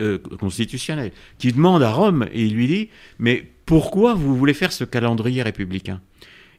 euh, 0.00 0.18
constitutionnel 0.38 1.12
qui 1.38 1.52
demande 1.52 1.82
à 1.82 1.92
Rome 1.92 2.26
et 2.32 2.44
il 2.44 2.54
lui 2.54 2.66
dit, 2.66 2.88
mais 3.18 3.46
pourquoi 3.66 4.14
vous 4.14 4.36
voulez 4.36 4.54
faire 4.54 4.72
ce 4.72 4.84
calendrier 4.84 5.42
républicain? 5.42 6.00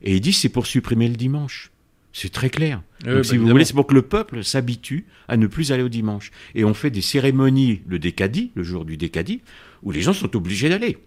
Et 0.02 0.16
il 0.16 0.22
dit 0.22 0.34
c'est 0.34 0.50
pour 0.50 0.66
supprimer 0.66 1.08
le 1.08 1.16
dimanche. 1.16 1.72
C'est 2.12 2.32
très 2.32 2.50
clair. 2.50 2.84
Donc, 3.04 3.26
si 3.26 3.34
bah, 3.34 3.40
vous 3.40 3.48
voulez, 3.48 3.66
c'est 3.66 3.74
pour 3.74 3.88
que 3.88 3.96
le 3.96 4.04
peuple 4.04 4.44
s'habitue 4.44 5.08
à 5.28 5.36
ne 5.36 5.48
plus 5.48 5.72
aller 5.72 5.82
au 5.82 5.90
dimanche. 5.90 6.32
Et 6.54 6.64
on 6.64 6.76
fait 6.76 6.92
des 6.92 7.02
cérémonies, 7.02 7.82
le 7.88 7.98
décadi, 7.98 8.52
le 8.54 8.64
jour 8.64 8.86
du 8.86 8.98
décadi, 8.98 9.42
où 9.82 9.92
les 9.92 10.02
gens 10.02 10.14
sont 10.14 10.36
obligés 10.36 10.70
d'aller. 10.70 11.00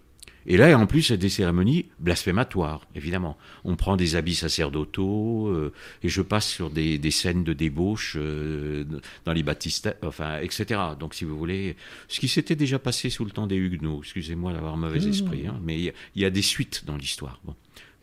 Et 0.49 0.55
là, 0.55 0.77
en 0.79 0.87
plus, 0.87 1.03
c'est 1.03 1.17
des 1.17 1.29
cérémonies 1.29 1.87
blasphématoires, 1.99 2.87
évidemment. 2.95 3.37
On 3.65 3.75
prend 3.75 3.97
des 3.97 4.15
habits 4.15 4.35
sacerdotaux, 4.35 5.47
euh, 5.47 5.73
et 6.03 6.09
je 6.09 6.21
passe 6.21 6.47
sur 6.47 6.69
des, 6.69 7.11
scènes 7.11 7.43
de 7.43 7.51
débauche 7.51 8.15
euh, 8.17 8.85
dans 9.25 9.33
les 9.33 9.43
baptistes, 9.43 9.93
enfin, 10.03 10.39
etc. 10.39 10.79
Donc, 10.97 11.15
si 11.15 11.25
vous 11.25 11.37
voulez, 11.37 11.75
ce 12.07 12.21
qui 12.21 12.29
s'était 12.29 12.55
déjà 12.55 12.79
passé 12.79 13.09
sous 13.09 13.25
le 13.25 13.31
temps 13.31 13.45
des 13.45 13.57
Huguenots, 13.57 13.99
excusez-moi 14.01 14.53
d'avoir 14.53 14.77
mauvais 14.77 15.01
mmh. 15.01 15.09
esprit, 15.09 15.47
hein, 15.47 15.59
mais 15.61 15.77
il 15.79 15.93
y, 16.15 16.25
a 16.25 16.29
des 16.29 16.41
suites 16.41 16.83
dans 16.85 16.95
l'histoire. 16.95 17.41
Bon 17.43 17.53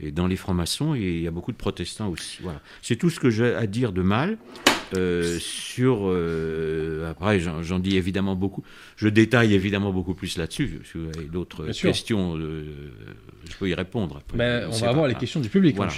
et 0.01 0.11
dans 0.11 0.27
les 0.27 0.37
francs-maçons, 0.37 0.95
il 0.95 1.21
y 1.21 1.27
a 1.27 1.31
beaucoup 1.31 1.53
de 1.53 1.57
protestants 1.57 2.09
aussi. 2.09 2.39
Voilà. 2.43 2.61
C'est 2.83 2.97
tout 2.97 3.11
ce 3.11 3.21
que 3.21 3.31
j'ai 3.31 3.55
à 3.55 3.67
dire 3.67 3.93
de 3.93 4.03
mal. 4.03 4.39
Euh, 4.97 5.39
sur 5.41 6.03
euh, 6.05 7.11
après 7.11 7.41
j'en 7.41 7.79
dis 7.79 7.97
évidemment 7.97 8.37
beaucoup 8.37 8.63
je 8.97 9.09
détaille 9.09 9.55
évidemment 9.55 9.93
beaucoup 9.93 10.15
plus 10.15 10.37
là-dessus 10.37 10.79
si 10.85 10.99
vous 10.99 11.09
avez 11.17 11.25
d'autres 11.25 11.67
questions 11.73 12.37
euh, 12.37 12.93
je 13.49 13.57
peux 13.57 13.69
y 13.69 13.75
répondre 13.75 14.21
ben, 14.35 14.69
on 14.71 14.77
va 14.77 14.91
avoir 14.91 15.09
les 15.09 15.15
questions 15.15 15.41
du 15.41 15.49
public 15.49 15.75
voilà. 15.75 15.91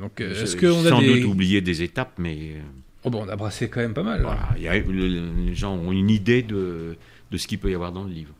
donc 0.00 0.20
est-ce 0.20 0.56
qu'on 0.56 0.86
a 0.86 0.88
sans 0.88 1.02
doute 1.02 1.24
oublié 1.24 1.60
des 1.60 1.82
étapes 1.82 2.12
mais 2.16 2.54
oh 3.02 3.10
bon 3.10 3.24
on 3.26 3.28
a 3.28 3.36
brassé 3.36 3.68
quand 3.68 3.80
même 3.80 3.92
pas 3.92 4.04
mal 4.04 4.24
les 4.56 5.54
gens 5.54 5.74
ont 5.74 5.90
une 5.90 6.08
idée 6.08 6.42
de, 6.42 6.96
de 7.30 7.36
ce 7.36 7.48
qu'il 7.48 7.58
peut 7.58 7.72
y 7.72 7.74
avoir 7.74 7.92
dans 7.92 8.04
le 8.04 8.12
livre 8.12 8.32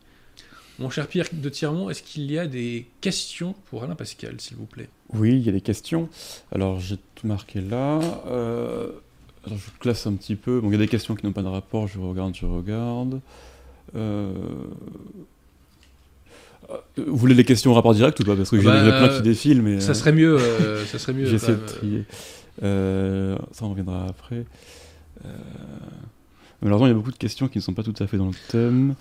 mon 0.79 0.89
cher 0.89 1.07
Pierre 1.07 1.27
de 1.31 1.49
Tirmont, 1.49 1.89
est-ce 1.89 2.01
qu'il 2.01 2.31
y 2.31 2.39
a 2.39 2.47
des 2.47 2.85
questions 3.01 3.55
pour 3.69 3.83
Alain 3.83 3.95
Pascal, 3.95 4.35
s'il 4.39 4.57
vous 4.57 4.65
plaît? 4.65 4.89
Oui, 5.13 5.31
il 5.31 5.41
y 5.41 5.49
a 5.49 5.51
des 5.51 5.61
questions. 5.61 6.09
Alors, 6.53 6.79
j'ai 6.79 6.97
tout 7.15 7.27
marqué 7.27 7.61
là. 7.61 7.99
Euh, 8.27 8.87
je 9.47 9.55
classe 9.79 10.07
un 10.07 10.13
petit 10.13 10.35
peu. 10.35 10.59
Bon, 10.61 10.69
il 10.69 10.73
y 10.73 10.75
a 10.75 10.79
des 10.79 10.87
questions 10.87 11.15
qui 11.15 11.25
n'ont 11.25 11.33
pas 11.33 11.41
de 11.41 11.47
rapport. 11.47 11.87
Je 11.87 11.99
regarde, 11.99 12.35
je 12.35 12.45
regarde. 12.45 13.19
Euh, 13.95 14.31
vous 16.97 17.17
voulez 17.17 17.35
les 17.35 17.45
questions 17.45 17.71
au 17.71 17.73
rapport 17.73 17.93
direct 17.93 18.19
ou 18.19 18.23
pas? 18.23 18.35
Parce 18.35 18.49
que 18.49 18.57
j'ai 18.57 18.65
bah, 18.65 18.81
plein 18.81 19.09
qui 19.09 19.21
défilent, 19.21 19.61
mais... 19.61 19.79
Ça 19.79 19.93
serait 19.93 20.11
mieux. 20.11 20.37
ça 20.85 20.99
serait 20.99 21.13
mieux 21.13 21.25
J'essaie 21.25 21.53
de 21.53 21.65
trier. 21.65 22.05
Euh, 22.63 23.37
ça, 23.51 23.65
on 23.65 23.69
reviendra 23.69 24.05
après. 24.07 24.45
Euh, 25.25 25.29
malheureusement, 26.61 26.87
il 26.87 26.91
y 26.91 26.93
a 26.93 26.95
beaucoup 26.95 27.11
de 27.11 27.17
questions 27.17 27.47
qui 27.47 27.57
ne 27.57 27.63
sont 27.63 27.73
pas 27.73 27.83
tout 27.83 27.95
à 27.99 28.07
fait 28.07 28.17
dans 28.17 28.27
le 28.27 28.33
thème. 28.49 28.95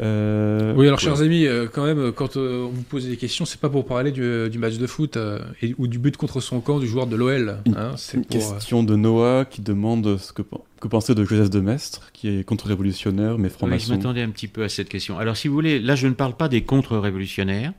Euh, 0.00 0.74
oui, 0.76 0.86
alors, 0.86 1.00
chers 1.00 1.20
amis, 1.22 1.46
euh, 1.46 1.66
quand 1.70 1.84
même, 1.84 2.12
quand 2.12 2.36
euh, 2.36 2.66
on 2.66 2.68
vous 2.68 2.82
pose 2.82 3.08
des 3.08 3.16
questions, 3.16 3.44
c'est 3.44 3.60
pas 3.60 3.68
pour 3.68 3.86
parler 3.86 4.12
du, 4.12 4.48
du 4.50 4.58
match 4.58 4.78
de 4.78 4.86
foot 4.86 5.18
et, 5.62 5.74
ou 5.78 5.86
du 5.86 5.98
but 5.98 6.16
contre 6.16 6.40
son 6.40 6.60
camp 6.60 6.78
du 6.78 6.86
joueur 6.86 7.06
de 7.06 7.16
l'OL. 7.16 7.58
Hein, 7.76 7.92
c'est 7.96 8.16
une 8.16 8.24
question 8.24 8.82
de 8.82 8.96
Noah 8.96 9.44
qui 9.44 9.60
demande 9.60 10.18
ce 10.18 10.32
que, 10.32 10.42
que 10.80 10.88
pensez 10.88 11.14
de 11.14 11.24
Joseph 11.24 11.50
de 11.50 11.60
Maistre, 11.60 12.10
qui 12.12 12.28
est 12.28 12.44
contre-révolutionnaire 12.44 13.38
mais 13.38 13.48
franc-maçon. 13.48 13.88
je 13.88 13.94
m'attendais 13.94 14.22
un 14.22 14.30
petit 14.30 14.48
peu 14.48 14.62
à 14.62 14.68
cette 14.68 14.88
question. 14.88 15.18
Alors, 15.18 15.36
si 15.36 15.48
vous 15.48 15.54
voulez, 15.54 15.80
là, 15.80 15.94
je 15.94 16.06
ne 16.06 16.14
parle 16.14 16.34
pas 16.34 16.48
des 16.48 16.62
contre-révolutionnaires. 16.62 17.72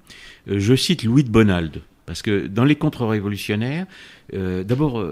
je 0.47 0.75
cite 0.75 1.03
Louis 1.03 1.23
de 1.23 1.29
Bonald. 1.29 1.81
Parce 2.05 2.23
que 2.23 2.47
dans 2.47 2.65
les 2.65 2.75
contre-révolutionnaires, 2.75 3.85
d'abord 4.33 5.05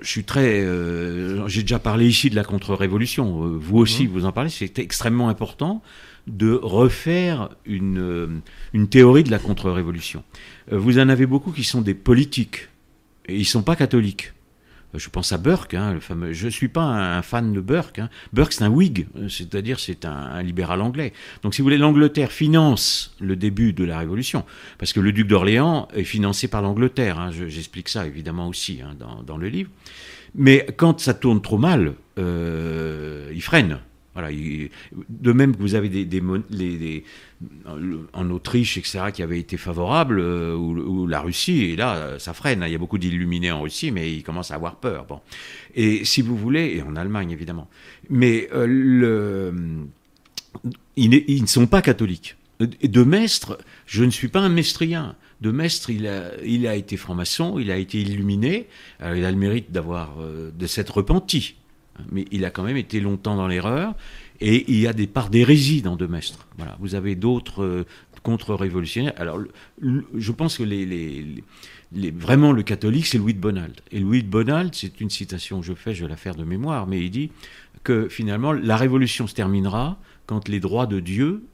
je 0.00 0.08
suis 0.08 0.24
très. 0.24 0.60
Euh, 0.60 1.46
j'ai 1.48 1.62
déjà 1.62 1.78
parlé 1.78 2.06
ici 2.06 2.30
de 2.30 2.36
la 2.36 2.44
contre-révolution. 2.44 3.44
Euh, 3.44 3.58
vous 3.60 3.78
aussi, 3.78 4.04
mhm. 4.04 4.12
vous 4.12 4.24
en 4.24 4.32
parlez. 4.32 4.50
C'est 4.50 4.78
extrêmement 4.78 5.28
important 5.28 5.82
de 6.26 6.52
refaire 6.62 7.48
une, 7.64 7.98
euh, 7.98 8.28
une 8.74 8.88
théorie 8.88 9.24
de 9.24 9.30
la 9.30 9.38
contre-révolution. 9.38 10.22
vous 10.70 10.98
en 10.98 11.08
avez 11.08 11.26
beaucoup 11.26 11.52
qui 11.52 11.64
sont 11.64 11.80
des 11.80 11.94
politiques 11.94 12.68
et 13.26 13.36
ils 13.36 13.46
sont 13.46 13.62
pas 13.62 13.76
catholiques. 13.76 14.32
Je 14.94 15.08
pense 15.10 15.32
à 15.32 15.38
Burke, 15.38 15.74
hein, 15.74 15.92
le 15.92 16.00
fameux. 16.00 16.32
Je 16.32 16.48
suis 16.48 16.68
pas 16.68 16.82
un, 16.82 17.20
fan 17.22 17.52
de 17.52 17.60
Burke. 17.60 17.98
Hein. 17.98 18.08
Burke, 18.32 18.52
c'est 18.54 18.64
un 18.64 18.70
Whig, 18.70 19.06
c'est-à-dire 19.28 19.78
c'est 19.78 20.06
un, 20.06 20.42
libéral 20.42 20.80
anglais. 20.80 21.12
Donc, 21.42 21.54
si 21.54 21.60
vous 21.60 21.66
voulez, 21.66 21.76
l'Angleterre 21.76 22.32
finance 22.32 23.14
le 23.20 23.36
début 23.36 23.74
de 23.74 23.84
la 23.84 23.98
Révolution, 23.98 24.44
parce 24.78 24.94
que 24.94 25.00
le 25.00 25.12
duc 25.12 25.26
d'Orléans 25.26 25.88
est 25.94 26.04
financé 26.04 26.48
par 26.48 26.62
l'Angleterre. 26.62 27.18
Hein. 27.18 27.30
J'explique 27.30 27.90
ça 27.90 28.06
évidemment 28.06 28.48
aussi 28.48 28.80
hein, 28.82 28.94
dans, 28.98 29.22
dans, 29.22 29.36
le 29.36 29.48
livre. 29.48 29.70
Mais 30.34 30.66
quand 30.76 31.00
ça 31.00 31.12
tourne 31.12 31.42
trop 31.42 31.58
mal, 31.58 31.94
euh, 32.18 33.30
il 33.34 33.42
freine. 33.42 33.80
Voilà, 34.18 34.36
de 35.08 35.32
même 35.32 35.54
que 35.54 35.60
vous 35.60 35.76
avez 35.76 35.88
des, 35.88 37.04
en 38.12 38.30
Autriche, 38.30 38.76
etc., 38.76 38.98
qui 39.14 39.22
avaient 39.22 39.38
été 39.38 39.56
favorables, 39.56 40.18
euh, 40.18 40.56
ou, 40.56 41.06
la 41.06 41.20
Russie, 41.20 41.66
et 41.66 41.76
là, 41.76 42.18
ça 42.18 42.32
freine. 42.34 42.64
Hein. 42.64 42.66
Il 42.66 42.72
y 42.72 42.74
a 42.74 42.78
beaucoup 42.78 42.98
d'illuminés 42.98 43.52
en 43.52 43.62
Russie, 43.62 43.92
mais 43.92 44.12
ils 44.12 44.24
commencent 44.24 44.50
à 44.50 44.56
avoir 44.56 44.74
peur. 44.74 45.04
Bon. 45.04 45.20
Et 45.76 46.04
si 46.04 46.20
vous 46.20 46.36
voulez, 46.36 46.74
et 46.78 46.82
en 46.82 46.96
Allemagne, 46.96 47.30
évidemment. 47.30 47.68
Mais 48.10 48.48
euh, 48.52 49.52
ils, 50.96 51.40
ne 51.40 51.46
sont 51.46 51.68
pas 51.68 51.80
catholiques. 51.80 52.34
De 52.58 53.04
Maistre, 53.04 53.56
je 53.86 54.02
ne 54.02 54.10
suis 54.10 54.26
pas 54.26 54.40
un 54.40 54.48
mestrien. 54.48 55.14
De 55.42 55.52
Maistre, 55.52 55.90
il 55.90 56.08
a, 56.08 56.74
été 56.74 56.96
franc-maçon, 56.96 57.60
il 57.60 57.70
a 57.70 57.76
été 57.76 58.00
illuminé. 58.00 58.66
Il 59.00 59.24
a 59.24 59.30
le 59.30 59.36
mérite 59.36 59.70
d'avoir, 59.70 60.16
euh, 60.20 60.50
de 60.58 60.66
s'être 60.66 60.96
repenti 60.96 61.54
mais 62.10 62.24
il 62.30 62.44
a 62.44 62.50
quand 62.50 62.62
même 62.62 62.76
été 62.76 63.00
longtemps 63.00 63.36
dans 63.36 63.48
l'erreur. 63.48 63.94
Et 64.40 64.64
il 64.68 64.78
y 64.78 64.86
a 64.86 64.92
des 64.92 65.06
parts 65.06 65.30
d'hérésie 65.30 65.82
dans 65.82 65.96
Demestre. 65.96 66.46
Voilà. 66.56 66.76
Vous 66.80 66.94
avez 66.94 67.16
d'autres 67.16 67.64
euh, 67.64 67.86
contre-révolutionnaires. 68.22 69.14
Alors, 69.16 69.40
je 69.80 70.32
pense 70.32 70.58
que 70.58 70.62
les, 70.62 70.86
les, 71.92 72.10
vraiment 72.10 72.52
le 72.52 72.62
catholique, 72.62 73.06
c'est 73.06 73.18
Louis 73.18 73.34
de 73.34 73.40
Bonald. 73.40 73.80
Et 73.90 73.98
Louis 73.98 74.22
de 74.22 74.28
Bonald, 74.28 74.74
c'est 74.74 75.00
une 75.00 75.10
citation 75.10 75.60
que 75.60 75.66
je 75.66 75.74
fais, 75.74 75.94
je 75.94 76.04
vais 76.04 76.10
la 76.10 76.16
faire 76.16 76.34
de 76.34 76.44
mémoire, 76.44 76.86
mais 76.86 77.00
il 77.00 77.10
dit 77.10 77.30
que 77.84 78.08
finalement, 78.08 78.52
la 78.52 78.76
révolution 78.76 79.26
se 79.26 79.34
terminera 79.34 79.98
quand 80.26 80.48
les 80.48 80.60
droits 80.60 80.86
de 80.86 81.00
Dieu 81.00 81.44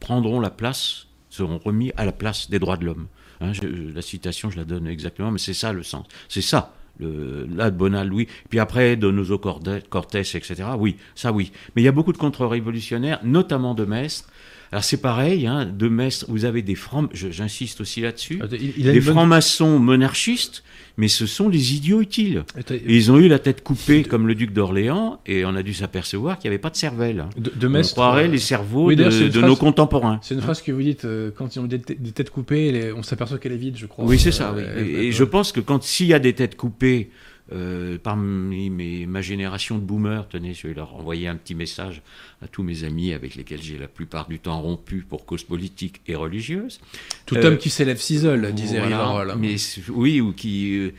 prendront 0.00 0.40
la 0.40 0.50
place, 0.50 1.06
seront 1.30 1.58
remis 1.58 1.92
à 1.96 2.04
la 2.04 2.12
place 2.12 2.50
des 2.50 2.58
droits 2.58 2.76
de 2.76 2.86
l'homme. 2.86 3.06
Hein, 3.40 3.52
la 3.94 4.02
citation, 4.02 4.50
je 4.50 4.56
la 4.56 4.64
donne 4.64 4.86
exactement, 4.86 5.30
mais 5.30 5.38
c'est 5.38 5.54
ça 5.54 5.72
le 5.72 5.82
sens. 5.82 6.06
C'est 6.28 6.42
ça 6.42 6.74
le, 6.98 7.46
là, 7.46 7.70
Bonal, 7.70 8.12
oui. 8.12 8.28
Puis 8.48 8.58
après, 8.58 8.96
Donoso 8.96 9.38
Cortés, 9.38 10.20
etc. 10.20 10.54
Oui, 10.78 10.96
ça 11.14 11.32
oui. 11.32 11.52
Mais 11.74 11.82
il 11.82 11.84
y 11.84 11.88
a 11.88 11.92
beaucoup 11.92 12.12
de 12.12 12.18
contre-révolutionnaires, 12.18 13.20
notamment 13.24 13.74
de 13.74 13.84
Mestre, 13.84 14.28
alors 14.72 14.84
c'est 14.84 15.02
pareil, 15.02 15.46
hein, 15.46 15.66
de 15.66 15.86
Mestre, 15.86 16.24
vous 16.30 16.46
avez 16.46 16.62
des 16.62 16.74
francs, 16.74 17.10
j'insiste 17.12 17.82
aussi 17.82 18.00
là-dessus, 18.00 18.40
des 18.48 19.00
francs-maçons 19.02 19.78
monarchistes, 19.78 20.64
mais 20.96 21.08
ce 21.08 21.26
sont 21.26 21.50
des 21.50 21.74
idiots 21.74 22.00
utiles. 22.00 22.44
ils 22.86 23.12
ont 23.12 23.18
eu 23.18 23.28
la 23.28 23.38
tête 23.38 23.62
coupée 23.62 24.02
comme 24.02 24.26
le 24.26 24.34
duc 24.34 24.54
d'Orléans, 24.54 25.20
et 25.26 25.44
on 25.44 25.54
a 25.56 25.62
dû 25.62 25.74
s'apercevoir 25.74 26.38
qu'il 26.38 26.48
n'y 26.48 26.54
avait 26.54 26.60
pas 26.60 26.70
de 26.70 26.76
cervelle. 26.76 27.26
De, 27.36 27.52
de 27.54 27.68
on 27.68 27.82
croirait 27.82 28.28
les 28.28 28.38
cerveaux 28.38 28.90
de, 28.94 29.40
nos 29.42 29.56
contemporains. 29.56 30.20
C'est 30.22 30.34
une 30.34 30.40
phrase 30.40 30.62
que 30.62 30.72
vous 30.72 30.82
dites, 30.82 31.04
euh, 31.04 31.30
quand 31.36 31.54
ils 31.54 31.58
ont 31.58 31.66
des, 31.66 31.78
têtes 31.78 32.30
coupées, 32.30 32.94
on 32.96 33.02
s'aperçoit 33.02 33.36
qu'elle 33.36 33.52
est 33.52 33.56
vide, 33.56 33.76
je 33.76 33.84
crois. 33.84 34.06
Oui, 34.06 34.18
c'est 34.18 34.32
ça. 34.32 34.54
et, 34.78 35.12
je 35.12 35.24
pense 35.24 35.52
que 35.52 35.60
quand 35.60 35.82
s'il 35.82 36.06
y 36.06 36.14
a 36.14 36.18
des 36.18 36.32
têtes 36.32 36.56
coupées, 36.56 37.10
euh, 37.50 37.98
parmi 38.00 38.70
mes, 38.70 39.04
ma 39.04 39.20
génération 39.20 39.76
de 39.76 39.82
boomers, 39.82 40.28
tenez, 40.28 40.54
je 40.54 40.68
vais 40.68 40.74
leur 40.74 40.94
envoyer 40.94 41.26
un 41.26 41.34
petit 41.34 41.56
message 41.56 42.00
à 42.40 42.46
tous 42.46 42.62
mes 42.62 42.84
amis 42.84 43.12
avec 43.12 43.34
lesquels 43.34 43.60
j'ai 43.60 43.78
la 43.78 43.88
plupart 43.88 44.28
du 44.28 44.38
temps 44.38 44.60
rompu 44.60 45.04
pour 45.06 45.26
cause 45.26 45.42
politique 45.42 46.00
et 46.06 46.14
religieuse. 46.14 46.80
Tout 47.26 47.36
homme 47.36 47.54
euh, 47.54 47.56
qui 47.56 47.68
s'élève 47.68 47.98
s'isole, 47.98 48.52
disait 48.52 48.78
voilà, 48.78 49.34
Mais 49.36 49.56
oui, 49.88 50.20
ou 50.20 50.32
qui, 50.32 50.76
euh, 50.76 50.92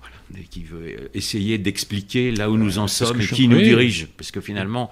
voilà, 0.00 0.16
qui 0.50 0.64
veut 0.64 1.10
essayer 1.14 1.58
d'expliquer 1.58 2.32
là 2.32 2.50
où 2.50 2.56
nous 2.56 2.78
en 2.78 2.88
sommes 2.88 3.20
et 3.20 3.26
qui 3.26 3.46
nous 3.46 3.60
dirige. 3.60 4.08
Parce 4.16 4.30
que 4.30 4.40
finalement, 4.40 4.90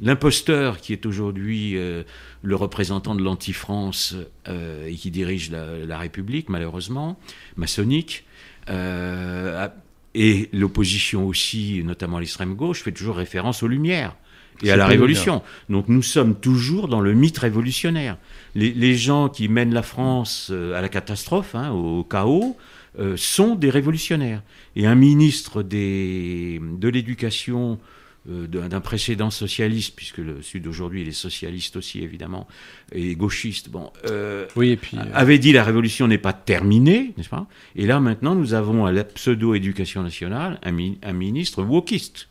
l'imposteur 0.00 0.80
qui 0.80 0.92
est 0.92 1.04
aujourd'hui 1.04 1.74
le 1.74 2.54
représentant 2.54 3.16
de 3.16 3.22
l'anti-France 3.24 4.14
et 4.48 4.94
qui 4.94 5.10
dirige 5.10 5.50
la, 5.50 5.78
la, 5.84 5.98
République, 5.98 6.48
malheureusement, 6.48 7.18
maçonnique, 7.56 8.22
euh, 8.22 8.32
et 8.68 10.48
l'opposition 10.52 11.26
aussi, 11.26 11.82
notamment 11.84 12.18
l'extrême 12.18 12.54
gauche, 12.54 12.82
fait 12.82 12.92
toujours 12.92 13.16
référence 13.16 13.62
aux 13.62 13.68
Lumières 13.68 14.16
et 14.62 14.70
à 14.70 14.76
la 14.76 14.86
Révolution. 14.86 15.42
Donc 15.68 15.88
nous 15.88 16.02
sommes 16.02 16.34
toujours 16.34 16.88
dans 16.88 17.00
le 17.00 17.12
mythe 17.12 17.38
révolutionnaire. 17.38 18.16
Les, 18.54 18.94
gens 18.94 19.28
qui 19.28 19.48
mènent 19.48 19.74
la 19.74 19.82
France 19.82 20.48
euh, 20.50 20.74
à 20.74 20.80
la 20.80 20.88
catastrophe, 20.88 21.54
hein, 21.54 21.70
au 21.72 22.04
chaos, 22.04 22.56
euh, 22.98 23.14
sont 23.16 23.54
des 23.54 23.68
révolutionnaires. 23.68 24.42
Et 24.74 24.86
un 24.86 24.94
ministre 24.94 25.62
des, 25.62 26.60
de 26.62 26.88
l'éducation 26.88 27.72
euh, 27.72 27.95
d'un 28.26 28.80
précédent 28.80 29.30
socialiste, 29.30 29.94
puisque 29.94 30.18
le 30.18 30.42
Sud 30.42 30.64
d'aujourd'hui 30.64 31.02
il 31.02 31.08
est 31.08 31.12
socialiste 31.12 31.76
aussi 31.76 32.02
évidemment, 32.02 32.48
et 32.92 33.14
gauchiste, 33.14 33.70
bon, 33.70 33.92
euh, 34.10 34.46
oui, 34.56 34.70
et 34.70 34.76
puis, 34.76 34.96
euh, 34.98 35.02
avait 35.14 35.38
dit 35.38 35.52
la 35.52 35.62
révolution 35.62 36.08
n'est 36.08 36.18
pas 36.18 36.32
terminée, 36.32 37.14
n'est-ce 37.16 37.28
pas? 37.28 37.46
Et 37.76 37.86
là 37.86 38.00
maintenant 38.00 38.34
nous 38.34 38.54
avons 38.54 38.84
à 38.84 38.92
la 38.92 39.04
pseudo-éducation 39.04 40.02
nationale 40.02 40.58
un, 40.64 40.76
un, 41.02 41.12
ministre 41.12 41.62
wokiste. 41.62 42.28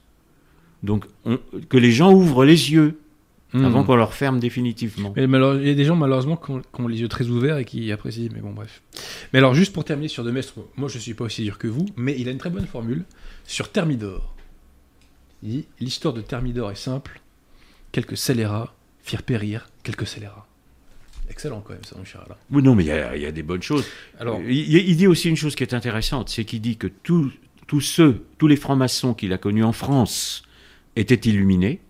Donc 0.84 1.06
que 1.70 1.78
les 1.78 1.92
gens 1.92 2.14
ouvrent 2.14 2.46
les 2.46 2.72
yeux. 2.72 3.00
Hmm. 3.54 3.64
Avant 3.64 3.86
qu'on 3.86 3.96
leur 3.96 4.14
ferme 4.14 4.40
définitivement. 4.40 5.14
Mais, 5.16 5.24
il 5.24 5.68
y 5.68 5.70
a 5.70 5.76
des 5.76 5.86
gens 5.86 5.96
malheureusement 5.96 6.36
qui 6.36 6.52
ont, 6.52 6.88
les 6.90 7.00
yeux 7.00 7.08
très 7.08 7.28
ouverts 7.28 7.58
et 7.58 7.64
qui 7.64 7.90
apprécient, 7.90 8.30
mais 8.34 8.42
bon 8.42 8.52
bref. 8.52 8.82
Mais 9.32 9.40
alors 9.40 9.54
juste 9.54 9.72
pour 9.72 9.86
terminer 9.86 10.10
sur 10.10 10.26
Demestre, 10.26 10.56
moi 10.76 10.90
je 10.90 10.98
suis 10.98 11.14
pas 11.14 11.24
aussi 11.24 11.44
dur 11.44 11.58
que 11.58 11.68
vous, 11.68 11.86
mais 11.96 12.16
il 12.18 12.28
a 12.28 12.32
une 12.32 12.38
très 12.38 12.50
bonne 12.50 12.68
formule 12.68 13.06
sur 13.46 13.72
Thermidor. 13.72 14.35
L'histoire 15.80 16.14
de 16.14 16.22
Thermidor 16.22 16.72
est 16.72 16.76
simple. 16.76 17.22
Quelques 17.92 18.18
scélérats 18.18 18.74
firent 19.02 19.24
périr 19.24 19.68
quelques 19.84 20.08
scélérats. 20.08 20.48
Excellent 21.30 21.62
quand 21.62 21.74
même, 21.74 21.84
ça, 21.84 21.96
mon 21.98 22.04
cher 22.04 22.22
Alain. 22.26 22.36
Oui, 22.52 22.62
non, 22.62 22.76
mais 22.76 22.84
il 22.84 23.22
y, 23.22 23.26
a 23.26 23.32
des 23.32 23.44
bonnes 23.44 23.62
choses. 23.62 23.86
Alors, 24.20 24.40
il, 24.42 24.96
dit 24.96 25.08
aussi 25.08 25.30
une 25.30 25.36
chose 25.36 25.56
qui 25.56 25.64
est 25.64 25.74
intéressante, 25.74 26.30
c'est 26.30 26.46
qu'il 26.46 26.62
dit 26.62 26.78
que 26.78 26.88
tous 26.88 27.32
ceux, 27.82 28.26
tous 28.38 28.48
les 28.48 28.56
francs-maçons 28.56 29.14
qu'il 29.14 29.34
a 29.34 29.38
connus 29.38 29.64
en 29.64 29.72
France 29.72 30.44
étaient 30.96 31.30
illuminés, 31.30 31.82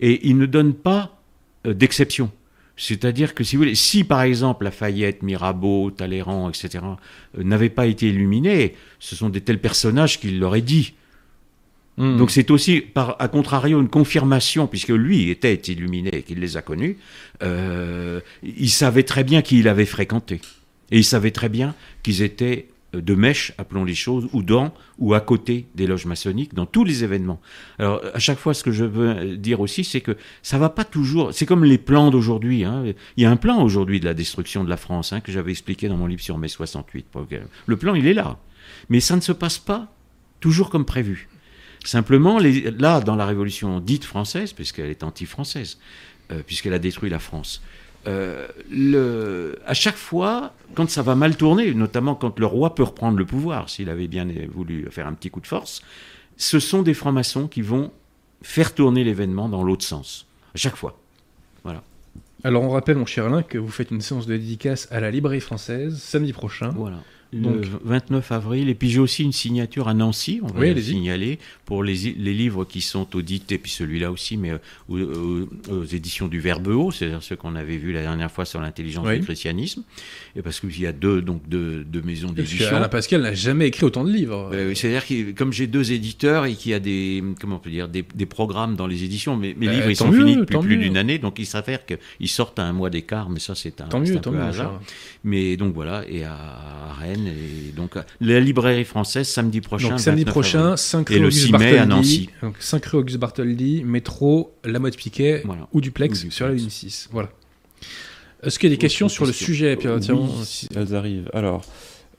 et 0.00 0.28
il 0.28 0.38
ne 0.38 0.46
donne 0.46 0.74
pas 0.74 1.20
euh, 1.66 1.74
d'exception. 1.74 2.30
C'est-à-dire 2.76 3.34
que 3.34 3.44
si 3.44 3.56
vous 3.56 3.62
voulez, 3.62 3.74
si 3.74 4.04
par 4.04 4.22
exemple 4.22 4.64
Lafayette, 4.64 5.22
Mirabeau, 5.22 5.90
Talleyrand, 5.90 6.48
etc., 6.48 6.84
euh, 7.38 7.44
n'avaient 7.44 7.68
pas 7.68 7.86
été 7.86 8.08
illuminés, 8.08 8.74
ce 8.98 9.14
sont 9.14 9.28
des 9.28 9.40
tels 9.40 9.60
personnages 9.60 10.18
qu'il 10.18 10.38
leur 10.38 10.50
l'auraient 10.50 10.62
dit. 10.62 10.94
Hmm. 11.98 12.16
Donc 12.16 12.30
c'est 12.30 12.50
aussi, 12.50 12.80
par, 12.80 13.16
à 13.18 13.28
contrario, 13.28 13.80
une 13.80 13.88
confirmation, 13.88 14.66
puisque 14.66 14.88
lui 14.88 15.30
était 15.30 15.54
illuminé 15.54 16.10
et 16.14 16.22
qu'il 16.22 16.40
les 16.40 16.56
a 16.56 16.62
connus, 16.62 16.96
euh, 17.42 18.20
il 18.42 18.70
savait 18.70 19.02
très 19.02 19.24
bien 19.24 19.42
qui 19.42 19.58
il 19.58 19.68
avait 19.68 19.86
fréquenté. 19.86 20.40
Et 20.90 20.98
il 20.98 21.04
savait 21.04 21.30
très 21.30 21.48
bien 21.48 21.74
qu'ils 22.02 22.22
étaient 22.22 22.68
de 22.92 23.14
mèche, 23.14 23.52
appelons 23.58 23.84
les 23.84 23.94
choses, 23.94 24.28
ou 24.32 24.42
dans 24.42 24.74
ou 24.98 25.14
à 25.14 25.20
côté 25.20 25.66
des 25.74 25.86
loges 25.86 26.04
maçonniques, 26.04 26.54
dans 26.54 26.66
tous 26.66 26.84
les 26.84 27.04
événements. 27.04 27.40
Alors, 27.78 28.02
à 28.12 28.18
chaque 28.18 28.38
fois, 28.38 28.54
ce 28.54 28.62
que 28.62 28.70
je 28.70 28.84
veux 28.84 29.36
dire 29.36 29.60
aussi, 29.60 29.84
c'est 29.84 30.00
que 30.00 30.16
ça 30.42 30.58
va 30.58 30.68
pas 30.68 30.84
toujours. 30.84 31.32
C'est 31.32 31.46
comme 31.46 31.64
les 31.64 31.78
plans 31.78 32.10
d'aujourd'hui. 32.10 32.64
Hein. 32.64 32.84
Il 33.16 33.22
y 33.22 33.26
a 33.26 33.30
un 33.30 33.36
plan 33.36 33.62
aujourd'hui 33.62 34.00
de 34.00 34.04
la 34.04 34.14
destruction 34.14 34.64
de 34.64 34.68
la 34.68 34.76
France 34.76 35.12
hein, 35.12 35.20
que 35.20 35.32
j'avais 35.32 35.50
expliqué 35.50 35.88
dans 35.88 35.96
mon 35.96 36.06
livre 36.06 36.22
sur 36.22 36.36
mai 36.38 36.48
68. 36.48 37.06
Le 37.66 37.76
plan, 37.76 37.94
il 37.94 38.06
est 38.06 38.14
là. 38.14 38.38
Mais 38.88 39.00
ça 39.00 39.16
ne 39.16 39.20
se 39.20 39.32
passe 39.32 39.58
pas 39.58 39.92
toujours 40.40 40.70
comme 40.70 40.84
prévu. 40.84 41.28
Simplement, 41.84 42.38
là, 42.38 43.00
dans 43.00 43.16
la 43.16 43.26
Révolution 43.26 43.80
dite 43.80 44.04
française, 44.04 44.52
puisqu'elle 44.52 44.90
est 44.90 45.02
anti-française, 45.02 45.78
euh, 46.30 46.42
puisqu'elle 46.46 46.74
a 46.74 46.78
détruit 46.78 47.10
la 47.10 47.18
France, 47.18 47.60
euh, 48.06 48.48
le, 48.70 49.58
à 49.66 49.74
chaque 49.74 49.96
fois, 49.96 50.52
quand 50.74 50.88
ça 50.88 51.02
va 51.02 51.14
mal 51.14 51.36
tourner, 51.36 51.72
notamment 51.74 52.14
quand 52.14 52.38
le 52.38 52.46
roi 52.46 52.74
peut 52.74 52.82
reprendre 52.82 53.18
le 53.18 53.24
pouvoir, 53.24 53.68
s'il 53.68 53.90
avait 53.90 54.08
bien 54.08 54.26
voulu 54.52 54.88
faire 54.90 55.06
un 55.06 55.12
petit 55.12 55.30
coup 55.30 55.40
de 55.40 55.46
force, 55.46 55.82
ce 56.36 56.58
sont 56.58 56.82
des 56.82 56.94
francs-maçons 56.94 57.46
qui 57.48 57.62
vont 57.62 57.92
faire 58.42 58.74
tourner 58.74 59.04
l'événement 59.04 59.48
dans 59.48 59.62
l'autre 59.62 59.84
sens, 59.84 60.26
à 60.54 60.58
chaque 60.58 60.76
fois. 60.76 60.98
Voilà. 61.62 61.82
Alors 62.44 62.64
on 62.64 62.70
rappelle, 62.70 62.96
mon 62.96 63.06
cher 63.06 63.26
Alain, 63.26 63.42
que 63.42 63.58
vous 63.58 63.68
faites 63.68 63.92
une 63.92 64.00
séance 64.00 64.26
de 64.26 64.36
dédicace 64.36 64.88
à 64.90 64.98
la 64.98 65.12
librairie 65.12 65.40
française 65.40 66.00
samedi 66.00 66.32
prochain. 66.32 66.70
Voilà 66.70 66.98
le 67.32 67.62
29 67.84 68.32
avril. 68.32 68.68
Et 68.68 68.74
puis 68.74 68.90
j'ai 68.90 69.00
aussi 69.00 69.22
une 69.22 69.32
signature 69.32 69.88
à 69.88 69.94
Nancy, 69.94 70.40
on 70.42 70.46
va 70.48 70.66
le 70.66 70.80
signaler, 70.80 71.38
pour 71.64 71.82
les, 71.82 72.14
les, 72.18 72.34
livres 72.34 72.64
qui 72.64 72.80
sont 72.80 73.16
audités, 73.16 73.58
puis 73.58 73.70
celui-là 73.70 74.10
aussi, 74.10 74.36
mais 74.36 74.52
euh, 74.90 75.46
aux, 75.70 75.84
éditions 75.84 76.28
du 76.28 76.40
Verbe 76.40 76.68
haut, 76.68 76.90
c'est-à-dire 76.90 77.22
ceux 77.22 77.36
qu'on 77.36 77.56
avait 77.56 77.76
vus 77.76 77.92
la 77.92 78.02
dernière 78.02 78.30
fois 78.30 78.44
sur 78.44 78.60
l'intelligence 78.60 79.08
du 79.08 79.20
christianisme. 79.20 79.82
Et 80.36 80.42
parce 80.42 80.60
qu'il 80.60 80.80
y 80.80 80.86
a 80.86 80.92
deux, 80.92 81.22
donc 81.22 81.48
deux, 81.48 81.84
deux 81.84 82.02
maisons 82.02 82.30
d'édition. 82.30 82.76
Alain 82.76 82.88
Pascal 82.88 83.22
n'a 83.22 83.34
jamais 83.34 83.68
écrit 83.68 83.84
autant 83.84 84.04
de 84.04 84.12
livres. 84.12 84.50
Euh, 84.52 84.74
c'est-à-dire 84.74 85.06
que 85.06 85.32
comme 85.32 85.52
j'ai 85.52 85.66
deux 85.66 85.92
éditeurs 85.92 86.46
et 86.46 86.54
qu'il 86.54 86.72
y 86.72 86.74
a 86.74 86.80
des, 86.80 87.22
comment 87.40 87.56
on 87.56 87.58
peut 87.58 87.70
dire, 87.70 87.88
des, 87.88 88.04
des 88.14 88.26
programmes 88.26 88.76
dans 88.76 88.86
les 88.86 89.04
éditions, 89.04 89.36
mes, 89.36 89.54
mes 89.54 89.66
bah, 89.66 89.72
livres 89.72 89.90
ils 89.90 89.96
sont 89.96 90.12
finis 90.12 90.36
depuis 90.36 90.58
plus 90.58 90.76
d'une 90.76 90.96
année, 90.96 91.18
donc 91.18 91.38
il 91.38 91.46
s'avère 91.46 91.80
qu'ils 91.86 92.28
sortent 92.28 92.58
à 92.58 92.64
un 92.64 92.72
mois 92.72 92.90
d'écart, 92.90 93.30
mais 93.30 93.40
ça 93.40 93.54
c'est 93.54 93.80
un, 93.80 93.86
tant 93.86 94.00
mieux, 94.00 94.16
un 94.16 94.20
peu 94.20 94.38
hasard. 94.38 94.80
Mais 95.24 95.56
donc 95.56 95.74
voilà, 95.74 96.04
et 96.08 96.24
à 96.24 96.92
Rennes, 96.98 97.21
et 97.26 97.72
donc 97.74 97.96
la 98.20 98.40
librairie 98.40 98.84
française 98.84 99.28
samedi 99.28 99.60
prochain. 99.60 99.90
Donc, 99.90 100.00
samedi 100.00 100.24
prochain, 100.24 100.76
5 100.76 101.08
rue 101.08 101.24
Auguste 101.24 101.50
Bartholdi. 101.50 102.30
Donc 102.42 102.56
5 102.58 102.84
rue 102.86 102.98
Auguste 102.98 103.18
Bartholdi, 103.18 103.82
métro, 103.84 104.54
La 104.64 104.78
Motte 104.78 104.96
Piquet 104.96 105.42
ou 105.72 105.80
Duplex 105.80 106.28
sur 106.28 106.46
la 106.46 106.54
ligne 106.54 106.70
6. 106.70 107.08
Voilà. 107.12 107.30
Est-ce 108.42 108.58
qu'il 108.58 108.68
y 108.68 108.72
a 108.72 108.74
des 108.74 108.80
questions 108.80 109.08
sur 109.08 109.24
le 109.24 109.32
sujet, 109.32 109.76
Pierre 109.76 109.98
oui, 110.08 110.68
elles 110.74 110.94
arrivent. 110.94 111.30
Alors, 111.32 111.64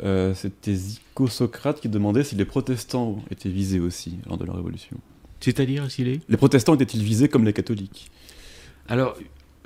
euh, 0.04 0.34
c'était 0.34 0.74
Zico 0.74 1.28
Socrate 1.28 1.82
qui 1.82 1.89
demandait 1.89 2.24
si 2.24 2.36
les 2.36 2.45
protestants 2.45 3.24
étaient 3.30 3.49
visés 3.49 3.80
aussi 3.80 4.20
lors 4.28 4.38
de 4.38 4.45
la 4.45 4.54
Révolution. 4.54 4.97
C'est-à-dire 5.41 5.91
s'il 5.91 6.08
est? 6.08 6.22
Les 6.30 6.38
protestants 6.38 6.76
étaient-ils 6.76 7.04
visés 7.04 7.28
comme 7.28 7.43
les 7.43 7.51
catholiques? 7.51 8.10
Alors, 8.88 9.18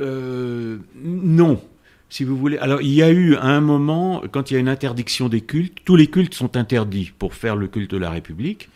euh, 0.02 0.80
non 0.96 1.62
si 2.10 2.24
vous 2.24 2.38
voulez. 2.38 2.58
Alors, 2.58 2.82
il 2.82 2.94
y 2.94 3.04
a 3.04 3.12
eu 3.12 3.36
à 3.36 3.46
un 3.46 3.62
moment, 3.62 4.24
quand 4.32 4.50
il 4.50 4.56
y 4.56 4.58
a 4.58 4.60
une 4.60 4.70
interdiction 4.70 5.30
des 5.30 5.42
cultes, 5.42 5.80
tous 5.86 5.96
les 5.96 6.08
cultes 6.08 6.34
sont 6.34 6.56
interdits 6.56 7.12
pour 7.18 7.34
faire 7.34 7.56
le 7.56 7.68
culte 7.68 7.92
de 7.92 7.98
la 7.98 8.10
République. 8.10 8.70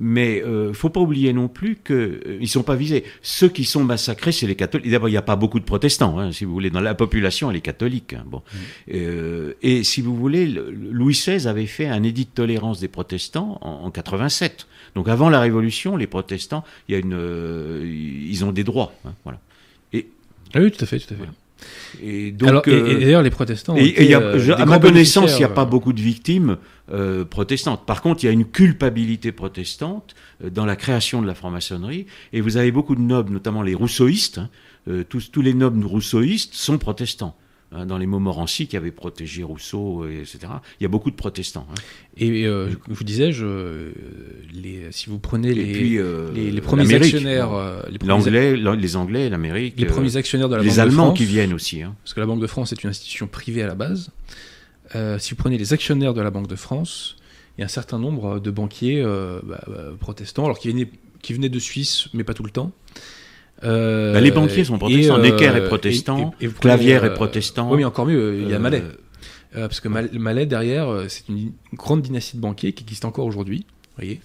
Mais 0.00 0.36
il 0.36 0.44
euh, 0.44 0.72
faut 0.72 0.90
pas 0.90 1.00
oublier 1.00 1.32
non 1.32 1.48
plus 1.48 1.74
qu'ils 1.74 1.96
euh, 1.96 2.38
ne 2.40 2.46
sont 2.46 2.62
pas 2.62 2.76
visés. 2.76 3.02
Ceux 3.20 3.48
qui 3.48 3.64
sont 3.64 3.82
massacrés, 3.82 4.30
c'est 4.30 4.46
les 4.46 4.54
catholiques. 4.54 4.88
D'abord, 4.88 5.08
il 5.08 5.12
n'y 5.12 5.18
a 5.18 5.22
pas 5.22 5.34
beaucoup 5.34 5.58
de 5.58 5.64
protestants, 5.64 6.20
hein, 6.20 6.30
si 6.30 6.44
vous 6.44 6.52
voulez. 6.52 6.70
Dans 6.70 6.80
la 6.80 6.94
population, 6.94 7.50
elle 7.50 7.56
est 7.56 7.62
catholique. 7.62 8.12
Hein, 8.12 8.22
bon. 8.24 8.38
Mmh. 8.38 8.58
Euh, 8.94 9.54
et 9.60 9.82
si 9.82 10.00
vous 10.00 10.14
voulez, 10.14 10.46
Louis 10.46 11.14
XVI 11.14 11.48
avait 11.48 11.66
fait 11.66 11.88
un 11.88 12.04
édit 12.04 12.26
de 12.26 12.30
tolérance 12.30 12.78
des 12.78 12.86
protestants 12.86 13.58
en, 13.60 13.86
en 13.86 13.90
87. 13.90 14.68
Donc 14.94 15.08
avant 15.08 15.30
la 15.30 15.40
Révolution, 15.40 15.96
les 15.96 16.06
protestants, 16.06 16.64
il 16.88 16.92
y 16.92 16.94
a 16.94 16.98
une, 16.98 17.14
euh, 17.14 17.84
ils 17.84 18.44
ont 18.44 18.52
des 18.52 18.64
droits. 18.64 18.92
Hein, 19.04 19.14
voilà. 19.24 19.40
Et, 19.92 20.06
ah 20.54 20.60
oui, 20.60 20.70
tout 20.70 20.82
à 20.82 20.86
fait, 20.86 20.98
tout 21.00 21.12
à 21.14 21.16
fait. 21.16 21.24
Et 22.02 22.32
donc, 22.32 22.68
euh, 22.68 23.00
d'ailleurs, 23.00 23.22
les 23.22 23.30
protestants. 23.30 23.76
Et, 23.76 24.14
euh, 24.14 24.54
à 24.56 24.66
ma 24.66 24.78
connaissance, 24.78 25.34
il 25.34 25.38
n'y 25.38 25.44
a 25.44 25.48
pas 25.48 25.62
euh, 25.62 25.66
beaucoup 25.66 25.92
de 25.92 26.00
victimes 26.00 26.56
protestantes. 27.30 27.84
Par 27.84 28.00
contre, 28.00 28.24
il 28.24 28.26
y 28.26 28.30
a 28.30 28.32
une 28.32 28.46
culpabilité 28.46 29.30
protestante 29.32 30.14
dans 30.42 30.64
la 30.64 30.76
création 30.76 31.20
de 31.20 31.26
la 31.26 31.34
franc-maçonnerie. 31.34 32.06
Et 32.32 32.40
vous 32.40 32.56
avez 32.56 32.72
beaucoup 32.72 32.94
de 32.94 33.00
nobles, 33.00 33.32
notamment 33.32 33.62
les 33.62 33.74
rousseauistes. 33.74 34.38
Hein, 34.38 35.02
tous, 35.08 35.30
tous 35.30 35.42
les 35.42 35.52
nobles 35.52 35.84
rousseauistes 35.84 36.54
sont 36.54 36.78
protestants. 36.78 37.36
Hein, 37.70 37.84
dans 37.84 37.98
les 37.98 38.06
Montmorency 38.06 38.66
qui 38.66 38.78
avaient 38.78 38.90
protégé 38.90 39.42
Rousseau, 39.42 40.08
etc. 40.08 40.38
Il 40.80 40.84
y 40.84 40.86
a 40.86 40.88
beaucoup 40.88 41.10
de 41.10 41.16
protestants. 41.16 41.66
Hein. 41.70 41.74
Et 42.16 42.46
euh, 42.46 42.70
je 42.70 42.94
vous 42.94 43.04
disais, 43.04 43.30
je, 43.30 43.92
les, 44.54 44.90
si 44.90 45.10
vous 45.10 45.18
prenez 45.18 45.52
les, 45.52 45.98
euh, 45.98 46.32
les, 46.32 46.60
premiers 46.62 46.94
actionnaires, 46.94 47.52
euh, 47.52 47.82
les, 47.90 48.10
Anglais, 48.10 48.56
les 48.56 48.96
Anglais, 48.96 49.28
l'Amérique, 49.28 49.74
les 49.76 49.84
premiers 49.84 50.16
actionnaires 50.16 50.48
de 50.48 50.56
la 50.56 50.62
les 50.62 50.68
Banque 50.70 50.78
Allemands 50.78 50.92
de 50.92 51.08
France, 51.08 51.18
qui 51.18 51.24
viennent 51.26 51.52
aussi, 51.52 51.82
hein. 51.82 51.94
parce 52.02 52.14
que 52.14 52.20
la 52.20 52.26
Banque 52.26 52.40
de 52.40 52.46
France 52.46 52.72
est 52.72 52.82
une 52.82 52.88
institution 52.88 53.26
privée 53.26 53.62
à 53.62 53.66
la 53.66 53.74
base. 53.74 54.12
si 55.18 55.30
vous 55.30 55.36
prenez 55.36 55.58
les 55.58 55.74
actionnaires 55.74 56.14
de 56.14 56.22
la 56.22 56.30
Banque 56.30 56.48
de 56.48 56.56
France, 56.56 57.16
il 57.58 57.60
y 57.60 57.64
a 57.64 57.66
un 57.66 57.68
certain 57.68 57.98
nombre 57.98 58.40
de 58.40 58.50
banquiers 58.50 59.02
bah, 59.02 59.60
bah, 59.66 59.92
protestants, 60.00 60.46
alors 60.46 60.58
qui 60.58 60.70
venaient, 60.70 60.88
qui 61.20 61.34
venaient 61.34 61.50
de 61.50 61.58
Suisse, 61.58 62.08
mais 62.14 62.24
pas 62.24 62.32
tout 62.32 62.44
le 62.44 62.50
temps. 62.50 62.72
Euh, 63.64 64.12
bah, 64.12 64.20
les 64.20 64.30
banquiers 64.30 64.64
sont 64.64 64.78
protestants. 64.78 65.18
Necker 65.18 65.44
est 65.44 65.60
euh, 65.60 65.66
protestant. 65.66 66.34
Et, 66.40 66.48
Clavière 66.48 67.04
est 67.04 67.10
euh, 67.10 67.14
protestant. 67.14 67.70
Oui, 67.70 67.78
mais 67.78 67.84
encore 67.84 68.06
mieux, 68.06 68.38
il 68.40 68.48
y 68.48 68.54
a 68.54 68.58
Malais. 68.58 68.82
parce 69.52 69.80
que 69.80 69.88
Malais, 69.88 70.46
derrière, 70.46 71.04
c'est 71.08 71.28
une 71.28 71.52
grande 71.74 72.02
dynastie 72.02 72.36
de 72.36 72.42
banquiers 72.42 72.72
qui 72.72 72.84
existe 72.84 73.04
encore 73.04 73.26
aujourd'hui. 73.26 73.66
voyez 73.96 74.20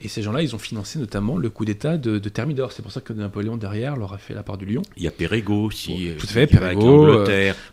et 0.00 0.08
ces 0.08 0.22
gens-là, 0.22 0.42
ils 0.42 0.54
ont 0.54 0.58
financé 0.58 0.98
notamment 0.98 1.36
le 1.36 1.50
coup 1.50 1.64
d'État 1.64 1.96
de, 1.96 2.18
Thermidor. 2.18 2.72
C'est 2.72 2.82
pour 2.82 2.92
ça 2.92 3.00
que 3.00 3.12
Napoléon, 3.12 3.56
derrière, 3.56 3.96
leur 3.96 4.12
a 4.12 4.18
fait 4.18 4.34
la 4.34 4.42
part 4.42 4.58
du 4.58 4.66
lion. 4.66 4.82
Il 4.96 5.02
y 5.02 5.08
a 5.08 5.10
Pérégaux 5.10 5.64
aussi. 5.64 6.10
tout 6.18 6.26
à 6.26 6.30
fait, 6.30 6.46
Pérégaux. 6.46 7.24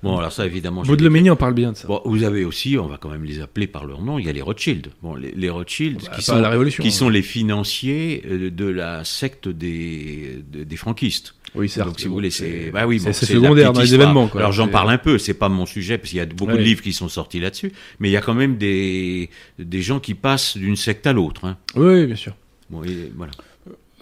Bon, 0.04 0.18
alors 0.18 0.32
ça, 0.32 0.46
évidemment. 0.46 0.84
Baudelomény 0.84 1.30
en 1.30 1.36
parle 1.36 1.54
bien 1.54 1.72
de 1.72 1.78
ça. 1.78 1.88
Bon, 1.88 2.02
vous 2.06 2.24
avez 2.24 2.46
aussi, 2.46 2.78
on 2.78 2.88
va 2.88 2.98
quand 2.98 3.10
même 3.10 3.24
les 3.24 3.42
appeler 3.42 3.68
par 3.68 3.86
leur 3.86 4.02
nom, 4.02 4.20
il 4.20 4.26
y 4.26 4.30
a 4.30 4.34
les 4.34 4.42
Rothschild. 4.42 4.88
Bon, 5.02 5.16
les, 5.16 5.50
Rothschild, 5.50 6.02
bah, 6.04 6.16
qui, 6.16 6.22
sont, 6.22 6.40
la 6.40 6.50
Révolution, 6.50 6.82
qui 6.82 6.90
hein. 6.90 6.92
sont 6.92 7.10
les 7.10 7.22
financiers 7.22 8.24
de 8.30 8.66
la 8.66 9.04
secte 9.04 9.48
des, 9.48 10.44
des 10.50 10.76
franquistes. 10.78 11.36
Oui, 11.56 11.70
c'est 11.70 11.84
Donc, 11.84 12.00
si 12.00 12.08
vous 12.08 12.14
voulez, 12.14 12.30
c'est 12.30 12.72
bah 12.72 12.88
oui, 12.88 13.00
bon, 13.00 13.12
secondaire 13.12 13.74
dans 13.74 13.82
les 13.82 13.94
événements. 13.94 14.28
Quoi. 14.28 14.42
Alors, 14.42 14.54
j'en 14.54 14.68
parle 14.68 14.90
un 14.90 14.98
peu. 14.98 15.18
C'est 15.18 15.34
pas 15.34 15.50
mon 15.50 15.66
sujet 15.66 15.98
parce 15.98 16.10
qu'il 16.10 16.20
y 16.20 16.22
a 16.22 16.26
beaucoup 16.26 16.54
de 16.54 16.58
livres 16.58 16.82
qui 16.82 16.94
sont 16.94 17.10
sortis 17.10 17.40
là-dessus. 17.40 17.74
Mais 18.00 18.10
il 18.10 18.12
y 18.12 18.18
a 18.18 18.22
quand 18.22 18.34
même 18.34 18.58
des 18.58 19.30
des 19.60 19.82
gens 19.82 20.00
qui 20.00 20.14
passent 20.14 20.58
d'une 20.58 20.76
secte 20.76 21.08
à 21.08 21.14
l'autre. 21.14 21.46
Hein. 21.46 21.58
Oui, 21.76 22.06
bien 22.06 22.16
sûr. 22.16 22.36
Bon, 22.70 22.84
et, 22.84 23.12
voilà. 23.16 23.32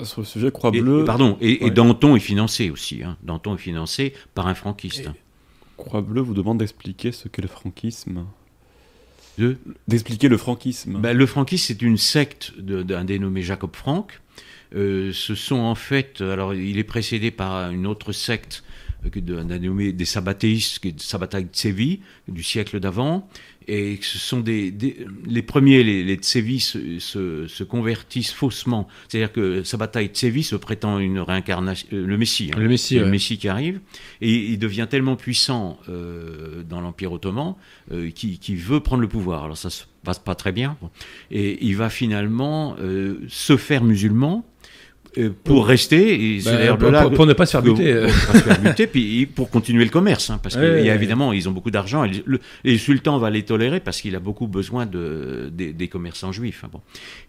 Sur 0.04 0.22
le 0.22 0.26
sujet 0.26 0.52
Croix 0.52 0.72
Bleue. 0.72 1.04
pardon, 1.04 1.38
et, 1.42 1.72
Danton 1.72 2.16
est 2.16 2.22
financé 2.22 2.70
aussi. 2.70 3.04
Hein. 3.04 3.18
Danton 3.24 3.56
est 3.56 3.60
financé 3.60 4.14
par 4.34 4.48
un 4.48 4.54
franquiste. 4.54 5.10
Croix 5.76 6.02
Bleue 6.02 6.22
vous 6.22 6.34
demande 6.34 6.60
d'expliquer 6.60 7.12
ce 7.12 7.28
qu'est 7.28 7.42
le 7.42 7.48
franquisme. 7.48 8.26
D'expliquer 9.88 10.28
le 10.28 10.38
franquisme. 10.38 11.00
Ben, 11.00 11.16
le 11.16 11.26
franquisme, 11.26 11.66
c'est 11.68 11.82
une 11.82 11.98
secte 11.98 12.54
d'un 12.60 13.06
dénommé 13.06 13.42
Jacob 13.42 13.76
Frank 13.76 14.20
euh, 14.76 15.12
ce 15.14 15.34
sont 15.34 15.58
en 15.58 15.74
fait, 15.74 16.22
alors 16.22 16.54
il 16.54 16.78
est 16.78 16.84
précédé 16.84 17.32
par 17.32 17.72
une 17.72 17.88
autre 17.88 18.12
secte 18.12 18.64
euh, 19.06 19.22
d'un 19.22 19.60
nommé 19.60 19.94
des 19.94 20.06
sabbatéistes, 20.06 20.80
qui 20.80 20.90
est 20.90 21.02
Sabbatai 21.02 21.48
Tsevi, 21.52 22.02
du 22.28 22.44
siècle 22.44 22.80
d'avant, 22.80 23.28
et 23.70 24.00
ce 24.02 24.18
sont 24.18 24.40
des, 24.40 24.74
les 25.28 25.42
premiers, 25.44 25.84
les, 25.84 26.04
les 26.04 26.16
Tsevi 26.16 26.60
se, 26.60 27.00
se, 27.00 27.64
convertissent 27.64 28.32
faussement. 28.32 28.88
C'est-à-dire 29.08 29.32
que 29.32 29.64
Sabbatai 29.64 30.08
Tsevi 30.08 30.44
se 30.44 30.56
prétend 30.56 30.98
une 30.98 31.20
réincarnation, 31.20 31.88
euh, 31.94 32.06
le 32.06 32.18
Messie, 32.18 32.52
hein, 32.54 32.60
le 32.60 32.68
Messie, 32.68 32.98
le 32.98 33.06
Messie 33.06 33.38
qui 33.38 33.48
arrive, 33.48 33.80
et 34.22 34.34
il 34.34 34.58
devient 34.58 34.88
tellement 34.90 35.16
puissant 35.16 35.80
euh, 35.88 36.64
dans 36.64 36.82
l'Empire 36.82 37.14
ottoman 37.14 37.56
euh, 37.92 38.10
qu'il 38.10 38.58
veut 38.58 38.80
prendre 38.80 39.02
le 39.02 39.08
pouvoir. 39.08 39.44
Alors 39.44 39.58
ça 39.58 39.70
se 39.70 39.84
passe 40.04 40.20
pas 40.20 40.34
très 40.34 40.52
bien, 40.52 40.76
et 41.30 41.64
il 41.64 41.76
va 41.76 41.90
finalement 41.90 42.76
se 43.28 43.58
faire 43.58 43.84
musulman 43.84 44.46
euh, 45.18 45.32
pour 45.44 45.66
rester, 45.66 46.36
et 46.36 46.42
bah, 46.44 46.78
pour, 46.78 46.92
là, 46.92 47.10
pour, 47.10 47.26
ne 47.26 47.34
pas 47.34 47.48
se 47.48 47.52
faire 47.52 47.64
buter, 47.64 47.94
pour, 47.94 48.26
pour, 48.26 48.36
se 48.36 48.42
faire 48.42 48.62
buter, 48.62 48.86
puis 48.86 49.26
pour 49.26 49.50
continuer 49.50 49.84
le 49.84 49.90
commerce, 49.90 50.30
hein, 50.30 50.40
parce 50.42 50.56
qu'il 50.56 50.86
y 50.86 50.90
a 50.90 50.94
évidemment 50.94 51.34
ils 51.34 51.50
ont 51.50 51.52
beaucoup 51.52 51.72
d'argent 51.72 52.04
et 52.04 52.24
le, 52.26 52.78
sultan 52.78 53.18
va 53.18 53.32
les 53.32 53.44
tolérer 53.44 53.80
parce 53.80 54.02
qu'il 54.02 54.16
a 54.16 54.20
beaucoup 54.20 54.48
besoin 54.48 54.86
de, 54.86 55.50
des, 55.52 55.88
commerçants 55.88 56.32
juifs. 56.32 56.64
Hein, 56.64 56.70
bon. 56.72 56.82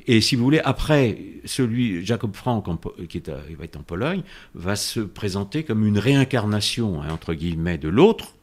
Et 0.07 0.21
si 0.21 0.37
vous 0.37 0.45
voulez, 0.45 0.61
après 0.63 1.19
celui 1.47 2.05
Jacob 2.05 2.35
Frank 2.35 2.67
qui 3.09 3.19
est 3.19 3.31
va 3.31 3.65
être 3.65 3.77
en 3.77 3.83
Pologne 3.83 4.23
va 4.55 4.77
se 4.77 5.01
présenter 5.01 5.63
comme 5.63 5.87
une 5.87 5.99
réincarnation 5.99 7.03
hein, 7.03 7.09
entre 7.11 7.33
guillemets 7.33 7.79
de 7.79 7.89
l'autre, 7.89 8.35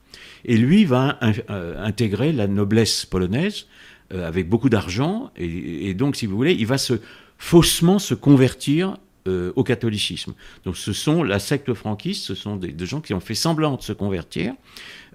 et 0.45 0.57
lui 0.57 0.85
va 0.85 1.19
euh, 1.49 1.84
intégrer 1.84 2.31
la 2.31 2.47
noblesse 2.47 3.05
polonaise 3.05 3.68
euh, 4.14 4.27
avec 4.27 4.49
beaucoup 4.49 4.69
d'argent 4.69 5.31
et, 5.35 5.89
et 5.89 5.93
donc 5.93 6.15
si 6.15 6.26
vous 6.26 6.35
voulez, 6.35 6.53
il 6.53 6.65
va 6.65 6.77
se 6.77 6.99
faussement 7.38 7.99
se 7.99 8.14
convertir 8.14 8.97
euh, 9.27 9.51
au 9.55 9.63
catholicisme. 9.63 10.33
Donc 10.65 10.77
ce 10.77 10.93
sont 10.93 11.23
la 11.23 11.39
secte 11.39 11.73
franquiste, 11.73 12.23
ce 12.23 12.35
sont 12.35 12.55
des, 12.55 12.73
gens 12.85 13.01
qui 13.01 13.13
ont 13.13 13.19
fait 13.19 13.35
semblant 13.35 13.75
de 13.75 13.81
se 13.81 13.93
convertir 13.93 14.53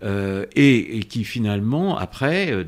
euh, 0.02 0.44
et, 0.54 1.00
qui 1.08 1.24
finalement, 1.24 1.96
après, 1.96 2.52
euh, 2.52 2.64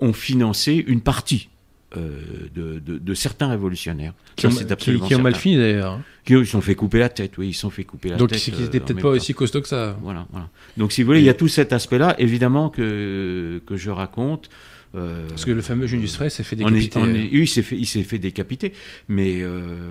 ont 0.00 0.12
financé 0.12 0.84
une 0.86 1.00
partie 1.00 1.48
de, 1.94 3.14
certains 3.14 3.48
révolutionnaires. 3.48 4.12
Qui, 4.36 4.46
ont, 4.46 5.22
mal 5.22 5.34
fini 5.34 5.56
d'ailleurs. 5.56 5.92
Hein. 5.94 6.02
Qui 6.24 6.34
se 6.34 6.44
sont 6.44 6.60
fait 6.60 6.74
couper 6.74 6.98
la 6.98 7.08
tête, 7.08 7.38
oui, 7.38 7.48
ils 7.48 7.54
se 7.54 7.60
sont 7.60 7.70
fait 7.70 7.84
couper 7.84 8.10
la 8.10 8.16
Donc, 8.16 8.30
tête. 8.30 8.50
Donc, 8.50 8.60
n'étaient 8.60 8.80
peut-être 8.80 9.00
pas 9.00 9.08
aussi 9.08 9.32
costauds 9.32 9.62
que 9.62 9.68
ça. 9.68 9.96
Voilà, 10.02 10.26
voilà. 10.30 10.48
Donc, 10.76 10.92
si 10.92 11.02
vous 11.02 11.06
voulez, 11.06 11.20
il 11.20 11.26
y 11.26 11.30
a 11.30 11.34
tout 11.34 11.48
cet 11.48 11.72
aspect-là, 11.72 12.14
évidemment, 12.18 12.68
que, 12.68 13.62
que 13.66 13.76
je 13.76 13.90
raconte. 13.90 14.50
Euh, 14.94 15.28
Parce 15.28 15.44
que 15.44 15.50
le 15.50 15.62
fameux 15.62 15.86
Junius 15.86 16.16
Frey 16.16 16.30
s'est 16.30 16.42
fait 16.42 16.56
décapiter. 16.56 17.00
oui, 17.00 17.28
il 17.32 17.48
s'est 17.48 17.62
fait, 17.62 17.76
il 17.76 17.86
s'est 17.86 18.02
fait 18.02 18.18
décapiter, 18.18 18.72
mais, 19.08 19.42
euh... 19.42 19.90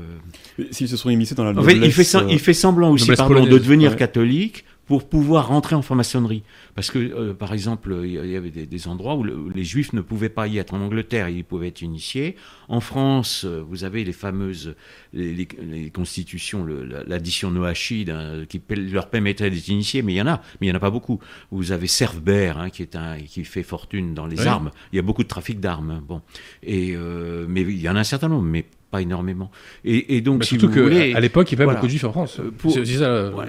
s'ils 0.71 0.89
se 0.89 0.97
sont 0.97 1.09
immiscés 1.09 1.35
dans 1.35 1.43
la 1.43 1.53
noblesse, 1.53 1.75
en 1.77 1.79
fait, 1.81 1.85
il 1.85 1.91
fait, 1.91 2.17
il 2.29 2.39
fait 2.39 2.53
semblant 2.53 2.91
aussi, 2.91 3.11
pardon, 3.11 3.45
de 3.45 3.57
devenir 3.57 3.95
catholique 3.95 4.65
pour 4.85 5.09
pouvoir 5.09 5.47
rentrer 5.47 5.75
en 5.75 5.81
franc-maçonnerie. 5.81 6.43
Parce 6.75 6.91
que, 6.91 6.99
euh, 6.99 7.33
par 7.33 7.53
exemple, 7.53 7.95
il 8.03 8.11
y 8.11 8.35
avait 8.35 8.49
des, 8.51 8.87
endroits 8.87 9.15
où, 9.15 9.23
les 9.23 9.63
juifs 9.63 9.93
ne 9.93 10.01
pouvaient 10.01 10.29
pas 10.29 10.47
y 10.47 10.57
être. 10.57 10.73
En 10.73 10.81
Angleterre, 10.81 11.29
ils 11.29 11.43
pouvaient 11.43 11.69
être 11.69 11.81
initiés. 11.81 12.35
En 12.67 12.79
France, 12.79 13.45
euh, 13.45 13.63
vous 13.67 13.83
avez 13.83 14.03
les 14.03 14.13
fameuses 14.13 14.75
les, 15.13 15.47
constitutions, 15.93 16.65
l'addition 16.65 17.51
noachide, 17.51 18.09
hein, 18.09 18.45
qui 18.47 18.61
leur 18.69 19.09
permettrait 19.09 19.49
d'être 19.49 19.67
initiés, 19.67 20.01
mais 20.01 20.13
il 20.13 20.17
y 20.17 20.21
en 20.21 20.27
a, 20.27 20.41
mais 20.59 20.67
il 20.67 20.69
n'y 20.69 20.73
en 20.73 20.77
a 20.77 20.79
pas 20.81 20.91
beaucoup. 20.91 21.19
Vous 21.51 21.71
avez 21.71 21.87
Cerf-Bert, 21.87 22.59
hein, 22.59 22.69
qui, 22.69 22.81
est 22.81 22.95
un, 22.95 23.17
qui 23.19 23.43
fait 23.43 23.63
fortune 23.63 24.13
dans 24.13 24.27
les 24.27 24.45
armes. 24.45 24.71
Il 24.91 24.97
y 24.97 24.99
a 24.99 25.01
beaucoup 25.01 25.23
de 25.23 25.27
trafic 25.27 25.59
d'armes. 25.59 25.91
Hein, 25.91 26.03
bon. 26.05 26.21
Et, 26.63 26.95
euh, 26.95 27.45
mais 27.47 27.61
il 27.61 27.81
y 27.81 27.89
en 27.89 27.95
a 27.95 27.99
un 27.99 28.03
certain 28.03 28.27
nombre, 28.27 28.43
mais 28.43 28.65
pas 28.95 29.01
énormément. 29.01 29.51
Et, 29.83 30.21
donc, 30.21 30.39
bah, 30.39 30.45
si 30.45 30.57
surtout 30.57 30.73
qu'à 30.73 31.19
l'époque, 31.19 31.51
il 31.51 31.55
n'y 31.55 31.61
avait 31.61 31.67
pas 31.67 31.75
beaucoup 31.75 31.87
de 31.87 31.91
juifs 31.91 32.03
en 32.03 32.11
France. 32.11 32.39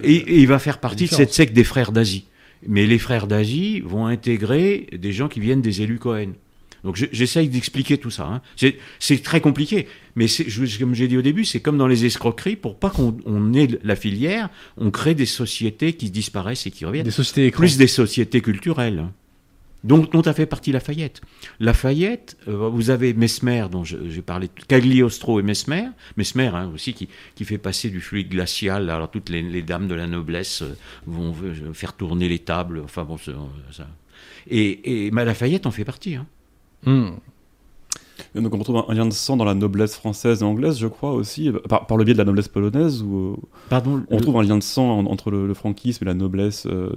et, 0.02 0.40
il 0.40 0.46
va 0.46 0.58
faire 0.58 0.78
partie 0.78 1.04
de 1.04 1.10
cette 1.10 1.32
secte 1.32 1.52
des 1.54 1.64
frères 1.64 1.92
d'Asie. 1.92 2.26
Mais 2.66 2.86
les 2.86 2.98
frères 2.98 3.26
d'Asie 3.26 3.80
vont 3.80 4.06
intégrer 4.06 4.88
des 4.92 5.12
gens 5.12 5.28
qui 5.28 5.40
viennent 5.40 5.62
des 5.62 5.82
élus 5.82 5.98
Cohen. 5.98 6.32
Donc 6.84 6.96
j'essaye 7.10 7.48
d'expliquer 7.48 7.98
tout 7.98 8.10
ça. 8.10 8.26
Hein. 8.26 8.70
C'est 9.00 9.22
très 9.22 9.40
compliqué, 9.40 9.88
mais 10.14 10.26
comme 10.78 10.94
j'ai 10.94 11.08
dit 11.08 11.16
au 11.16 11.22
début, 11.22 11.44
c'est 11.44 11.60
comme 11.60 11.78
dans 11.78 11.88
les 11.88 12.04
escroqueries, 12.04 12.54
pour 12.54 12.78
pas 12.78 12.90
qu'on 12.90 13.52
ait 13.54 13.68
la 13.82 13.96
filière, 13.96 14.50
on 14.76 14.90
crée 14.92 15.14
des 15.14 15.26
sociétés 15.26 15.94
qui 15.94 16.10
disparaissent 16.10 16.66
et 16.66 16.70
qui 16.70 16.84
reviennent. 16.84 17.04
Des 17.04 17.10
sociétés 17.10 17.50
Plus 17.50 17.76
des 17.76 17.88
sociétés 17.88 18.40
culturelles. 18.40 19.06
Dont, 19.84 19.98
dont 19.98 20.22
a 20.22 20.32
fait 20.32 20.46
partie 20.46 20.72
Lafayette. 20.72 21.20
Lafayette, 21.60 22.36
euh, 22.48 22.68
vous 22.68 22.90
avez 22.90 23.14
Mesmer, 23.14 23.66
dont 23.70 23.84
j'ai 23.84 24.22
parlé, 24.22 24.48
Cagliostro 24.68 25.38
et 25.38 25.42
Mesmer, 25.42 25.88
Mesmer 26.16 26.48
hein, 26.48 26.70
aussi 26.74 26.92
qui, 26.92 27.08
qui, 27.34 27.44
fait 27.44 27.58
passer 27.58 27.90
du 27.90 28.00
fluide 28.00 28.28
glacial, 28.28 28.90
alors 28.90 29.10
toutes 29.10 29.28
les, 29.28 29.62
dames 29.62 29.86
de 29.86 29.94
la 29.94 30.06
noblesse 30.06 30.62
euh, 30.62 30.76
vont 31.06 31.34
faire 31.72 31.92
tourner 31.92 32.28
les 32.28 32.40
tables, 32.40 32.80
enfin 32.84 33.04
bon, 33.04 33.16
ça. 33.16 33.86
Et, 34.48 35.06
et 35.06 35.10
Lafayette 35.10 35.66
en 35.66 35.70
fait 35.70 35.84
partie. 35.84 36.16
Hein. 36.16 36.26
Hmm. 36.84 37.16
donc 38.34 38.54
on 38.54 38.58
retrouve 38.58 38.84
un 38.88 38.94
lien 38.94 39.06
de 39.06 39.12
sang 39.12 39.36
dans 39.36 39.44
la 39.44 39.54
noblesse 39.54 39.94
française 39.94 40.42
et 40.42 40.44
anglaise, 40.44 40.78
je 40.78 40.86
crois 40.86 41.12
aussi, 41.12 41.52
par, 41.68 41.86
par 41.86 41.96
le 41.96 42.04
biais 42.04 42.14
de 42.14 42.18
la 42.18 42.24
noblesse 42.24 42.48
polonaise, 42.48 43.02
ou 43.02 43.38
Pardon, 43.68 44.04
on 44.10 44.20
trouve 44.20 44.36
un 44.38 44.42
lien 44.42 44.58
de 44.58 44.62
sang 44.62 45.06
entre 45.06 45.30
le, 45.30 45.54
franquisme 45.54 46.04
et 46.04 46.06
la 46.06 46.14
noblesse 46.14 46.66
euh, 46.66 46.90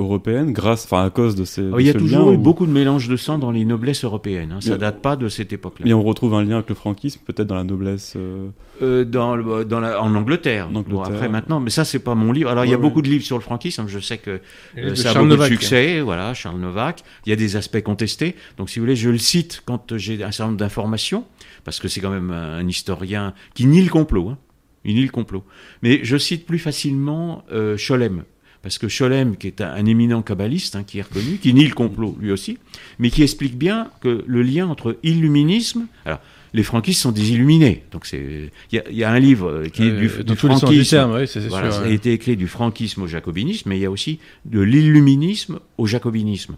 européenne 0.00 0.52
grâce, 0.52 0.84
enfin 0.84 1.04
à 1.04 1.10
cause 1.10 1.34
de 1.34 1.44
ces. 1.44 1.62
il 1.78 1.86
y 1.86 1.90
a 1.90 1.94
toujours 1.94 2.32
eu 2.32 2.36
beaucoup 2.36 2.66
de 2.66 2.72
mélange 2.72 3.08
de 3.08 3.16
sang 3.16 3.38
dans 3.38 3.50
les 3.50 3.64
noblesses 3.64 4.04
européennes. 4.04 4.52
Hein. 4.52 4.60
Ça 4.60 4.72
ne 4.72 4.76
date 4.76 5.00
pas 5.00 5.16
de 5.16 5.28
cette 5.28 5.52
époque-là. 5.52 5.84
Mais 5.84 5.92
on 5.92 6.02
retrouve 6.02 6.34
un 6.34 6.42
lien 6.42 6.56
avec 6.56 6.68
le 6.68 6.74
franquisme, 6.74 7.20
peut-être 7.24 7.46
dans 7.46 7.56
la 7.56 7.64
noblesse. 7.64 8.14
Euh, 8.16 8.48
euh, 8.82 9.04
dans, 9.04 9.36
dans 9.64 9.80
la, 9.80 10.00
en 10.02 10.14
Angleterre. 10.14 10.68
après 11.04 11.28
maintenant, 11.28 11.60
mais 11.60 11.70
ça 11.70 11.84
c'est 11.84 11.98
pas 11.98 12.14
mon 12.14 12.32
livre. 12.32 12.50
Alors 12.50 12.64
il 12.64 12.70
y 12.70 12.74
a 12.74 12.78
beaucoup 12.78 13.02
de 13.02 13.08
livres 13.08 13.24
sur 13.24 13.36
le 13.36 13.42
franquisme. 13.42 13.84
Je 13.88 13.98
sais 13.98 14.18
que 14.18 14.40
euh, 14.78 14.94
ça 14.94 15.10
a 15.10 15.22
beaucoup 15.22 15.36
de 15.36 15.44
succès. 15.44 16.00
Voilà, 16.00 16.34
Charles 16.34 16.58
Novak. 16.60 17.02
Il 17.26 17.30
y 17.30 17.32
a 17.32 17.36
des 17.36 17.56
aspects 17.56 17.82
contestés. 17.82 18.34
Donc 18.58 18.70
si 18.70 18.78
vous 18.78 18.84
voulez, 18.84 18.96
je 18.96 19.10
le 19.10 19.18
cite 19.18 19.62
quand 19.64 19.96
j'ai 19.96 20.22
un 20.22 20.30
certain 20.30 20.46
nombre 20.46 20.58
d'informations, 20.58 21.24
parce 21.64 21.78
que 21.78 21.88
c'est 21.88 22.00
quand 22.00 22.10
même 22.10 22.30
un, 22.30 22.66
historien 22.66 23.34
qui 23.54 23.66
nie 23.66 23.82
le 23.82 23.90
complot. 23.90 24.30
Hein. 24.30 24.38
Il 24.84 24.94
nie 24.94 25.02
le 25.02 25.10
complot. 25.10 25.44
Mais 25.82 26.00
je 26.02 26.16
cite 26.16 26.46
plus 26.46 26.58
facilement 26.58 27.44
Cholem 27.76 28.24
parce 28.62 28.78
que 28.78 28.88
Scholem, 28.88 29.36
qui 29.36 29.46
est 29.46 29.60
un, 29.60 29.86
éminent 29.86 30.22
kabbaliste, 30.22 30.76
hein, 30.76 30.84
qui 30.84 30.98
est 30.98 31.02
reconnu, 31.02 31.38
qui 31.38 31.54
nie 31.54 31.66
le 31.66 31.74
complot 31.74 32.16
lui 32.20 32.30
aussi, 32.30 32.58
mais 32.98 33.10
qui 33.10 33.22
explique 33.22 33.56
bien 33.56 33.90
que 34.00 34.24
le 34.26 34.42
lien 34.42 34.68
entre 34.68 34.98
illuminisme, 35.02 35.86
alors 36.04 36.20
les 36.52 36.62
franquistes 36.62 37.00
sont 37.00 37.12
des 37.12 37.30
illuminés, 37.30 37.84
donc 37.92 38.06
c'est 38.06 38.50
il 38.72 38.82
y, 38.90 39.04
a 39.04 39.10
un 39.10 39.18
livre 39.20 39.66
qui 39.72 39.84
est 39.84 39.92
du, 39.92 40.08
franquisme, 40.08 41.26
voilà, 41.48 41.70
ça 41.70 41.82
a 41.82 41.88
été 41.88 42.12
écrit 42.12 42.36
du 42.36 42.48
franquisme 42.48 43.02
au 43.02 43.06
jacobinisme, 43.06 43.68
mais 43.68 43.78
il 43.78 43.82
y 43.82 43.86
a 43.86 43.90
aussi 43.90 44.18
de 44.44 44.60
l'illuminisme 44.60 45.60
au 45.78 45.86
jacobinisme, 45.86 46.56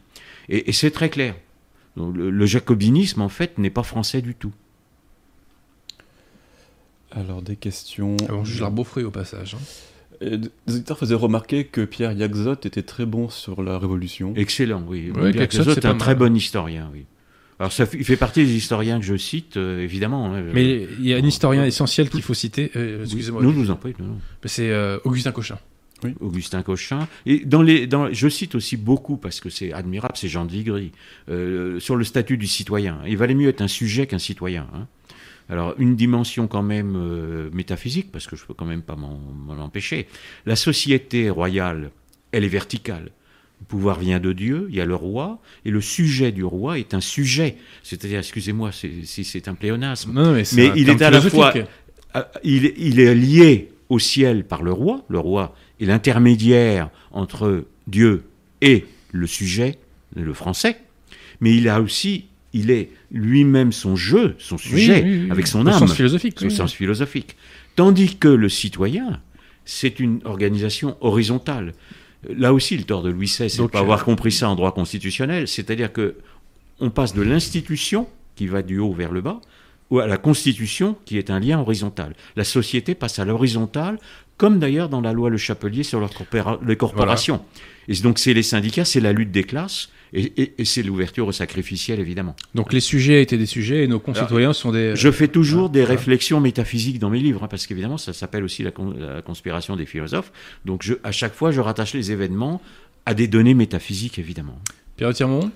et, 0.49 0.73
c'est 0.73 0.91
très 0.91 1.11
clair. 1.11 1.35
le, 1.97 2.47
jacobinisme 2.47 3.21
en 3.21 3.29
fait 3.29 3.59
n'est 3.59 3.71
pas 3.71 3.83
français 3.83 4.23
du 4.23 4.35
tout. 4.35 4.53
Alors 7.15 7.43
des 7.43 7.57
questions. 7.57 8.17
Bon, 8.29 8.45
juge 8.45 8.63
au 8.63 9.11
passage. 9.11 9.55
Hein. 9.55 9.92
Les 10.23 10.75
auditeurs 10.75 10.99
faisaient 10.99 11.15
remarquer 11.15 11.65
que 11.65 11.83
Pierre 11.85 12.13
Yaxot 12.13 12.55
était 12.65 12.83
très 12.83 13.07
bon 13.07 13.29
sur 13.29 13.63
la 13.63 13.79
Révolution. 13.79 14.35
Excellent, 14.37 14.85
oui. 14.87 15.11
Pierre 15.13 15.35
Yaxot 15.35 15.71
est 15.71 15.87
un 15.87 15.97
très 15.97 16.15
bon 16.15 16.35
historien, 16.35 16.91
oui. 16.93 17.05
Alors, 17.63 17.73
ça, 17.73 17.85
il 17.93 18.05
fait 18.05 18.17
partie 18.17 18.45
des 18.45 18.57
historiens 18.57 18.99
que 18.99 19.07
je 19.07 19.17
cite, 19.17 19.57
euh, 19.57 19.85
évidemment. 19.85 20.35
Hein, 20.35 20.43
Mais 20.53 20.89
il 20.99 21.07
y 21.07 21.15
a 21.15 21.17
un 21.17 21.25
historien 21.25 21.65
essentiel 21.65 22.11
qu'il 22.11 22.23
faut 22.23 22.35
citer. 22.35 22.73
Euh, 22.75 23.05
excusez-moi. 23.05 23.41
Nous, 23.41 23.53
nous 23.53 23.71
en 23.71 23.77
prie. 23.77 23.95
C'est 24.47 24.71
euh, 24.71 24.99
Augustin 25.05 25.31
Cochin. 25.31 25.59
Oui. 26.03 26.15
Augustin 26.19 26.63
Cochin. 26.63 27.07
Et 27.25 27.45
dans 27.45 27.63
les, 27.63 27.87
dans, 27.87 28.13
je 28.13 28.29
cite 28.29 28.57
aussi 28.57 28.77
beaucoup, 28.77 29.17
parce 29.17 29.41
que 29.41 29.49
c'est 29.49 29.73
admirable, 29.73 30.15
c'est 30.17 30.27
Jean 30.27 30.45
de 30.45 30.51
Vigry, 30.51 30.91
sur 31.79 31.95
le 31.95 32.03
statut 32.03 32.37
du 32.37 32.49
citoyen. 32.49 32.99
Il 33.07 33.17
valait 33.17 33.37
mieux 33.37 33.49
être 33.49 33.61
un 33.61 33.69
sujet 33.69 34.09
qu'un 34.09 34.19
citoyen. 34.19 34.67
Hein. 34.75 34.89
Alors, 35.49 35.75
une 35.79 35.97
dimension 35.97 36.47
quand 36.47 36.63
même 36.63 36.95
euh, 36.97 37.51
métaphysique, 37.53 38.11
parce 38.13 38.27
que 38.27 38.37
je 38.37 38.43
ne 38.43 38.47
peux 38.47 38.55
quand 38.55 38.65
même 38.65 38.83
pas 38.83 38.97
m'en 38.97 39.59
empêcher. 39.59 40.07
La 40.47 40.57
société 40.57 41.31
royale, 41.31 41.91
elle 42.33 42.45
est 42.45 42.49
verticale. 42.49 43.11
Le 43.61 43.67
pouvoir 43.67 43.99
vient 43.99 44.19
de 44.19 44.33
Dieu, 44.33 44.67
il 44.71 44.77
y 44.77 44.81
a 44.81 44.87
le 44.87 44.95
roi, 44.95 45.41
et 45.65 45.71
le 45.71 45.81
sujet 45.81 46.33
du 46.33 46.45
roi 46.45 46.79
est 46.79 46.95
un 46.95 47.01
sujet. 47.01 47.57
C'est-à-dire, 47.83 48.19
excusez-moi 48.19 48.71
si 48.73 49.25
c'est 49.25 49.47
un 49.47 49.55
pléonasme, 49.55 50.13
mais, 50.55 50.73
il 50.75 50.89
est 50.89 51.03
à 51.03 51.11
la 51.11 51.21
fois, 51.21 51.53
euh, 52.17 52.23
il, 52.43 52.73
il 52.77 52.99
est 52.99 53.15
lié 53.15 53.71
au 53.89 53.99
ciel 53.99 54.45
par 54.45 54.63
le 54.63 54.73
roi. 54.73 55.05
Le 55.09 55.19
roi 55.19 55.55
est 55.81 55.85
l'intermédiaire 55.85 56.91
entre 57.13 57.67
Dieu 57.87 58.25
et 58.61 58.87
le 59.13 59.27
sujet, 59.27 59.79
le 60.17 60.35
français. 60.35 60.79
Mais 61.41 61.55
il 61.55 61.69
a 61.69 61.81
aussi 61.81 62.27
il 62.53 62.71
est 62.71 62.91
lui-même 63.11 63.73
son 63.73 63.97
jeu, 63.97 64.35
son 64.39 64.59
sujet, 64.59 65.27
avec 65.31 65.47
son 65.47 65.67
âme. 65.67 65.79
Sens 65.79 65.95
philosophique. 65.95 66.39
Son 66.39 66.51
sens 66.51 66.73
philosophique. 66.73 67.37
Tandis 67.77 68.17
que 68.17 68.29
le 68.29 68.49
citoyen, 68.49 69.21
c'est 69.65 70.01
une 70.01 70.21
organisation 70.25 70.97
horizontale. 71.01 71.73
Là 72.29 72.53
aussi, 72.53 72.77
le 72.77 72.85
tort 72.85 73.03
de 73.03 73.11
Louis 73.11 73.27
XVI, 73.27 73.51
c'est 73.51 73.63
de 73.63 73.67
pas 73.67 73.81
avoir 73.81 74.01
euh, 74.01 74.05
compris 74.05 74.33
ça 74.33 74.49
en 74.49 74.55
droit 74.55 74.73
constitutionnel. 74.73 75.49
C'est-à-dire 75.49 75.93
que 75.93 76.17
on 76.79 76.91
passe 76.91 77.15
de 77.15 77.23
l'institution, 77.23 78.09
qui 78.37 78.47
va 78.47 78.63
du 78.63 78.79
haut 78.79 78.93
vers 78.93 79.13
le 79.13 79.21
bas, 79.21 79.41
ou 79.91 80.01
à 80.01 80.07
la 80.07 80.17
constitution, 80.17 80.97
qui 81.05 81.19
est 81.19 81.31
un 81.31 81.39
lien 81.39 81.61
horizontal. 81.61 82.15
La 82.35 82.45
société 82.45 82.95
passe 82.95 83.19
à 83.19 83.25
l'horizontale, 83.25 83.99
comme 84.43 84.59
d'ailleurs 84.59 84.89
dans 84.89 85.01
la 85.01 85.13
loi 85.13 85.31
Le 85.31 85.37
Chapelier 85.37 85.85
sur 85.85 86.01
les 86.67 86.75
corporations. 86.75 87.45
Et 87.87 87.95
donc 87.95 88.19
c'est 88.19 88.35
les 88.35 88.43
syndicats, 88.43 88.85
c'est 88.85 88.99
la 88.99 89.13
lutte 89.13 89.31
des 89.31 89.45
classes, 89.45 89.89
et, 90.13 90.53
c'est 90.65 90.83
l'ouverture 90.83 91.29
au 91.29 91.31
sacrificiel, 91.31 92.01
évidemment. 92.01 92.35
Donc 92.57 92.73
les 92.73 92.81
sujets 92.81 93.23
étaient 93.23 93.39
des 93.39 93.47
sujets 93.47 93.85
et 93.85 93.87
nos 93.87 94.01
concitoyens 94.01 94.53
sont 94.53 94.73
des... 94.73 94.97
Je 94.97 95.13
fais 95.13 95.29
toujours 95.29 95.71
des 95.71 95.85
réflexions 95.85 96.41
métaphysiques 96.41 96.99
dans 96.99 97.09
mes 97.09 97.21
livres, 97.21 97.45
hein, 97.45 97.49
parce 97.49 97.69
qu'évidemment, 97.69 97.99
ça 97.99 98.13
s'appelle 98.13 98.43
aussi 98.43 98.65
la, 98.65 98.73
conspiration 99.23 99.77
des 99.77 99.87
philosophes. 99.87 100.33
Donc 100.65 100.83
je, 100.83 100.95
à 101.05 101.13
chaque 101.13 101.35
fois, 101.35 101.53
je 101.53 101.61
rattache 101.61 101.95
les 101.95 102.11
événements 102.11 102.61
à 103.07 103.15
des 103.15 103.29
données 103.29 103.55
métaphysiques, 103.55 104.19
évidemment. 104.19 104.59
Pierre 104.97 105.15
Tirmont 105.15 105.53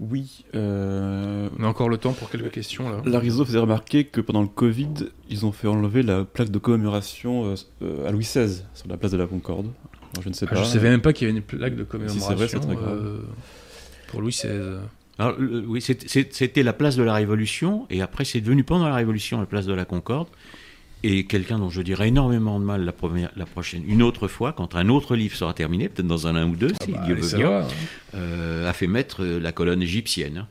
oui. 0.00 0.44
Euh... 0.54 1.48
On 1.58 1.64
a 1.64 1.66
encore 1.66 1.88
le 1.88 1.98
temps 1.98 2.12
pour 2.12 2.30
quelques 2.30 2.50
questions 2.50 2.88
là. 2.88 3.02
L'Arizo 3.04 3.44
faisait 3.44 3.58
remarquer 3.58 4.04
que 4.04 4.20
pendant 4.20 4.42
le 4.42 4.48
Covid, 4.48 4.94
ils 5.28 5.44
ont 5.44 5.52
fait 5.52 5.66
enlever 5.66 6.02
la 6.02 6.24
plaque 6.24 6.50
de 6.50 6.58
commémoration 6.58 7.46
euh, 7.46 7.54
euh, 7.82 8.08
à 8.08 8.12
Louis 8.12 8.24
XVI 8.24 8.62
sur 8.74 8.88
la 8.88 8.96
place 8.96 9.12
de 9.12 9.16
la 9.16 9.26
Concorde. 9.26 9.72
je 10.22 10.28
ne 10.28 10.34
sais 10.34 10.46
ah, 10.48 10.54
pas. 10.54 10.62
je 10.62 10.68
savais 10.68 10.90
même 10.90 11.00
pas 11.00 11.12
qu'il 11.12 11.26
y 11.26 11.30
avait 11.30 11.38
une 11.38 11.44
plaque 11.44 11.74
de 11.74 11.82
commémoration. 11.82 12.26
c'est 12.28 12.34
vrai, 12.34 12.46
très 12.46 12.58
euh, 12.58 13.22
pour 14.08 14.20
Louis 14.20 14.30
XVI. 14.30 14.78
Alors, 15.18 15.34
oui, 15.66 15.80
c'était 15.80 16.62
la 16.62 16.72
place 16.72 16.94
de 16.94 17.02
la 17.02 17.14
Révolution, 17.14 17.86
et 17.90 18.00
après 18.00 18.24
c'est 18.24 18.40
devenu 18.40 18.62
pendant 18.62 18.88
la 18.88 18.94
Révolution 18.94 19.40
la 19.40 19.46
place 19.46 19.66
de 19.66 19.74
la 19.74 19.84
Concorde. 19.84 20.28
Et 21.04 21.26
quelqu'un 21.26 21.58
dont 21.58 21.70
je 21.70 21.80
dirais 21.80 22.08
énormément 22.08 22.58
de 22.58 22.64
mal 22.64 22.84
la, 22.84 22.92
première, 22.92 23.30
la 23.36 23.46
prochaine, 23.46 23.84
une 23.86 24.02
autre 24.02 24.26
fois, 24.26 24.52
quand 24.52 24.74
un 24.74 24.88
autre 24.88 25.14
livre 25.14 25.36
sera 25.36 25.54
terminé, 25.54 25.88
peut-être 25.88 26.08
dans 26.08 26.26
un 26.26 26.42
an 26.42 26.48
ou 26.48 26.56
deux, 26.56 26.72
ah 26.80 26.84
si 26.84 26.92
bah, 26.92 27.02
Dieu 27.06 27.14
veut 27.14 27.36
bien, 27.36 27.60
hein. 27.60 27.68
euh, 28.14 28.68
a 28.68 28.72
fait 28.72 28.88
mettre 28.88 29.22
euh, 29.22 29.38
la 29.38 29.52
colonne 29.52 29.82
égyptienne. 29.82 30.46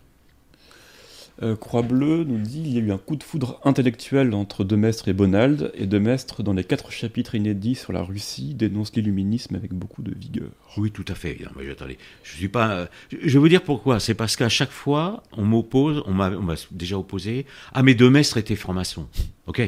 Euh, 1.44 1.56
Croix 1.56 1.84
Bleue 1.84 2.24
nous 2.24 2.40
dit 2.40 2.64
il 2.66 2.74
y 2.74 2.78
a 2.80 2.82
eu 2.82 2.92
un 2.92 2.98
coup 2.98 3.16
de 3.16 3.24
foudre 3.24 3.60
intellectuel 3.64 4.34
entre 4.34 4.64
Demestre 4.64 5.08
et 5.10 5.14
Bonald, 5.14 5.72
et 5.76 5.86
Demestre, 5.86 6.42
dans 6.42 6.54
les 6.54 6.64
quatre 6.64 6.92
chapitres 6.92 7.36
inédits 7.36 7.76
sur 7.76 7.94
la 7.94 8.02
Russie, 8.02 8.56
dénonce 8.56 8.96
l'illuminisme 8.96 9.56
avec 9.56 9.74
beaucoup 9.74 10.02
de 10.02 10.18
vigueur. 10.18 10.50
Oui, 10.78 10.92
tout 10.92 11.06
à 11.10 11.14
fait. 11.14 11.38
mais 11.56 11.70
attendez, 11.70 11.98
je 12.24 12.32
suis 12.32 12.48
pas. 12.48 12.88
Je 13.12 13.34
vais 13.34 13.40
vous 13.40 13.50
dire 13.50 13.62
pourquoi. 13.62 14.00
C'est 14.00 14.16
parce 14.16 14.36
qu'à 14.36 14.50
chaque 14.50 14.72
fois, 14.72 15.22
on 15.34 15.44
m'oppose, 15.44 16.02
on 16.08 16.14
m'a 16.14 16.32
déjà 16.72 16.98
opposé. 16.98 17.46
Ah, 17.74 17.84
mais 17.84 17.94
Demestre 17.94 18.38
était 18.38 18.56
franc-maçon. 18.56 19.08
Ok? 19.46 19.62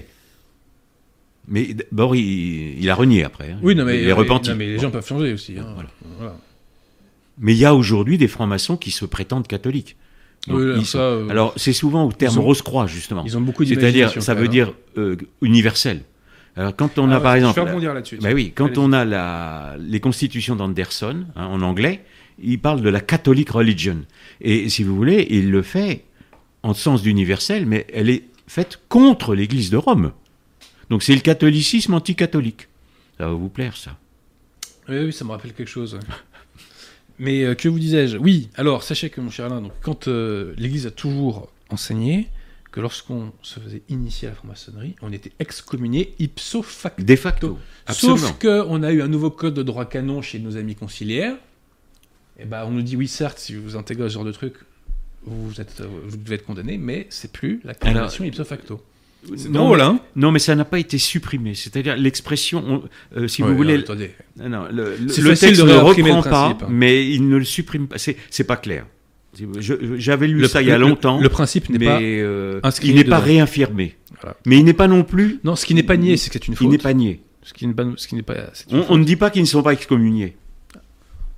Mais 1.50 1.74
d'abord, 1.74 2.16
il, 2.16 2.90
a 2.90 2.96
renié 2.96 3.24
après. 3.24 3.52
Hein. 3.52 3.60
Oui, 3.62 3.76
non, 3.76 3.84
mais, 3.84 4.02
il 4.02 4.08
est 4.08 4.14
repenti. 4.14 4.52
mais 4.56 4.68
les 4.68 4.80
gens 4.80 4.92
peuvent 4.92 5.06
changer 5.06 5.34
aussi. 5.34 5.58
Hein. 5.58 5.76
Mais 7.40 7.54
il 7.54 7.58
y 7.58 7.66
a 7.66 7.74
aujourd'hui 7.74 8.18
des 8.18 8.28
francs-maçons 8.28 8.78
qui 8.78 8.92
se 8.92 9.06
prétendent 9.06 9.48
catholiques. 9.48 9.96
Euh, 10.50 11.30
alors, 11.30 11.54
c'est 11.58 11.74
souvent 11.74 12.06
au 12.06 12.12
terme 12.12 12.40
Rose-Croix, 12.40 12.88
justement. 12.88 13.24
Ils 13.26 13.38
ont 13.38 13.42
beaucoup 13.42 13.66
C'est-à-dire, 13.66 14.22
ça 14.22 14.34
veut 14.34 14.48
dire 14.48 14.74
euh, 14.98 15.18
universel. 15.42 16.04
Alors 16.56 16.76
quand 16.76 16.98
on 16.98 17.10
Ah 17.10 17.16
a 17.16 17.18
ouais, 17.18 17.24
par 17.24 17.32
Je 17.34 17.38
exemple, 17.38 17.60
vais 17.62 17.68
rebondir 17.68 17.94
là-dessus. 17.94 18.18
bah 18.22 18.32
oui, 18.34 18.52
quand 18.54 18.78
on 18.78 18.92
a 18.92 19.06
la, 19.06 19.76
les 19.80 20.00
constitutions 20.00 20.56
d'Anderson 20.56 21.26
hein, 21.36 21.46
en 21.46 21.62
anglais, 21.62 22.04
il 22.42 22.60
parle 22.60 22.82
de 22.82 22.90
la 22.90 23.00
Catholic 23.00 23.50
religion. 23.50 23.98
Et 24.42 24.68
si 24.68 24.84
vous 24.84 24.96
voulez, 24.96 25.28
il 25.30 25.52
le 25.52 25.62
fait 25.62 26.04
en 26.64 26.74
sens 26.74 27.02
d'universel, 27.02 27.66
mais 27.66 27.86
elle 27.94 28.10
est 28.10 28.24
faite 28.48 28.82
contre 28.90 29.36
l'Église 29.36 29.70
de 29.70 29.78
Rome. 29.78 30.12
Donc 30.90 31.04
c'est 31.04 31.14
le 31.16 31.22
catholicisme 31.22 31.94
anticatholique. 31.94 32.68
Ça 33.18 33.28
va 33.28 33.34
vous 33.34 33.50
plaire, 33.50 33.76
ça. 33.78 33.98
Oui, 34.88 34.98
oui, 35.06 35.14
ça 35.14 35.26
me 35.26 35.32
rappelle 35.32 35.54
quelque 35.54 35.70
chose. 35.70 36.00
Mais 37.20 37.44
euh, 37.44 37.54
que 37.54 37.68
vous 37.68 37.80
disais-je? 37.80 38.18
Oui, 38.18 38.50
alors 38.56 38.82
sachez 38.82 39.10
que 39.10 39.20
mon 39.20 39.30
cher 39.30 39.46
Alain, 39.48 39.62
donc, 39.62 39.74
quand 39.82 40.08
euh, 40.08 40.54
l'Église 40.58 40.88
a 40.88 40.92
toujours 40.92 41.50
enseigné 41.70 42.30
que 42.72 42.80
lorsqu'on 42.80 43.34
se 43.42 43.60
faisait 43.60 43.82
initier 43.90 44.28
à 44.28 44.32
la 44.32 44.36
franc-maçonnerie, 44.36 44.96
on 45.02 45.12
était 45.12 45.32
excommunié 45.40 46.16
ipso 46.20 46.62
facto. 46.62 47.04
De 47.04 47.16
facto. 47.16 47.60
Absolument. 47.88 48.18
Sauf 48.18 48.40
qu'on 48.40 48.84
a 48.84 48.92
eu 48.92 49.02
un 49.02 49.08
nouveau 49.08 49.32
code 49.32 49.56
de 49.56 49.64
droit 49.64 49.86
canon 49.86 50.22
chez 50.22 50.40
nos 50.40 50.56
amis 50.56 50.76
conciliaires. 50.76 51.36
Et 52.38 52.46
ben, 52.46 52.64
on 52.66 52.72
nous 52.72 52.84
dit 52.84 52.96
oui, 52.96 53.08
certes, 53.08 53.40
si 53.40 53.56
vous 53.56 53.76
intégrez 53.76 54.08
ce 54.08 54.14
genre 54.14 54.24
de 54.24 54.32
truc, 54.32 54.54
vous, 55.24 55.60
êtes, 55.60 55.82
euh, 55.82 55.88
vous 56.06 56.16
devez 56.16 56.36
être 56.36 56.46
condamné, 56.46 56.78
mais 56.78 57.08
c'est 57.10 57.32
plus 57.32 57.60
la 57.64 57.74
condamnation 57.74 58.24
ipso 58.24 58.46
facto. 58.46 58.82
C'est 59.36 59.50
non, 59.50 59.66
drôle, 59.66 59.78
mais, 59.80 59.84
hein 59.84 60.00
non, 60.16 60.32
mais 60.32 60.40
ça 60.40 60.56
n'a 60.56 60.64
pas 60.66 60.80
été 60.80 60.98
supprimé. 60.98 61.54
C'est-à-dire 61.54 61.98
l'expression, 61.98 62.64
on- 62.66 62.84
euh, 63.20 63.28
si 63.28 63.44
Ouais, 63.44 63.50
vous 63.50 63.56
voulez, 63.58 63.76
non, 63.76 63.82
attendez. 63.82 64.12
Non, 64.38 64.66
le, 64.72 64.96
le- 64.96 65.10
C'est 65.10 65.22
le 65.22 65.36
texte 65.36 65.62
de 65.62 65.68
ne 65.68 65.74
reprend 65.76 66.18
le 66.18 66.24
pas, 66.24 66.50
principe. 66.54 66.68
mais 66.70 67.06
il 67.10 67.28
ne 67.28 67.36
le 67.38 67.44
supprime 67.44 67.88
pas. 67.88 67.98
C'est, 67.98 68.16
c'est 68.30 68.46
pas 68.46 68.56
clair. 68.56 68.86
Je- 69.60 69.74
J'avais 69.98 70.28
lu 70.28 70.40
Le- 70.40 70.48
ça 70.48 70.62
il 70.62 70.68
y 70.70 70.72
a 70.72 70.78
longtemps, 70.78 71.20
Le 71.20 71.30
principe 71.30 71.70
n'est 71.70 71.78
mais 71.78 71.86
pas. 71.86 72.00
euh, 72.02 72.60
il 72.82 72.96
n'est 72.96 73.04
pas. 73.04 73.20
Voilà. 74.22 74.38
Mais 74.46 74.58
il 74.58 74.64
n'est 74.66 74.74
pas 74.74 74.88
non 74.88 75.04
plus. 75.04 75.40
Non, 75.44 75.56
ce 75.56 75.66
qui 75.66 75.74
n'est 75.76 75.84
pas 75.84 75.98
nié, 75.98 76.18
c'est 76.18 76.30
que 76.30 76.34
c'est 76.34 76.48
une 76.48 76.54
Il 76.54 76.58
faute. 76.58 76.72
n'est 76.72 76.78
pas 76.78 76.94
nié. 76.94 77.22
Ce 77.44 77.54
qui 77.54 77.68
n'est 77.68 77.74
pas. 77.74 77.86
Ce 77.98 78.08
qui 78.08 78.16
n'est 78.16 78.22
pas. 78.22 78.36
c'est 78.54 78.66
on 78.90 78.98
ne 78.98 79.04
dit 79.04 79.16
pas 79.18 79.30
qu'ils 79.30 79.42
ne 79.42 79.48
sont 79.48 79.62
pas 79.64 79.74
excommuniés. 79.74 80.36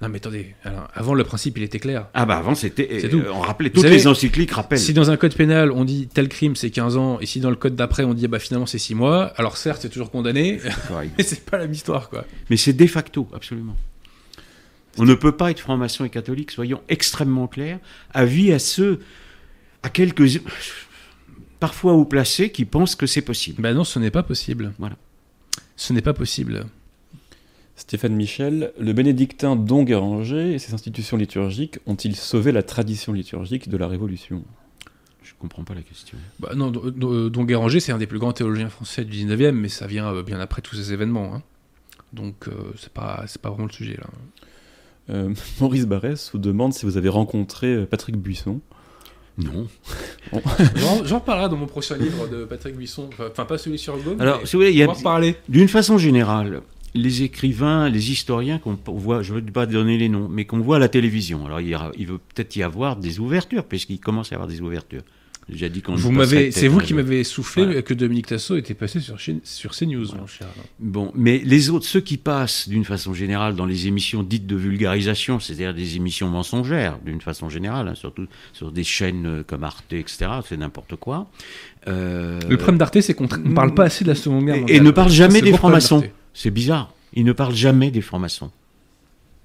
Non, 0.02 0.10
mais 0.10 0.18
attendez. 0.18 0.56
alors, 0.64 0.88
avant, 0.94 1.14
le 1.14 1.24
principe, 1.24 1.58
il 1.58 1.64
était 1.64 1.80
clair. 1.80 2.08
Ah 2.16 2.26
bah 2.26 2.38
avant 2.38 2.56
c'était, 2.56 3.00
C'est 3.00 3.14
euh, 3.14 3.32
on 3.32 3.40
rappelait 3.40 3.70
toutes 3.70 3.84
savez, 3.84 3.98
les 3.98 4.08
encycliques 4.08 4.52
rappellent. 4.52 4.80
Si 4.80 4.94
dans 4.94 5.12
un 5.12 5.18
code 5.18 5.36
pénal, 5.36 5.72
on 5.72 5.86
dit 5.86 6.08
tel 6.12 6.28
crime, 6.28 6.56
c'est 6.56 6.72
15 6.72 6.98
ans, 6.98 7.20
et 7.20 7.28
si 7.28 7.40
dans 7.40 7.52
le 7.52 7.56
code 7.56 7.76
d'après, 7.76 8.04
on 8.04 8.16
dit 8.16 8.26
ah 8.26 8.30
bah 8.30 8.40
finalement 8.40 8.66
c'est 8.66 8.80
6 8.80 8.96
mois, 8.96 9.26
alors 9.38 9.58
certes, 9.58 9.84
c'est 9.84 9.90
toujours 9.90 10.10
condamné, 10.10 10.60
mais 11.18 11.24
c'est 11.24 11.46
pas 11.46 11.58
la 11.58 11.64
même 11.66 11.74
histoire, 11.74 12.10
quoi. 12.10 12.26
Mais 12.50 12.58
c'est 12.58 12.74
de 12.74 12.88
facto, 12.88 13.28
absolument. 13.34 13.76
On 14.98 15.06
ne 15.06 15.14
peut 15.14 15.32
pas 15.32 15.52
être 15.52 15.60
franc-maçon 15.60 16.04
et 16.04 16.10
catholique, 16.10 16.52
soyons 16.52 16.82
extrêmement 16.90 17.48
clairs, 17.48 17.80
avis 18.14 18.52
à 18.52 18.60
ceux, 18.60 19.00
à 19.84 19.90
quelques, 19.90 20.42
parfois 21.60 21.94
haut 21.94 22.06
placés, 22.06 22.52
qui 22.52 22.66
pensent 22.66 22.96
que 22.96 23.06
c'est 23.06 23.22
possible. 23.22 23.62
Bah 23.62 23.74
non, 23.74 23.84
ce 23.84 24.00
n'est 24.00 24.12
pas 24.12 24.24
possible. 24.24 24.74
Voilà. 24.80 24.98
Ce 25.78 25.94
n'est 25.94 26.02
pas 26.02 26.14
possible. 26.14 26.66
Stéphane 27.82 28.14
Michel, 28.16 28.72
le 28.80 28.94
bénédictin 28.94 29.56
Don 29.56 29.84
Guéranger 29.84 30.54
et 30.54 30.60
ses 30.60 30.74
institutions 30.76 31.18
liturgiques 31.18 31.80
ont-ils 31.88 32.16
sauvé 32.16 32.52
la 32.52 32.62
tradition 32.64 33.12
liturgique 33.12 33.70
de 33.70 33.76
la 33.78 33.88
Révolution? 33.88 34.44
Je 35.24 35.32
comprends 35.40 35.64
pas 35.64 35.74
la 35.74 35.82
question. 35.82 36.18
Bah 36.40 36.52
non, 36.56 36.70
Don- 36.70 37.30
Don 37.30 37.44
Guéranger, 37.44 37.80
c'est 37.80 37.92
un 37.92 37.98
des 37.98 38.06
plus 38.08 38.20
grands 38.20 38.34
théologiens 38.34 38.70
français 38.70 39.04
du 39.04 39.26
19e, 39.26 39.52
mais 39.54 39.68
ça 39.68 39.88
vient 39.88 40.14
euh, 40.14 40.22
bien 40.24 40.40
après 40.40 40.62
tous 40.62 40.76
ces 40.76 40.94
événements. 40.94 41.34
hein. 41.34 41.42
Donc 42.14 42.48
euh, 42.48 42.52
c'est 42.78 42.94
pas, 42.94 43.24
c'est 43.28 43.42
pas 43.42 43.50
vraiment 43.50 43.66
le 43.68 43.72
sujet, 43.74 43.98
là. 43.98 44.08
Euh, 45.10 45.34
Maurice 45.60 45.88
Barrès 45.88 46.30
vous 46.32 46.40
demande 46.40 46.74
si 46.74 46.86
vous 46.86 46.98
avez 46.98 47.10
rencontré 47.10 47.68
euh, 47.74 47.86
Patrick 47.88 48.16
Buisson. 48.18 48.62
Non. 49.40 49.68
J'en 50.76 51.04
j'en 51.04 51.20
reparlerai 51.20 51.50
dans 51.50 51.56
mon 51.58 51.66
prochain 51.66 51.98
livre 51.98 52.28
de 52.28 52.46
Patrick 52.46 52.76
Buisson, 52.76 53.10
enfin 53.32 53.46
pas 53.46 53.58
celui 53.58 53.80
sur 53.80 53.98
Gaume, 53.98 54.22
Alors, 54.22 54.40
mais 54.42 54.46
si 54.46 54.56
vous 54.56 54.60
voulez, 54.60 54.72
il 54.72 54.78
y 54.78 54.84
a, 54.84 54.88
d'une 55.50 55.68
façon 55.70 55.98
générale, 55.98 56.62
les 56.94 57.24
écrivains, 57.24 57.90
les 57.90 58.12
historiens 58.12 58.60
qu'on 58.60 58.78
voit, 58.88 59.22
je 59.22 59.34
ne 59.34 59.40
veux 59.40 59.46
pas 59.46 59.66
donner 59.66 59.98
les 59.98 60.10
noms, 60.10 60.28
mais 60.30 60.46
qu'on 60.46 60.60
voit 60.60 60.76
à 60.76 60.80
la 60.80 60.90
télévision. 60.90 61.46
Alors, 61.46 61.62
il, 61.62 61.70
y 61.70 61.76
aura- 61.76 61.92
il 61.98 62.08
veut 62.08 62.18
peut-être 62.34 62.56
y 62.56 62.64
avoir 62.64 62.96
des 62.98 63.20
ouvertures, 63.20 63.64
puisqu'il 63.64 64.00
commence 64.00 64.32
à 64.32 64.36
y 64.36 64.36
avoir 64.36 64.48
des 64.50 64.62
ouvertures. 64.62 65.02
J'ai 65.50 65.70
dit 65.70 65.82
qu'on 65.82 65.96
Vous 65.96 66.12
m'avez, 66.12 66.52
c'est 66.52 66.68
vous 66.68 66.80
qui 66.80 66.94
m'avez 66.94 67.24
soufflé 67.24 67.66
Voilà. 67.66 67.82
que 67.82 67.94
Dominique 67.94 68.28
Tassot 68.28 68.56
était 68.58 68.76
passé 68.76 69.00
sur, 69.02 69.18
sur 69.44 69.72
CNews, 69.72 70.06
mon 70.16 70.28
cher. 70.28 70.48
Bon, 70.80 71.12
mais 71.16 71.42
les 71.44 71.70
autres, 71.72 71.86
ceux 71.86 72.00
qui 72.00 72.16
passent 72.18 72.70
d'une 72.70 72.86
façon 72.86 73.14
générale 73.14 73.56
dans 73.56 73.66
les 73.66 73.88
émissions 73.88 74.22
dites 74.24 74.46
de 74.46 74.56
vulgarisation, 74.56 75.40
c'est-à-dire 75.40 75.74
des 75.74 75.96
émissions 75.98 76.30
mensongères, 76.30 77.00
d'une 77.04 77.20
façon 77.22 77.50
générale, 77.50 77.88
hein, 77.90 77.96
surtout 77.96 78.28
sur 78.54 78.72
des 78.72 78.84
chaînes 78.84 79.26
euh, 79.26 79.44
comme 79.44 79.64
Arte, 79.64 79.92
etc., 79.92 80.28
c'est 80.48 80.58
n'importe 80.58 80.96
quoi. 80.96 81.30
Euh, 81.88 82.40
Le 82.48 82.56
problème 82.58 82.78
d'Arte, 82.78 83.02
c'est 83.02 83.14
qu'on 83.16 83.24
ne 83.44 83.54
parle 83.56 83.74
pas 83.74 83.86
assez 83.86 84.04
de 84.06 84.10
la 84.10 84.16
Seconde 84.16 84.46
Guerre 84.46 84.56
et, 84.56 84.60
mondiale. 84.62 84.78
et 84.78 84.82
ne 84.84 84.92
parle 84.92 85.10
jamais 85.12 85.42
des 85.42 85.54
francs-maçons. 85.54 86.04
C'est 86.34 86.52
bizarre. 86.52 86.94
Ils 87.14 87.26
ne 87.26 87.34
parlent 87.34 87.56
jamais 87.56 87.92
des 87.92 88.02
francs-maçons. 88.02 88.52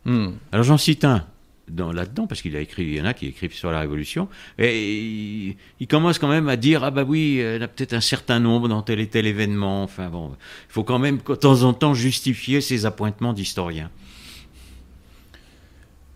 Hmm. 0.05 0.31
Alors 0.53 0.65
j'en 0.65 0.79
cite 0.79 1.05
un 1.05 1.27
dans- 1.69 1.93
là-dedans, 1.93 2.27
parce 2.27 2.43
qu'il 2.43 2.55
a 2.57 2.61
écrit, 2.61 2.85
il 2.85 2.95
y 2.95 3.01
en 3.01 3.05
a 3.05 3.15
qui 3.15 3.27
écrivent 3.27 3.53
sur 3.53 3.71
la 3.73 3.81
Révolution, 3.81 4.29
et 4.59 4.95
il, 5.49 5.57
il 5.81 5.89
commence 5.89 6.19
quand 6.21 6.29
même 6.29 6.49
à 6.49 6.57
dire, 6.57 6.85
ah 6.85 6.93
bah 6.93 7.03
oui, 7.03 7.39
il 7.41 7.55
y 7.57 7.59
en 7.59 7.63
a 7.63 7.67
peut-être 7.69 7.93
un 7.93 8.01
certain 8.01 8.39
nombre 8.39 8.69
dans 8.69 8.83
tel 8.83 9.01
et 9.01 9.09
tel 9.09 9.27
événement, 9.27 9.83
enfin 9.83 10.09
bon, 10.09 10.31
il 10.31 10.73
faut 10.73 10.85
quand 10.85 11.01
même 11.01 11.19
de 11.27 11.35
temps 11.35 11.63
en 11.65 11.73
temps 11.73 11.95
justifier 11.95 12.61
ses 12.61 12.87
appointements 12.87 13.33
d'historien. 13.33 13.91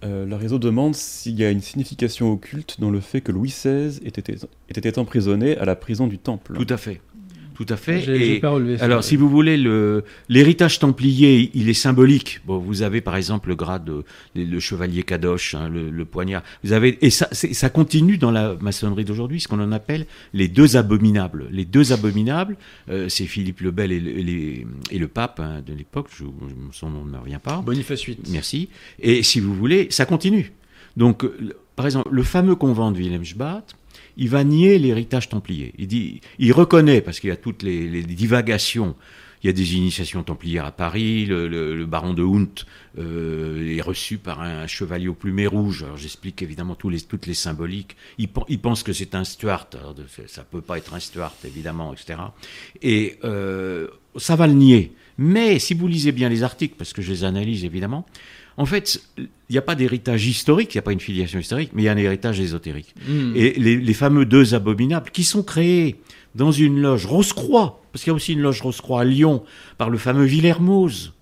Euh, 0.03 0.25
le 0.25 0.35
réseau 0.35 0.59
demande 0.59 0.95
s'il 0.95 1.39
y 1.39 1.45
a 1.45 1.51
une 1.51 1.61
signification 1.61 2.33
occulte 2.33 2.81
dans 2.81 2.91
le 2.91 3.01
fait 3.01 3.21
que 3.21 3.33
Louis 3.33 3.51
XVI 3.51 4.01
était, 4.03 4.37
était 4.71 4.99
emprisonné 4.99 5.59
à 5.59 5.67
la 5.67 5.77
prison 5.77 6.07
du 6.07 6.17
Temple. 6.17 6.55
Tout 6.55 6.73
à 6.73 6.79
fait. 6.79 7.03
Tout 7.63 7.67
à 7.75 7.77
fait. 7.77 8.01
J'ai 8.01 8.19
j'ai 8.19 8.37
Et- 8.37 8.41
pas 8.41 8.49
relevé 8.49 8.79
ça. 8.79 8.85
Alors, 8.87 9.05
si 9.05 9.17
vous 9.17 9.29
voulez, 9.29 9.59
le- 9.59 10.03
l'héritage 10.31 10.79
templier, 10.79 11.51
il 11.53 11.69
est 11.69 11.75
symbolique. 11.75 12.41
Bon, 12.47 12.57
vous 12.59 12.81
avez 12.81 13.03
par 13.03 13.17
exemple 13.17 13.51
le 13.51 13.55
grade, 13.55 13.85
de- 13.85 14.03
le, 14.35 14.45
le 14.45 14.61
chevalier 14.61 15.03
Kadosh, 15.03 15.55
hein, 15.55 15.69
le, 15.69 15.91
le 15.91 16.05
poignard. 16.07 16.43
Vous 16.65 16.73
avez 16.73 16.97
et 17.05 17.11
ça, 17.11 17.69
continue 17.69 18.17
dans 18.17 18.31
la 18.31 18.55
maçonnerie 18.63 19.05
d'aujourd'hui, 19.05 19.41
ce 19.41 19.49
qu'on 19.49 19.61
en 19.61 19.73
appelle 19.73 20.07
les 20.33 20.49
deux 20.49 20.79
abominables. 20.79 21.49
Les 21.51 21.67
deux 21.67 21.93
abominables, 21.93 22.57
euh, 22.89 23.11
c'est 23.11 23.27
Philippe 23.27 23.61
le 23.61 23.73
Bel 23.73 23.93
et 23.93 24.01
le, 24.01 24.11
et 24.19 24.23
les- 24.23 24.67
et 24.91 24.99
le 24.99 25.09
pape 25.09 25.39
hein, 25.41 25.61
de 25.67 25.75
l'époque. 25.75 26.09
Son 26.73 26.89
nom 26.89 27.05
ne 27.05 27.11
me 27.11 27.19
revient 27.19 27.41
pas. 27.43 27.59
Boniface 27.61 28.01
8. 28.05 28.21
Merci. 28.31 28.71
Et 29.03 29.23
si 29.23 29.39
vous 29.39 29.55
voulez, 29.55 29.89
ça 29.91 30.07
continue. 30.07 30.53
Donc, 30.97 31.27
par 31.77 31.85
exemple, 31.85 32.09
le 32.11 32.23
fameux 32.23 32.55
convent 32.57 32.91
de 32.93 32.97
Wilhelmsbad, 32.99 33.65
il 34.21 34.29
va 34.29 34.45
nier 34.45 34.79
l'héritage 34.79 35.31
templier. 35.31 35.73
Il 35.79 35.89
dit, 35.89 36.21
il 36.39 36.53
reconnaît 36.53 37.01
parce 37.01 37.19
qu'il 37.19 37.31
y 37.31 37.33
a 37.33 37.37
toutes 37.37 37.63
les, 37.63 38.03
divagations. 38.03 38.95
Il 39.43 39.47
y 39.47 39.51
a 39.51 39.55
des 39.55 39.77
initiations 39.77 40.23
templières 40.23 40.67
à 40.67 40.73
Paris. 40.73 41.25
Le, 41.25 41.87
baron 41.87 42.13
de 42.13 42.23
Hunt 42.23 42.67
euh, 42.99 43.77
est 43.79 43.81
reçu 43.81 44.19
par 44.19 44.43
un 44.43 44.67
chevalier 44.67 45.09
au 45.09 45.15
plumet 45.15 45.47
rouge. 45.47 45.85
Alors 45.85 45.97
j'explique 45.97 46.43
évidemment 46.43 46.75
tous 46.75 46.91
les, 46.91 47.01
toutes 47.01 47.27
les 47.27 47.33
symboliques. 47.33 47.97
Il, 48.19 48.29
pen- 48.29 48.45
il 48.51 48.61
pense 48.61 48.83
que 48.83 48.93
c'est 48.93 49.15
un 49.15 49.25
Stuart. 49.25 49.69
Alors, 49.73 49.95
ça 50.27 50.45
peut 50.45 50.61
pas 50.61 50.77
être 50.77 50.93
un 50.93 51.01
Stuart, 51.01 51.35
évidemment, 51.47 51.95
etc. 51.95 52.19
Et 52.83 53.19
euh, 53.25 53.89
ça 54.17 54.37
va 54.37 54.47
le 54.47 54.53
nier. 54.53 54.93
Mais 55.17 55.59
si 55.59 55.73
vous 55.73 55.89
lisez 55.89 56.13
bien 56.13 56.29
les 56.29 56.43
articles, 56.43 56.75
parce 56.77 56.93
que 56.93 57.01
je 57.01 57.11
les 57.11 57.25
analyse 57.25 57.65
évidemment, 57.65 58.05
en 58.61 58.67
fait, 58.67 59.01
il 59.17 59.29
n'y 59.49 59.57
a 59.57 59.63
pas 59.63 59.75
d'héritage 59.75 60.27
historique, 60.27 60.75
il 60.75 60.77
n'y 60.77 60.81
a 60.81 60.83
pas 60.83 60.93
une 60.93 61.01
filiation 61.01 61.39
historique, 61.39 61.71
mais 61.73 61.81
il 61.81 61.85
y 61.87 61.89
a 61.89 61.93
un 61.93 61.97
héritage 61.97 62.39
ésotérique. 62.41 62.95
Hmm. 63.09 63.33
Et 63.35 63.55
les, 63.55 63.79
les 63.79 63.95
fameux 63.95 64.27
deux 64.27 64.55
abominables 64.55 65.09
qui 65.11 65.25
sont 65.25 65.43
créés 65.43 65.97
dans 66.35 66.53
une 66.53 66.79
loge 66.79 67.07
Rose-Croix, 67.07 67.81
parce 67.91 68.05
qu'il 68.05 68.11
y 68.11 68.13
a 68.13 68.15
aussi 68.15 68.35
une 68.35 68.43
loge 68.43 68.61
Rose-Croix 68.61 69.01
à 69.01 69.05
Lyon, 69.05 69.45
par 69.79 69.89
le 69.89 69.97
fameux 69.97 70.27
Villermoz. 70.27 71.15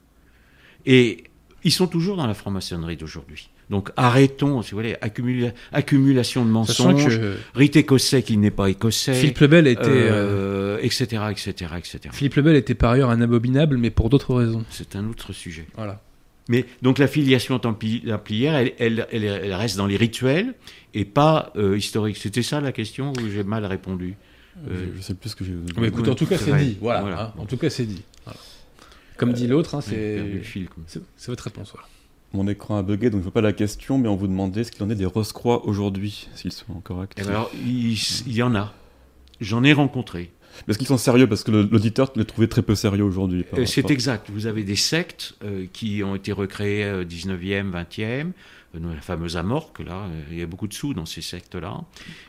Et 0.84 1.24
ils 1.62 1.70
sont 1.70 1.86
toujours 1.86 2.16
dans 2.16 2.26
la 2.26 2.34
franc-maçonnerie 2.34 2.96
d'aujourd'hui. 2.96 3.50
Donc 3.70 3.90
arrêtons, 3.96 4.62
si 4.62 4.72
vous 4.72 4.78
voulez, 4.78 4.94
accumula- 4.94 5.52
accumulation 5.72 6.44
de 6.44 6.50
mensonges, 6.50 7.20
que 7.20 7.36
rite 7.54 7.76
écossais 7.76 8.24
qui 8.24 8.36
n'est 8.36 8.50
pas 8.50 8.68
écossais, 8.68 9.14
Philippe 9.14 9.38
Lebel 9.38 9.68
était, 9.68 9.84
euh, 9.86 10.76
euh, 10.76 10.78
etc., 10.82 11.22
etc., 11.30 11.52
etc. 11.76 12.00
Philippe 12.10 12.34
Lebel 12.34 12.56
était 12.56 12.74
par 12.74 12.90
ailleurs 12.90 13.10
un 13.10 13.20
abominable, 13.20 13.76
mais 13.76 13.90
pour 13.90 14.10
d'autres 14.10 14.34
raisons. 14.34 14.64
C'est 14.70 14.96
un 14.96 15.08
autre 15.08 15.32
sujet. 15.32 15.66
Voilà. 15.76 16.00
Mais 16.48 16.64
donc 16.82 16.98
la 16.98 17.06
filiation 17.08 17.58
templi- 17.58 18.06
templière, 18.08 18.54
elle, 18.54 18.72
elle, 18.78 19.06
elle, 19.12 19.24
elle 19.24 19.54
reste 19.54 19.76
dans 19.76 19.86
les 19.86 19.96
rituels 19.96 20.54
et 20.94 21.04
pas 21.04 21.52
euh, 21.56 21.76
historique. 21.76 22.16
C'était 22.16 22.42
ça 22.42 22.60
la 22.60 22.72
question 22.72 23.12
ou 23.12 23.28
j'ai 23.30 23.44
mal 23.44 23.64
répondu? 23.66 24.16
Euh, 24.68 24.86
je, 24.92 24.96
je 24.96 25.02
sais 25.02 25.14
plus 25.14 25.30
ce 25.30 25.36
que 25.36 25.44
j'ai. 25.44 25.52
Mais 25.78 25.88
écoute, 25.88 26.08
en 26.08 26.14
tout 26.14 26.26
cas, 26.26 26.38
c'est 26.38 26.56
dit. 26.56 26.78
Voilà. 26.80 27.02
Voilà. 27.02 27.22
hein. 27.22 27.34
En 27.38 27.44
tout 27.46 27.56
cas, 27.58 27.70
c'est 27.70 27.84
dit. 27.86 28.02
Voilà. 28.24 28.40
Comme 29.18 29.32
dit 29.32 29.46
l'autre, 29.46 29.74
hein, 29.74 29.80
c'est 29.80 30.22
votre 31.28 31.44
réponse. 31.44 31.72
Voilà. 31.72 31.86
Mon 32.32 32.46
écran 32.46 32.76
a 32.76 32.82
bugué, 32.82 33.08
donc 33.10 33.20
je 33.20 33.24
vois 33.24 33.32
pas 33.32 33.40
la 33.40 33.52
question, 33.54 33.96
mais 33.98 34.08
on 34.08 34.16
vous 34.16 34.26
demandait 34.26 34.62
ce 34.64 34.70
qu'il 34.70 34.82
en 34.82 34.90
est 34.90 34.94
des 34.94 35.06
Rose-Croix 35.06 35.64
aujourd'hui, 35.66 36.28
s'ils 36.34 36.52
sont 36.52 36.72
encore 36.72 36.98
Eh 37.00 37.04
actifs. 37.04 37.24
ben 37.24 37.30
alors, 37.30 37.50
il, 37.54 37.92
il 38.26 38.34
y 38.34 38.42
en 38.42 38.54
a. 38.54 38.74
J'en 39.40 39.64
ai 39.64 39.72
rencontré. 39.72 40.30
Mais 40.66 40.72
est-ce 40.72 40.78
qu'ils 40.78 40.86
sont 40.86 40.98
sérieux? 40.98 41.26
Parce 41.28 41.44
que 41.44 41.50
l'auditeur 41.50 42.12
les 42.16 42.24
trouvait 42.24 42.46
très 42.48 42.62
peu 42.62 42.74
sérieux 42.74 43.04
aujourd'hui. 43.04 43.44
Euh, 43.56 43.64
C'est 43.66 43.90
exact. 43.90 44.28
Vous 44.30 44.46
avez 44.46 44.64
des 44.64 44.76
sectes 44.76 45.34
euh, 45.44 45.66
qui 45.72 46.02
ont 46.02 46.14
été 46.14 46.32
recréées 46.32 46.84
euh, 46.84 47.04
19e, 47.04 47.70
20e. 47.70 48.00
euh, 48.00 48.94
La 48.94 49.00
fameuse 49.00 49.36
Amorque, 49.36 49.78
là, 49.80 50.04
euh, 50.06 50.22
il 50.30 50.38
y 50.38 50.42
a 50.42 50.46
beaucoup 50.46 50.66
de 50.68 50.74
sous 50.74 50.94
dans 50.94 51.06
ces 51.06 51.22
sectes-là. 51.22 51.80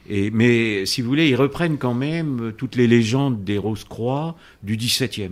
Mais 0.10 0.86
si 0.86 1.02
vous 1.02 1.08
voulez, 1.10 1.28
ils 1.30 1.36
reprennent 1.36 1.78
quand 1.78 1.94
même 1.94 2.54
toutes 2.58 2.76
les 2.76 2.88
légendes 2.88 3.44
des 3.44 3.58
Rose-Croix 3.58 4.36
du 4.64 4.78
17e. 4.78 5.32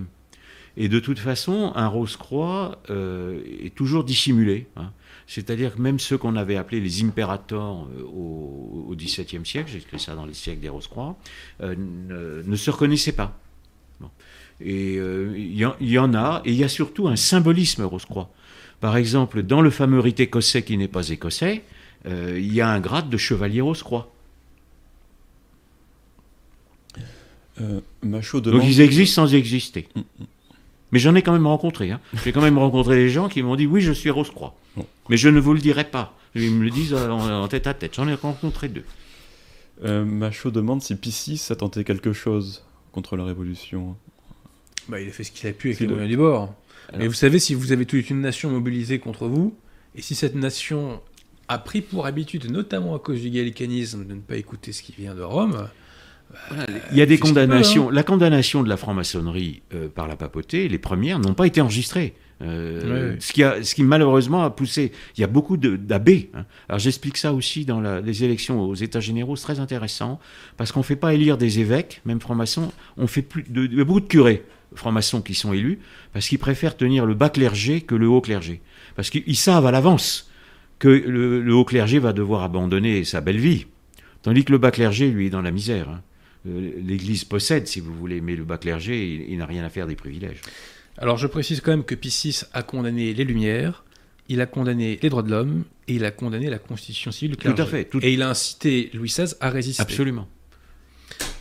Et 0.79 0.89
de 0.89 0.99
toute 0.99 1.17
façon, 1.17 1.71
un 1.75 1.87
rose-croix 1.87 2.79
euh, 2.91 3.39
est 3.63 3.73
toujours 3.73 4.03
dissimulé. 4.03 4.67
hein. 4.75 4.91
C'est-à-dire 5.27 5.75
que 5.75 5.81
même 5.81 5.99
ceux 5.99 6.17
qu'on 6.17 6.35
avait 6.37 6.55
appelés 6.55 6.79
les 6.79 7.03
impérators 7.03 7.87
euh, 7.97 8.03
au, 8.03 8.95
XVIIe 8.95 9.45
siècle, 9.45 9.69
j'ai 9.71 9.79
écrit 9.79 9.99
ça 9.99 10.15
dans 10.15 10.25
les 10.25 10.33
siècles 10.33 10.61
des 10.61 10.69
rose-croix, 10.69 11.17
euh, 11.61 11.75
ne, 11.77 12.41
ne 12.49 12.55
se 12.55 12.71
reconnaissaient 12.71 13.11
pas. 13.11 13.37
Bon. 13.99 14.09
Et 14.61 14.95
euh, 14.97 15.33
il 15.37 15.55
y, 15.55 15.65
en- 15.65 15.75
il 15.81 15.89
y 15.89 15.99
en 15.99 16.13
a, 16.13 16.41
et 16.45 16.51
il 16.51 16.57
y 16.57 16.63
a 16.63 16.69
surtout 16.69 17.07
un 17.09 17.15
symbolisme 17.17 17.83
rose-croix. 17.83 18.29
Par 18.79 18.95
exemple, 18.95 19.43
dans 19.43 19.61
le 19.61 19.69
fameux 19.69 19.99
rite 19.99 20.19
écossais 20.21 20.63
qui 20.63 20.77
n'est 20.77 20.87
pas 20.87 21.09
écossais, 21.09 21.63
euh, 22.05 22.39
il 22.39 22.53
y 22.53 22.61
a 22.61 22.69
un 22.69 22.79
grade 22.79 23.09
de 23.09 23.17
chevalier 23.17 23.61
rose-croix. 23.61 24.11
Euh, 27.59 27.81
Donc 28.51 28.61
ils 28.69 28.81
existent 28.81 29.23
sans 29.25 29.33
exister. 29.33 29.87
Mais 30.91 30.99
j'en 30.99 31.15
ai 31.15 31.21
quand 31.21 31.33
même 31.33 31.47
rencontré. 31.47 31.91
hein. 31.91 31.99
J'ai 32.23 32.31
quand 32.31 32.41
même 32.41 32.57
rencontré 32.57 32.95
des 32.95 33.09
gens 33.09 33.27
qui 33.29 33.41
m'ont 33.43 33.55
dit 33.55 33.65
oui, 33.65 33.81
je 33.81 33.91
suis 33.91 34.09
Rose-Croix. 34.09 34.55
Bon. 34.75 34.85
Mais 35.09 35.17
je 35.17 35.27
ne 35.29 35.39
vous 35.39 35.53
le 35.53 35.59
dirai 35.59 35.83
pas. 35.83 36.17
Ils 36.35 36.51
me 36.51 36.63
le 36.63 36.69
disent 36.69 36.93
en, 36.93 37.43
en 37.43 37.47
tête 37.47 37.67
à 37.67 37.73
tête. 37.73 37.95
J'en 37.95 38.07
ai 38.07 38.13
rencontré 38.13 38.67
deux. 38.69 38.85
Euh, 39.83 40.05
demande 40.51 40.81
si 40.81 40.95
Piscis 40.95 41.41
a 41.49 41.55
tenté 41.55 41.83
quelque 41.83 42.13
chose 42.13 42.63
contre 42.91 43.15
la 43.17 43.25
Révolution. 43.25 43.95
Bah, 44.89 44.99
il 45.01 45.09
a 45.09 45.11
fait 45.11 45.23
ce 45.23 45.31
qu'il 45.31 45.47
a 45.49 45.53
pu 45.53 45.69
avec 45.69 45.79
les 45.79 45.85
le- 45.87 45.91
moyens 45.93 46.09
du 46.09 46.17
bord. 46.17 46.53
Alors- 46.89 46.99
Mais 46.99 47.07
vous 47.07 47.13
savez, 47.13 47.39
si 47.39 47.53
vous 47.53 47.71
avez 47.71 47.85
toute 47.85 48.09
une 48.09 48.21
nation 48.21 48.49
mobilisée 48.49 48.99
contre 48.99 49.27
vous, 49.27 49.55
et 49.95 50.01
si 50.01 50.15
cette 50.15 50.35
nation 50.35 51.01
a 51.47 51.57
pris 51.59 51.81
pour 51.81 52.05
habitude, 52.05 52.49
notamment 52.51 52.95
à 52.95 52.99
cause 52.99 53.21
du 53.21 53.29
gallicanisme, 53.29 54.05
de 54.05 54.13
ne 54.13 54.19
pas 54.21 54.37
écouter 54.37 54.71
ce 54.71 54.81
qui 54.83 54.93
vient 54.97 55.13
de 55.15 55.21
Rome, 55.21 55.67
Il 56.91 56.97
y 56.97 57.01
a 57.01 57.05
des 57.05 57.17
condamnations. 57.17 57.87
peut, 57.87 57.93
La 57.95 58.03
condamnation 58.03 58.63
de 58.63 58.69
la 58.69 58.77
franc-maçonnerie 58.77 59.61
euh, 59.73 59.87
par 59.89 60.07
la 60.07 60.15
papauté, 60.15 60.67
les 60.67 60.77
premières, 60.77 61.19
n'ont 61.19 61.33
pas 61.33 61.47
été 61.47 61.61
enregistrées. 61.61 62.13
Euh, 62.43 63.15
ce, 63.19 63.33
qui 63.33 63.43
a, 63.43 63.63
ce 63.63 63.73
qui 63.73 63.83
malheureusement 63.83 64.43
a 64.43 64.51
poussé. 64.51 64.91
Il 65.17 65.21
y 65.21 65.23
a 65.23 65.27
beaucoup 65.27 65.57
de- 65.57 65.75
d'abbés. 65.75 66.29
hein. 66.35 66.45
Alors 66.69 66.77
j'explique 66.79 67.17
ça 67.17 67.33
aussi 67.33 67.65
dans 67.65 67.81
la- 67.81 67.99
les 67.99 68.23
élections 68.23 68.61
aux 68.61 68.75
États 68.75 68.99
généraux, 68.99 69.35
c'est 69.35 69.43
très 69.45 69.59
intéressant, 69.59 70.19
parce 70.55 70.71
qu'on 70.71 70.81
ne 70.81 70.85
fait 70.85 70.95
pas 70.95 71.13
élire 71.15 71.37
des 71.37 71.59
évêques, 71.59 72.01
même 72.05 72.19
francs-maçons, 72.21 72.71
on 72.97 73.07
fait 73.07 73.23
plus 73.23 73.43
de, 73.49 73.65
il 73.65 73.77
y 73.77 73.81
a 73.81 73.83
beaucoup 73.83 74.01
de 74.01 74.05
curés 74.07 74.43
francs-maçons 74.75 75.21
qui 75.21 75.33
sont 75.33 75.51
élus, 75.53 75.79
parce 76.13 76.27
qu'ils 76.27 76.37
préfèrent 76.37 76.77
tenir 76.77 77.07
le 77.07 77.15
bas 77.15 77.29
clergé 77.29 77.81
que 77.81 77.95
le 77.95 78.07
haut 78.07 78.21
clergé. 78.21 78.61
Parce 78.95 79.09
qu'ils 79.09 79.35
savent 79.35 79.65
à 79.65 79.71
l'avance 79.71 80.29
que 80.77 80.89
le, 80.89 81.41
le 81.41 81.53
haut 81.55 81.65
clergé 81.65 81.97
va 81.97 82.13
devoir 82.13 82.43
abandonner 82.43 83.03
sa 83.03 83.19
belle 83.19 83.39
vie, 83.39 83.65
tandis 84.21 84.45
que 84.45 84.51
le 84.51 84.59
bas 84.59 84.69
clergé, 84.69 85.09
lui, 85.09 85.25
est 85.27 85.29
dans 85.31 85.41
la 85.41 85.49
misère. 85.51 85.89
hein. 85.89 86.01
Euh, 86.45 86.71
L'Église 86.83 87.23
possède, 87.25 87.67
si 87.67 87.79
vous 87.79 87.93
voulez, 87.93 88.21
mais 88.21 88.35
le 88.35 88.43
bas 88.43 88.57
clergé, 88.57 89.15
il, 89.15 89.21
il 89.31 89.37
n'a 89.37 89.45
rien 89.45 89.63
à 89.63 89.69
faire 89.69 89.87
des 89.87 89.95
privilèges. 89.95 90.41
Alors 90.97 91.17
je 91.17 91.27
précise 91.27 91.61
quand 91.61 91.71
même 91.71 91.83
que 91.83 91.95
Piscis 91.95 92.41
a 92.53 92.63
condamné 92.63 93.13
les 93.13 93.23
Lumières, 93.23 93.83
il 94.29 94.41
a 94.41 94.45
condamné 94.45 94.99
les 95.01 95.09
droits 95.09 95.23
de 95.23 95.29
l'homme 95.31 95.63
et 95.87 95.95
il 95.95 96.05
a 96.05 96.11
condamné 96.11 96.49
la 96.49 96.59
constitution 96.59 97.11
civile 97.11 97.37
du 97.37 97.43
Tout 97.53 97.61
à 97.61 97.65
fait. 97.65 97.85
tout- 97.85 97.99
Et 98.01 98.13
il 98.13 98.21
a 98.21 98.29
incité 98.29 98.89
Louis 98.93 99.07
XVI 99.09 99.33
à 99.39 99.49
résister. 99.49 99.81
absolument. 99.81 100.27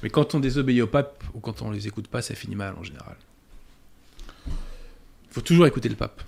Mais 0.03 0.11
quand 0.11 0.35
on 0.35 0.41
désobéit 0.41 0.81
au 0.83 0.87
pape 0.87 1.25
ou 1.35 1.41
quand 1.41 1.63
on 1.63 1.71
les 1.71 1.87
écoute 1.87 2.07
pas, 2.09 2.23
ça 2.23 2.35
finit 2.35 2.55
mal 2.55 2.75
en 2.79 2.83
général. 2.83 3.17
Il 4.47 4.53
faut 5.33 5.41
toujours 5.41 5.67
écouter 5.67 5.89
le 5.89 5.97
pape. 5.97 6.23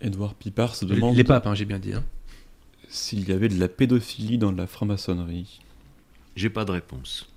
Édouard 0.00 0.34
Pipard 0.34 0.74
se 0.74 0.84
demande 0.84 1.16
les 1.16 1.24
papes, 1.24 1.46
hein, 1.46 1.54
j'ai 1.54 1.64
bien 1.64 1.78
dit. 1.78 1.94
hein. 1.94 2.04
s'il 2.88 3.28
y 3.28 3.32
avait 3.32 3.48
de 3.48 3.58
la 3.58 3.68
pédophilie 3.68 4.38
dans 4.38 4.52
la 4.52 4.66
franc-maçonnerie. 4.66 5.60
J'ai 6.36 6.50
pas 6.50 6.64
de 6.64 6.72
réponse. 6.72 7.28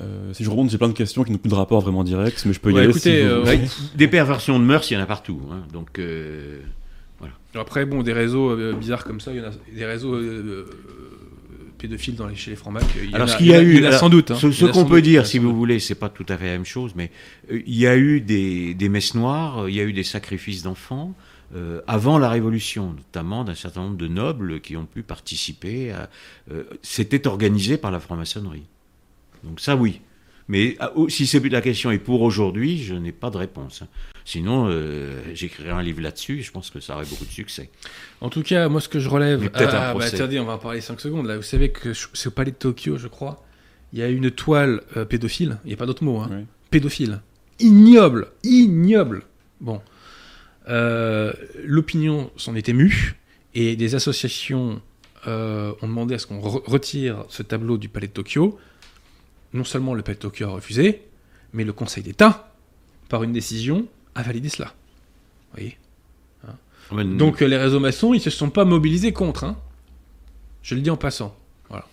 Euh, 0.00 0.32
si 0.32 0.44
je 0.44 0.50
remonte, 0.50 0.70
j'ai 0.70 0.78
plein 0.78 0.88
de 0.88 0.92
questions 0.92 1.24
qui 1.24 1.32
n'ont 1.32 1.38
plus 1.38 1.48
de 1.50 1.54
rapport 1.54 1.80
vraiment 1.80 2.04
direct, 2.04 2.42
mais 2.46 2.52
je 2.52 2.60
peux 2.60 2.70
y 2.70 2.74
Ouais, 2.74 2.80
aller 2.82 2.90
écoutez, 2.90 3.22
si 3.22 3.26
vous 3.26 3.28
euh, 3.28 3.66
des 3.96 4.08
perversions 4.08 4.58
de 4.58 4.64
mœurs, 4.64 4.88
il 4.90 4.94
y 4.94 4.96
en 4.96 5.00
a 5.00 5.06
partout. 5.06 5.40
hein. 5.50 5.62
Donc, 5.72 5.98
euh, 5.98 6.60
Après, 7.54 7.84
bon, 7.86 8.02
des 8.02 8.12
réseaux 8.12 8.50
euh, 8.50 8.72
bizarres 8.72 9.04
comme 9.04 9.20
ça, 9.20 9.32
il 9.32 9.38
y 9.38 9.40
en 9.40 9.48
a 9.48 9.52
des 9.74 9.84
réseaux 9.84 10.14
euh, 10.14 10.20
euh, 10.46 10.70
pédophiles 11.78 12.14
dans 12.14 12.28
les, 12.28 12.36
chez 12.36 12.50
les 12.50 12.56
francs-macs. 12.56 12.84
il 13.02 13.10
y 13.10 13.14
Alors, 13.14 13.28
ce 13.28 13.36
qu'il 13.36 13.46
y 13.46 13.54
a 13.54 13.60
eu, 13.62 13.82
sans 13.92 14.08
doute. 14.08 14.30
hein. 14.30 14.36
ce, 14.36 14.64
qu'on 14.66 14.84
peut 14.84 15.02
dire, 15.02 15.22
a 15.22 15.24
si 15.24 15.38
vous 15.38 15.48
doute. 15.48 15.56
voulez, 15.56 15.80
c'est 15.80 15.96
pas 15.96 16.08
tout 16.08 16.26
à 16.28 16.36
fait 16.36 16.46
la 16.46 16.52
même 16.52 16.64
chose, 16.64 16.92
mais 16.94 17.10
euh, 17.50 17.60
il 17.66 17.74
y 17.76 17.88
a 17.88 17.96
eu 17.96 18.20
des, 18.20 18.74
des 18.74 18.88
messes 18.88 19.14
noires, 19.16 19.68
il 19.68 19.74
y 19.74 19.80
a 19.80 19.84
eu 19.84 19.92
des 19.92 20.04
sacrifices 20.04 20.62
d'enfants 20.62 21.14
euh, 21.56 21.80
avant 21.88 22.16
la 22.18 22.28
Révolution, 22.30 22.92
notamment 22.96 23.42
d'un 23.42 23.56
certain 23.56 23.80
nombre 23.82 23.96
de 23.96 24.06
nobles 24.06 24.60
qui 24.60 24.76
ont 24.76 24.86
pu 24.86 25.02
participer. 25.02 25.92
euh, 26.52 26.62
C'était 26.82 27.26
organisé 27.26 27.76
par 27.76 27.90
la 27.90 27.98
franc-maçonnerie. 27.98 28.62
Donc 29.44 29.60
ça, 29.60 29.76
oui. 29.76 30.00
Mais 30.48 30.76
ah, 30.80 30.90
oh, 30.96 31.08
si 31.08 31.26
c'est 31.26 31.38
la 31.48 31.60
question 31.60 31.90
est 31.92 31.98
pour 31.98 32.22
aujourd'hui, 32.22 32.82
je 32.82 32.94
n'ai 32.94 33.12
pas 33.12 33.30
de 33.30 33.36
réponse. 33.36 33.84
Sinon, 34.24 34.66
euh, 34.68 35.20
j'écrirai 35.32 35.70
un 35.70 35.82
livre 35.82 36.00
là-dessus. 36.00 36.40
et 36.40 36.42
Je 36.42 36.50
pense 36.50 36.70
que 36.70 36.80
ça 36.80 36.94
aurait 36.96 37.04
beaucoup 37.06 37.24
de 37.24 37.30
succès. 37.30 37.70
En 38.20 38.30
tout 38.30 38.42
cas, 38.42 38.68
moi, 38.68 38.80
ce 38.80 38.88
que 38.88 38.98
je 38.98 39.08
relève. 39.08 39.48
Peut-être 39.48 39.74
un 39.74 39.78
Ah, 39.78 39.94
bah, 39.94 40.04
attendez, 40.04 40.40
on 40.40 40.44
va 40.44 40.54
en 40.54 40.58
parler 40.58 40.80
5 40.80 41.00
secondes. 41.00 41.26
Là, 41.26 41.36
vous 41.36 41.42
savez 41.42 41.70
que 41.70 41.92
c'est 41.94 42.26
au 42.26 42.30
palais 42.32 42.50
de 42.50 42.56
Tokyo, 42.56 42.98
je 42.98 43.06
crois. 43.06 43.44
Il 43.92 43.98
y 44.00 44.02
a 44.02 44.08
une 44.08 44.30
toile 44.30 44.82
euh, 44.96 45.04
pédophile. 45.04 45.58
Il 45.64 45.68
n'y 45.68 45.74
a 45.74 45.76
pas 45.76 45.86
d'autre 45.86 46.02
mot. 46.04 46.18
Hein. 46.18 46.42
Pédophile. 46.70 47.20
Ignoble. 47.60 48.28
Ignoble. 48.42 49.22
Bon. 49.60 49.80
Euh, 50.68 51.32
L'opinion 51.64 52.30
s'en 52.36 52.54
est 52.54 52.68
émue. 52.68 53.14
Et 53.54 53.74
des 53.76 53.94
associations 53.94 54.80
euh, 55.26 55.72
ont 55.82 55.88
demandé 55.88 56.14
à 56.14 56.18
ce 56.18 56.26
qu'on 56.26 56.40
re- 56.40 56.62
retire 56.70 57.24
ce 57.28 57.42
tableau 57.42 57.78
du 57.78 57.88
palais 57.88 58.06
de 58.06 58.12
Tokyo. 58.12 58.58
Non 59.52 59.64
seulement 59.64 59.94
le 59.94 60.02
de 60.02 60.12
Tokyo 60.14 60.44
a 60.46 60.52
refusé, 60.52 61.02
mais 61.52 61.64
le 61.64 61.72
Conseil 61.72 62.02
d'État, 62.02 62.52
par 63.08 63.22
une 63.24 63.32
décision, 63.32 63.86
a 64.14 64.22
validé 64.22 64.48
cela. 64.48 64.68
Vous 65.52 65.56
voyez 65.56 65.76
donc 67.04 67.40
euh, 67.40 67.46
les 67.46 67.56
réseaux 67.56 67.78
maçons, 67.78 68.14
ils 68.14 68.20
se 68.20 68.30
sont 68.30 68.50
pas 68.50 68.64
mobilisés 68.64 69.12
contre. 69.12 69.44
hein. 69.44 69.56
Je 70.62 70.74
le 70.74 70.80
dis 70.80 70.90
en 70.90 70.96
passant. 70.96 71.36
Voilà. 71.68 71.86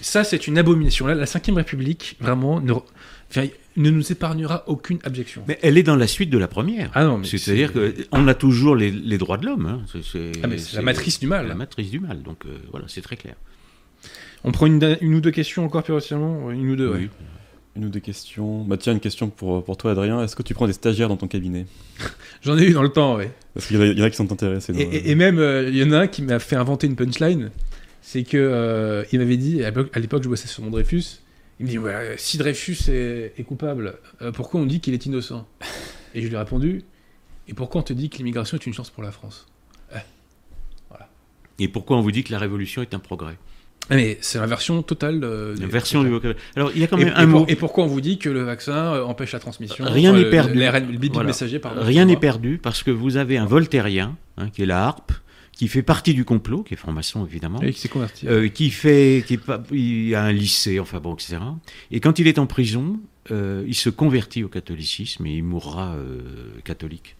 Ça, 0.00 0.22
c'est 0.24 0.46
une 0.46 0.58
abomination. 0.58 1.06
Là, 1.08 1.14
la 1.16 1.24
Ve 1.24 1.54
République, 1.56 2.16
vraiment, 2.20 2.60
ne, 2.60 2.72
enfin, 2.72 3.46
ne 3.76 3.90
nous 3.90 4.12
épargnera 4.12 4.62
aucune 4.68 4.98
abjection. 5.02 5.42
Mais 5.48 5.58
elle 5.62 5.76
est 5.76 5.82
dans 5.82 5.96
la 5.96 6.06
suite 6.06 6.30
de 6.30 6.38
la 6.38 6.46
première. 6.48 6.90
Ah 6.94 7.16
C'est-à-dire 7.24 7.72
c'est- 7.74 8.08
qu'on 8.08 8.28
a 8.28 8.34
toujours 8.34 8.76
les, 8.76 8.90
les 8.92 9.18
droits 9.18 9.38
de 9.38 9.46
l'homme. 9.46 9.66
hein. 9.66 9.82
C'est- 10.02 10.30
Ah, 10.44 10.48
c'est 10.56 10.76
la 10.76 10.82
matrice 10.82 11.18
du 11.20 11.26
mal. 11.26 11.48
La 11.48 11.54
matrice 11.54 11.90
du 11.90 11.98
mal. 12.00 12.22
Donc 12.22 12.46
euh, 12.46 12.56
voilà, 12.70 12.86
c'est 12.88 13.02
très 13.02 13.16
clair. 13.16 13.34
On 14.44 14.52
prend 14.52 14.66
une, 14.66 14.82
ou 15.02 15.20
deux 15.20 15.30
questions 15.30 15.64
encore 15.64 15.82
plus 15.82 15.92
récemment 15.92 16.44
Ouais, 16.46 16.54
Une 16.54 16.70
ou 16.70 16.76
deux, 16.76 16.88
ouais. 16.90 16.98
Oui. 16.98 17.08
Une 17.76 17.84
ou 17.84 17.88
deux 17.88 18.00
questions. 18.00 18.64
Bah 18.64 18.76
tiens, 18.76 18.92
une 18.94 19.00
question 19.00 19.28
pour, 19.30 19.64
pour 19.64 19.76
toi, 19.76 19.92
Adrien. 19.92 20.22
Est-ce 20.22 20.34
que 20.34 20.42
tu 20.42 20.54
prends 20.54 20.66
des 20.66 20.72
stagiaires 20.72 21.08
dans 21.08 21.16
ton 21.16 21.28
cabinet 21.28 21.66
J'en 22.42 22.58
ai 22.58 22.64
eu 22.64 22.72
dans 22.72 22.82
le 22.82 22.88
temps, 22.88 23.16
ouais. 23.16 23.30
Parce 23.54 23.66
qu'il 23.66 23.76
y, 23.76 23.78
en 23.78 23.82
a- 23.82 23.86
il 23.86 23.98
y 23.98 24.02
en 24.02 24.04
a 24.06 24.10
qui 24.10 24.16
sont 24.16 24.32
intéressés. 24.32 24.72
Et, 24.72 24.84
dans- 24.84 24.90
et- 24.92 25.10
et 25.10 25.14
même, 25.14 25.38
euh, 25.38 25.68
il 25.68 25.76
y 25.76 25.84
en 25.84 25.92
a 25.92 25.98
un 26.00 26.06
qui 26.08 26.22
m'a 26.22 26.38
fait 26.40 26.56
inventer 26.56 26.86
une 26.88 26.96
punchline. 26.96 27.50
C'est 28.02 28.24
que 28.24 28.36
euh, 28.38 29.04
il 29.12 29.18
m'avait 29.20 29.36
dit, 29.36 29.62
à 29.62 29.70
l'époque- 30.00 30.22
je 30.24 30.28
bossais 30.28 30.48
sur 30.48 30.62
mon 30.64 30.70
Dreyfus. 30.70 31.20
Il 31.60 31.66
me 31.66 31.70
dit, 31.70 31.78
ouais, 31.78 31.92
euh, 31.92 32.14
si 32.16 32.38
Dreyfus 32.38 32.78
est, 32.90 33.34
est 33.38 33.42
coupable, 33.44 33.98
euh, 34.22 34.32
pourquoi 34.32 34.60
on 34.60 34.66
dit 34.66 34.80
qu'il 34.80 34.94
est 34.94 35.06
innocent? 35.06 35.46
Et 36.14 36.22
je 36.22 36.26
lui 36.26 36.34
ai 36.34 36.38
répondu, 36.38 36.82
et 37.46 37.54
pourquoi 37.54 37.82
on 37.82 37.84
te 37.84 37.92
dit 37.92 38.10
que 38.10 38.16
l'immigration 38.16 38.56
est 38.56 38.66
une 38.66 38.74
chance 38.74 38.90
pour 38.90 39.02
la 39.04 39.12
France? 39.12 39.46
Et 41.62 41.68
pourquoi 41.68 41.98
on 41.98 42.00
vous 42.00 42.10
dit 42.10 42.24
que 42.24 42.32
la 42.32 42.38
révolution 42.38 42.80
est 42.82 42.94
un 42.94 42.98
progrès? 42.98 43.36
Mais 43.88 44.18
c'est 44.20 44.38
l'inversion 44.38 44.82
totale. 44.82 45.20
euh, 45.24 45.56
La 45.58 45.66
version 45.66 46.02
du 46.04 46.10
vocabulaire. 46.10 46.40
Alors, 46.54 46.70
il 46.74 46.80
y 46.80 46.84
a 46.84 46.86
quand 46.86 46.96
même 46.96 47.08
et 47.08 47.12
un 47.12 47.26
mot. 47.26 47.44
et 47.48 47.56
pourquoi 47.56 47.84
on 47.84 47.86
vous 47.88 48.00
dit 48.00 48.18
que 48.18 48.28
le 48.28 48.42
vaccin 48.42 48.94
euh, 48.94 49.02
empêche 49.04 49.32
la 49.32 49.40
transmission 49.40 49.84
Rien 49.88 50.12
n'est 50.12 50.24
le- 50.24 50.30
perdu. 50.30 50.54
Le 50.54 51.08
Voilà. 51.12 51.26
messager, 51.28 51.58
pardon. 51.58 51.80
Rien 51.82 52.04
n'est 52.04 52.16
perdu 52.16 52.58
parce 52.62 52.82
que 52.84 52.90
vous 52.92 53.16
avez 53.16 53.36
un 53.36 53.46
voltairien, 53.46 54.16
hein, 54.36 54.48
qui 54.50 54.62
est 54.62 54.66
la 54.66 54.84
harpe, 54.86 55.12
qui 55.52 55.66
fait 55.66 55.82
partie 55.82 56.14
du 56.14 56.24
complot, 56.24 56.62
qui 56.62 56.74
est 56.74 56.76
franc-maçon 56.76 57.26
évidemment, 57.26 57.60
Et 57.62 57.72
qui 57.72 57.80
s'est 57.80 57.88
converti. 57.88 58.28
euh, 58.28 58.48
qui 58.48 58.70
fait, 58.70 59.24
qui 59.26 59.34
est 59.34 59.38
pas- 59.44 59.62
il 59.72 60.14
a 60.14 60.22
un 60.24 60.32
lycée, 60.32 60.78
enfin 60.78 61.00
bon, 61.00 61.14
etc. 61.14 61.38
Et 61.90 61.98
quand 62.00 62.18
il 62.20 62.28
est 62.28 62.38
en 62.38 62.46
prison, 62.46 63.00
euh, 63.32 63.64
il 63.66 63.74
se 63.74 63.90
convertit 63.90 64.44
au 64.44 64.48
catholicisme 64.48 65.26
et 65.26 65.34
il 65.34 65.42
mourra 65.42 65.96
catholique. 66.64 67.16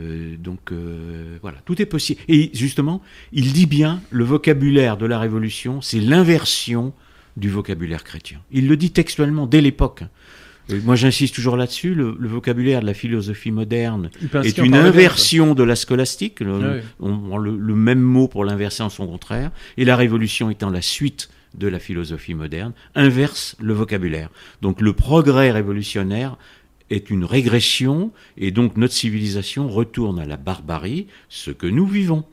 Euh, 0.00 0.36
donc 0.36 0.72
euh, 0.72 1.36
voilà, 1.42 1.58
tout 1.64 1.80
est 1.80 1.86
possible. 1.86 2.20
Et 2.28 2.50
justement, 2.52 3.00
il 3.32 3.52
dit 3.52 3.66
bien 3.66 4.00
le 4.10 4.24
vocabulaire 4.24 4.96
de 4.96 5.06
la 5.06 5.18
Révolution, 5.18 5.80
c'est 5.80 6.00
l'inversion 6.00 6.92
du 7.36 7.48
vocabulaire 7.48 8.04
chrétien. 8.04 8.40
Il 8.52 8.68
le 8.68 8.76
dit 8.76 8.90
textuellement 8.90 9.46
dès 9.46 9.60
l'époque. 9.60 10.02
Euh, 10.70 10.80
moi, 10.84 10.96
j'insiste 10.96 11.34
toujours 11.34 11.56
là-dessus. 11.56 11.94
Le, 11.94 12.16
le 12.18 12.28
vocabulaire 12.28 12.80
de 12.80 12.86
la 12.86 12.94
philosophie 12.94 13.50
moderne 13.50 14.10
est 14.48 14.58
une 14.66 14.72
inversion 14.88 15.54
de 15.54 15.62
la 15.62 15.76
scolastique. 15.76 16.40
Le- 16.40 16.54
Ouais. 16.58 16.82
On 17.00 17.16
prend 17.18 17.38
le, 17.38 17.56
le 17.56 17.74
même 17.74 18.00
mot 18.00 18.28
pour 18.28 18.44
l'inverser 18.44 18.82
en 18.82 18.88
son 18.88 19.06
contraire. 19.06 19.50
Et 19.76 19.84
la 19.84 19.94
Révolution 19.96 20.48
étant 20.50 20.70
la 20.70 20.80
suite 20.82 21.28
de 21.54 21.68
la 21.68 21.78
philosophie 21.78 22.34
moderne, 22.34 22.72
inverse 22.96 23.54
le 23.60 23.74
vocabulaire. 23.74 24.28
Donc 24.60 24.80
le 24.80 24.92
progrès 24.92 25.52
révolutionnaire 25.52 26.36
est 26.90 27.10
une 27.10 27.24
régression, 27.24 28.12
et 28.36 28.50
donc 28.50 28.76
notre 28.76 28.94
civilisation 28.94 29.68
retourne 29.68 30.18
à 30.18 30.26
la 30.26 30.36
barbarie, 30.36 31.06
ce 31.28 31.50
que 31.50 31.66
nous 31.66 31.86
vivons. 31.86 32.24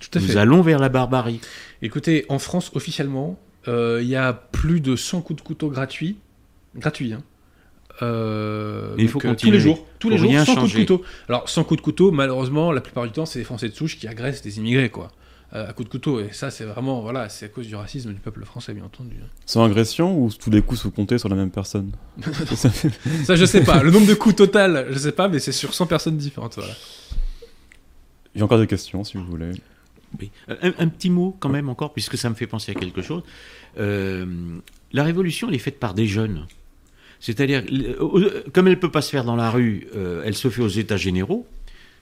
Tout 0.00 0.18
à 0.18 0.20
Nous 0.20 0.28
fait. 0.28 0.36
allons 0.36 0.62
vers 0.62 0.78
la 0.78 0.88
barbarie. 0.88 1.40
Écoutez, 1.82 2.24
en 2.28 2.38
France, 2.38 2.70
officiellement, 2.74 3.38
euh, 3.66 3.98
il 4.02 4.08
y 4.08 4.16
a 4.16 4.32
plus 4.32 4.80
de 4.80 4.96
100 4.96 5.22
coups 5.22 5.42
de 5.42 5.46
couteau 5.46 5.68
gratuits, 5.68 6.16
gratuits, 6.76 7.12
hein, 7.12 7.22
euh, 8.02 8.94
il 8.98 9.08
faut 9.08 9.18
euh, 9.18 9.22
tous 9.22 9.28
continuer. 9.28 9.52
les 9.56 9.60
jours, 9.60 9.84
tous 9.98 10.08
les 10.08 10.18
jours, 10.18 10.32
sans 10.44 10.54
coup 10.54 10.68
de 10.68 10.72
couteau. 10.72 11.02
Alors 11.28 11.48
sans 11.48 11.64
coup 11.64 11.76
de 11.76 11.80
couteau, 11.80 12.10
malheureusement, 12.12 12.70
la 12.72 12.80
plupart 12.80 13.04
du 13.04 13.10
temps, 13.10 13.26
c'est 13.26 13.40
des 13.40 13.44
Français 13.44 13.68
de 13.68 13.74
souche 13.74 13.98
qui 13.98 14.06
agressent 14.06 14.42
des 14.42 14.58
immigrés, 14.58 14.88
quoi, 14.88 15.10
à 15.52 15.72
coup 15.72 15.84
de 15.84 15.88
couteau. 15.88 16.20
Et 16.20 16.28
ça, 16.32 16.50
c'est 16.50 16.64
vraiment, 16.64 17.00
voilà, 17.00 17.28
c'est 17.28 17.46
à 17.46 17.48
cause 17.48 17.66
du 17.66 17.74
racisme 17.74 18.12
du 18.12 18.20
peuple 18.20 18.44
français, 18.44 18.74
bien 18.74 18.84
entendu. 18.84 19.16
Sans 19.46 19.64
agression 19.64 20.22
ou 20.22 20.30
tous 20.30 20.50
les 20.50 20.62
coups 20.62 20.82
sont 20.82 20.90
comptés 20.90 21.18
sur 21.18 21.28
la 21.28 21.36
même 21.36 21.50
personne 21.50 21.92
Ça 23.24 23.36
je 23.36 23.44
sais 23.44 23.62
pas. 23.62 23.82
Le 23.82 23.90
nombre 23.90 24.06
de 24.06 24.14
coups 24.14 24.36
total, 24.36 24.88
je 24.90 24.98
sais 24.98 25.12
pas, 25.12 25.28
mais 25.28 25.38
c'est 25.38 25.52
sur 25.52 25.72
100 25.74 25.86
personnes 25.86 26.16
différentes. 26.16 26.56
Voilà. 26.56 26.74
J'ai 28.34 28.42
encore 28.42 28.58
des 28.58 28.66
questions 28.66 29.04
si 29.04 29.16
vous 29.16 29.24
voulez. 29.24 29.52
Oui. 30.20 30.30
Un, 30.48 30.72
un 30.78 30.88
petit 30.88 31.10
mot 31.10 31.36
quand 31.38 31.48
même 31.48 31.68
encore, 31.68 31.92
puisque 31.92 32.16
ça 32.16 32.30
me 32.30 32.34
fait 32.34 32.46
penser 32.46 32.72
à 32.72 32.74
quelque 32.74 33.02
chose. 33.02 33.22
Euh, 33.78 34.26
la 34.92 35.04
révolution, 35.04 35.48
elle 35.48 35.54
est 35.54 35.58
faite 35.58 35.78
par 35.78 35.94
des 35.94 36.06
jeunes. 36.06 36.46
C'est-à-dire, 37.20 37.64
euh, 37.70 38.44
comme 38.52 38.68
elle 38.68 38.74
ne 38.74 38.78
peut 38.78 38.90
pas 38.90 39.02
se 39.02 39.10
faire 39.10 39.24
dans 39.24 39.36
la 39.36 39.50
rue, 39.50 39.88
euh, 39.96 40.22
elle 40.24 40.34
se 40.34 40.48
fait 40.48 40.62
aux 40.62 40.68
États 40.68 40.96
généraux. 40.96 41.46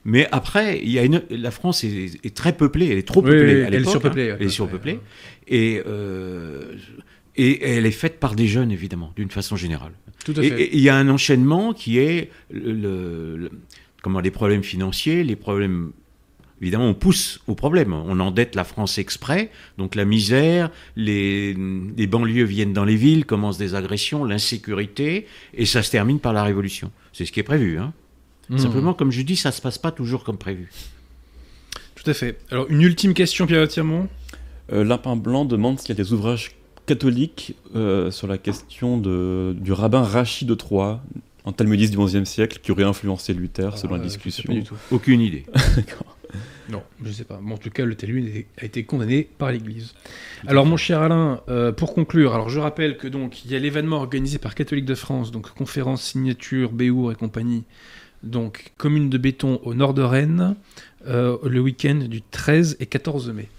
Mais 0.09 0.25
après, 0.31 0.79
il 0.81 0.89
y 0.89 0.97
a 0.99 1.03
une, 1.03 1.21
la 1.29 1.51
France 1.51 1.83
est, 1.83 2.11
est 2.23 2.33
très 2.33 2.53
peuplée, 2.55 2.87
elle 2.87 2.97
est 2.97 3.07
trop 3.07 3.21
Oui, 3.21 3.29
peuplée 3.31 3.55
oui, 3.55 3.61
à 3.63 3.67
elle 3.67 3.75
est 3.75 3.83
surpeuplée, 3.83 4.31
hein, 4.31 4.37
elle 4.39 4.45
est 4.45 4.49
surpeuplée. 4.49 4.99
Et, 5.49 5.81
euh, 5.85 6.75
et 7.35 7.75
elle 7.75 7.85
est 7.85 7.91
faite 7.91 8.17
par 8.17 8.33
des 8.33 8.47
jeunes, 8.47 8.71
évidemment, 8.71 9.11
d'une 9.17 9.29
façon 9.29 9.57
générale. 9.57 9.91
Tout 10.23 10.31
à 10.37 10.41
fait. 10.41 10.47
Et 10.61 10.75
il 10.77 10.81
y 10.81 10.87
a 10.87 10.95
un 10.95 11.09
enchaînement 11.09 11.73
qui 11.73 11.99
est 11.99 12.31
le, 12.49 12.71
le- 12.71 13.37
le- 13.37 13.51
comment, 14.01 14.21
les 14.21 14.31
problèmes 14.31 14.63
financiers, 14.63 15.23
les 15.25 15.35
problèmes. 15.35 15.91
Évidemment, 16.61 16.87
on 16.89 16.95
pousse 16.95 17.41
aux 17.45 17.53
problèmes. 17.53 17.93
On 17.93 18.19
endette 18.21 18.55
la 18.55 18.63
France 18.63 18.97
exprès. 18.97 19.51
Donc 19.77 19.93
la 19.93 20.05
misère, 20.05 20.71
les, 20.95 21.53
les 21.97 22.07
banlieues 22.07 22.45
viennent 22.45 22.73
dans 22.73 22.85
les 22.85 22.95
villes, 22.95 23.25
commencent 23.25 23.59
des 23.59 23.75
agressions, 23.75 24.23
l'insécurité, 24.23 25.27
et 25.53 25.65
ça 25.65 25.83
se 25.83 25.91
termine 25.91 26.19
par 26.19 26.33
la 26.33 26.43
révolution. 26.43 26.91
C'est 27.13 27.25
ce 27.25 27.31
qui 27.31 27.41
est 27.41 27.43
prévu. 27.43 27.77
Hein. 27.77 27.93
Mmh. 28.49 28.57
Simplement, 28.59 28.93
comme 28.93 29.11
je 29.11 29.21
dis, 29.21 29.35
ça 29.35 29.51
se 29.51 29.61
passe 29.61 29.77
pas 29.77 29.91
toujours 29.91 30.23
comme 30.23 30.37
prévu. 30.37 30.71
Tout 31.95 32.09
à 32.09 32.13
fait. 32.13 32.37
Alors, 32.51 32.65
une 32.69 32.81
ultime 32.81 33.13
question, 33.13 33.45
Pierre 33.47 33.67
Tirmont. 33.67 34.07
Euh, 34.71 34.83
Lapin 34.83 35.15
Blanc 35.15 35.45
demande 35.45 35.79
s'il 35.79 35.89
y 35.89 35.91
a 35.91 35.95
des 36.03 36.13
ouvrages 36.13 36.51
catholiques 36.85 37.55
euh, 37.75 38.11
sur 38.11 38.27
la 38.27 38.37
question 38.37 38.97
de, 38.97 39.55
du 39.59 39.71
rabbin 39.73 40.01
Rachid 40.03 40.47
de 40.47 40.53
Troyes, 40.55 41.01
un 41.45 41.51
talmudiste 41.51 41.91
du 41.93 41.97
XIe 42.03 42.25
siècle 42.25 42.59
qui 42.61 42.71
aurait 42.71 42.83
influencé 42.83 43.33
Luther 43.33 43.77
selon 43.77 43.95
Ah, 43.95 43.97
la 43.97 44.03
sais 44.03 44.09
discussion. 44.09 44.43
pas 44.47 44.53
du 44.53 44.63
tout. 44.63 44.75
Aucune 44.91 45.21
idée. 45.21 45.45
Non, 46.69 46.83
je 47.01 47.09
sais 47.13 47.23
pas. 47.23 47.39
Bon, 47.41 47.55
en 47.55 47.57
tout 47.57 47.69
cas, 47.69 47.85
le 47.85 47.95
talmud 47.95 48.43
a 48.61 48.65
été 48.65 48.83
condamné 48.83 49.29
par 49.37 49.53
l'Église. 49.53 49.93
Alors, 50.47 50.65
mon 50.65 50.75
cher 50.75 51.01
Alain, 51.01 51.39
euh, 51.47 51.71
pour 51.71 51.93
conclure, 51.93 52.33
alors 52.33 52.49
je 52.49 52.59
rappelle 52.59 52.97
que 52.97 53.07
donc 53.07 53.45
il 53.45 53.51
y 53.51 53.55
a 53.55 53.59
l'événement 53.59 53.95
organisé 53.95 54.37
par 54.37 54.53
Catholique 54.53 54.83
de 54.83 54.93
France, 54.95 55.31
donc 55.31 55.49
conférence, 55.51 56.01
signature, 56.03 56.73
Béour 56.73 57.13
et 57.13 57.15
compagnie, 57.15 57.63
donc 58.23 58.73
commune 58.77 59.09
de 59.09 59.17
Béton 59.17 59.59
au 59.63 59.73
nord 59.73 59.93
de 59.93 60.01
Rennes, 60.01 60.55
euh, 61.07 61.37
le 61.43 61.59
week-end 61.59 61.95
du 62.09 62.21
13 62.21 62.77
et 62.79 62.85
14 62.85 63.29
mai. 63.31 63.49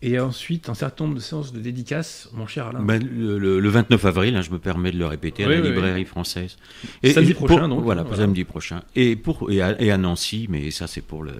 Et 0.00 0.20
ensuite, 0.20 0.68
un 0.68 0.74
certain 0.74 1.04
nombre 1.04 1.16
de 1.16 1.20
séances 1.20 1.52
de 1.52 1.58
dédicaces, 1.58 2.28
mon 2.32 2.46
cher 2.46 2.68
Alain. 2.68 2.80
Ben, 2.82 3.02
le, 3.04 3.36
le- 3.36 3.58
le 3.58 3.68
29 3.68 4.04
avril, 4.04 4.36
hein, 4.36 4.42
je 4.42 4.50
me 4.52 4.60
permets 4.60 4.92
de 4.92 4.96
le 4.98 5.06
répéter, 5.06 5.42
à 5.42 5.48
la 5.48 5.60
oui, 5.60 5.68
librairie 5.70 6.04
française. 6.04 6.56
Samedi 7.02 7.34
pour- 7.34 7.46
prochain, 7.48 7.68
donc, 7.68 7.82
Voilà, 7.82 8.04
samedi 8.14 8.44
prochain. 8.44 8.82
Et, 8.94 9.16
pour, 9.16 9.50
et, 9.50 9.60
à, 9.60 9.80
et 9.82 9.90
à 9.90 9.98
Nancy, 9.98 10.46
mais 10.48 10.70
ça 10.70 10.86
c'est 10.86 11.00
pour 11.00 11.24
le, 11.24 11.32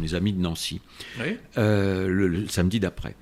les 0.00 0.14
amis 0.14 0.32
de 0.32 0.40
Nancy, 0.40 0.80
euh, 1.56 2.06
le, 2.06 2.28
le 2.28 2.46
samedi 2.46 2.78
d'après. 2.78 3.16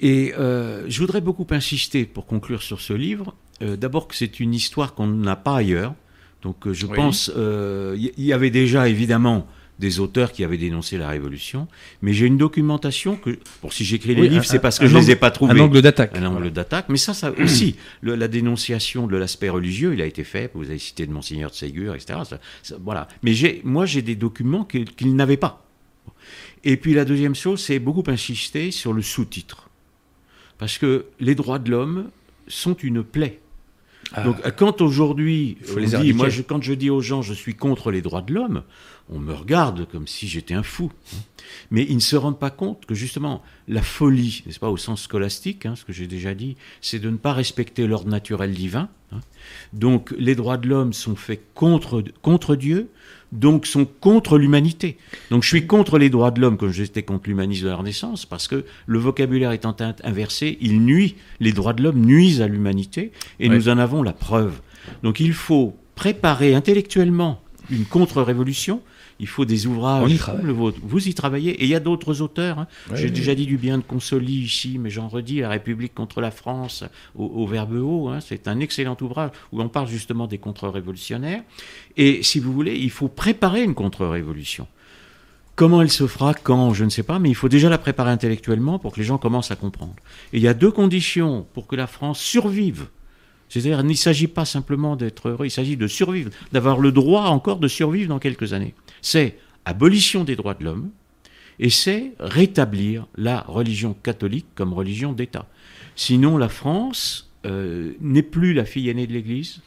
Et 0.00 0.34
euh, 0.36 0.84
je 0.88 0.98
voudrais 1.00 1.20
beaucoup 1.20 1.46
insister 1.50 2.04
pour 2.04 2.26
conclure 2.26 2.62
sur 2.62 2.80
ce 2.80 2.92
livre. 2.94 3.36
euh, 3.62 3.76
D'abord 3.76 4.08
que 4.08 4.16
c'est 4.16 4.40
une 4.40 4.52
histoire 4.52 4.94
qu'on 4.94 5.06
n'a 5.06 5.36
pas 5.36 5.54
ailleurs. 5.58 5.94
Donc 6.42 6.66
euh, 6.66 6.72
je 6.72 6.86
Oui. 6.86 6.96
pense, 6.96 7.30
euh, 7.36 7.94
il 7.96 8.12
y, 8.16 8.26
y 8.26 8.32
avait 8.32 8.50
déjà 8.50 8.88
évidemment 8.88 9.46
des 9.78 9.98
auteurs 10.00 10.30
qui 10.32 10.44
avaient 10.44 10.58
dénoncé 10.58 10.96
la 10.98 11.08
Révolution, 11.08 11.66
mais 12.02 12.12
j'ai 12.12 12.26
une 12.26 12.36
documentation 12.36 13.16
que, 13.16 13.38
pour 13.60 13.72
si 13.72 13.84
j'écris 13.84 14.14
les 14.14 14.22
Oui, 14.22 14.28
livres, 14.28 14.44
c'est 14.44 14.60
parce 14.60 14.78
que 14.78 14.86
je 14.86 14.96
les 14.96 15.10
ai 15.10 15.16
pas 15.16 15.30
trouvés 15.32 15.58
Un 15.58 15.64
angle 15.64 15.82
d'attaque. 15.82 16.12
un 16.14 16.24
angle 16.24 16.32
Voilà. 16.36 16.50
d'attaque. 16.50 16.86
Mais 16.88 16.98
ça, 16.98 17.14
ça 17.14 17.32
aussi, 17.42 17.76
le- 18.00 18.14
la 18.14 18.28
dénonciation 18.28 19.06
de 19.08 19.16
l'aspect 19.16 19.48
religieux, 19.48 19.92
il 19.94 20.00
a 20.02 20.06
été 20.06 20.22
fait. 20.24 20.50
Vous 20.54 20.64
avez 20.68 20.78
cité 20.78 21.06
de 21.06 21.12
Monseigneur 21.12 21.50
de 21.50 21.56
Ségur, 21.56 21.94
etc. 21.94 22.20
Ça- 22.28 22.38
ça- 22.62 22.76
voilà. 22.80 23.08
Mais 23.24 23.32
j'ai, 23.34 23.60
moi, 23.64 23.86
j'ai 23.86 24.02
des 24.02 24.14
documents 24.14 24.64
qu'il 24.64 24.84
qu'il 24.84 25.16
n'avait 25.16 25.36
pas. 25.38 25.66
Et 26.64 26.76
puis 26.76 26.94
la 26.94 27.04
deuxième 27.04 27.34
chose, 27.34 27.60
c'est 27.60 27.80
beaucoup 27.80 28.04
insister 28.08 28.70
sur 28.70 28.92
le 28.92 29.02
sous-titre. 29.02 29.68
Parce 30.58 30.78
que 30.78 31.06
les 31.18 31.34
droits 31.34 31.58
de 31.58 31.70
l'homme 31.72 32.10
sont 32.46 32.74
une 32.74 33.02
plaie. 33.02 33.40
Ah. 34.14 34.22
Donc, 34.24 34.36
quand 34.56 34.80
aujourd'hui, 34.80 35.56
moi, 36.12 36.28
je- 36.28 36.42
quand 36.42 36.62
je 36.62 36.74
dis 36.74 36.90
aux 36.90 37.00
gens, 37.00 37.22
je 37.22 37.32
suis 37.34 37.54
contre 37.54 37.90
les 37.90 38.02
droits 38.02 38.22
de 38.22 38.32
l'homme, 38.34 38.62
on 39.08 39.18
me 39.18 39.32
regarde 39.32 39.86
comme 39.90 40.06
si 40.06 40.28
j'étais 40.28 40.54
un 40.54 40.62
fou. 40.62 40.90
Mais 41.70 41.84
ils 41.88 41.94
ne 41.96 42.00
se 42.00 42.16
rendent 42.16 42.38
pas 42.38 42.50
compte 42.50 42.86
que 42.86 42.94
justement, 42.94 43.42
la 43.68 43.82
folie, 43.82 44.42
n'est-ce 44.46 44.60
pas, 44.60 44.70
au 44.70 44.76
sens 44.76 45.02
scolastique, 45.02 45.66
hein, 45.66 45.74
ce 45.76 45.84
que 45.84 45.92
j'ai 45.92 46.06
déjà 46.06 46.34
dit, 46.34 46.56
c'est 46.80 46.98
de 46.98 47.10
ne 47.10 47.16
pas 47.16 47.32
respecter 47.32 47.86
l'ordre 47.86 48.08
naturel 48.08 48.52
divin. 48.52 48.88
hein. 49.12 49.20
Donc, 49.72 50.14
les 50.18 50.34
droits 50.34 50.56
de 50.56 50.68
l'homme 50.68 50.92
sont 50.92 51.16
faits 51.16 51.42
contre, 51.54 52.02
contre 52.22 52.54
Dieu, 52.56 52.90
donc 53.32 53.66
sont 53.66 53.86
contre 53.86 54.38
l'humanité. 54.38 54.96
Donc, 55.30 55.42
je 55.42 55.48
suis 55.48 55.66
contre 55.66 55.98
les 55.98 56.10
droits 56.10 56.30
de 56.30 56.40
l'homme 56.40 56.56
comme 56.58 56.70
j'étais 56.72 57.02
contre 57.02 57.28
l'humanisme 57.28 57.64
de 57.64 57.70
la 57.70 57.76
Renaissance, 57.76 58.26
parce 58.26 58.46
que 58.46 58.64
le 58.86 58.98
vocabulaire 58.98 59.52
étant 59.52 59.74
in- 59.80 59.94
inversé, 60.04 60.58
il 60.60 60.80
nuit, 60.82 61.16
les 61.40 61.52
droits 61.52 61.72
de 61.72 61.82
l'homme 61.82 62.04
nuisent 62.04 62.42
à 62.42 62.46
l'humanité, 62.48 63.10
et 63.40 63.48
Ouais. 63.48 63.54
nous 63.56 63.68
en 63.68 63.78
avons 63.78 64.02
la 64.02 64.12
preuve. 64.12 64.60
Donc, 65.02 65.18
il 65.20 65.32
faut 65.32 65.74
préparer 65.94 66.54
intellectuellement 66.54 67.40
une 67.70 67.84
contre-révolution. 67.84 68.80
Il 69.20 69.26
faut 69.28 69.44
des 69.44 69.66
ouvrages 69.66 70.12
y 70.12 70.18
comme 70.18 70.46
le 70.46 70.52
vôtre. 70.52 70.78
Vous 70.82 71.06
y 71.08 71.14
travaillez. 71.14 71.52
Et 71.52 71.64
il 71.64 71.68
y 71.68 71.74
a 71.74 71.80
d'autres 71.80 72.20
auteurs. 72.22 72.58
hein. 72.58 72.66
J'ai 72.94 73.10
déjà 73.10 73.34
dit 73.34 73.46
du 73.46 73.56
bien 73.56 73.78
de 73.78 73.82
Consoli 73.82 74.42
ici, 74.44 74.78
mais 74.78 74.90
j'en 74.90 75.08
redis, 75.08 75.40
La 75.40 75.48
République 75.50 75.94
contre 75.94 76.20
la 76.20 76.30
France, 76.30 76.84
au, 77.14 77.24
au 77.24 77.46
Verbe 77.46 77.74
haut. 77.74 78.08
hein. 78.08 78.18
C'est 78.20 78.48
un 78.48 78.60
excellent 78.60 78.96
ouvrage 79.00 79.30
où 79.52 79.60
on 79.62 79.68
parle 79.68 79.88
justement 79.88 80.26
des 80.26 80.38
contre-révolutionnaires. 80.38 81.42
Et 81.96 82.22
si 82.22 82.40
vous 82.40 82.52
voulez, 82.52 82.76
il 82.76 82.90
faut 82.90 83.08
préparer 83.08 83.62
une 83.62 83.74
contre-révolution. 83.74 84.66
Comment 85.54 85.82
elle 85.82 85.90
se 85.90 86.06
fera, 86.06 86.32
quand, 86.32 86.72
je 86.72 86.84
ne 86.84 86.88
sais 86.88 87.02
pas, 87.02 87.18
mais 87.18 87.28
il 87.28 87.34
faut 87.34 87.50
déjà 87.50 87.68
la 87.68 87.76
préparer 87.76 88.10
intellectuellement 88.10 88.78
pour 88.78 88.92
que 88.92 88.98
les 89.00 89.04
gens 89.04 89.18
commencent 89.18 89.50
à 89.50 89.56
comprendre. 89.56 89.94
Et 90.32 90.38
il 90.38 90.42
y 90.42 90.48
a 90.48 90.54
deux 90.54 90.70
conditions 90.70 91.46
pour 91.52 91.66
que 91.66 91.76
la 91.76 91.86
France 91.86 92.18
survive. 92.20 92.86
C'est-à-dire, 93.52 93.80
il 93.80 93.86
ne 93.86 93.92
s'agit 93.92 94.28
pas 94.28 94.46
simplement 94.46 94.96
d'être 94.96 95.28
heureux, 95.28 95.44
il 95.44 95.50
s'agit 95.50 95.76
de 95.76 95.86
survivre, 95.86 96.30
d'avoir 96.52 96.78
le 96.78 96.90
droit 96.90 97.24
encore 97.24 97.58
de 97.58 97.68
survivre 97.68 98.08
dans 98.08 98.18
quelques 98.18 98.54
années. 98.54 98.72
C'est 99.02 99.36
abolition 99.66 100.24
des 100.24 100.36
droits 100.36 100.54
de 100.54 100.64
l'homme 100.64 100.88
et 101.60 101.68
c'est 101.68 102.12
rétablir 102.18 103.06
la 103.14 103.44
religion 103.46 103.94
catholique 104.02 104.46
comme 104.54 104.72
religion 104.72 105.12
d'État. 105.12 105.44
Sinon, 105.96 106.38
la 106.38 106.48
France 106.48 107.30
euh, 107.44 107.92
n'est 108.00 108.22
plus 108.22 108.54
la 108.54 108.64
fille 108.64 108.88
aînée 108.88 109.06
de 109.06 109.12
l'Église. 109.12 109.60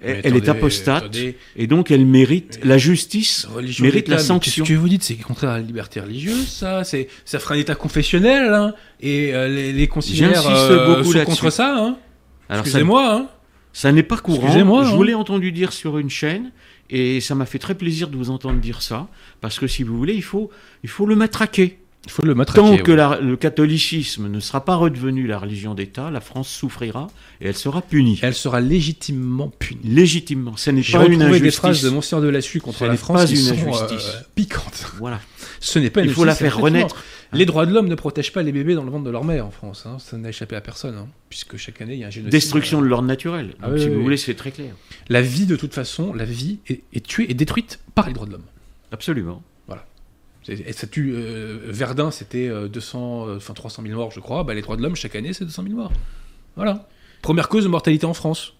Elle, 0.00 0.16
Mais 0.16 0.20
elle 0.22 0.36
est 0.36 0.48
apostate 0.48 1.02
attendez. 1.02 1.36
et 1.56 1.66
donc 1.66 1.90
elle 1.90 2.06
mérite 2.06 2.60
la 2.62 2.78
justice, 2.78 3.46
Religion 3.46 3.84
mérite 3.84 4.06
la 4.06 4.18
sanction. 4.18 4.62
Qu'est-ce 4.62 4.74
que 4.74 4.78
vous 4.78 4.88
dites 4.88 5.02
C'est 5.02 5.16
contraire 5.16 5.50
à 5.50 5.58
la 5.58 5.64
liberté 5.64 5.98
religieuse, 5.98 6.46
ça. 6.46 6.84
C'est 6.84 7.08
ça 7.24 7.40
ferait 7.40 7.56
un 7.56 7.58
État 7.58 7.74
confessionnel, 7.74 8.52
hein. 8.52 8.74
Et 9.00 9.34
euh, 9.34 9.48
les, 9.48 9.72
les 9.72 9.88
conciliaires 9.88 10.46
euh, 10.46 11.02
sont 11.02 11.24
contre 11.24 11.50
ça, 11.50 11.76
hein. 11.76 11.96
Excusez-moi, 12.50 13.14
hein. 13.14 13.26
ça 13.72 13.92
n'est 13.92 14.02
pas 14.02 14.18
courant. 14.18 14.50
Je 14.52 14.58
hein. 14.60 14.64
vous 14.94 15.02
l'ai 15.02 15.14
entendu 15.14 15.52
dire 15.52 15.72
sur 15.72 15.98
une 15.98 16.10
chaîne 16.10 16.52
et 16.90 17.20
ça 17.20 17.34
m'a 17.34 17.46
fait 17.46 17.58
très 17.58 17.74
plaisir 17.74 18.08
de 18.08 18.16
vous 18.16 18.30
entendre 18.30 18.60
dire 18.60 18.82
ça 18.82 19.08
parce 19.40 19.58
que 19.58 19.66
si 19.66 19.82
vous 19.82 19.96
voulez, 19.96 20.14
il 20.14 20.22
faut, 20.22 20.50
il 20.82 20.88
faut 20.90 21.06
le 21.06 21.16
matraquer. 21.16 21.78
Il 22.06 22.10
faut 22.10 22.22
le 22.22 22.34
matraquer. 22.34 22.76
Tant 22.76 22.76
que 22.82 22.92
la- 22.92 23.18
le 23.18 23.34
catholicisme 23.36 24.28
ne 24.28 24.38
sera 24.38 24.62
pas 24.62 24.74
redevenu 24.76 25.26
la 25.26 25.38
religion 25.38 25.74
d'État, 25.74 26.10
la 26.10 26.20
France 26.20 26.50
souffrira 26.50 27.06
et 27.40 27.46
elle 27.48 27.56
sera 27.56 27.80
punie. 27.80 28.20
Elle 28.22 28.34
sera 28.34 28.60
légitimement 28.60 29.50
punie. 29.58 29.80
Légitimement. 29.84 30.54
Ce 30.58 30.70
n'est 30.70 30.82
J'ai 30.82 30.98
pas 30.98 31.06
une 31.06 31.22
injustice. 31.22 31.42
des 31.42 31.50
phrases 31.50 31.82
de 31.82 31.88
Monsieur 31.88 32.18
de 32.20 32.64
contre 32.64 32.84
la 32.84 32.96
France 32.98 33.22
pas 33.22 33.26
qui 33.26 33.32
une 33.36 33.38
sont 33.40 33.54
injustice. 33.74 34.12
euh, 34.16 34.20
piquantes. 34.34 34.92
Voilà. 34.98 35.18
Ce 35.64 35.78
n'est 35.78 35.90
pas 35.90 36.02
une 36.02 36.08
Il 36.08 36.12
faut 36.12 36.24
la 36.24 36.34
faire 36.34 36.58
renaître. 36.58 37.02
Les 37.32 37.46
droits 37.46 37.64
de 37.66 37.72
l'homme 37.72 37.88
ne 37.88 37.94
protègent 37.94 38.32
pas 38.32 38.42
les 38.42 38.52
bébés 38.52 38.74
dans 38.74 38.84
le 38.84 38.90
ventre 38.90 39.04
de 39.04 39.10
leur 39.10 39.24
mère 39.24 39.46
en 39.46 39.50
France. 39.50 39.86
hein. 39.86 39.96
Ça 39.98 40.16
n'a 40.18 40.28
échappé 40.28 40.54
à 40.56 40.60
personne, 40.60 40.94
hein, 40.96 41.08
puisque 41.30 41.56
chaque 41.56 41.80
année 41.80 41.94
il 41.94 42.00
y 42.00 42.04
a 42.04 42.08
un 42.08 42.10
génocide. 42.10 42.30
Destruction 42.32 42.80
de 42.82 42.86
l'ordre 42.86 43.08
naturel. 43.08 43.48
Donc, 43.48 43.56
Ah 43.62 43.70
oui, 43.70 43.80
si 43.80 43.88
oui, 43.88 43.94
vous 43.94 44.02
voulez, 44.02 44.16
c'est 44.18 44.34
très 44.34 44.50
clair. 44.50 44.74
La 45.08 45.22
vie, 45.22 45.46
de 45.46 45.56
toute 45.56 45.72
façon, 45.74 46.12
la 46.12 46.24
vie 46.26 46.58
est, 46.68 46.82
est 46.92 47.04
tuée 47.04 47.30
et 47.30 47.34
détruite 47.34 47.80
par 47.94 48.06
les 48.06 48.12
droits 48.12 48.26
de 48.26 48.32
l'homme. 48.32 48.44
Absolument. 48.92 49.42
C'est- 50.46 50.60
et 50.60 50.72
ça 50.74 50.86
tue. 50.86 51.14
euh, 51.14 51.58
Verdun, 51.68 52.10
c'était 52.10 52.48
euh, 52.48 52.68
200, 52.68 53.28
euh, 53.28 53.36
enfin 53.38 53.54
300 53.54 53.82
000 53.82 53.94
morts, 53.94 54.10
je 54.10 54.20
crois. 54.20 54.44
Bah, 54.44 54.52
les 54.52 54.60
droits 54.60 54.76
de 54.76 54.82
l'homme, 54.82 54.94
chaque 54.94 55.16
année, 55.16 55.32
c'est 55.32 55.46
200 55.46 55.62
000 55.62 55.74
morts. 55.74 55.92
Voilà. 56.54 56.86
Première 57.22 57.48
cause 57.48 57.64
de 57.64 57.68
mortalité 57.70 58.04
en 58.04 58.12
France 58.12 58.52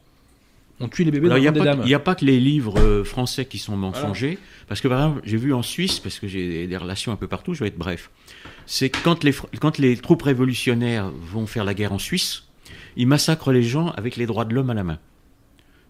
on 0.80 0.88
tue 0.88 1.04
les 1.04 1.10
bébés 1.10 1.30
Alors, 1.30 1.52
dames. 1.52 1.80
Il 1.82 1.86
n'y 1.86 1.94
a 1.94 1.98
pas 1.98 2.14
que 2.14 2.24
les 2.24 2.40
livres 2.40 2.78
euh, 2.80 3.04
français 3.04 3.44
qui 3.44 3.58
sont 3.58 3.76
mensongers, 3.76 4.38
parce 4.68 4.80
que 4.80 4.88
par 4.88 4.98
exemple, 4.98 5.20
j'ai 5.24 5.36
vu 5.36 5.54
en 5.54 5.62
Suisse, 5.62 6.00
parce 6.00 6.18
que 6.18 6.26
j'ai 6.26 6.66
des 6.66 6.76
relations 6.76 7.12
un 7.12 7.16
peu 7.16 7.28
partout, 7.28 7.54
je 7.54 7.60
vais 7.60 7.68
être 7.68 7.78
bref, 7.78 8.10
c'est 8.66 8.90
quand 8.90 9.22
les, 9.24 9.34
quand 9.60 9.78
les 9.78 9.96
troupes 9.96 10.22
révolutionnaires 10.22 11.10
vont 11.10 11.46
faire 11.46 11.64
la 11.64 11.74
guerre 11.74 11.92
en 11.92 11.98
Suisse, 11.98 12.44
ils 12.96 13.06
massacrent 13.06 13.52
les 13.52 13.62
gens 13.62 13.90
avec 13.90 14.16
les 14.16 14.26
droits 14.26 14.44
de 14.44 14.54
l'homme 14.54 14.70
à 14.70 14.74
la 14.74 14.84
main. 14.84 14.98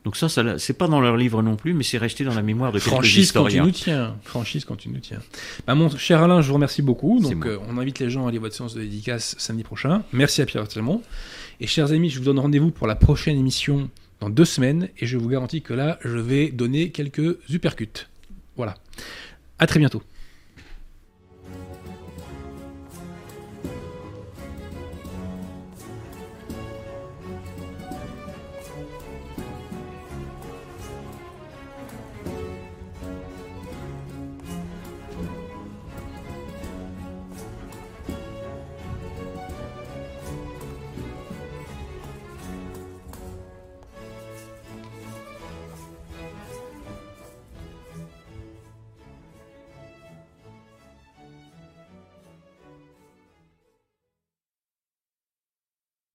Donc 0.04 0.16
ça, 0.16 0.28
ça 0.28 0.58
c'est 0.58 0.74
pas 0.74 0.86
dans 0.86 1.00
leur 1.00 1.16
livre 1.16 1.42
non 1.42 1.56
plus, 1.56 1.72
mais 1.72 1.82
c'est 1.82 1.96
resté 1.96 2.24
dans 2.24 2.34
la 2.34 2.42
mémoire 2.42 2.72
de 2.72 2.78
quelques 2.78 2.90
Franchise 2.90 3.32
quand 3.32 3.46
tu 3.46 3.58
nous 3.58 3.70
tiens. 3.70 4.16
Franchise 4.22 4.66
quand 4.66 4.76
tu 4.76 4.90
nous 4.90 5.00
tiens. 5.00 5.20
Bah, 5.66 5.74
mon 5.74 5.88
cher 5.96 6.22
Alain, 6.22 6.42
je 6.42 6.48
vous 6.48 6.54
remercie 6.54 6.82
beaucoup. 6.82 7.20
Donc 7.20 7.46
euh, 7.46 7.58
on 7.70 7.78
invite 7.78 8.00
les 8.00 8.10
gens 8.10 8.26
à 8.26 8.28
aller 8.28 8.38
votre 8.38 8.54
séance 8.54 8.74
de 8.74 8.82
dédicace 8.82 9.34
samedi 9.38 9.62
prochain. 9.62 10.02
Merci 10.12 10.42
à 10.42 10.46
Pierre 10.46 10.68
Telmont. 10.68 11.00
Et 11.60 11.66
chers 11.66 11.90
amis, 11.92 12.10
je 12.10 12.18
vous 12.18 12.24
donne 12.26 12.38
rendez-vous 12.38 12.70
pour 12.70 12.86
la 12.86 12.96
prochaine 12.96 13.38
émission 13.38 13.88
dans 14.20 14.30
deux 14.30 14.44
semaines 14.44 14.88
et 14.98 15.06
je 15.06 15.18
vous 15.18 15.28
garantis 15.28 15.62
que 15.62 15.74
là, 15.74 15.98
je 16.02 16.16
vais 16.16 16.50
donner 16.50 16.90
quelques 16.90 17.38
uppercuts. 17.50 18.08
Voilà. 18.56 18.74
À 19.58 19.66
très 19.66 19.78
bientôt. 19.78 20.02